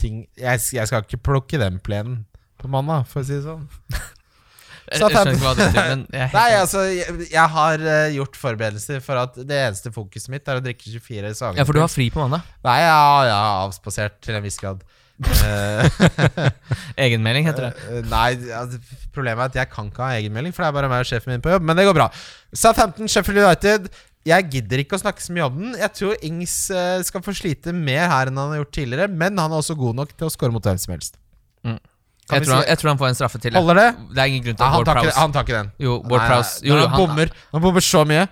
ting 0.00 0.22
jeg, 0.38 0.62
jeg 0.74 0.90
skal 0.90 1.04
ikke 1.04 1.20
plukke 1.30 1.60
den 1.60 1.80
plenen 1.84 2.22
på 2.58 2.70
mandag, 2.70 3.06
for 3.10 3.22
å 3.22 3.26
si 3.26 3.36
det 3.36 3.44
sånn. 3.44 3.66
Jeg, 4.88 5.02
jeg 5.02 5.12
skjønner 5.12 5.34
ikke 5.34 5.44
hva 5.44 5.54
du 5.54 5.62
sier, 5.62 5.88
men 5.90 6.04
jeg 6.16 6.30
Nei, 6.32 6.46
altså, 6.56 6.84
jeg, 6.88 7.26
jeg 7.28 7.54
har 7.54 7.82
uh, 7.84 8.06
gjort 8.16 8.38
forberedelser 8.40 9.02
for 9.04 9.20
at 9.20 9.36
det 9.36 9.58
eneste 9.66 9.92
fokuset 9.94 10.32
mitt 10.32 10.48
er 10.48 10.62
å 10.62 10.64
drikke 10.64 10.88
24 10.88 11.34
sager. 11.36 11.60
Ja, 11.60 11.66
for 11.68 11.76
du 11.76 11.82
har 11.84 11.92
fri 11.92 12.08
på 12.14 12.22
mandag. 12.24 12.46
Nei, 12.66 12.78
ja, 12.82 13.02
jeg 13.28 13.34
har 13.36 13.66
avspasert 13.66 14.16
til 14.24 14.38
en 14.38 14.46
viss 14.46 14.58
grad. 14.62 14.86
Eh, 15.18 15.90
Egenmelding 17.04 17.46
heter 17.48 17.68
det. 17.68 17.86
Eh, 17.90 18.02
Nei, 18.06 18.28
altså, 18.54 18.78
problemet 19.14 19.42
er 19.42 19.50
at 19.50 19.56
jeg 19.62 19.70
kan 19.72 19.90
ikke 19.90 20.04
ha 20.04 20.18
egenmelding, 20.18 20.54
for 20.54 20.62
det 20.62 20.70
er 20.70 20.76
bare 20.76 20.90
meg 20.92 21.02
og 21.02 21.10
sjefen 21.10 21.34
min 21.34 21.42
på 21.42 21.52
jobb. 21.52 21.66
Men 21.66 21.78
det 21.78 21.88
går 21.88 21.96
bra. 21.98 22.08
Southampton, 22.54 23.10
Sheffield 23.10 23.42
United. 23.42 23.88
Jeg 24.28 24.48
gidder 24.52 24.82
ikke 24.82 24.98
å 24.98 25.02
snakke 25.02 25.24
så 25.24 25.34
mye 25.34 25.46
om 25.48 25.60
den. 25.60 25.76
Jeg 25.80 25.94
tror 25.96 26.26
Ings 26.28 26.56
eh, 26.74 26.98
skal 27.06 27.24
få 27.24 27.34
slite 27.36 27.72
mer 27.76 28.08
her 28.12 28.30
enn 28.30 28.40
han 28.40 28.52
har 28.54 28.62
gjort 28.62 28.74
tidligere, 28.76 29.08
men 29.08 29.38
han 29.40 29.52
er 29.54 29.62
også 29.62 29.76
god 29.78 30.02
nok 30.02 30.12
til 30.16 30.28
å 30.28 30.32
score 30.34 30.52
mot 30.54 30.64
hvem 30.64 30.80
som 30.80 30.94
helst. 30.96 31.16
Mm. 31.64 31.78
Jeg 32.28 32.44
tror, 32.44 32.58
han, 32.58 32.66
jeg 32.68 32.78
tror 32.80 32.90
han 32.92 32.98
får 33.00 33.08
en 33.08 33.16
straffe 33.16 33.40
til. 33.40 33.56
Holder 33.56 33.78
det? 33.80 33.86
Det 34.12 34.20
er 34.20 34.34
ingen 34.34 34.44
grunn 34.44 34.58
til 34.58 34.66
ja, 34.66 34.72
han 34.74 34.84
tar, 34.84 35.00
ikke, 35.00 35.14
han 35.16 35.32
tar 35.32 35.46
ikke 35.46 35.56
den. 35.56 35.70
Jo, 35.80 35.94
Ward 36.10 36.26
Prowse 36.28 36.60
jo, 36.66 36.76
han, 36.76 36.90
han, 36.92 37.00
bommer, 37.00 37.32
han 37.54 37.64
bommer 37.64 37.84
så 37.84 38.02
mye. 38.08 38.26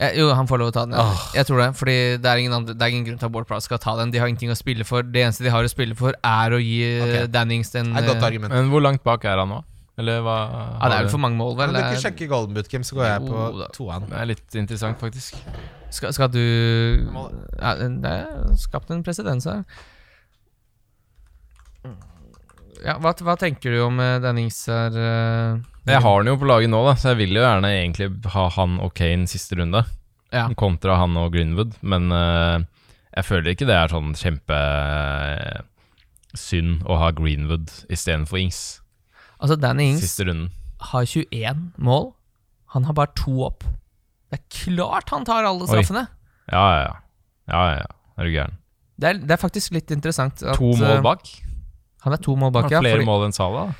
Eh, 0.00 0.16
Jo, 0.18 0.30
han 0.34 0.48
får 0.50 0.62
lov 0.62 0.72
å 0.72 0.74
ta 0.74 0.86
den. 0.88 0.96
ja. 0.96 1.18
Jeg 1.36 1.46
tror 1.50 1.60
det, 1.60 1.68
fordi 1.78 1.98
det 2.24 2.30
er, 2.30 2.40
ingen 2.40 2.56
andre, 2.56 2.74
det 2.74 2.86
er 2.86 2.94
ingen 2.94 3.04
grunn 3.10 3.20
til 3.20 3.28
at 3.28 3.36
Ward 3.36 3.46
Prowse 3.50 3.68
skal 3.68 3.82
ta 3.82 3.94
den. 4.00 4.14
De 4.14 4.22
har 4.22 4.32
ingenting 4.32 4.50
å 4.54 4.56
spille 4.58 4.86
for. 4.88 5.04
Det 5.04 5.26
eneste 5.26 5.44
de 5.44 5.52
har 5.52 5.66
å 5.66 5.70
spille 5.70 5.96
for, 5.98 6.16
er 6.16 6.56
å 6.56 6.62
gi 6.62 6.80
okay. 7.04 7.20
Ok. 7.26 7.30
Dannings 7.36 7.70
den 7.76 7.92
eh, 7.92 8.10
argument. 8.16 8.54
Men 8.54 8.72
hvor 8.72 8.82
langt 8.82 9.04
bak 9.06 9.28
er 9.28 9.44
han 9.44 9.52
nå? 9.52 9.60
Eller 10.00 10.20
hva 10.26 10.36
Ja, 10.80 10.88
det 10.90 10.96
er 10.96 11.04
vel 11.06 11.12
for 11.12 11.22
mange 11.22 11.38
mål, 11.38 11.54
vel. 11.58 11.70
Kan 11.70 11.76
du 11.76 11.94
ikke 11.94 12.02
sjekke 12.02 12.28
Golden 12.30 12.56
Boot 12.56 12.68
Game, 12.72 12.86
så 12.86 12.96
går 12.98 13.04
jeg 13.06 13.24
på 13.28 13.34
Jo 13.38 13.58
da. 13.60 13.68
toeren. 13.76 14.08
Det 14.10 14.18
er 14.18 14.30
litt 14.32 14.56
interessant, 14.58 14.98
faktisk. 14.98 15.36
Skal, 15.94 16.14
skal 16.16 16.30
du 16.34 16.40
ja, 16.40 17.74
Det 17.78 18.10
er 18.10 18.56
skapt 18.58 18.90
en 18.90 19.04
presedens 19.06 19.46
her. 19.46 19.62
Ja, 22.84 22.98
hva, 23.00 23.14
hva 23.24 23.36
tenker 23.40 23.72
du 23.72 23.78
om 23.86 23.96
Dennings 23.96 24.24
Dannings 24.26 24.58
her? 24.68 24.98
eh? 24.98 25.62
Jeg 25.88 26.00
har 26.04 26.18
han 26.18 26.28
jo 26.28 26.36
på 26.40 26.48
laget 26.48 26.72
nå, 26.72 26.80
da, 26.84 26.94
så 26.98 27.12
jeg 27.12 27.22
vil 27.22 27.38
jo 27.38 27.44
gjerne 27.44 27.70
egentlig 27.70 28.10
ha 28.34 28.44
han 28.58 28.78
og 28.84 28.92
Kane 28.98 29.28
siste 29.30 29.56
runde. 29.60 29.84
Ja. 30.34 30.48
Kontra 30.58 30.98
han 31.00 31.16
og 31.20 31.32
Greenwood. 31.32 31.76
Men 31.86 32.10
eh, 32.12 32.64
jeg 33.14 33.28
føler 33.28 33.54
ikke 33.54 33.68
det 33.70 33.76
er 33.78 33.92
sånn 33.92 34.14
kjempe 34.18 34.58
eh, 34.58 35.62
å 36.84 36.96
ha 36.98 37.12
Greenwood 37.14 37.70
istedenfor 37.94 38.42
Ings 38.42 38.62
Altså, 39.40 39.56
Danny 39.60 39.90
Ings 39.92 40.18
har 40.90 41.04
21 41.06 41.72
mål. 41.78 42.12
Han 42.74 42.84
har 42.84 42.92
bare 42.96 43.12
to 43.16 43.42
opp. 43.46 43.64
Det 44.30 44.40
er 44.40 44.44
klart 44.50 45.10
han 45.14 45.24
tar 45.26 45.46
alle 45.46 45.66
straffene! 45.68 46.06
Ja, 46.50 46.62
ja, 46.74 46.80
ja. 46.82 46.94
ja, 47.48 47.60
ja, 47.70 47.76
ja. 47.80 47.90
Er 48.18 48.26
du 48.28 48.30
gæren? 48.34 48.56
Det 49.00 49.08
er, 49.08 49.18
det 49.26 49.34
er 49.34 49.40
faktisk 49.40 49.72
litt 49.74 49.90
interessant. 49.94 50.42
At, 50.42 50.56
To 50.58 50.70
mål 50.78 50.98
eh, 50.98 51.02
bak? 51.02 51.30
Han 52.04 52.12
er 52.14 52.20
to 52.22 52.34
mål 52.38 52.52
bak, 52.54 52.68
Har 52.68 52.76
ja. 52.76 52.80
flere 52.84 52.98
fordi- 53.00 53.08
mål 53.08 53.24
enn 53.28 53.34
Salah. 53.36 53.72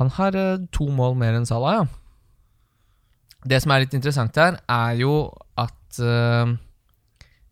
Han 0.00 0.10
har 0.16 0.34
uh, 0.34 0.64
to 0.74 0.88
mål 0.90 1.14
mer 1.16 1.36
enn 1.38 1.46
Salah, 1.46 1.76
ja. 1.78 1.84
Det 3.46 3.60
som 3.62 3.72
er 3.74 3.84
litt 3.84 3.94
interessant 3.94 4.36
her, 4.40 4.56
er 4.72 4.96
jo 4.98 5.12
at 5.60 6.00
uh, 6.00 6.50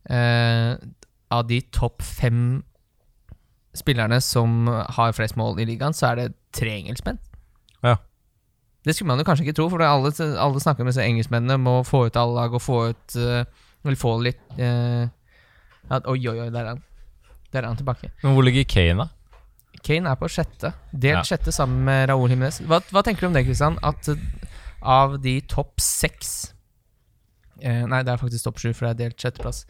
uh, 0.09 0.75
Av 1.33 1.47
de 1.47 1.61
topp 1.73 2.01
fem 2.03 2.63
spillerne 3.73 4.19
som 4.21 4.67
har 4.67 5.13
flest 5.17 5.37
mål 5.39 5.57
i 5.63 5.65
ligaen, 5.65 5.95
så 5.97 6.11
er 6.11 6.19
det 6.19 6.27
tre 6.53 6.75
engelskmenn. 6.81 7.19
Ja. 7.83 7.97
Det 8.83 8.95
skulle 8.95 9.09
man 9.13 9.21
jo 9.21 9.25
kanskje 9.27 9.45
ikke 9.47 9.57
tro, 9.57 9.69
for 9.71 9.83
alle, 9.85 10.11
alle 10.43 10.61
snakker 10.63 10.83
om 10.83 10.89
disse 10.91 11.03
engelskmennene 11.03 11.57
må 11.61 11.77
få 11.87 12.05
ut 12.07 12.17
alle 12.19 12.35
lag 12.35 12.55
og 12.55 12.61
få 12.63 12.79
ut 12.91 13.15
eh, 13.15 13.45
Eller 13.83 13.99
få 13.99 14.13
litt 14.23 14.39
uh, 14.59 15.07
at, 15.91 16.05
Oi, 16.07 16.19
oi, 16.31 16.37
oi, 16.39 16.49
der 16.51 16.61
er 16.61 16.69
han. 16.73 16.83
Der 17.51 17.61
er 17.61 17.67
han 17.67 17.79
tilbake. 17.79 18.11
Men 18.23 18.35
hvor 18.35 18.45
ligger 18.47 18.63
Kane, 18.63 19.03
da? 19.03 19.79
Kane 19.83 20.11
er 20.13 20.19
på 20.19 20.29
sjette. 20.31 20.71
Delt 20.91 21.19
Ja. 21.19 21.23
sjette 21.27 21.51
sammen 21.51 21.83
med 21.83 22.07
Raúl 22.09 22.31
Jiménez. 22.31 22.61
Hva, 22.63 22.79
hva 22.91 23.03
tenker 23.03 23.25
du 23.25 23.27
om 23.27 23.35
det, 23.35 23.43
Kristian? 23.47 23.75
At 23.83 24.07
uh, 24.07 24.15
av 24.83 25.17
de 25.23 25.37
topp 25.47 25.79
seks 25.83 26.53
eh, 27.61 27.83
Nei, 27.87 28.01
det 28.03 28.11
er 28.13 28.19
faktisk 28.19 28.47
topp 28.49 28.59
sju, 28.59 28.71
for 28.75 28.87
det 28.87 28.93
er 28.93 29.01
delt 29.05 29.19
sjetteplass. 29.23 29.63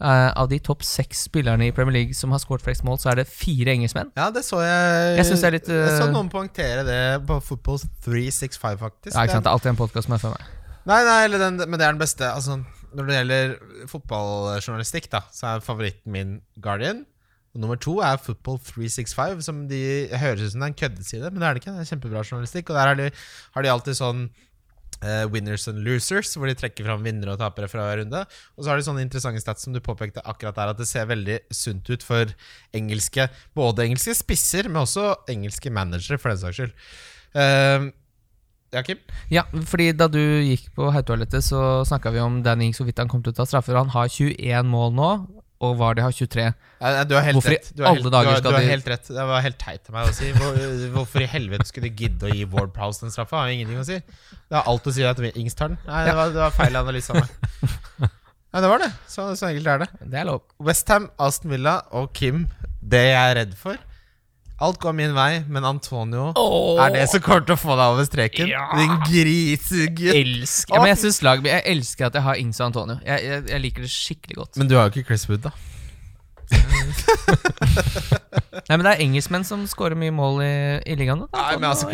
Eh, 0.00 0.30
av 0.32 0.46
de 0.48 0.56
topp 0.64 0.80
seks 0.86 1.26
spillerne 1.26 1.66
i 1.68 1.72
Premier 1.76 1.92
League 1.98 2.16
som 2.16 2.32
har 2.32 2.40
skåret 2.40 2.64
flest 2.64 2.80
mål, 2.88 2.96
så 3.02 3.10
er 3.12 3.20
det 3.20 3.26
fire 3.28 3.74
engelskmenn. 3.74 4.08
Ja, 4.16 4.30
det 4.32 4.46
så 4.46 4.62
jeg 4.64 5.18
Jeg 5.18 5.26
det 5.28 5.50
litt, 5.58 5.68
Jeg 5.68 5.92
så 5.98 6.06
eh, 6.06 6.14
noen 6.14 6.30
poengtere 6.32 6.86
det 6.88 7.00
på 7.28 7.36
Football 7.44 7.82
365, 8.06 8.78
faktisk. 8.80 9.12
Ja, 9.12 9.26
ikke 9.26 9.36
sant? 9.36 9.44
Det 9.44 9.52
er 9.52 9.58
alltid 9.58 9.74
en 9.74 9.80
podkast 9.82 10.08
som 10.08 10.16
er 10.16 10.22
for 10.22 10.38
meg. 10.38 10.56
Nei, 10.88 11.02
nei, 11.04 11.18
eller 11.26 11.44
den, 11.44 11.60
men 11.66 11.76
det 11.76 11.84
er 11.84 11.92
den 11.92 12.00
beste. 12.00 12.32
Altså, 12.32 12.62
når 12.96 13.10
det 13.10 13.18
gjelder 13.18 13.54
fotballjournalistikk, 13.92 15.10
da, 15.12 15.20
så 15.36 15.52
er 15.52 15.64
favoritten 15.68 16.16
min 16.16 16.38
Guardian. 16.64 17.04
Og 17.52 17.60
nummer 17.60 17.76
to 17.76 17.98
er 18.00 18.16
Football 18.22 18.56
365, 18.62 19.44
som 19.44 19.66
de 19.68 19.82
høres 20.16 20.46
ut 20.46 20.54
som 20.54 20.62
det 20.62 20.68
er 20.70 20.72
en 20.72 20.80
køddeside, 20.80 21.28
men 21.28 21.42
det 21.42 21.48
er 21.48 21.52
det 21.58 21.60
ikke. 21.64 21.74
Det 21.76 21.84
er 21.84 21.92
kjempebra 21.92 22.24
journalistikk. 22.24 22.70
Og 22.70 22.78
der 22.78 22.88
har 22.88 22.96
de, 22.96 23.10
har 23.52 23.66
de 23.66 23.72
alltid 23.74 23.98
sånn 24.00 24.30
eh, 25.02 25.24
winners 25.32 25.68
and 25.70 25.82
losers, 25.86 26.32
hvor 26.36 26.50
de 26.50 26.56
trekker 26.58 26.86
fram 26.86 27.04
vinnere 27.06 27.34
og 27.34 27.40
tapere 27.42 27.68
fra 27.70 27.86
hver 27.86 28.02
runde. 28.02 28.24
Og 28.56 28.64
så 28.64 28.72
har 28.72 28.80
de 28.80 28.86
sånne 28.86 29.04
interessante 29.04 29.42
stats 29.42 29.66
som 29.66 29.76
du 29.76 29.80
påpekte 29.84 30.24
akkurat 30.24 30.58
der, 30.58 30.74
at 30.74 30.80
det 30.80 30.88
ser 30.90 31.08
veldig 31.10 31.40
sunt 31.54 31.88
ut 31.90 32.04
for 32.06 32.34
engelske 32.76 33.28
Både 33.56 33.84
engelske 33.86 34.14
spisser, 34.16 34.68
men 34.68 34.82
også 34.84 35.14
engelske 35.30 35.72
managere, 35.74 36.18
for 36.20 36.32
den 36.32 36.42
saks 36.42 36.60
skyld. 36.60 36.76
Uh, 37.34 37.90
ja, 38.70 38.82
Kim? 38.86 39.00
Ja, 39.32 39.44
fordi 39.66 39.90
da 39.98 40.06
du 40.10 40.20
gikk 40.20 40.68
på 40.76 40.92
herretoalettet, 40.94 41.42
så 41.42 41.82
snakka 41.88 42.12
vi 42.14 42.22
om 42.22 42.38
Danny 42.46 42.68
Ings, 42.68 42.78
hvorvidt 42.78 43.02
han 43.02 43.10
kom 43.10 43.22
til 43.24 43.34
å 43.34 43.40
ta 43.40 43.46
straffer. 43.48 43.78
Han 43.78 43.90
har 43.90 44.10
21 44.10 44.70
mål 44.70 44.94
nå, 44.94 45.10
og 45.60 45.74
Vardy 45.76 46.00
har 46.00 46.14
23. 46.16 46.44
Nei, 46.80 46.90
nei, 46.96 47.02
du 47.04 47.12
har 47.16 47.26
helt 47.26 47.36
Hvorfor 47.36 47.52
rett. 47.52 47.66
Du 47.76 47.82
har 47.84 47.92
helt, 47.92 48.06
du 48.06 48.16
har, 48.16 48.40
du 48.40 48.48
har 48.54 48.64
helt 48.64 48.86
rett. 48.88 49.10
Det 49.12 49.26
var 49.30 49.42
helt 49.44 49.58
teit 49.60 49.90
av 49.90 49.96
meg 49.98 50.08
å 50.08 50.14
si. 50.16 50.30
Hvor, 50.36 50.56
hvorfor 50.94 51.24
i 51.24 51.28
helvete 51.28 51.68
skulle 51.68 51.90
de 51.90 52.06
gidde 52.06 52.30
å 52.30 52.32
gi 52.32 52.46
Ward 52.54 52.72
Prowse 52.76 53.04
den 53.04 53.12
straffa? 53.12 53.42
Har 53.42 53.52
ingenting 53.52 53.82
å 53.82 53.84
si. 53.84 53.98
Det 54.00 54.56
har 54.56 54.70
alt 54.70 54.88
å 54.88 54.94
si 54.96 55.04
at 55.04 55.20
Ings 55.34 55.58
tar 55.58 55.74
den. 55.74 55.82
Nei, 55.84 56.06
det 56.08 56.16
var, 56.16 56.32
det 56.32 56.40
var 56.40 56.56
feil 56.56 56.80
analyse 56.80 57.12
av 57.12 57.20
meg. 57.20 58.10
Ja, 58.50 58.58
det 58.64 58.66
var 58.66 58.80
det. 58.82 58.88
Så, 59.06 59.28
så 59.38 59.46
enkelt 59.46 59.68
er 59.70 59.82
det. 59.84 59.86
Det 60.10 60.16
er 60.18 60.24
lov. 60.26 60.40
Westham, 60.66 61.04
Aston 61.22 61.52
Villa 61.52 61.76
og 61.94 62.08
Kim, 62.18 62.48
det 62.82 63.04
jeg 63.12 63.20
er 63.20 63.36
redd 63.38 63.52
for 63.54 63.78
Alt 64.60 64.76
går 64.82 64.92
min 64.92 65.14
vei, 65.16 65.40
men 65.48 65.64
Antonio 65.64 66.26
er 66.84 66.92
det 66.92 67.06
som 67.08 67.22
kommer 67.24 67.46
til 67.48 67.54
å 67.56 67.60
få 67.60 67.76
deg 67.78 67.94
over 67.94 68.04
streken. 68.04 68.50
Din 68.76 68.92
grisegutt. 69.06 70.12
Elsker 70.12 70.76
ja, 70.76 70.82
Men 70.82 70.92
jeg 70.92 71.00
synes 71.06 71.22
lag, 71.24 71.46
Jeg 71.48 71.64
elsker 71.72 72.10
at 72.10 72.18
jeg 72.18 72.26
har 72.26 72.40
Ings 72.42 72.60
og 72.60 72.66
Antonio. 72.66 72.98
Jeg, 73.06 73.24
jeg, 73.24 73.46
jeg 73.48 73.64
liker 73.64 73.86
det 73.86 73.92
skikkelig 73.94 74.36
godt. 74.42 74.60
Men 74.60 74.68
du 74.68 74.76
har 74.76 74.88
jo 74.90 74.92
ikke 74.92 75.08
Chris 75.08 75.24
Wood, 75.30 75.46
da. 75.48 75.54
Nei, 78.70 78.76
men 78.76 78.84
det 78.84 78.92
er 78.92 79.02
engelskmenn 79.04 79.44
som 79.46 79.62
scorer 79.70 79.96
mye 79.98 80.12
mål 80.14 80.42
i, 80.44 80.54
i 80.90 80.94
ligaen. 80.98 81.20
da. 81.24 81.28
Nei, 81.34 81.54
men 81.58 81.68
altså 81.70 81.86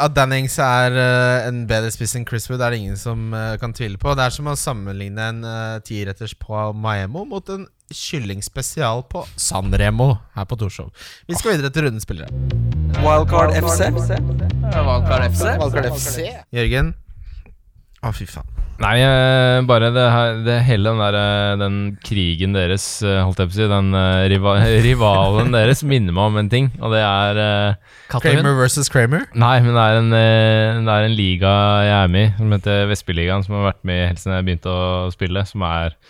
At 0.00 0.14
Dannings 0.16 0.56
er 0.62 0.90
uh, 0.96 1.48
en 1.48 1.64
bedre 1.70 1.90
spiss 1.94 2.16
enn 2.18 2.26
Chris 2.28 2.48
Wood, 2.50 2.62
er 2.62 2.70
det 2.74 2.80
ingen 2.82 2.98
som 3.00 3.18
uh, 3.34 3.56
kan 3.62 3.74
tvile 3.76 3.98
på. 4.00 4.14
Det 4.18 4.24
er 4.26 4.32
som 4.34 4.50
å 4.50 4.56
sammenligne 4.58 5.22
en 5.32 5.40
uh, 5.46 5.78
tiretters 5.86 6.34
på 6.38 6.54
Maemo 6.74 7.22
mot 7.28 7.46
en 7.54 7.64
kyllingspesial 7.90 9.02
på 9.10 9.24
San 9.34 9.72
Remo 9.74 10.12
her 10.36 10.46
på 10.46 10.58
Torshov. 10.60 10.92
Vi 11.26 11.34
skal 11.38 11.56
videre 11.56 11.72
til 11.74 11.82
rundens 11.88 12.06
spillere. 12.06 12.30
Wildcard 13.02 13.50
FC. 13.58 13.80
Wildcard 13.90 15.22
FC. 15.30 15.44
Wildcard 15.58 15.86
FC. 15.94 16.16
Jørgen. 16.54 16.94
Å, 18.00 18.10
fy 18.16 18.24
faen. 18.24 18.60
Nei, 18.80 18.94
eh, 19.04 19.58
bare 19.68 19.90
det, 19.92 20.04
her, 20.08 20.38
det 20.40 20.54
hele 20.64 20.88
den 20.88 21.00
der 21.02 21.16
eh, 21.18 21.56
Den 21.60 21.74
krigen 22.00 22.54
deres, 22.56 22.86
eh, 23.04 23.18
holdt 23.20 23.42
jeg 23.42 23.50
på 23.50 23.52
å 23.52 23.58
si, 23.58 23.66
den 23.68 23.90
riva, 24.32 24.54
rivalen 24.86 25.52
deres 25.52 25.84
minner 25.84 26.16
meg 26.16 26.30
om 26.30 26.38
en 26.40 26.48
ting, 26.52 26.70
og 26.80 26.94
det 26.96 27.02
er 27.04 27.76
Kramer 28.08 28.56
versus 28.56 28.88
Kramer. 28.92 29.28
Nei, 29.36 29.58
men 29.66 29.76
det 29.76 29.84
er 29.84 30.00
en, 30.00 30.10
det 30.86 30.96
er 30.96 31.10
en 31.10 31.18
liga 31.18 31.52
jeg 31.84 31.96
er 31.98 32.16
med 32.16 32.30
i, 32.30 32.32
som 32.40 32.56
heter 32.56 32.88
Vestbyligaen, 32.94 33.44
som 33.44 33.58
har 33.58 33.68
vært 33.68 33.84
med 33.92 34.02
helt 34.06 34.24
siden 34.24 34.38
jeg 34.38 34.48
begynte 34.48 34.72
å 34.72 35.12
spille, 35.12 35.44
som 35.52 35.68
er 35.68 36.00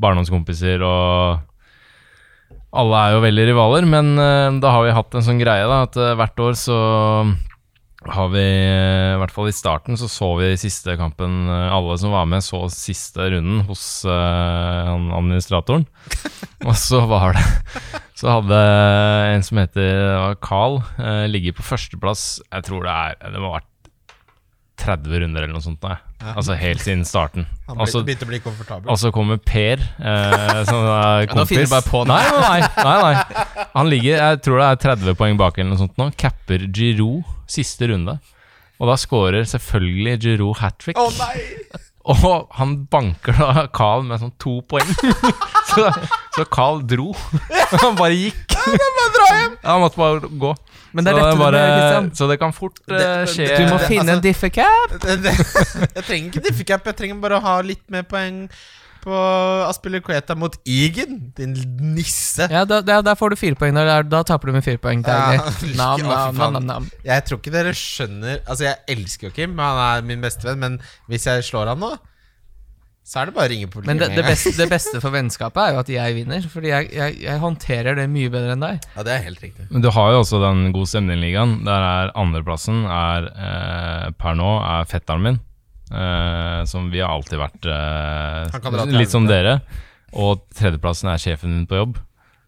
barndomskompiser 0.00 0.86
og 0.86 1.46
Alle 2.70 2.98
er 3.02 3.16
jo 3.16 3.26
veldig 3.26 3.44
rivaler, 3.50 3.90
men 3.90 4.14
da 4.62 4.70
har 4.76 4.86
vi 4.86 4.94
hatt 4.94 5.18
en 5.18 5.26
sånn 5.26 5.42
greie, 5.42 5.66
da, 5.66 5.82
at 5.88 5.98
hvert 5.98 6.46
år 6.46 6.54
så 6.54 6.78
har 8.08 8.28
vi, 8.32 8.40
eh, 8.40 9.12
i 9.12 9.18
hvert 9.20 9.32
fall 9.34 9.50
i 9.50 9.52
starten, 9.52 9.96
så 10.00 10.08
så 10.08 10.30
vi 10.38 10.54
siste 10.56 10.94
kampen 10.96 11.50
eh, 11.52 11.72
Alle 11.74 11.98
som 12.00 12.14
var 12.14 12.24
med, 12.30 12.40
så 12.40 12.62
siste 12.72 13.26
runden 13.34 13.60
hos 13.68 14.06
uh, 14.08 14.88
administratoren. 14.88 15.84
Og 16.68 16.72
så 16.80 17.02
var 17.08 17.36
det 17.36 17.44
Så 18.16 18.28
hadde 18.32 18.60
en 19.34 19.44
som 19.44 19.60
heter 19.60 20.36
Carl, 20.40 20.80
uh, 20.96 21.26
ligget 21.28 21.56
på 21.56 21.64
førsteplass 21.64 22.40
Jeg 22.50 22.66
tror 22.66 22.84
det 22.84 22.92
er 22.92 23.32
Det 23.32 23.40
må 23.40 23.52
ha 23.52 23.60
vært 23.60 23.68
30 24.80 25.24
runder 25.24 25.44
eller 25.44 25.56
noe 25.58 25.64
sånt. 25.64 25.84
Nei. 25.84 25.98
Altså 26.20 26.54
helt 26.60 26.82
siden 26.84 27.04
starten. 27.08 27.46
Han 27.66 27.78
ble, 27.78 27.84
Altså, 27.86 28.02
begynte 28.04 28.26
å 28.26 28.30
bli 28.30 28.40
komfortabel. 28.44 28.90
og 28.92 28.98
så 29.00 29.10
kommer 29.14 29.38
Per, 29.40 29.80
eh, 29.80 30.64
som 30.68 30.82
er 30.84 31.26
nå 31.30 31.46
finner 31.48 31.64
kompis. 31.64 31.68
du 31.70 31.74
bare 31.74 31.86
på 31.88 32.02
nei, 32.06 32.22
nei, 32.36 32.60
nei, 32.84 32.96
nei. 33.14 33.44
Han 33.74 33.88
ligger, 33.88 34.16
jeg 34.18 34.42
tror 34.44 34.60
det 34.60 34.66
er 34.68 34.82
30 34.96 35.16
poeng 35.16 35.38
bak 35.40 35.58
eller 35.58 35.70
noe 35.72 35.80
sånt 35.80 35.96
nå. 36.00 36.10
Capper 36.20 36.66
Giroud 36.68 37.24
siste 37.48 37.88
runde. 37.88 38.18
Og 38.80 38.88
da 38.88 38.96
scorer 39.00 39.44
selvfølgelig 39.48 40.18
Giroud 40.24 40.60
hat 40.60 40.78
trick. 40.80 40.96
Å 41.00 41.08
nei! 41.18 41.40
Og 42.10 42.48
han 42.56 42.70
banker 42.90 43.36
da 43.36 43.66
Carl 43.76 44.02
med 44.08 44.22
sånn 44.22 44.32
to 44.40 44.58
poeng. 44.66 44.88
så, 45.70 45.90
så 46.34 46.44
Carl 46.48 46.80
dro. 46.88 47.12
han 47.84 47.96
bare 47.98 48.16
gikk. 48.16 48.56
Ja, 48.56 49.74
han 49.74 49.82
måtte 49.84 50.00
bare 50.00 50.30
gå. 50.40 50.54
Men 50.92 51.06
det 51.06 51.12
er 51.12 51.18
så, 51.18 51.22
dette 51.22 51.36
du 51.38 51.42
bare, 51.44 51.60
gjør, 51.62 51.78
Christian. 51.78 52.10
så 52.18 52.28
det 52.30 52.38
kan 52.40 52.52
fort 52.56 52.80
Det- 52.90 53.06
skje 53.30 53.48
Du 53.56 53.64
må 53.70 53.78
finne 53.84 54.10
en 54.16 54.18
altså-! 54.18 54.66
Det, 55.04 55.16
det, 55.22 55.34
jeg 55.94 56.04
trenger 56.04 56.28
ikke 56.32 56.44
difficap, 56.48 56.86
jeg 56.86 56.96
trenger 56.98 57.20
bare 57.22 57.38
å 57.38 57.44
ha 57.44 57.56
litt 57.62 57.84
mer 57.90 58.02
poeng 58.10 58.48
på 59.00 59.16
Aspilicueta 59.64 60.34
mot 60.36 60.56
Egan. 60.68 61.32
Din 61.36 61.54
nisse. 61.94 62.46
Ja, 62.52 62.66
da, 62.68 62.80
da, 62.84 63.00
der 63.04 63.16
får 63.16 63.32
du 63.32 63.38
fire 63.40 63.56
poeng. 63.56 63.72
Da, 63.76 64.02
da 64.04 64.22
taper 64.28 64.50
du 64.50 64.58
med 64.58 64.66
fire 64.66 64.80
poeng. 64.82 65.00
Ja, 65.06 65.40
nam, 65.80 66.04
nam, 66.36 66.60
nam. 66.66 66.90
Jeg 67.06 67.24
tror 67.28 67.40
ikke 67.40 67.54
dere 67.54 67.72
skjønner 67.76 68.42
Altså, 68.44 68.66
jeg 68.68 68.76
elsker 68.96 69.30
jo 69.30 69.34
Kim, 69.36 69.56
han 69.58 69.80
er 69.86 70.06
min 70.06 70.20
bestevenn, 70.24 70.60
men 70.60 70.80
hvis 71.08 71.26
jeg 71.30 71.46
slår 71.48 71.72
han 71.72 71.80
nå 71.80 71.94
Så 73.10 73.18
er 73.18 73.26
det 73.26 73.32
bare 73.34 73.48
å 73.48 73.50
ringe 73.50 73.66
politiet. 73.66 73.90
Men 73.90 73.98
det, 73.98 74.08
det, 74.14 74.22
beste, 74.22 74.52
det 74.54 74.68
beste 74.70 75.00
for 75.02 75.10
vennskapet 75.10 75.58
er 75.64 75.72
jo 75.74 75.80
at 75.80 75.88
jeg 75.90 76.14
vinner, 76.14 76.44
fordi 76.46 76.70
jeg, 76.70 76.90
jeg, 76.94 77.16
jeg 77.24 77.42
håndterer 77.42 77.96
det 77.98 78.04
mye 78.12 78.30
bedre 78.30 78.54
enn 78.54 78.62
deg. 78.62 78.84
Ja, 78.94 79.04
det 79.08 79.16
er 79.16 79.24
helt 79.24 79.40
riktig. 79.42 79.66
Men 79.72 79.82
du 79.82 79.88
har 79.96 80.12
jo 80.14 80.20
også 80.22 80.38
den 80.44 80.68
God 80.76 80.86
stemning-ligaen. 80.92 81.56
Der 81.66 81.86
er 81.88 82.12
andreplassen 82.22 82.84
er, 82.86 83.26
eh, 83.34 84.04
per 84.14 84.38
nå 84.38 84.52
er 84.62 84.86
fetteren 84.90 85.26
min. 85.26 85.40
Eh, 85.90 86.60
som 86.70 86.86
vi 86.92 87.00
har 87.02 87.10
alltid 87.10 87.40
vært 87.40 87.66
Han 87.66 88.62
kan 88.62 88.78
eh, 88.84 88.92
litt 88.94 89.10
som 89.10 89.26
dere. 89.26 89.56
Og 90.14 90.46
tredjeplassen 90.54 91.10
er 91.10 91.18
sjefen 91.18 91.50
min 91.56 91.66
på 91.66 91.80
jobb. 91.80 91.98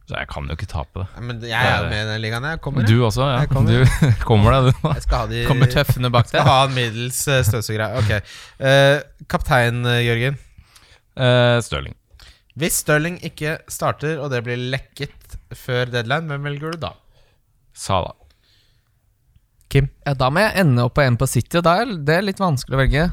Så 0.06 0.14
jeg 0.14 0.30
kan 0.30 0.46
jo 0.46 0.54
ikke 0.54 0.70
tape 0.70 1.02
det. 1.02 1.08
Men 1.26 1.42
jeg 1.42 1.58
er 1.58 1.82
jo 1.82 1.90
med 1.90 2.04
i 2.04 2.08
den 2.12 2.22
ligaen. 2.22 2.46
Jeg 2.52 2.62
kommer. 2.62 2.86
Du 2.86 2.94
også, 3.02 3.26
ja. 3.26 3.42
Jeg 3.42 3.50
kommer. 3.50 3.82
Du 3.82 4.24
kommer 4.30 4.54
deg, 4.54 4.70
du. 4.70 4.88
Jeg 4.92 5.08
skal 5.08 5.24
ha 5.24 5.28
de 5.34 5.42
Kommer 5.50 5.74
tøffene 5.74 6.14
bak 6.14 6.30
Skal 6.30 6.46
ha 6.46 6.56
en 6.68 6.78
middels 6.78 7.18
støvsugere. 7.50 7.90
Ok. 7.98 8.34
Uh, 8.62 9.26
kaptein 9.26 9.82
eh, 9.90 10.04
Jørgen. 10.06 10.38
Eh, 11.16 11.58
Stirling. 11.64 11.96
Hvis 12.58 12.82
Stirling 12.82 13.18
ikke 13.24 13.58
starter, 13.72 14.18
og 14.20 14.32
det 14.32 14.42
blir 14.46 14.60
lekket 14.72 15.38
før 15.56 15.92
deadline, 15.92 16.28
hvem 16.28 16.50
velger 16.50 16.74
du 16.74 16.82
da? 16.88 16.92
Sala. 17.72 18.12
Kim. 19.72 19.88
Ja, 20.04 20.12
da 20.18 20.28
må 20.28 20.42
jeg 20.42 20.52
ende 20.60 20.84
opp 20.84 20.98
på 20.98 21.04
en 21.04 21.16
på 21.16 21.26
City, 21.30 21.56
og 21.56 21.64
da 21.64 21.78
er 21.80 21.94
det 22.04 22.18
litt 22.26 22.42
vanskelig 22.42 22.76
å 22.76 22.80
velge. 22.82 23.06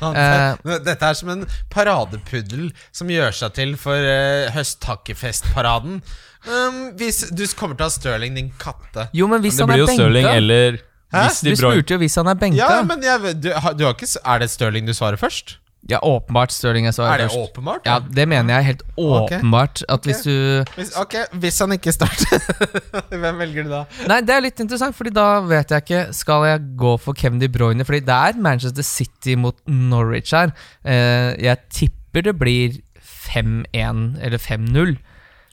Eh. 0.00 0.78
Dette 0.82 1.06
er 1.06 1.14
som 1.18 1.30
en 1.30 1.44
paradepuddel 1.70 2.70
som 2.90 3.10
gjør 3.12 3.34
seg 3.36 3.54
til 3.58 3.76
for 3.78 3.94
uh, 3.94 4.50
høsttakkefestparaden. 4.56 6.00
Um, 6.48 6.80
hvis 6.98 7.26
du 7.30 7.44
kommer 7.54 7.78
til 7.78 7.86
å 7.86 7.90
ha 7.90 7.94
Stirling, 7.94 8.34
din 8.38 8.50
katte. 8.58 9.06
Jo, 9.14 9.28
men 9.30 9.44
hvis 9.44 9.60
Det 9.60 9.66
han 9.66 9.70
blir 9.70 9.84
er 9.84 9.84
jo 9.84 9.90
Stirling 9.92 10.30
eller 10.32 10.80
Hæ? 11.10 11.24
hvis 11.26 11.40
Du 11.44 11.50
spurte 11.58 11.94
jo 11.94 12.00
hvis 12.02 12.16
han 12.18 12.30
er 12.32 12.38
benka. 12.42 12.58
Ja, 12.58 12.82
men 12.86 13.02
jeg, 13.04 13.34
du, 13.42 13.50
du 13.50 13.84
har 13.84 13.94
ikke 13.94 14.10
Er 14.24 14.42
det 14.42 14.50
Stirling 14.50 14.88
du 14.88 14.94
svarer 14.96 15.20
først? 15.20 15.58
Ja, 15.88 15.98
åpenbart 16.04 16.52
Stirling 16.52 16.84
jeg 16.84 16.94
Er 17.00 17.18
det 17.22 17.30
først. 17.30 17.54
åpenbart? 17.54 17.86
Ja, 17.88 17.98
det 18.00 18.26
mener 18.28 18.54
jeg 18.58 18.64
helt 18.64 18.82
åpenbart. 19.00 19.82
At 19.88 20.04
hvis 20.04 20.20
du 20.22 20.62
Hvis, 20.76 20.92
ok, 21.00 21.14
hvis 21.40 21.58
han 21.58 21.72
ikke 21.72 21.92
starter, 21.92 22.38
hvem 23.22 23.38
velger 23.40 23.64
du 23.64 23.70
da? 23.72 23.80
Nei, 24.06 24.20
det 24.20 24.34
er 24.36 24.40
litt 24.44 24.60
interessant, 24.60 24.94
Fordi 24.94 25.10
da 25.16 25.40
vet 25.40 25.70
jeg 25.72 25.82
ikke 25.86 26.02
Skal 26.14 26.44
jeg 26.50 26.60
gå 26.76 26.92
for 27.00 27.14
Kevin 27.16 27.40
De 27.40 27.48
Bruyne? 27.48 27.84
Fordi 27.88 28.00
det 28.04 28.14
er 28.14 28.36
Manchester 28.38 28.82
City 28.86 29.34
mot 29.40 29.56
Norwich 29.66 30.34
her. 30.36 30.52
Eh, 30.84 31.32
jeg 31.42 31.56
tipper 31.72 32.22
det 32.28 32.36
blir 32.38 32.76
5-1 33.00 34.18
eller 34.20 34.38
5-0. 34.38 34.96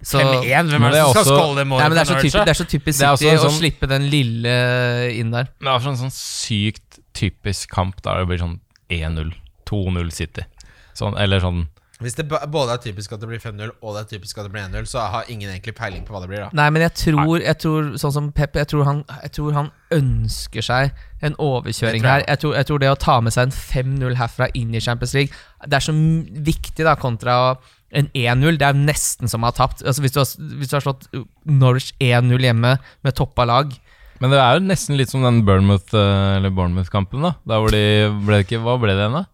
Så 0.03 0.19
5-1, 0.21 0.69
hvem 0.69 0.83
er 0.85 0.91
det 0.93 1.01
som 1.01 1.11
skal 1.15 1.23
også- 1.23 1.39
skåle 1.39 1.61
i 1.61 1.65
mål? 1.65 1.79
Nei, 1.81 1.87
men 1.89 1.95
det, 1.97 2.01
er 2.01 2.05
så 2.05 2.13
for 2.13 2.21
typisk, 2.21 2.35
Norwich, 2.35 2.45
det 2.45 2.53
er 2.53 2.59
så 2.61 2.69
typisk 2.69 2.99
Det 2.99 3.07
er 3.07 3.15
City 3.17 3.31
også 3.31 3.39
å 3.39 3.49
sånn- 3.49 3.57
slippe 3.63 3.87
den 3.89 4.09
lille 4.11 4.53
inn 5.17 5.31
der. 5.31 5.47
Det 5.59 5.67
er 5.73 5.79
sånn, 5.87 5.97
sånn 5.97 6.13
sykt 6.13 6.99
typisk 7.17 7.69
kamp 7.73 8.01
der 8.05 8.19
det 8.21 8.27
blir 8.29 8.37
sånn 8.43 8.59
1-0, 8.91 9.33
2-0 9.69 10.13
City. 10.15 10.45
Sånn, 10.97 11.17
eller 11.19 11.43
sånn? 11.43 11.67
Hvis 11.97 12.13
det 12.13 12.27
både 12.29 12.75
er 12.75 12.81
typisk 12.83 13.15
at 13.15 13.23
det 13.23 13.27
blir 13.31 13.39
5-0, 13.41 13.71
og 13.81 13.95
det 13.95 14.01
er 14.03 14.09
typisk 14.11 14.37
at 14.37 14.45
det 14.45 14.51
blir 14.53 14.67
1-0, 14.67 14.85
så 14.85 15.01
har 15.09 15.29
ingen 15.33 15.49
egentlig 15.49 15.73
peiling 15.79 16.03
på 16.05 16.13
hva 16.13 16.19
det 16.21 16.27
blir, 16.29 16.43
da. 16.45 16.49
Nei, 16.53 16.67
men 16.75 16.83
jeg 16.85 16.93
tror, 16.99 17.39
jeg 17.41 17.57
tror 17.63 17.87
sånn 17.97 18.13
som 18.13 18.27
Pep, 18.37 18.53
jeg 18.59 18.69
tror, 18.69 18.83
han, 18.85 18.99
jeg 19.23 19.31
tror 19.33 19.55
han 19.55 19.71
ønsker 19.97 20.65
seg 20.67 20.91
en 21.25 21.33
overkjøring 21.41 22.03
jeg 22.03 22.05
tror 22.05 22.11
her. 22.13 22.25
jeg. 22.27 22.41
Tror, 22.43 22.53
jeg 22.59 22.69
tror 22.69 22.83
det 22.83 22.91
å 22.91 22.99
ta 23.01 23.15
med 23.25 23.33
seg 23.33 23.47
en 23.49 23.55
5-0 23.57 24.19
herfra 24.19 24.49
inn 24.53 24.77
i 24.77 24.81
Champions 24.83 25.15
League 25.17 25.33
Det 25.65 25.79
er 25.79 25.85
så 25.87 25.95
viktig 26.51 26.85
da 26.85 26.93
kontra 27.01 27.37
en 27.89 28.11
1-0. 28.13 28.59
Det 28.61 28.67
er 28.67 28.77
nesten 28.77 29.31
som 29.31 29.41
å 29.41 29.49
ha 29.49 29.55
tapt. 29.57 29.81
Altså 29.81 30.03
Hvis 30.05 30.13
du 30.13 30.19
har, 30.21 30.29
hvis 30.59 30.69
du 30.69 30.75
har 30.77 30.83
slått 30.85 31.07
Norwich 31.49 31.95
1-0 31.97 32.45
hjemme 32.45 32.75
med 32.77 33.17
toppa 33.17 33.47
lag 33.47 33.73
Men 34.21 34.35
det 34.35 34.43
er 34.43 34.59
jo 34.59 34.67
nesten 34.67 34.99
litt 35.01 35.09
som 35.09 35.25
den 35.25 35.41
Bournemouth-kampen. 35.47 36.37
eller 36.37 36.53
Bournemouth-kampen, 36.53 37.25
da. 37.25 37.33
Der 37.47 37.63
hvor 37.63 37.73
de 37.73 37.83
ble 38.27 38.43
ikke 38.45 38.61
Hva 38.61 38.77
ble 38.77 38.93
det 38.93 39.01
igjen, 39.07 39.17
da? 39.17 39.25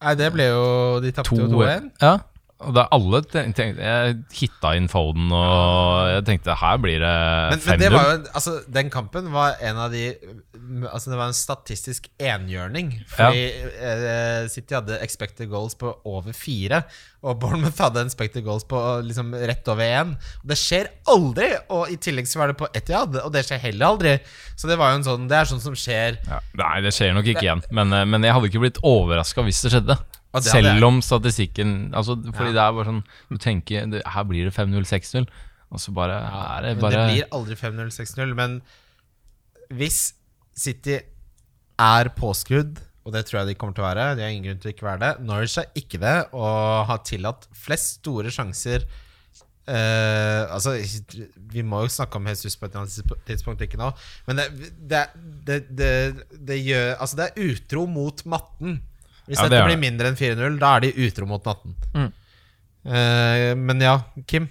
Nei, 0.00 0.14
det 0.16 0.32
ble 0.32 0.46
jo 0.48 1.00
De 1.04 1.10
tapte 1.12 1.36
jo 1.36 1.46
2-1. 1.52 1.90
Ja. 2.00 2.18
Og 2.60 2.74
det 2.76 2.82
er 2.82 2.90
alle 2.92 3.18
ten- 3.24 3.54
tenkte 3.56 3.80
Jeg 3.80 4.16
hitta 4.36 4.74
inn 4.76 4.88
Foden, 4.92 5.30
og 5.32 6.10
jeg 6.12 6.24
tenkte 6.28 6.56
her 6.60 6.76
blir 6.82 6.98
det 7.00 7.12
Men, 7.54 7.62
men 7.64 7.78
det 7.80 7.88
5-0. 7.88 7.94
var 7.96 8.10
jo 8.10 8.18
Altså, 8.36 8.52
den 8.68 8.90
kampen 8.92 9.30
var 9.32 9.54
en 9.64 9.80
av 9.80 9.90
de 9.94 10.02
Altså, 10.92 11.08
det 11.10 11.16
var 11.18 11.30
en 11.32 11.36
statistisk 11.36 12.08
enhjørning. 12.20 12.92
Fordi 13.08 13.46
ja. 13.80 14.48
City 14.52 14.76
hadde 14.76 14.98
expected 15.02 15.48
goals 15.50 15.74
på 15.74 15.94
over 16.04 16.32
fire, 16.36 16.82
og 17.20 17.36
Bournemouth 17.42 17.76
hadde 17.82 18.00
en 18.00 18.08
expected 18.08 18.44
goals 18.46 18.64
på 18.64 18.78
liksom 19.04 19.34
rett 19.36 19.66
over 19.68 19.84
én. 19.84 20.14
Det 20.46 20.56
skjer 20.56 20.86
aldri! 21.12 21.50
Og 21.68 21.90
i 21.92 21.98
tillegg 22.00 22.28
så 22.30 22.40
var 22.40 22.48
det 22.52 22.56
på 22.56 22.68
Etiad, 22.72 23.18
og 23.20 23.28
det 23.34 23.42
skjer 23.44 23.60
heller 23.66 23.90
aldri. 23.92 24.14
Så 24.56 24.70
det 24.70 24.78
var 24.80 24.94
jo 24.94 25.00
en 25.00 25.04
sånn 25.04 25.26
Det 25.28 25.36
er 25.36 25.50
sånn 25.50 25.60
som 25.60 25.76
skjer 25.76 26.16
Ja, 26.24 26.38
nei, 26.56 26.80
det 26.86 26.94
skjer 26.96 27.12
nok 27.16 27.28
ikke 27.28 27.44
igjen. 27.44 27.60
Men, 27.76 27.92
eh, 27.92 28.06
men 28.08 28.24
jeg 28.24 28.32
hadde 28.32 28.48
ikke 28.48 28.62
blitt 28.64 28.80
overraska 28.86 29.44
hvis 29.44 29.60
det 29.66 29.74
skjedde. 29.74 29.98
Det. 30.30 30.42
Selv 30.46 30.84
om 30.86 31.00
statistikken 31.02 31.70
altså, 31.92 32.14
Fordi 32.22 32.52
Ja. 32.52 32.56
det 32.56 32.62
er 32.62 32.74
bare 32.76 32.86
sånn 32.86 33.00
Du 33.28 33.36
tenker 33.42 33.88
det, 33.90 34.02
her 34.06 34.24
blir 34.24 34.46
det 34.46 34.54
5-0, 34.54 34.84
6-0, 34.86 35.26
og 35.72 35.80
så 35.82 35.92
bare 35.92 36.20
er 36.22 36.62
det 36.68 36.80
bare 36.80 36.92
det 36.94 37.06
blir 37.10 37.26
aldri 37.34 37.56
5-0, 37.58 37.90
6-0. 37.90 38.34
Men 38.38 38.60
hvis 39.74 40.14
City 40.56 41.00
er 41.80 42.10
påskrudd, 42.16 42.78
og 43.00 43.14
det 43.14 43.22
tror 43.26 43.40
jeg 43.40 43.50
de 43.50 43.56
kommer 43.58 43.76
til 43.76 43.84
å 43.84 43.88
være 43.88 44.08
De 44.18 44.24
har 44.24 44.32
ingen 44.32 44.50
grunn 44.50 44.58
til 44.60 44.70
å 44.70 44.74
ikke 44.74 44.86
være 44.86 45.00
det. 45.02 45.12
Norwich 45.24 45.56
er 45.60 45.70
ikke 45.78 46.00
det, 46.02 46.16
og 46.36 46.90
har 46.90 47.00
tillatt 47.08 47.46
flest 47.56 48.00
store 48.00 48.32
sjanser 48.34 48.84
eh, 49.64 50.44
Altså, 50.44 50.76
vi 51.54 51.64
må 51.66 51.84
jo 51.86 51.94
snakke 51.94 52.20
om 52.20 52.28
Jesus 52.28 52.58
på 52.60 52.68
et 52.68 52.76
eller 52.76 52.84
annet 52.84 53.24
tidspunkt, 53.28 53.64
ikke 53.64 53.80
nå. 53.80 53.88
Men 54.28 54.42
det, 54.42 54.46
det, 54.92 55.02
det, 55.48 55.58
det, 55.80 55.90
det 56.50 56.60
gjør 56.60 56.92
Altså, 56.98 57.20
det 57.22 57.30
er 57.30 57.50
utro 57.54 57.86
mot 57.88 58.24
matten. 58.28 58.80
Hvis 59.26 59.38
Ja, 59.38 59.48
dette 59.48 59.62
er 59.62 59.70
blir 59.70 59.80
mindre 59.80 60.10
enn 60.10 60.18
4-0, 60.18 60.60
da 60.60 60.76
er 60.76 60.88
de 60.88 60.94
utro 61.06 61.28
mot 61.30 61.44
matten. 61.46 61.76
Mm. 61.94 62.10
Eh, 62.90 63.50
men 63.56 63.84
ja, 63.84 63.96
Kim. 64.28 64.48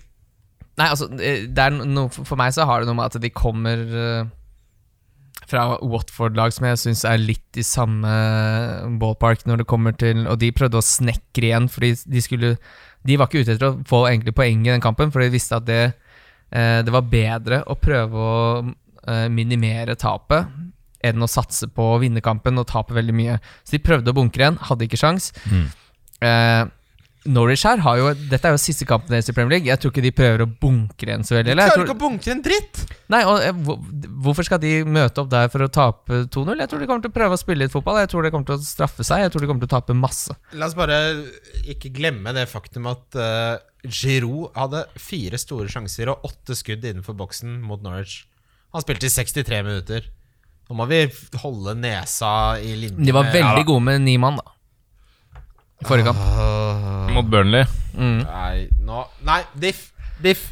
Nei, 0.79 0.87
altså 0.87 1.09
det 1.11 1.65
no, 1.75 2.05
For 2.13 2.37
meg 2.39 2.53
så 2.55 2.63
har 2.69 2.79
det 2.81 2.87
noe 2.87 2.95
med 2.95 3.09
at 3.09 3.21
de 3.21 3.31
kommer 3.35 3.81
eh, 3.83 4.29
fra 5.49 5.63
Watford-lag 5.81 6.53
som 6.55 6.67
jeg 6.69 6.79
syns 6.83 7.03
er 7.07 7.21
litt 7.21 7.59
i 7.59 7.65
samme 7.65 8.11
ballpark 9.01 9.45
når 9.49 9.61
det 9.61 9.69
kommer 9.69 9.95
til 9.97 10.25
Og 10.29 10.37
de 10.41 10.51
prøvde 10.55 10.79
å 10.79 10.85
snekre 10.85 11.49
igjen, 11.49 11.69
fordi 11.71 11.93
de 12.05 12.23
skulle 12.23 12.53
De 13.07 13.17
var 13.19 13.29
ikke 13.29 13.43
ute 13.43 13.55
etter 13.55 13.71
å 13.71 13.79
få 13.89 14.03
egentlig 14.09 14.35
poeng 14.37 14.65
i 14.65 14.73
den 14.73 14.83
kampen, 14.83 15.11
for 15.13 15.23
de 15.23 15.31
visste 15.33 15.57
at 15.57 15.67
det, 15.67 15.83
eh, 16.51 16.79
det 16.85 16.93
var 16.93 17.07
bedre 17.09 17.61
å 17.65 17.77
prøve 17.79 18.25
å 18.25 18.39
eh, 19.07 19.27
minimere 19.31 19.95
tapet 19.99 20.49
enn 20.99 21.23
å 21.23 21.29
satse 21.31 21.69
på 21.71 21.93
å 21.93 21.99
vinne 22.01 22.19
kampen 22.21 22.59
og 22.59 22.67
tape 22.67 22.93
veldig 22.97 23.15
mye. 23.15 23.37
Så 23.63 23.77
de 23.77 23.83
prøvde 23.85 24.11
å 24.11 24.17
bunkre 24.17 24.43
igjen, 24.43 24.59
hadde 24.67 24.83
ikke 24.83 24.99
sjans. 24.99 25.31
Mm. 25.47 25.69
Norwich 27.27 27.65
her 27.67 27.81
har 27.83 27.97
jo 27.99 28.11
Dette 28.15 28.47
er 28.47 28.53
jo 28.55 28.59
siste 28.61 28.85
kampen 28.87 29.11
deres 29.11 29.27
i 29.27 29.33
Premier 29.35 29.57
League. 29.57 29.67
Jeg 29.67 29.81
tror 29.81 29.91
ikke 29.91 30.03
de 30.05 30.11
prøver 30.15 30.43
å 30.45 30.47
bunkre 30.47 31.17
en 31.17 31.25
så 31.27 31.35
veldig. 31.35 31.51
De 31.51 31.55
Eller? 31.55 31.67
Jeg 31.67 31.73
klarer 31.73 31.81
tror, 31.81 31.89
ikke 31.89 31.97
å 31.97 32.03
bunkre 32.05 32.35
en 32.35 32.43
dritt! 32.45 32.83
nei, 33.11 33.21
og, 33.27 33.41
eh, 33.43 34.11
hvorfor 34.23 34.47
skal 34.47 34.61
de 34.63 34.73
møte 34.87 35.23
opp 35.23 35.31
der 35.31 35.49
for 35.51 35.65
å 35.65 35.69
tape 35.73 36.21
2-0? 36.31 36.53
Jeg 36.63 36.71
tror 36.71 36.83
de 36.83 36.89
kommer 36.89 37.03
til 37.03 37.11
å 37.11 37.17
prøve 37.17 37.35
å 37.35 37.41
spille 37.41 37.65
litt 37.65 37.75
fotball. 37.75 37.99
Jeg 38.03 38.11
tror 38.13 38.23
det 38.23 38.31
kommer 38.35 38.51
til 38.51 38.59
å 38.59 38.67
straffe 38.69 39.05
seg. 39.07 39.25
Jeg 39.25 39.33
tror 39.33 39.43
de 39.43 39.49
kommer 39.51 39.65
til 39.65 39.71
å 39.71 39.75
tape 39.75 39.97
masse. 39.97 40.35
La 40.55 40.69
oss 40.69 40.77
bare 40.77 40.99
ikke 41.67 41.91
glemme 41.95 42.35
det 42.37 42.45
faktum 42.51 42.87
at 42.91 43.19
uh, 43.19 43.57
Giroud 43.83 44.55
hadde 44.55 44.85
fire 44.99 45.39
store 45.41 45.67
sjanser 45.71 46.13
og 46.13 46.29
åtte 46.29 46.55
skudd 46.57 46.85
innenfor 46.85 47.17
boksen 47.19 47.59
mot 47.65 47.83
Norwich. 47.83 48.23
Han 48.75 48.85
spilte 48.85 49.09
i 49.09 49.13
63 49.13 49.63
minutter. 49.65 50.07
Nå 50.69 50.77
må 50.77 50.85
vi 50.85 51.01
holde 51.41 51.73
nesa 51.81 52.31
i 52.61 52.75
linje. 52.77 53.01
De 53.01 53.15
var 53.15 53.31
veldig 53.31 53.41
veldig 53.41 53.67
gode 53.71 53.85
med 53.87 54.03
ni 54.05 54.15
mann, 54.21 54.37
da. 54.37 54.53
Forrige 55.87 56.09
kamp. 56.09 56.19
Uh, 56.19 57.09
Mot 57.15 57.29
Burnley. 57.31 57.63
Mm. 57.95 58.21
Nei, 58.25 58.67
nå 58.85 59.03
Nei, 59.27 59.41
diff. 59.59 59.85
Diff. 60.23 60.49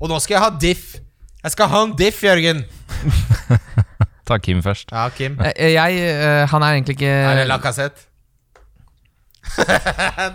Og 0.00 0.08
nå 0.08 0.18
skal 0.24 0.38
jeg 0.38 0.44
ha 0.46 0.50
diff. 0.62 0.84
Jeg 1.44 1.54
skal 1.54 1.68
ha 1.72 1.82
en 1.86 1.92
diff, 1.96 2.22
Jørgen. 2.24 2.62
Ta 4.28 4.38
Kim 4.40 4.62
først. 4.64 4.92
Ja, 4.92 5.08
Kim. 5.12 5.36
Jeg, 5.44 5.74
Jeg, 5.74 6.00
eh, 6.14 6.44
han 6.52 6.62
er 6.62 6.76
egentlig 6.78 6.96
ikke 7.00 7.10
Er 7.10 7.40
det 7.42 7.48
Lacassette? 7.50 8.06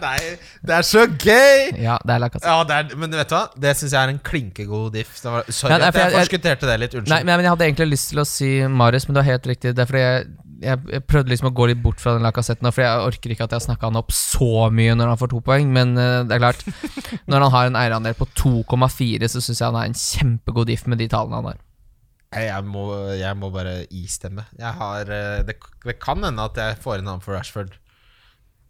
Nei, 0.02 0.18
det 0.66 0.74
er 0.76 0.84
så 0.84 1.06
gøy! 1.08 1.70
Ja, 1.80 1.96
det 2.04 2.16
er 2.18 2.20
Lacazette. 2.20 2.50
Ja, 2.52 2.64
det 2.68 2.76
er, 2.76 2.98
men 3.00 3.14
vet 3.16 3.30
du 3.32 3.36
hva? 3.38 3.44
Det 3.64 3.72
syns 3.80 3.94
jeg 3.96 4.02
er 4.02 4.12
en 4.12 4.18
klinkegod 4.28 4.90
diff. 4.98 5.14
Det 5.24 5.32
var, 5.32 5.46
sorry 5.56 5.72
Ja, 5.72 5.78
nei, 5.80 5.88
at 5.88 5.94
for 5.96 6.02
jeg 6.02 6.10
jeg- 6.10 6.18
jeg- 6.18 6.26
forskutterte 6.26 6.68
det 6.72 6.80
litt. 6.82 6.96
Unnskyld. 7.00 7.14
Nei, 7.14 7.22
men 7.30 7.46
jeg 7.46 7.54
hadde 7.54 7.68
egentlig 7.70 7.88
lyst 7.94 8.10
til 8.12 8.20
å 8.20 8.26
si 8.28 8.50
Marius, 8.68 9.08
men 9.08 9.16
du 9.16 9.22
har 9.22 9.30
helt 9.30 9.48
riktig. 9.48 9.72
Det 9.78 9.86
er 9.86 9.90
fordi 9.94 10.04
jeg, 10.04 10.26
jeg, 10.64 10.80
jeg 10.92 11.04
prøvde 11.10 11.32
liksom 11.32 11.50
å 11.50 11.54
gå 11.56 11.68
litt 11.70 11.82
bort 11.84 12.02
fra 12.02 12.16
den 12.16 12.26
lakassetten, 12.26 12.70
for 12.72 12.84
jeg 12.86 13.04
orker 13.10 13.34
ikke 13.34 13.48
at 13.48 13.54
jeg 13.54 13.62
har 13.62 13.66
snakka 13.68 13.90
han 13.90 14.00
opp 14.00 14.14
så 14.16 14.68
mye 14.74 14.96
når 14.98 15.12
han 15.12 15.22
får 15.22 15.32
to 15.34 15.42
poeng, 15.46 15.72
men 15.76 15.94
uh, 16.00 16.24
det 16.28 16.38
er 16.38 16.44
klart 16.44 16.66
Når 17.32 17.46
han 17.46 17.54
har 17.54 17.70
en 17.70 17.80
eierandel 17.80 18.18
på 18.18 18.28
2,4, 18.38 19.30
så 19.32 19.42
syns 19.44 19.62
jeg 19.62 19.68
han 19.68 19.80
er 19.80 19.90
en 19.90 19.98
kjempegod 20.00 20.70
diff 20.70 20.86
med 20.92 21.02
de 21.02 21.10
tallene 21.12 21.42
han 21.42 21.50
har. 21.52 21.62
Jeg 22.36 22.68
må, 22.68 22.86
jeg 23.16 23.40
må 23.40 23.50
bare 23.54 23.86
istemme. 23.96 24.44
Jeg 24.60 24.76
har, 24.76 25.12
eh, 25.14 25.42
det, 25.48 25.56
det 25.86 25.96
kan 26.04 26.24
hende 26.26 26.48
at 26.50 26.58
jeg 26.60 26.80
får 26.84 27.00
inn 27.00 27.08
han 27.08 27.24
for 27.24 27.38
Rashford. 27.38 27.78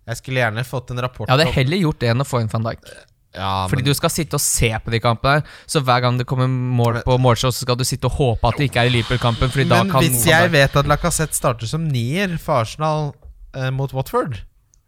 Jeg 0.06 0.20
skulle 0.20 0.44
gjerne 0.44 0.66
fått 0.68 0.94
en 0.94 1.02
rapport 1.02 1.26
Jeg 1.30 1.34
hadde 1.34 1.56
heller 1.56 1.82
gjort 1.82 2.04
det 2.04 2.12
enn 2.12 2.22
å 2.22 2.28
få 2.28 2.44
inn 2.44 2.52
van 2.52 2.68
Dijk. 2.68 2.92
Ja, 3.36 3.68
Fordi 3.68 3.84
men, 3.84 3.90
du 3.92 3.98
skal 3.98 4.12
sitte 4.14 4.40
og 4.40 4.44
se 4.44 4.72
på 4.80 4.94
de 4.94 5.02
kampene 5.04 5.40
her, 5.40 5.54
så 5.68 5.82
hver 5.84 6.02
gang 6.06 6.18
det 6.20 6.28
kommer 6.30 6.48
mål 6.48 7.02
på 7.06 7.18
målshow, 7.22 7.52
så 7.52 7.66
skal 7.66 7.78
du 7.80 7.84
sitte 7.88 8.10
og 8.10 8.18
håpe 8.18 8.50
at 8.50 8.60
det 8.60 8.70
ikke 8.70 8.86
er 8.86 8.92
i 8.92 8.96
Liverpool-kampen, 8.96 9.52
men 9.52 9.92
kan 9.92 10.04
hvis 10.04 10.26
jeg 10.30 10.52
vet 10.54 10.76
at 10.82 10.90
Lacassette 10.90 11.38
starter 11.38 11.70
som 11.70 11.88
nier 11.92 12.38
for 12.42 12.64
Arsenal 12.64 13.12
eh, 13.56 13.72
mot 13.76 13.92
Watford, 13.96 14.40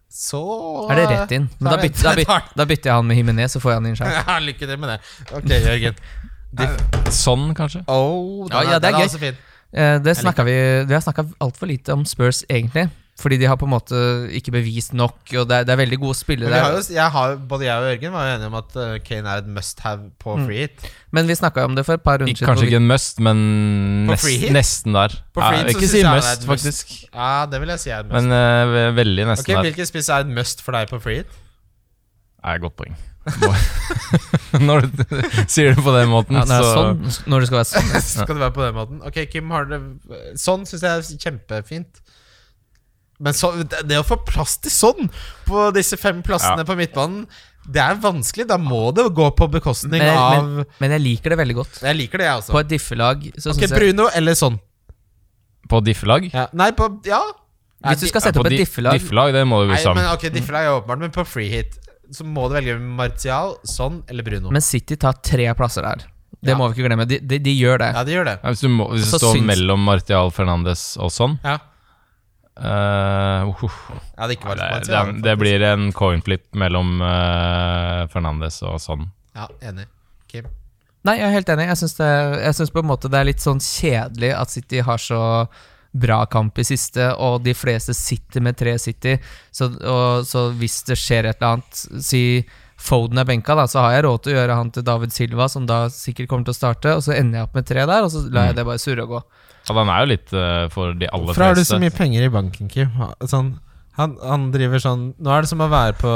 så 0.08 0.40
Er 0.88 0.96
det 0.96 1.08
rett 1.10 1.34
inn? 1.36 1.50
Men 1.58 1.68
da 1.68 1.74
Da 1.74 1.76
er 1.76 1.82
bytter, 1.84 2.06
da 2.06 2.14
bytter, 2.16 2.46
da 2.58 2.64
bytter 2.70 2.90
jeg 2.90 2.96
han 2.96 3.10
med 3.10 3.18
Himinez, 3.18 3.52
så 3.52 3.60
får 3.60 3.74
jeg 3.74 3.80
han 3.82 3.90
inn 3.90 3.98
sjøl. 3.98 4.14
Ja, 4.16 4.38
lykke 4.40 4.70
til 4.70 4.80
med 4.80 4.94
det. 4.94 4.98
Ok, 5.36 5.50
Jørgen. 5.52 6.00
Sånn, 7.12 7.50
kanskje? 7.58 7.82
Oh, 7.92 8.48
den 8.48 8.56
Ja, 8.56 8.64
ja, 8.64 8.78
det 8.80 8.88
er 8.88 8.96
den 8.96 9.02
gøy. 9.02 9.04
Altså 9.04 9.20
fin. 9.20 9.44
Eh, 9.68 9.98
det 10.00 10.16
vi 10.48 10.56
Vi 10.88 10.94
har 10.96 11.04
snakka 11.04 11.26
altfor 11.44 11.68
lite 11.68 11.92
om 11.92 12.06
Spurs, 12.08 12.44
egentlig. 12.48 12.88
Fordi 13.18 13.34
de 13.40 13.48
har 13.50 13.56
på 13.58 13.66
en 13.66 13.72
måte 13.72 13.98
ikke 14.38 14.52
bevist 14.54 14.92
nok, 14.94 15.16
og 15.40 15.48
det 15.50 15.56
er, 15.56 15.64
det 15.66 15.72
er 15.74 15.78
veldig 15.80 15.96
gode 15.98 16.14
spillere. 16.14 16.52
vi 16.52 16.58
har 16.62 16.70
jo, 16.76 16.82
jeg 16.94 17.10
har, 17.10 17.32
både 17.50 17.64
jeg 17.66 17.74
og 17.82 17.86
Jørgen 17.88 18.12
var 18.14 18.28
jo 18.28 18.34
enige 18.36 18.46
om 18.52 18.54
at 18.60 18.76
uh, 18.78 18.92
Kane 19.02 19.32
er 19.32 19.42
et 19.42 19.48
must 19.56 19.80
have 19.82 20.04
på 20.22 20.36
Mm. 20.36 20.44
free 20.46 20.58
hit. 20.62 20.86
Men 21.10 21.26
vi 21.26 21.34
snakka 21.34 21.64
om 21.66 21.74
det 21.74 21.82
for 21.88 21.98
et 21.98 22.04
par 22.04 22.20
runder 22.22 22.30
siden. 22.36 22.46
kanskje 22.46 22.68
ikke 22.68 22.76
en 22.78 22.86
must, 22.86 23.18
men 23.26 23.42
nest, 24.06 24.28
nesten 24.54 24.94
der. 24.94 25.16
På 25.34 25.42
Ja, 25.42 25.48
free 25.50 25.58
hit 25.58 25.66
jeg 25.66 25.74
vil 25.74 25.82
ikke 25.82 25.90
si 25.96 26.04
must, 26.06 26.46
faktisk. 26.52 26.94
Ja, 27.14 27.46
det 27.50 27.60
vil 27.60 27.68
jeg 27.74 27.80
si 27.82 27.90
er 27.90 27.98
et 28.04 28.06
must. 28.12 28.30
Men 28.30 28.30
uh, 28.30 28.96
veldig 28.96 29.26
nesten 29.26 29.34
nesten 29.34 29.54
der. 29.56 29.66
Hvilken 29.66 29.90
spiss 29.90 30.08
er 30.14 30.26
et 30.28 30.34
must 30.38 30.62
for 30.62 30.78
deg 30.78 30.88
på 30.94 31.02
free 31.02 31.22
hit? 31.24 31.38
Er 32.44 32.58
godt 32.62 32.76
poeng. 32.78 32.94
Når 34.68 34.80
du 34.86 35.02
sier 35.52 35.74
det 35.74 35.82
på 35.84 35.92
den 35.96 36.08
måten, 36.08 36.38
ja, 36.38 36.44
det 36.48 36.58
så 36.62 36.70
sånn, 36.72 37.02
når 37.28 37.42
det 37.44 37.48
skal 37.50 37.58
være 37.58 37.68
sånn. 37.68 37.90
Skal 38.22 38.30
det 38.38 38.42
være 38.46 38.54
på 38.56 38.62
den 38.64 38.76
måten? 38.78 39.02
Ok, 39.04 39.18
Kim, 39.32 39.50
har 39.52 39.66
det 39.68 39.80
Sånn 40.40 40.64
syns 40.68 40.84
jeg 40.86 41.02
er 41.02 41.20
kjempefint. 41.26 42.00
Men 43.20 43.32
så, 43.34 43.50
det 43.66 43.80
det 43.90 43.98
å 43.98 44.04
få 44.06 44.16
plass 44.24 44.58
til 44.62 44.70
sånn 44.70 45.08
på 45.46 45.68
disse 45.74 45.96
fem 45.98 46.20
plassene 46.22 46.62
Ja. 46.62 46.64
på 46.68 46.76
midtbanen, 46.78 47.24
det 47.68 47.80
er 47.82 47.96
vanskelig. 48.00 48.46
Da 48.48 48.56
må 48.56 48.92
det 48.94 49.08
gå 49.12 49.26
på 49.36 49.48
bekostning 49.50 49.98
Men, 50.00 50.16
av 50.16 50.44
men, 50.44 50.66
men 50.80 50.90
jeg 50.94 51.02
liker 51.02 51.30
det 51.34 51.38
veldig 51.38 51.56
godt. 51.58 51.80
Jeg 51.82 51.96
liker 51.98 52.18
det, 52.22 52.28
jeg 52.30 52.38
også. 52.44 52.52
På 52.54 52.60
et 52.62 52.68
diffelag 52.70 53.26
så 53.36 53.50
Ok, 53.52 53.66
Bruno 53.74 54.06
jeg 54.08 54.16
eller 54.22 54.38
sånn. 54.38 54.60
På 55.68 55.80
diffelag? 55.84 56.30
Ja. 56.32 56.46
Nei, 56.56 56.70
på 56.72 56.88
Ja. 57.06 57.20
Hvis 57.84 58.00
du 58.02 58.06
skal 58.10 58.20
sette 58.24 58.40
opp 58.40 58.48
et 58.50 58.56
diffelag 58.58 58.96
diffelag, 58.98 59.32
det 59.36 59.44
må 59.46 59.60
du 59.62 59.68
Nei, 59.68 59.76
bli 59.76 59.82
sammen. 59.84 60.02
men 60.02 60.14
ok, 60.16 60.24
Diffelag 60.34 60.64
er 60.66 60.72
åpenbart, 60.80 60.98
men 60.98 61.12
på 61.14 61.22
free 61.26 61.48
hit 61.52 61.76
så 62.10 62.24
må 62.26 62.48
du 62.48 62.54
velge 62.56 62.74
Martial, 62.80 63.52
sånn 63.68 64.00
eller 64.08 64.24
Bruno. 64.26 64.50
Men 64.50 64.64
City 64.64 64.96
tar 64.96 65.12
tre 65.22 65.46
plasser 65.54 65.82
der. 65.86 66.02
Det 66.42 66.50
Ja. 66.50 66.56
må 66.56 66.66
vi 66.72 66.80
ikke 66.82 66.88
glemme. 66.88 67.06
De, 67.06 67.18
de, 67.20 67.38
de 67.38 67.50
gjør 67.54 67.78
det. 67.78 67.92
ja, 67.94 68.02
de 68.04 68.12
gjør 68.16 68.24
det. 68.24 68.40
Ja, 68.42 68.48
hvis, 68.50 68.60
du 68.64 68.68
må, 68.68 68.88
hvis 68.90 69.10
du 69.12 69.18
står 69.18 69.36
syns- 69.36 69.44
mellom 69.46 69.84
Martial 69.84 70.30
Fernandes 70.30 70.96
og 70.98 71.10
sånn 71.10 71.38
Ja, 71.44 71.58
eh, 72.58 73.48
uh, 73.48 73.78
ja 74.18 74.28
det 74.28 74.38
ikke 74.38 74.56
det, 74.58 74.68
det, 74.88 75.02
det 75.24 75.34
blir 75.40 75.64
en 75.70 75.88
coin 75.96 76.22
flip 76.24 76.46
mellom 76.58 76.98
uh, 77.02 78.04
Fernandes 78.12 78.60
og 78.66 78.80
sånn. 78.82 79.08
Ja, 79.38 79.48
enig. 79.62 79.86
Kim. 80.28 80.48
Nei, 81.06 81.16
jeg 81.20 81.28
er 81.28 81.34
helt 81.38 81.50
enig. 81.54 81.68
Jeg 81.70 81.80
syns, 81.80 81.96
det, 82.00 82.12
jeg 82.42 82.58
syns 82.58 82.72
på 82.74 82.82
en 82.82 82.90
måte 82.90 83.10
det 83.10 83.20
er 83.20 83.28
litt 83.30 83.42
sånn 83.44 83.62
kjedelig 83.62 84.32
at 84.36 84.52
City 84.52 84.82
har 84.84 85.00
så 85.00 85.20
bra 85.98 86.22
kamp 86.30 86.58
i 86.60 86.66
siste, 86.68 87.06
og 87.16 87.42
de 87.46 87.54
fleste 87.56 87.94
sitter 87.96 88.44
med 88.44 88.58
tre 88.58 88.74
City. 88.82 89.16
Så, 89.50 89.70
og, 89.78 90.26
så 90.28 90.48
hvis 90.58 90.82
det 90.88 90.98
skjer 91.00 91.30
et 91.30 91.38
eller 91.40 91.58
annet, 91.58 91.84
si 92.04 92.22
Foden 92.78 93.18
er 93.18 93.26
benka, 93.26 93.56
da, 93.58 93.64
så 93.66 93.82
har 93.82 93.96
jeg 93.96 94.04
råd 94.06 94.20
til 94.22 94.32
å 94.32 94.36
gjøre 94.36 94.56
han 94.60 94.68
til 94.70 94.84
David 94.86 95.14
Silva, 95.14 95.48
som 95.50 95.64
da 95.66 95.80
sikkert 95.90 96.28
kommer 96.30 96.46
til 96.46 96.54
å 96.54 96.58
starte, 96.60 96.92
og 96.94 97.02
så 97.02 97.16
ender 97.16 97.40
jeg 97.40 97.48
opp 97.48 97.56
med 97.58 97.66
tre 97.66 97.86
der, 97.90 98.04
og 98.06 98.12
så 98.12 98.22
lar 98.30 98.50
jeg 98.50 98.58
det 98.58 98.66
bare 98.68 98.82
surre 98.82 99.06
og 99.06 99.14
gå. 99.16 99.22
Ja, 99.68 99.78
den 99.78 99.94
er 99.94 100.04
jo 100.04 100.10
litt 100.14 100.34
uh, 100.34 100.66
for 100.74 100.96
de 100.96 101.08
aller 101.08 101.30
Hvorfor 101.30 101.44
har 101.50 101.58
du 101.58 101.64
så 101.68 101.78
mye 101.82 101.94
penger 101.94 102.26
i 102.26 102.30
banken, 102.32 102.70
Kim? 102.72 102.92
Sånn, 103.28 103.54
han, 103.98 104.14
han 104.22 104.46
driver 104.54 104.80
sånn 104.82 105.10
Nå 105.18 105.32
er 105.34 105.44
det 105.44 105.50
som 105.50 105.64
å 105.64 105.68
være 105.72 105.96
på 105.98 106.12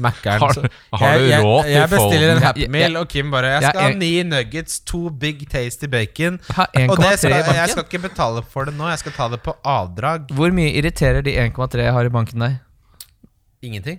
Mækkern. 0.00 0.42
Har, 0.42 0.58
har 1.00 1.16
du 1.18 1.24
jeg, 1.26 1.42
råd 1.42 1.64
til 1.66 1.72
jeg 1.74 1.90
bestiller 1.90 2.32
en 2.34 2.42
Happy 2.44 2.66
Meal, 2.70 2.98
og 3.00 3.08
Kim 3.10 3.32
bare 3.32 3.54
Jeg 3.56 3.64
skal 3.72 3.80
ha 3.82 3.94
ni 3.98 4.10
nuggets, 4.26 4.78
to 4.86 5.00
big 5.10 5.42
tasty 5.50 5.88
bacon. 5.90 6.38
Og 6.86 6.94
det 7.00 7.16
skal, 7.18 7.34
jeg 7.56 7.72
skal 7.72 7.86
ikke 7.88 8.02
betale 8.04 8.44
for 8.52 8.70
det 8.70 8.76
nå, 8.78 8.86
jeg 8.92 9.02
skal 9.02 9.16
ta 9.16 9.26
det 9.34 9.40
på 9.44 9.56
avdrag. 9.66 10.30
Hvor 10.36 10.54
mye 10.54 10.70
irriterer 10.78 11.26
de 11.26 11.34
1,3 11.42 11.88
jeg 11.88 11.96
har 11.96 12.06
i 12.06 12.12
banken 12.14 12.46
deg? 12.46 12.60
Ingenting. 13.66 13.98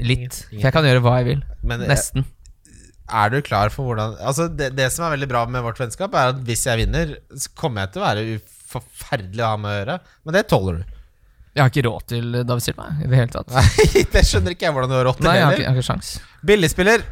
Litt. 0.00 0.40
For 0.48 0.64
jeg 0.64 0.74
kan 0.74 0.88
gjøre 0.88 1.04
hva 1.04 1.18
jeg 1.20 1.28
vil. 1.30 1.44
Men 1.68 1.84
Nesten. 1.88 2.26
Er 3.06 3.30
du 3.30 3.38
klar 3.46 3.70
for 3.70 3.86
hvordan 3.86 4.16
Altså 4.18 4.48
det, 4.50 4.72
det 4.74 4.88
som 4.90 5.06
er 5.06 5.14
veldig 5.14 5.28
bra 5.30 5.44
med 5.50 5.62
vårt 5.62 5.78
vennskap, 5.80 6.14
er 6.14 6.34
at 6.34 6.42
hvis 6.46 6.66
jeg 6.66 6.82
vinner, 6.82 7.16
så 7.38 7.52
kommer 7.58 7.84
jeg 7.84 7.94
til 7.94 8.02
å 8.02 8.06
være 8.06 8.38
forferdelig 8.66 9.44
å 9.44 9.50
ha 9.52 9.60
med 9.62 9.70
å 9.70 9.76
gjøre. 9.76 9.98
Men 10.26 10.38
det 10.38 10.46
tåler 10.50 10.80
du. 10.80 10.96
Jeg 11.56 11.62
har 11.62 11.70
ikke 11.72 11.86
råd 11.86 12.08
til 12.12 12.34
David 12.42 12.64
Silva 12.66 12.90
i 13.00 13.06
det 13.08 13.16
hele 13.16 13.32
tatt. 13.32 13.54
Nei, 13.54 14.02
det 14.14 14.24
skjønner 14.28 14.56
ikke 14.56 14.66
jeg 14.66 14.76
hvordan 14.76 14.92
du 14.92 14.96
har 14.98 15.06
råd 15.08 15.22
til 15.22 15.28
Nei, 15.28 15.38
jeg 15.38 15.46
har 15.46 15.54
ikke, 15.54 15.62
jeg 15.62 15.70
har 15.70 15.78
ikke 15.80 15.88
sjans. 15.88 16.10
Billigspiller. 16.50 17.06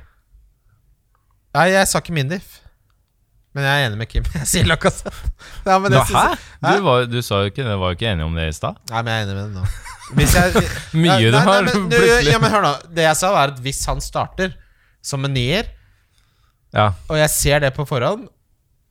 Nei, 1.55 1.65
jeg 1.73 1.89
sa 1.89 2.03
ikke 2.03 2.17
Mindif. 2.19 2.59
Men 3.55 3.69
jeg 3.69 3.81
er 3.85 3.87
enig 3.87 4.01
med 4.01 4.11
Kim. 4.11 4.25
Jeg 4.35 4.49
sier 4.51 4.67
Lacassette. 4.67 5.15
Ja, 5.69 5.79
men 5.79 5.95
Hæ? 5.95 6.03
Hæ? 6.11 6.33
Du, 6.67 6.83
var, 6.83 7.05
du 7.07 7.21
sa 7.23 7.45
jo 7.45 7.53
ikke 7.53 7.63
det, 7.63 7.77
var 7.79 7.93
jo 7.93 7.99
ikke 8.01 8.09
enig 8.11 8.27
om 8.27 8.35
det 8.35 8.49
i 8.51 8.57
stad. 8.57 8.81
Nei, 8.91 9.03
men 9.07 9.15
jeg 9.15 9.23
er 9.23 9.29
enig 9.29 9.37
med 9.37 9.45
det 9.45 9.61
nå. 9.61 9.69
Hvis 10.19 10.35
jeg, 10.37 10.65
Mye 10.99 11.07
nei, 11.07 11.19
du 11.23 11.37
har 11.39 11.47
nei, 11.47 11.61
men, 11.69 11.87
du, 11.87 11.95
plutselig 11.95 12.33
ja, 12.35 12.41
men 12.43 12.53
hør 12.53 12.67
nå. 12.67 12.73
Det 12.99 13.07
jeg 13.07 13.19
sa, 13.21 13.31
var 13.33 13.55
at 13.55 13.63
hvis 13.65 13.81
han 13.89 14.03
starter 14.05 14.57
som 15.07 15.25
en 15.29 15.33
nier, 15.39 15.71
Ja. 16.75 16.89
og 17.09 17.19
jeg 17.21 17.31
ser 17.31 17.63
det 17.63 17.75
på 17.77 17.87
forhånd, 17.87 18.27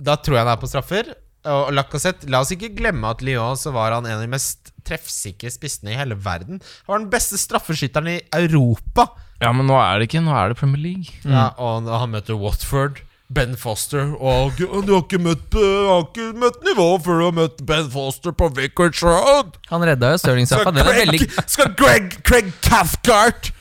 da 0.04 0.16
tror 0.16 0.38
jeg 0.38 0.46
han 0.46 0.54
er 0.56 0.62
på 0.62 0.70
straffer. 0.72 1.14
Og 1.44 1.74
Lacassette, 1.76 2.30
La 2.32 2.40
oss 2.40 2.54
ikke 2.56 2.72
glemme 2.72 3.10
at 3.12 3.22
Lyon 3.26 3.58
så 3.60 3.74
var 3.76 3.92
han 3.92 4.06
en 4.08 4.16
av 4.16 4.22
de 4.24 4.32
mest 4.32 4.72
treffsikre 4.88 5.52
spissene 5.52 5.92
i 5.92 5.98
hele 6.00 6.16
verden. 6.16 6.62
Han 6.88 6.94
var 6.94 7.02
den 7.04 7.12
beste 7.12 7.40
straffeskytteren 7.40 8.14
i 8.16 8.20
Europa. 8.40 9.10
ja, 9.44 9.52
men 9.52 9.68
nå 9.68 9.76
er 9.76 10.00
det 10.00 10.08
ikke 10.08 10.24
Nå 10.24 10.32
er 10.32 10.54
det 10.54 10.60
Premier 10.60 10.80
League. 10.84 11.12
Ja, 11.28 11.50
og 11.60 11.90
han 11.92 12.16
møter 12.16 12.40
Watford 12.40 13.04
Ben 13.34 13.56
Foster 13.58 14.14
Og 14.20 14.60
du 14.60 14.68
har 14.70 15.02
ikke 15.02 15.20
møtt, 15.22 15.56
har 15.56 16.04
ikke 16.06 16.30
møtt 16.38 16.64
nivå 16.68 16.88
før 17.04 17.20
du 17.20 17.26
har 17.26 17.36
møtt 17.40 17.64
Ben 17.68 17.90
Foster 17.92 18.36
på 18.36 18.50
Vicarage 18.56 19.04
Road. 19.04 19.58
Han 19.72 19.84
redda 19.88 20.14
jo 20.14 20.22
Stirling-straffa. 20.22 20.72
Skal 20.72 21.50
skal 21.56 21.74
Greg, 21.80 22.20
Craig 22.28 22.52
Cathcart 22.62 23.52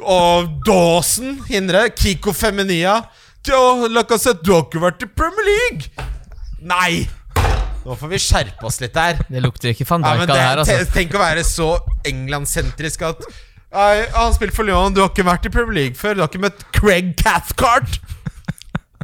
og 0.00 0.48
Dawson 0.66 1.40
hindre? 1.48 1.88
Kiko 1.96 2.32
Feminia? 2.32 3.00
Lacassette, 3.90 4.42
du 4.44 4.52
har 4.54 4.66
ikke 4.68 4.82
vært 4.82 5.02
i 5.02 5.10
Premier 5.10 5.48
League! 5.48 6.08
Nei! 6.62 7.08
Nå 7.82 7.96
får 7.98 8.12
vi 8.12 8.18
skjerpe 8.22 8.68
oss 8.68 8.78
litt 8.82 8.94
der. 8.94 9.18
Det 9.26 9.40
lukter 9.42 9.72
ikke 9.72 9.86
van 9.88 10.04
Dijk 10.04 10.28
det, 10.30 10.38
her, 10.38 10.60
altså. 10.62 10.76
Tenk 10.94 11.16
å 11.18 11.22
være 11.22 11.42
så 11.46 11.72
England-sentrisk 12.06 13.02
at 13.08 13.24
Nei, 13.72 14.04
Han 14.12 14.28
har 14.28 14.34
spilt 14.36 14.54
for 14.54 14.68
Lyon, 14.68 14.92
du 14.92 15.00
har 15.00 15.08
ikke 15.10 15.24
vært 15.26 15.48
i 15.48 15.52
Premier 15.52 15.78
League 15.78 15.98
før. 15.98 16.14
Du 16.14 16.22
har 16.22 16.28
ikke 16.30 16.42
møtt 16.44 16.62
Craig 16.76 17.14
Cathcart. 17.18 17.98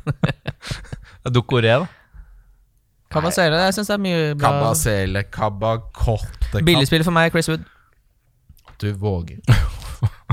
Dokoré, 1.35 1.73
da. 1.73 1.89
Kabasele, 3.13 3.57
jeg 3.65 3.79
syns 3.79 3.89
det 3.89 3.97
er 3.97 4.05
mye 4.05 4.23
bra. 4.37 4.53
Kabasele, 4.53 5.25
Kabakotte 5.33 6.63
Billigspill 6.65 7.05
for 7.07 7.17
meg, 7.17 7.33
Chris 7.33 7.49
Wood. 7.49 7.65
Du 8.79 8.93
våger. 9.01 9.41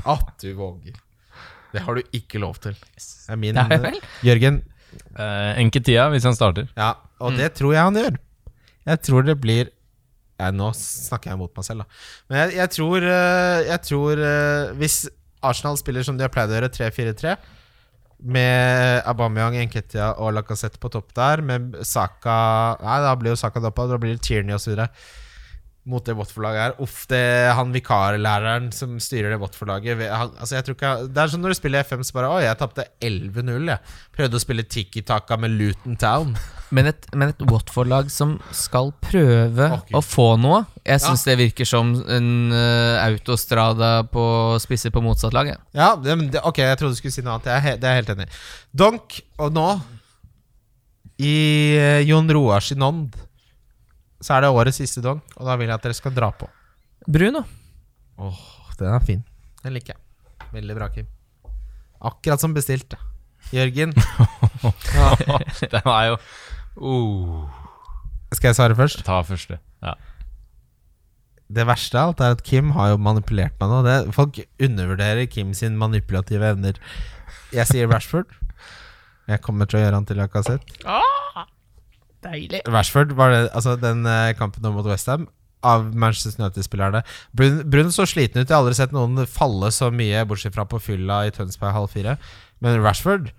At 0.06 0.36
du 0.42 0.52
våger. 0.58 0.96
Det 1.74 1.82
har 1.84 1.98
du 1.98 2.16
ikke 2.16 2.40
lov 2.40 2.60
til. 2.64 2.78
Det 2.96 3.34
er 3.34 3.40
min 3.42 3.58
Det 3.58 3.66
er 3.80 3.86
vel? 3.90 4.00
Jørgen, 4.30 4.64
Uh, 5.20 5.52
Enketia, 5.60 6.06
hvis 6.08 6.24
han 6.24 6.36
starter. 6.38 6.70
ja, 6.80 6.94
og 7.20 7.36
det 7.36 7.50
tror 7.58 7.74
jeg 7.74 7.84
han 7.84 7.98
gjør. 8.00 8.16
Jeg 8.88 9.02
tror 9.04 9.26
det 9.28 9.34
blir 9.44 9.68
ja, 10.40 10.52
Nå 10.56 10.70
snakker 10.76 11.32
jeg 11.34 11.40
mot 11.40 11.52
meg 11.56 11.66
selv, 11.68 11.84
da. 11.84 12.00
Men 12.30 12.40
jeg, 12.40 12.54
jeg 12.62 12.72
tror, 12.76 13.06
eh, 13.08 13.60
jeg 13.70 13.82
tror 13.88 14.22
eh, 14.24 14.72
Hvis 14.80 14.96
Arsenal 15.44 15.78
spiller 15.80 16.04
som 16.04 16.18
de 16.20 16.24
har 16.26 16.32
pleid 16.34 16.52
å 16.52 16.58
gjøre, 16.58 16.72
3-4-3, 16.76 17.36
med 18.36 19.04
Aubameyang, 19.08 19.56
Enketia 19.66 20.14
og 20.20 20.34
Lacassette 20.36 20.80
på 20.80 20.92
topp 20.92 21.12
der, 21.18 21.44
med 21.44 21.76
Saka 21.88 22.38
Nei, 22.84 22.98
da 23.04 23.14
blir 23.20 23.34
jo 23.34 23.40
Saka 23.40 23.64
doppa, 23.64 23.88
da 23.92 24.00
blir 24.00 24.16
det 24.16 24.24
Tierney 24.28 24.56
osv. 24.56 24.76
Mot 25.86 26.02
det 26.02 26.16
Watford-laget 26.18 26.62
her. 26.64 26.72
Uff, 26.82 27.04
det 27.12 27.20
er 27.22 27.52
han 27.54 27.70
vikarlæreren 27.70 28.72
som 28.74 28.96
styrer 28.98 29.36
det 29.36 29.38
Watford-laget. 29.38 30.00
Altså, 30.10 30.56
jeg 30.56 30.66
tror 30.66 30.78
ikke 30.80 30.94
Det 31.14 31.22
er 31.22 31.30
sånn 31.30 31.44
når 31.46 31.54
du 31.54 31.58
spiller 31.60 31.86
FM, 31.86 32.02
så 32.08 32.16
bare 32.18 32.32
Å, 32.34 32.40
jeg 32.42 32.58
tapte 32.58 32.88
11-0, 33.06 33.70
jeg. 33.70 33.94
Prøvde 34.18 34.40
å 34.40 34.42
spille 34.42 34.66
tiki-taka 34.66 35.38
med 35.44 35.54
Luton 35.60 36.00
Town. 36.02 36.32
Men 36.74 36.90
et, 36.90 37.06
men 37.14 37.30
et 37.30 37.44
Watford-lag 37.52 38.10
som 38.10 38.34
skal 38.56 38.90
prøve 39.06 39.68
Å, 39.76 39.78
å 39.94 40.02
få 40.02 40.32
noe 40.42 40.64
Jeg 40.82 41.04
Ja. 41.06 41.14
det 41.28 41.36
virker 41.44 41.70
som 41.70 41.92
en 42.02 42.32
uh, 42.50 42.98
autostrada 43.04 43.92
på 44.10 44.26
spisser 44.64 44.90
på 44.96 45.04
motsatt 45.06 45.38
lag. 45.38 45.52
Ja, 45.78 45.92
det, 46.02 46.18
men 46.18 46.32
det, 46.34 46.42
ok, 46.42 46.64
jeg 46.66 46.80
trodde 46.82 46.98
du 46.98 47.00
skulle 47.04 47.14
si 47.14 47.22
noe 47.26 47.38
annet. 47.38 47.52
Jeg 47.54 47.76
er, 47.76 47.78
det 47.78 47.90
er 47.90 47.94
jeg 47.96 48.04
helt 48.04 48.14
enig 48.16 48.26
i. 48.26 48.42
Donk, 48.82 49.20
og 49.38 49.54
nå 49.54 49.68
I 51.22 51.36
eh, 51.78 52.02
Jon 52.10 52.34
Roar 52.34 52.66
sin 52.66 52.82
ånd 52.84 53.14
så 54.26 54.36
er 54.36 54.46
det 54.46 54.54
årets 54.58 54.80
siste 54.82 55.04
dog, 55.06 55.22
og 55.38 55.50
da 55.50 55.58
vil 55.60 55.70
jeg 55.70 55.78
at 55.78 55.86
dere 55.86 55.98
skal 55.98 56.14
dra 56.16 56.32
på. 56.34 56.48
Bruno. 57.06 57.44
Åh, 58.18 58.40
den 58.80 58.90
er 58.90 59.04
fin. 59.06 59.22
Den 59.62 59.76
liker 59.76 59.94
jeg. 59.94 60.48
Veldig 60.56 60.78
bra, 60.78 60.90
Kim. 60.94 61.10
Akkurat 62.06 62.42
som 62.42 62.56
bestilt. 62.56 62.98
Jørgen, 63.54 63.94
Den 65.74 65.86
er 65.92 66.06
jo 66.10 66.16
uh, 66.82 67.62
skal 68.34 68.50
jeg 68.50 68.58
svare 68.58 68.76
først? 68.78 69.04
Ta 69.06 69.22
første. 69.24 69.60
Ja. 69.86 69.94
Det 71.56 71.66
verste 71.70 72.00
av 72.02 72.12
alt 72.12 72.24
er 72.26 72.34
at 72.36 72.42
Kim 72.44 72.72
har 72.76 72.96
jo 72.96 73.02
manipulert 73.02 73.54
meg 73.62 73.70
nå. 73.70 73.84
Det, 73.86 73.98
folk 74.16 74.40
undervurderer 74.58 75.30
Kim 75.30 75.54
sin 75.54 75.78
manipulative 75.78 76.50
evner. 76.56 76.80
Jeg 77.54 77.70
sier 77.70 77.92
Rashford. 77.92 78.34
Jeg 79.30 79.42
kommer 79.46 79.70
til 79.70 79.80
å 79.80 79.86
gjøre 79.86 80.00
han 80.00 80.10
til 80.10 80.20
Lacassette. 80.20 80.82
Deilig. 82.26 82.62
Rashford 82.68 83.14
var 83.18 83.34
det 83.34 83.42
Altså 83.56 83.76
den 83.80 84.06
eh, 84.10 84.34
kampen 84.40 84.66
mot 84.74 84.88
Westham 84.90 85.28
av 85.66 85.88
Manchester 85.98 86.36
United-spillerne. 86.44 87.02
Brun, 87.34 87.64
Brun 87.70 87.92
så 87.94 88.06
sliten 88.10 88.42
ut. 88.44 88.50
Jeg 88.50 88.54
har 88.54 88.62
aldri 88.62 88.76
sett 88.78 88.94
noen 88.94 89.24
falle 89.30 89.72
så 89.74 89.90
mye, 89.94 90.26
bortsett 90.30 90.54
fra 90.54 90.68
på 90.70 90.82
fylla 90.84 91.24
i 91.26 91.32
Tønsberg 91.34 91.74
halv 91.74 91.90
fire. 91.94 92.18
Men 92.62 92.78
Rashford, 92.84 93.32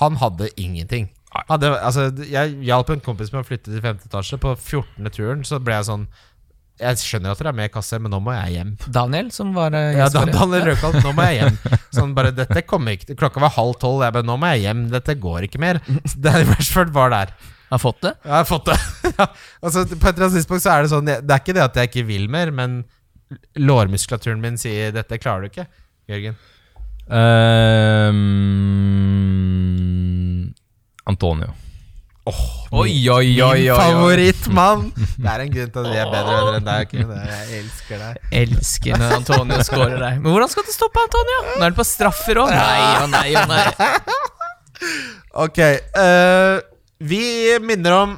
han 0.00 0.18
hadde 0.22 0.50
ingenting. 0.58 1.06
Hadde, 1.48 1.70
altså, 1.84 2.08
jeg 2.24 2.56
hjalp 2.66 2.90
en 2.90 3.04
kompis 3.04 3.30
med 3.34 3.42
å 3.42 3.46
flytte 3.46 3.70
til 3.70 3.84
femte 3.84 4.08
etasje. 4.08 4.40
På 4.42 4.54
14. 4.56 5.10
turen 5.14 5.44
så 5.46 5.60
ble 5.62 5.76
jeg 5.76 5.88
sånn 5.90 6.08
Jeg 6.78 7.00
skjønner 7.02 7.34
at 7.34 7.40
dere 7.40 7.50
er 7.52 7.56
med 7.58 7.68
i 7.68 7.72
kasse, 7.74 7.98
men 8.00 8.12
nå 8.14 8.20
må 8.22 8.32
jeg 8.36 8.54
hjem. 8.54 8.72
Daniel, 8.94 9.28
som 9.34 9.50
var 9.54 9.74
eh, 9.76 9.92
Ja, 9.98 10.06
gjest 10.06 10.16
da. 10.16 10.24
Daniel 10.30 10.66
Røkholt, 10.70 10.98
nå 11.04 11.12
må 11.18 11.26
jeg 11.28 11.40
hjem. 11.42 11.60
Sånn 11.94 12.14
bare, 12.16 12.32
dette 12.34 12.62
kommer 12.66 12.94
ikke 12.96 13.16
Klokka 13.18 13.42
var 13.42 13.54
halv 13.58 13.76
tolv. 13.82 14.02
Jeg 14.06 14.14
bare, 14.14 14.26
nå 14.26 14.38
må 14.40 14.50
jeg 14.54 14.64
hjem. 14.66 14.84
Dette 14.94 15.18
går 15.20 15.48
ikke 15.48 15.62
mer. 15.62 15.82
Rashford 16.54 16.94
var 16.96 17.14
der. 17.14 17.34
Har 17.68 17.80
fått 17.82 18.00
det? 18.04 18.14
Jeg 18.24 18.32
har 18.32 18.46
fått 18.48 18.70
det. 18.70 18.78
ja. 19.18 19.26
altså, 19.60 19.84
på 19.84 19.96
et 20.08 20.14
eller 20.14 20.26
annet 20.26 20.38
tidspunkt 20.38 20.64
så 20.64 20.70
er 20.74 20.84
det 20.84 20.92
sånn 20.92 21.08
Det 21.10 21.20
er 21.28 21.42
ikke 21.42 21.56
det 21.56 21.64
at 21.66 21.76
jeg 21.76 21.90
ikke 21.90 22.06
vil 22.08 22.28
mer, 22.32 22.52
men 22.54 22.80
lårmuskulaturen 23.60 24.40
min 24.40 24.56
sier 24.60 24.92
'dette 24.94 25.18
klarer 25.20 25.44
du 25.44 25.48
ikke', 25.52 25.68
Jørgen. 26.08 26.36
Um, 29.58 30.54
Antonio. 31.08 31.52
Oi, 32.28 32.92
oi, 33.08 33.08
oi, 33.08 33.40
oi, 33.40 33.60
Min 33.62 33.72
favorittmann! 33.72 34.82
Det 35.16 35.28
er 35.32 35.44
en 35.44 35.52
grunn 35.54 35.70
til 35.72 35.80
at 35.80 35.88
vi 35.88 35.96
er 35.96 36.10
bedre 36.12 36.34
venner 36.34 36.58
enn 36.58 36.66
deg. 36.66 36.90
Jeg 36.98 37.60
elsker 37.62 38.02
deg. 38.02 38.18
Elsker 38.42 39.00
når 39.00 39.14
Antonio 39.16 39.60
scorer 39.64 39.96
deg. 40.02 40.18
Men 40.20 40.34
hvordan 40.34 40.52
skal 40.52 40.66
du 40.68 40.72
stoppe 40.74 41.04
Antonio? 41.06 41.38
Nå 41.46 41.54
er 41.62 41.64
han 41.70 41.78
på 41.78 41.86
straffer 41.88 42.42
òg. 42.42 42.52
Nei 42.52 42.82
og 43.04 43.08
nei 43.14 43.28
og 43.32 43.54
nei. 43.54 43.64
Ok. 45.44 45.58
eh, 45.58 46.56
vi 46.98 47.58
minner 47.62 47.94
om 47.96 48.16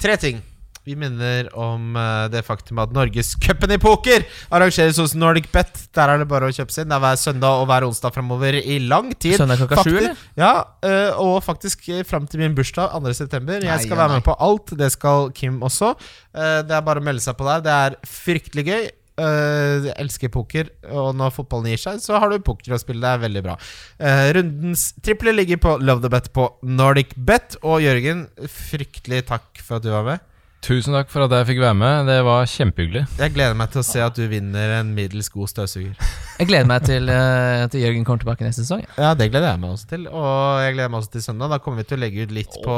tre 0.00 0.16
ting. 0.20 0.40
Vi 0.84 0.96
minner 0.98 1.46
om 1.54 1.96
eh, 1.96 2.24
det 2.32 2.40
faktum 2.42 2.80
at 2.82 2.90
Norgescupen 2.90 3.70
i 3.70 3.78
poker 3.78 4.24
arrangeres 4.50 4.98
hos 4.98 5.12
Nordic 5.14 5.46
Bet. 5.54 5.84
Der 5.94 6.10
er 6.10 6.18
det 6.18 6.26
bare 6.30 6.48
å 6.50 6.54
kjøpe 6.54 6.74
seg 6.74 6.84
inn. 6.84 6.90
Det 6.90 6.96
er 6.96 7.04
hver 7.04 7.20
søndag 7.20 7.60
og 7.60 7.68
hver 7.70 7.86
onsdag 7.86 8.16
framover 8.16 8.58
i 8.58 8.80
lang 8.82 9.12
tid. 9.14 9.36
Søndag 9.38 9.62
klokka 9.62 9.84
sju, 9.86 9.92
eller? 10.00 10.24
Ja, 10.38 10.50
eh, 10.82 11.20
og 11.22 11.36
faktisk 11.46 11.86
fram 12.08 12.26
til 12.26 12.42
min 12.42 12.56
bursdag 12.58 12.96
2. 12.98 13.14
september. 13.14 13.62
Jeg 13.62 13.70
Nei, 13.70 13.84
skal 13.86 14.00
være 14.02 14.18
med 14.18 14.26
på 14.26 14.34
alt. 14.42 14.74
Det 14.80 14.90
skal 14.96 15.30
Kim 15.38 15.62
også. 15.62 15.92
Eh, 16.34 16.58
det 16.66 16.74
er 16.80 16.82
bare 16.90 16.98
å 16.98 17.06
melde 17.06 17.22
seg 17.22 17.38
på 17.38 17.46
der. 17.46 17.62
Det 17.62 17.78
er 17.86 17.98
fryktelig 18.18 18.66
gøy. 18.72 18.90
Eh, 19.20 19.86
jeg 19.90 19.94
elsker 20.00 20.30
poker, 20.32 20.70
og 20.88 21.12
når 21.18 21.34
fotballen 21.36 21.68
gir 21.74 21.80
seg, 21.82 22.00
så 22.00 22.16
har 22.22 22.32
du 22.32 22.38
poker 22.44 22.72
å 22.72 22.80
spille. 22.80 23.02
Det 23.04 23.10
er 23.12 23.24
veldig 23.26 23.42
bra. 23.44 23.56
Uh, 24.00 24.28
rundens 24.38 24.86
triple 25.04 25.34
ligger 25.36 25.60
på 25.60 25.76
Love 25.84 26.00
the 26.04 26.10
Bet 26.12 26.30
på 26.32 26.48
Nordic 26.64 27.12
Bet. 27.16 27.58
Og 27.60 27.82
Jørgen, 27.84 28.26
fryktelig 28.48 29.26
takk 29.28 29.60
for 29.60 29.78
at 29.78 29.84
du 29.84 29.90
var 29.92 30.06
med. 30.08 30.28
Tusen 30.62 30.94
takk 30.94 31.08
for 31.10 31.26
at 31.26 31.32
jeg 31.34 31.48
fikk 31.50 31.60
være 31.64 31.74
med. 31.74 32.06
Det 32.06 32.20
var 32.22 32.46
kjempehyggelig. 32.46 33.02
Jeg 33.18 33.34
gleder 33.34 33.56
meg 33.58 33.72
til 33.74 33.82
å 33.82 33.86
se 33.86 34.02
at 34.04 34.14
du 34.14 34.22
vinner 34.30 34.76
en 34.78 34.92
middels 34.94 35.28
god 35.34 35.50
støvsuger. 35.50 35.96
Jeg 36.38 36.48
gleder 36.48 36.68
meg 36.70 36.86
til, 36.86 37.10
At 37.10 37.74
til 37.74 37.82
Jørgen 37.82 38.06
kommer 38.06 38.22
tilbake 38.22 38.46
neste 38.46 38.62
sesong. 38.62 38.84
ja. 38.86 39.08
Ja, 39.08 39.10
det 39.18 39.28
gleder 39.32 39.50
jeg 39.50 39.60
meg 39.64 39.74
også 39.74 39.90
til. 39.90 40.06
Og 40.06 40.62
jeg 40.62 40.76
gleder 40.78 40.94
meg 40.94 41.02
også 41.02 41.16
til 41.18 41.26
søndag. 41.26 41.50
Da 41.50 41.58
kommer 41.58 41.82
vi 41.82 41.88
til 41.90 41.98
å 41.98 42.04
legge 42.04 42.24
ut 42.24 42.36
litt 42.38 42.60
på 42.62 42.76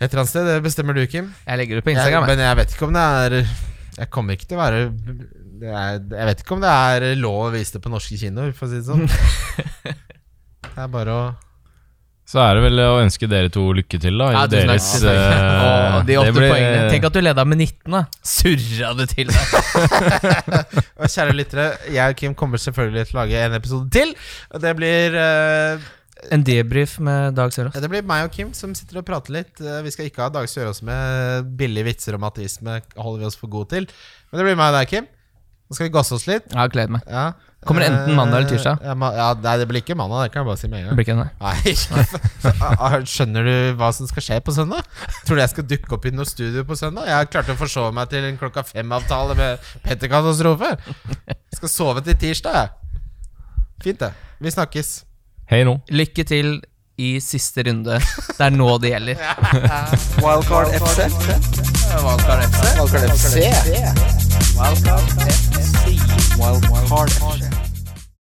et 0.00 0.08
eller 0.08 0.22
annet 0.22 0.32
sted. 0.32 0.48
Det 0.48 0.62
bestemmer 0.64 0.96
du, 0.96 1.04
Kim. 1.12 1.34
Jeg 1.44 1.60
legger 1.60 1.78
det 1.78 1.84
på 1.84 1.92
Instagram. 1.92 2.24
jeg. 2.24 2.32
men 2.32 2.46
jeg 2.46 2.56
vet 2.62 2.74
ikke 2.74 2.88
om 2.88 2.96
det 2.96 3.04
er 3.04 3.36
Jeg 3.98 4.10
kommer 4.14 4.36
ikke 4.36 4.46
til 4.50 4.58
å 4.58 4.62
være 4.62 4.80
det 5.60 5.68
er, 5.68 5.98
Jeg 6.14 6.26
vet 6.30 6.40
ikke 6.44 6.54
om 6.56 6.62
det 6.64 6.70
er 6.72 7.06
lov 7.20 7.40
å 7.48 7.52
vise 7.52 7.74
det 7.76 7.82
på 7.84 7.90
norske 7.92 8.16
kinoer, 8.20 8.52
for 8.56 8.66
å 8.66 8.70
si 8.70 8.80
det 8.80 8.86
sånn. 8.88 9.06
Det 10.70 10.84
er 10.84 10.90
bare 10.92 11.12
å 11.12 11.22
Så 12.30 12.38
er 12.40 12.54
det 12.56 12.62
vel 12.62 12.78
å 12.84 13.00
ønske 13.02 13.26
dere 13.28 13.50
to 13.52 13.64
lykke 13.74 13.98
til, 14.00 14.14
da. 14.20 14.28
i 14.30 14.36
Ja, 14.36 14.42
tusen 14.46 14.70
takk, 14.70 14.70
deres, 14.70 14.88
ja, 15.02 15.14
takk. 15.18 15.96
eh, 15.98 16.04
de 16.06 16.18
åtte 16.20 16.34
poengene. 16.36 16.84
Tenk 16.92 17.06
at 17.08 17.16
du 17.16 17.20
leda 17.26 17.44
med 17.50 17.58
19, 17.58 17.96
da. 17.96 18.02
Surra 18.36 18.92
det 19.00 19.08
til 19.10 19.32
deg. 19.34 19.40
Og 21.00 21.10
Kjære 21.10 21.34
lyttere, 21.34 21.66
jeg 21.90 22.04
og 22.14 22.20
Kim 22.20 22.36
kommer 22.38 22.62
selvfølgelig 22.62 23.08
til 23.10 23.18
å 23.18 23.20
lage 23.24 23.42
en 23.48 23.56
episode 23.58 23.90
til. 23.98 24.14
Og 24.54 24.62
det 24.62 24.72
blir 24.78 25.16
eh, 25.18 25.88
En 26.32 26.42
debrief 26.44 26.98
med 27.00 27.34
Dag 27.34 27.52
Sørås. 27.54 27.72
Det 27.80 27.88
blir 27.90 28.02
meg 28.06 28.26
og 28.28 28.32
Kim 28.34 28.52
som 28.56 28.74
sitter 28.76 29.00
og 29.00 29.06
prater 29.08 29.32
litt. 29.38 29.60
Eh, 29.60 29.80
Vi 29.86 29.90
skal 29.94 30.06
ikke 30.10 30.22
ha 30.26 30.28
Dag 30.34 30.48
Sørås 30.50 30.82
med 30.86 31.48
billige 31.56 31.84
vitser 31.88 32.14
om 32.18 32.24
ateisme. 32.28 32.80
Holder 32.96 33.20
vi 33.24 33.26
oss 33.30 33.36
for 33.40 33.48
gode 33.48 33.70
til. 33.72 33.86
Men 34.30 34.38
det 34.42 34.46
blir 34.50 34.56
meg 34.60 34.74
og 34.74 34.78
deg, 34.80 34.88
Kim. 34.92 35.06
Nå 35.70 35.76
skal 35.78 35.86
vi 35.86 35.92
gasse 35.94 36.12
oss 36.16 36.26
litt. 36.26 36.48
Ja, 36.52 36.66
gleder 36.66 36.90
meg. 36.96 37.02
Ja. 37.06 37.32
Kommer 37.64 37.84
det 37.84 37.90
enten 37.92 38.16
mandag 38.16 38.40
eller 38.40 38.48
tirsdag? 38.50 38.78
Eh, 38.80 38.86
Ja, 38.88 38.94
ma- 38.98 39.12
ja, 39.14 39.28
nei, 39.34 39.56
det 39.60 39.66
blir 39.68 39.82
ikke 39.84 39.94
mandag. 39.96 40.24
Det 40.24 40.32
kan 40.32 40.40
jeg 40.42 40.48
bare 40.48 40.56
si 40.58 40.68
med 40.68 40.80
en 40.80 40.96
Det 40.96 41.06
gang. 41.06 41.20
blir 41.20 41.72
ikke. 41.74 41.90
Nei, 42.00 42.70
Ah, 42.80 42.96
Skjønner 43.04 43.44
du 43.44 43.76
hva 43.78 43.90
som 43.94 44.06
skal 44.10 44.22
skje 44.24 44.38
på 44.42 44.54
søndag? 44.56 44.82
Tror 45.26 45.36
du 45.36 45.42
jeg 45.42 45.50
skal 45.52 45.64
dukke 45.68 45.92
opp 45.94 46.06
i 46.06 46.10
noe 46.10 46.24
studio 46.26 46.64
på 46.64 46.76
søndag? 46.76 47.04
Jeg 47.06 47.14
har 47.20 47.28
klart 47.30 47.52
å 47.52 47.56
forsove 47.60 47.92
meg 47.94 48.08
til 48.10 48.24
en 48.24 48.38
klokka 48.40 48.64
fem-avtale 48.66 49.36
med 49.36 49.58
Petter 49.84 50.08
Katastrofe. 50.08 50.72
Skal 51.54 51.68
sove 51.68 52.02
til 52.02 52.14
tirsdag, 52.16 52.52
jeg. 52.64 52.70
Fint, 53.84 53.98
det. 54.00 54.12
Vi 54.40 54.50
snakkes. 54.50 55.04
Hei 55.50 55.64
nå. 55.66 55.72
Lykke 55.90 56.22
til 56.30 56.60
i 57.00 57.08
siste 57.24 57.64
runde. 57.66 57.96
Det 57.98 58.44
er 58.44 58.52
nå 58.54 58.68
det 58.82 58.92
gjelder. 58.92 59.22
Wildcard 60.24 60.70
FC. 60.78 61.08
Wildcard 62.04 62.44
FC. 62.44 62.62
Wildcard 62.78 63.10
FC. 63.16 63.34
Wildcard 64.60 65.10
FC. 65.34 65.98
Wildcard 66.38 67.10
FC. 67.10 67.59